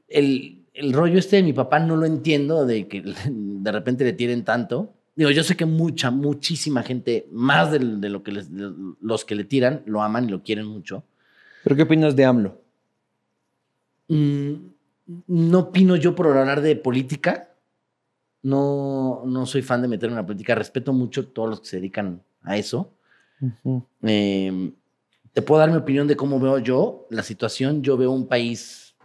El, 0.08 0.66
el 0.74 0.94
rollo 0.94 1.18
este 1.20 1.38
de 1.38 1.44
mi 1.44 1.54
papá 1.54 1.80
no 1.80 1.96
lo 1.96 2.06
entiendo, 2.06 2.66
de 2.66 2.88
que 2.88 3.02
de 3.30 3.72
repente 3.72 4.04
le 4.04 4.14
tiren 4.14 4.44
tanto. 4.44 4.94
Digo, 5.16 5.32
yo 5.32 5.44
sé 5.44 5.58
que 5.58 5.66
mucha, 5.66 6.12
muchísima 6.12 6.82
gente, 6.82 7.28
más 7.32 7.72
de, 7.72 7.80
lo 7.80 8.24
que 8.24 8.32
les- 8.32 8.56
de 8.56 8.72
los 9.02 9.26
que 9.26 9.36
le 9.36 9.44
tiran, 9.44 9.84
lo 9.86 10.02
aman 10.02 10.26
y 10.26 10.30
lo 10.32 10.44
quieren 10.44 10.66
mucho. 10.66 11.04
¿Pero 11.64 11.76
qué 11.76 11.82
opinas 11.84 12.16
de 12.16 12.24
AMLO? 12.26 12.62
Mm, 14.08 14.54
no 15.28 15.60
opino 15.60 15.96
yo 15.96 16.16
por 16.16 16.28
hablar 16.28 16.62
de 16.62 16.76
política. 16.76 17.54
No, 18.42 19.24
no 19.26 19.46
soy 19.46 19.62
fan 19.62 19.82
de 19.82 19.90
meterme 19.90 20.14
en 20.14 20.22
la 20.22 20.26
política. 20.26 20.56
Respeto 20.56 20.94
mucho 20.94 21.22
a 21.22 21.26
todos 21.26 21.50
los 21.50 21.60
que 21.62 21.68
se 21.68 21.76
dedican 21.78 22.24
a 22.44 22.56
eso. 22.58 22.94
Eh, 24.04 24.74
te 25.34 25.42
puedo 25.42 25.60
dar 25.60 25.72
mi 25.72 25.78
opinión 25.78 26.08
de 26.08 26.16
cómo 26.16 26.40
veo 26.40 26.60
yo 26.60 27.08
la 27.10 27.24
situación. 27.24 27.82
Yo 27.82 27.98
veo 27.98 28.12
un 28.12 28.28
país 28.28 28.96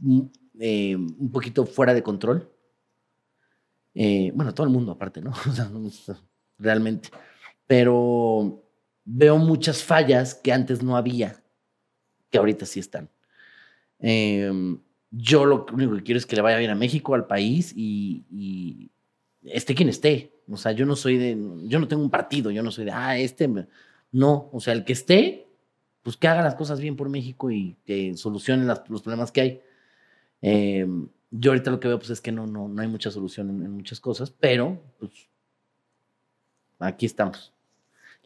mm, 0.00 0.20
eh, 0.60 0.96
un 0.96 1.30
poquito 1.32 1.66
fuera 1.66 1.94
de 1.94 2.02
control. 2.02 2.50
Eh, 3.94 4.32
bueno, 4.34 4.54
todo 4.54 4.66
el 4.66 4.72
mundo 4.72 4.92
aparte, 4.92 5.20
¿no? 5.20 5.32
Realmente. 6.58 7.08
Pero 7.66 8.64
veo 9.04 9.38
muchas 9.38 9.82
fallas 9.82 10.34
que 10.34 10.52
antes 10.52 10.82
no 10.82 10.96
había, 10.96 11.42
que 12.30 12.38
ahorita 12.38 12.66
sí 12.66 12.80
están. 12.80 13.10
Eh, 13.98 14.50
yo 15.10 15.44
lo 15.44 15.66
único 15.72 15.94
que 15.96 16.02
quiero 16.02 16.18
es 16.18 16.26
que 16.26 16.36
le 16.36 16.42
vaya 16.42 16.58
bien 16.58 16.70
a 16.70 16.74
México, 16.74 17.14
al 17.14 17.26
país 17.26 17.72
y 17.76 18.90
esté 19.42 19.74
quien 19.74 19.88
esté. 19.88 20.32
O 20.50 20.56
sea, 20.56 20.72
yo 20.72 20.86
no 20.86 20.96
soy 20.96 21.18
de, 21.18 21.36
yo 21.64 21.78
no 21.78 21.88
tengo 21.88 22.02
un 22.02 22.10
partido, 22.10 22.50
yo 22.50 22.62
no 22.62 22.70
soy 22.70 22.84
de, 22.86 22.92
ah, 22.92 23.16
este, 23.18 23.48
me-". 23.48 23.66
no, 24.10 24.50
o 24.52 24.60
sea, 24.60 24.74
el 24.74 24.84
que 24.84 24.92
esté, 24.92 25.46
pues 26.02 26.16
que 26.16 26.28
haga 26.28 26.42
las 26.42 26.54
cosas 26.54 26.80
bien 26.80 26.96
por 26.96 27.08
México 27.08 27.50
y 27.50 27.76
que 27.84 28.16
solucione 28.16 28.64
los 28.64 29.02
problemas 29.02 29.32
que 29.32 29.40
hay. 29.40 29.60
Eh, 30.42 30.86
yo 31.30 31.52
ahorita 31.52 31.70
lo 31.70 31.80
que 31.80 31.88
veo 31.88 31.98
pues 31.98 32.10
es 32.10 32.20
que 32.20 32.32
no, 32.32 32.46
no, 32.46 32.68
no 32.68 32.82
hay 32.82 32.88
mucha 32.88 33.10
solución 33.10 33.48
en, 33.50 33.62
en 33.62 33.70
muchas 33.72 34.00
cosas, 34.00 34.30
pero 34.30 34.82
pues 34.98 35.28
aquí 36.78 37.06
estamos. 37.06 37.52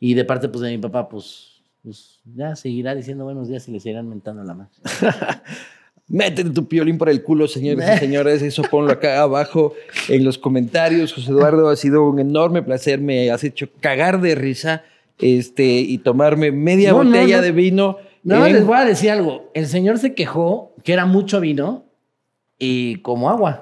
Y 0.01 0.14
de 0.14 0.25
parte 0.25 0.49
pues 0.49 0.62
de 0.62 0.71
mi 0.71 0.79
papá, 0.79 1.09
pues, 1.09 1.62
pues 1.83 2.21
ya 2.25 2.57
seguirá 2.57 2.95
diciendo 2.95 3.25
buenos 3.25 3.49
días 3.49 3.68
y 3.68 3.72
le 3.72 3.80
seguirán 3.80 4.09
mentando 4.09 4.43
la 4.43 4.55
mano. 4.55 4.71
Métete 6.08 6.50
tu 6.50 6.68
piolín 6.68 6.99
por 6.99 7.08
el 7.08 7.22
culo, 7.22 7.49
señores 7.49 7.84
y 7.96 7.99
señores. 7.99 8.41
Eso 8.42 8.62
ponlo 8.62 8.92
acá 8.92 9.20
abajo 9.22 9.74
en 10.08 10.24
los 10.24 10.38
comentarios. 10.38 11.12
José 11.12 11.30
Eduardo, 11.30 11.68
ha 11.68 11.76
sido 11.76 12.08
un 12.08 12.20
enorme 12.20 12.62
placer. 12.62 13.00
Me 13.00 13.30
has 13.30 13.42
hecho 13.42 13.68
cagar 13.80 14.20
de 14.20 14.34
risa 14.37 14.84
este, 15.18 15.64
y 15.64 15.99
tomarme 15.99 16.53
media 16.53 16.92
No, 16.92 17.03
no, 17.03 17.11
botella 17.11 17.38
no. 17.38 17.42
de 17.42 17.53
vino. 17.53 17.99
En- 18.24 18.53
les 18.53 18.64
voy 18.64 18.76
a 18.76 18.84
decir 18.84 19.11
algo. 19.11 19.50
El 19.54 19.66
señor 19.66 19.99
se 19.99 20.14
quejó 20.14 20.74
que 20.84 20.92
era 20.92 21.07
mucho 21.07 21.41
vino 21.41 21.84
y 22.58 22.96
como 23.03 23.28
agua. 23.30 23.61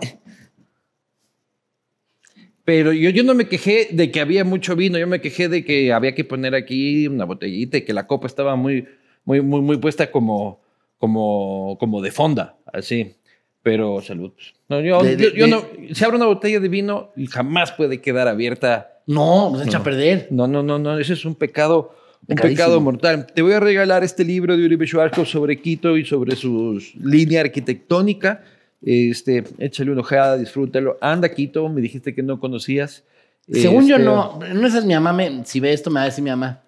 Pero 2.64 2.92
yo, 2.92 3.10
yo 3.10 3.24
no 3.24 3.34
me 3.34 3.46
quejé 3.46 3.88
de 3.90 4.10
que 4.10 4.20
había 4.20 4.44
mucho 4.44 4.74
vino. 4.74 4.98
Yo 4.98 5.06
me 5.06 5.20
quejé 5.20 5.48
de 5.48 5.64
que 5.64 5.92
había 5.92 6.14
que 6.14 6.24
poner 6.24 6.54
aquí 6.54 7.06
una 7.08 7.24
botellita 7.26 7.76
y 7.78 7.82
que 7.82 7.92
la 7.92 8.06
copa 8.06 8.26
estaba 8.26 8.56
muy, 8.56 8.86
muy, 9.24 9.42
muy, 9.42 9.60
muy 9.60 9.76
puesta 9.76 10.10
como, 10.10 10.60
como, 11.09 11.76
como 11.78 12.01
de 12.01 12.10
fonda, 12.10 12.56
así. 12.72 13.14
Pero 13.62 14.01
salud. 14.01 14.32
No, 14.70 14.81
yo, 14.81 15.02
De- 15.02 15.16
de- 15.16 15.24
yo- 15.24 15.31
yo 15.35 15.44
de- 15.44 15.51
no, 15.51 15.94
se 15.94 16.02
abre 16.06 16.16
una 16.16 16.24
botella 16.24 16.60
de 16.60 16.68
vino 16.68 17.10
y 17.14 17.26
jamás 17.26 17.72
puede 17.72 18.01
quedar 18.01 18.26
abierta 18.26 19.01
No, 19.06 19.51
pues 19.52 19.66
echa 19.66 19.78
a 19.78 19.82
perder. 19.82 20.28
No, 20.31 20.47
no, 20.47 20.62
no, 20.62 20.78
no, 20.78 20.98
ese 20.98 21.12
es 21.12 21.26
un 21.26 21.35
pecado, 21.35 21.94
un 22.26 22.36
pecado 22.36 22.81
mortal. 22.81 23.26
Te 23.35 23.43
voy 23.43 23.52
a 23.52 23.60
regalar 23.60 24.02
este 24.02 24.24
libro 24.24 24.56
de 24.56 24.64
Uribe 24.64 24.86
Schwarzkopf 24.86 25.28
sobre 25.28 25.60
Quito 25.60 25.98
y 25.98 26.06
sobre 26.06 26.36
su 26.36 26.81
línea 26.98 27.43
arquitectónica. 27.43 28.43
Este, 28.81 29.44
échale 29.59 29.90
una 29.90 30.01
ojeada, 30.01 30.39
disfrútalo. 30.39 30.97
Anda, 31.02 31.28
Quito, 31.28 31.68
me 31.68 31.82
dijiste 31.82 32.14
que 32.14 32.22
no 32.22 32.40
conocías. 32.40 33.05
Según 33.51 33.86
yo 33.86 33.97
Este, 33.97 34.06
no, 34.06 34.39
no 34.55 34.66
esa 34.66 34.78
es 34.78 34.86
mi 34.86 34.94
mamá, 34.94 35.12
me- 35.12 35.44
si 35.44 35.60
ve 35.60 35.74
esto 35.74 35.90
me 35.90 35.97
va 35.97 36.02
a 36.05 36.06
decir 36.06 36.24
mi 36.24 36.31
mamá. 36.31 36.62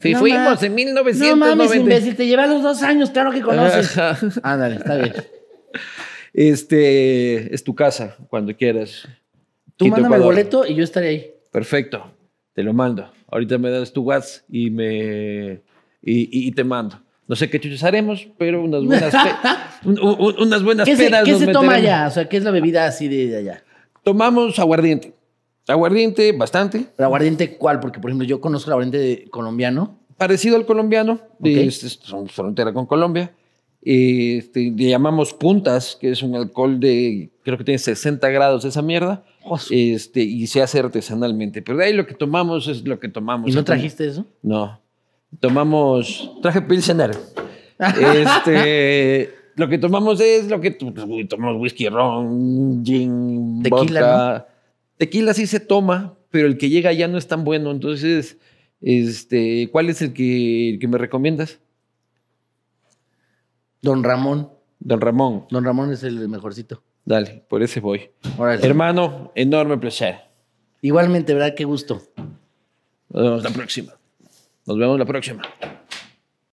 Sí, 0.00 0.12
No 0.12 0.18
fuimos 0.18 0.62
en 0.64 0.72
No 0.72 0.76
1990. 0.76 1.36
mames, 1.56 1.74
imbécil, 1.76 2.16
te 2.16 2.26
lleva 2.26 2.46
los 2.46 2.62
dos 2.62 2.82
años, 2.82 3.10
claro 3.10 3.30
que 3.30 3.40
conoces. 3.40 3.96
Ándale, 4.42 4.76
está 4.76 4.96
bien. 4.96 5.12
Este, 6.32 7.54
es 7.54 7.64
tu 7.64 7.74
casa, 7.74 8.16
cuando 8.28 8.54
quieras. 8.54 9.08
Tú 9.76 9.86
Quito, 9.86 9.92
mándame 9.96 10.16
el 10.16 10.22
Ecuador. 10.22 10.34
boleto 10.34 10.66
y 10.66 10.74
yo 10.74 10.84
estaré 10.84 11.08
ahí. 11.08 11.30
Perfecto, 11.50 12.12
te 12.52 12.62
lo 12.62 12.72
mando. 12.74 13.10
Ahorita 13.30 13.56
me 13.58 13.70
das 13.70 13.92
tu 13.92 14.02
WhatsApp 14.02 14.44
y 14.50 14.70
me 14.70 15.62
y, 16.02 16.20
y- 16.24 16.48
y 16.48 16.52
te 16.52 16.62
mando. 16.64 17.00
No 17.26 17.34
sé 17.36 17.48
qué 17.50 17.58
chuchos 17.58 17.82
haremos, 17.82 18.28
pero 18.38 18.62
unas 18.62 18.84
buenas, 18.84 19.12
pe- 19.12 19.48
un- 19.88 19.98
un- 19.98 20.34
unas 20.42 20.62
buenas 20.62 20.86
¿Qué 20.86 20.96
se, 20.96 21.06
pedas 21.06 21.24
qué 21.24 21.32
nos 21.32 21.40
se 21.40 21.46
toma 21.48 21.74
allá? 21.74 22.06
O 22.06 22.10
sea, 22.10 22.28
¿qué 22.28 22.36
es 22.36 22.44
la 22.44 22.50
bebida 22.50 22.86
así 22.86 23.08
de, 23.08 23.28
de 23.28 23.36
allá? 23.38 23.64
Tomamos 24.04 24.58
aguardiente. 24.58 25.14
Aguardiente 25.68 26.32
bastante, 26.32 26.86
¿El 26.96 27.04
aguardiente 27.04 27.56
cuál? 27.56 27.80
Porque, 27.80 27.98
por 28.00 28.10
ejemplo, 28.10 28.26
yo 28.26 28.40
conozco 28.40 28.70
el 28.70 28.72
aguardiente 28.74 29.24
colombiano. 29.30 29.98
parecido 30.16 30.56
al 30.56 30.64
colombiano, 30.64 31.20
de- 31.38 31.60
Ok. 31.60 31.66
es- 31.66 31.84
es 31.84 32.00
frontera 32.30 32.72
con 32.72 32.86
Colombia. 32.86 33.32
Este, 33.82 34.72
le 34.74 34.88
llamamos 34.88 35.32
puntas, 35.34 35.96
que 36.00 36.10
es 36.10 36.22
un 36.22 36.34
alcohol 36.34 36.80
de, 36.80 37.30
creo 37.44 37.58
que 37.58 37.64
tiene 37.64 37.78
60 37.78 38.28
grados 38.30 38.64
esa 38.64 38.80
mierda, 38.82 39.24
este, 39.70 40.22
y 40.22 40.46
se 40.46 40.62
hace 40.62 40.78
artesanalmente. 40.80 41.60
Pero 41.62 41.78
de 41.78 41.84
ahí 41.84 41.92
lo 41.92 42.06
que 42.06 42.14
tomamos 42.14 42.66
es 42.66 42.84
lo 42.86 42.98
que 42.98 43.08
tomamos. 43.08 43.50
¿Y 43.50 43.54
no 43.54 43.62
trajiste 43.62 44.08
eso? 44.08 44.24
No. 44.42 44.80
Tomamos, 45.38 46.32
traje 46.42 46.62
Pilsener. 46.62 47.10
Este, 48.00 49.30
lo 49.56 49.68
que 49.68 49.78
tomamos 49.78 50.20
es 50.20 50.48
lo 50.48 50.60
que 50.60 50.70
tomamos 50.70 51.60
whisky, 51.60 51.88
ron, 51.88 52.82
gin, 52.84 53.62
Tequila, 53.62 54.00
vodka. 54.00 54.46
Tequila 54.96 55.34
sí 55.34 55.46
se 55.46 55.60
toma, 55.60 56.16
pero 56.30 56.46
el 56.46 56.58
que 56.58 56.68
llega 56.68 56.92
ya 56.92 57.08
no 57.08 57.18
es 57.18 57.28
tan 57.28 57.44
bueno. 57.44 57.70
Entonces, 57.70 58.38
este, 58.80 59.68
¿cuál 59.70 59.90
es 59.90 60.02
el 60.02 60.12
que, 60.12 60.70
el 60.70 60.78
que 60.78 60.88
me 60.88 60.98
recomiendas? 60.98 61.60
Don 63.82 64.02
Ramón. 64.02 64.50
Don 64.80 65.00
Ramón. 65.00 65.46
Don 65.50 65.64
Ramón 65.64 65.92
es 65.92 66.02
el 66.02 66.28
mejorcito. 66.28 66.82
Dale, 67.04 67.44
por 67.48 67.62
ese 67.62 67.80
voy. 67.80 68.10
Órale. 68.36 68.66
Hermano, 68.66 69.32
enorme 69.34 69.78
placer. 69.78 70.16
Igualmente, 70.82 71.34
¿verdad? 71.34 71.54
Qué 71.54 71.64
gusto. 71.64 72.02
Nos 73.08 73.22
vemos 73.22 73.42
la 73.44 73.50
próxima. 73.50 73.92
Nos 74.66 74.78
vemos 74.78 74.98
la 74.98 75.04
próxima. 75.04 75.42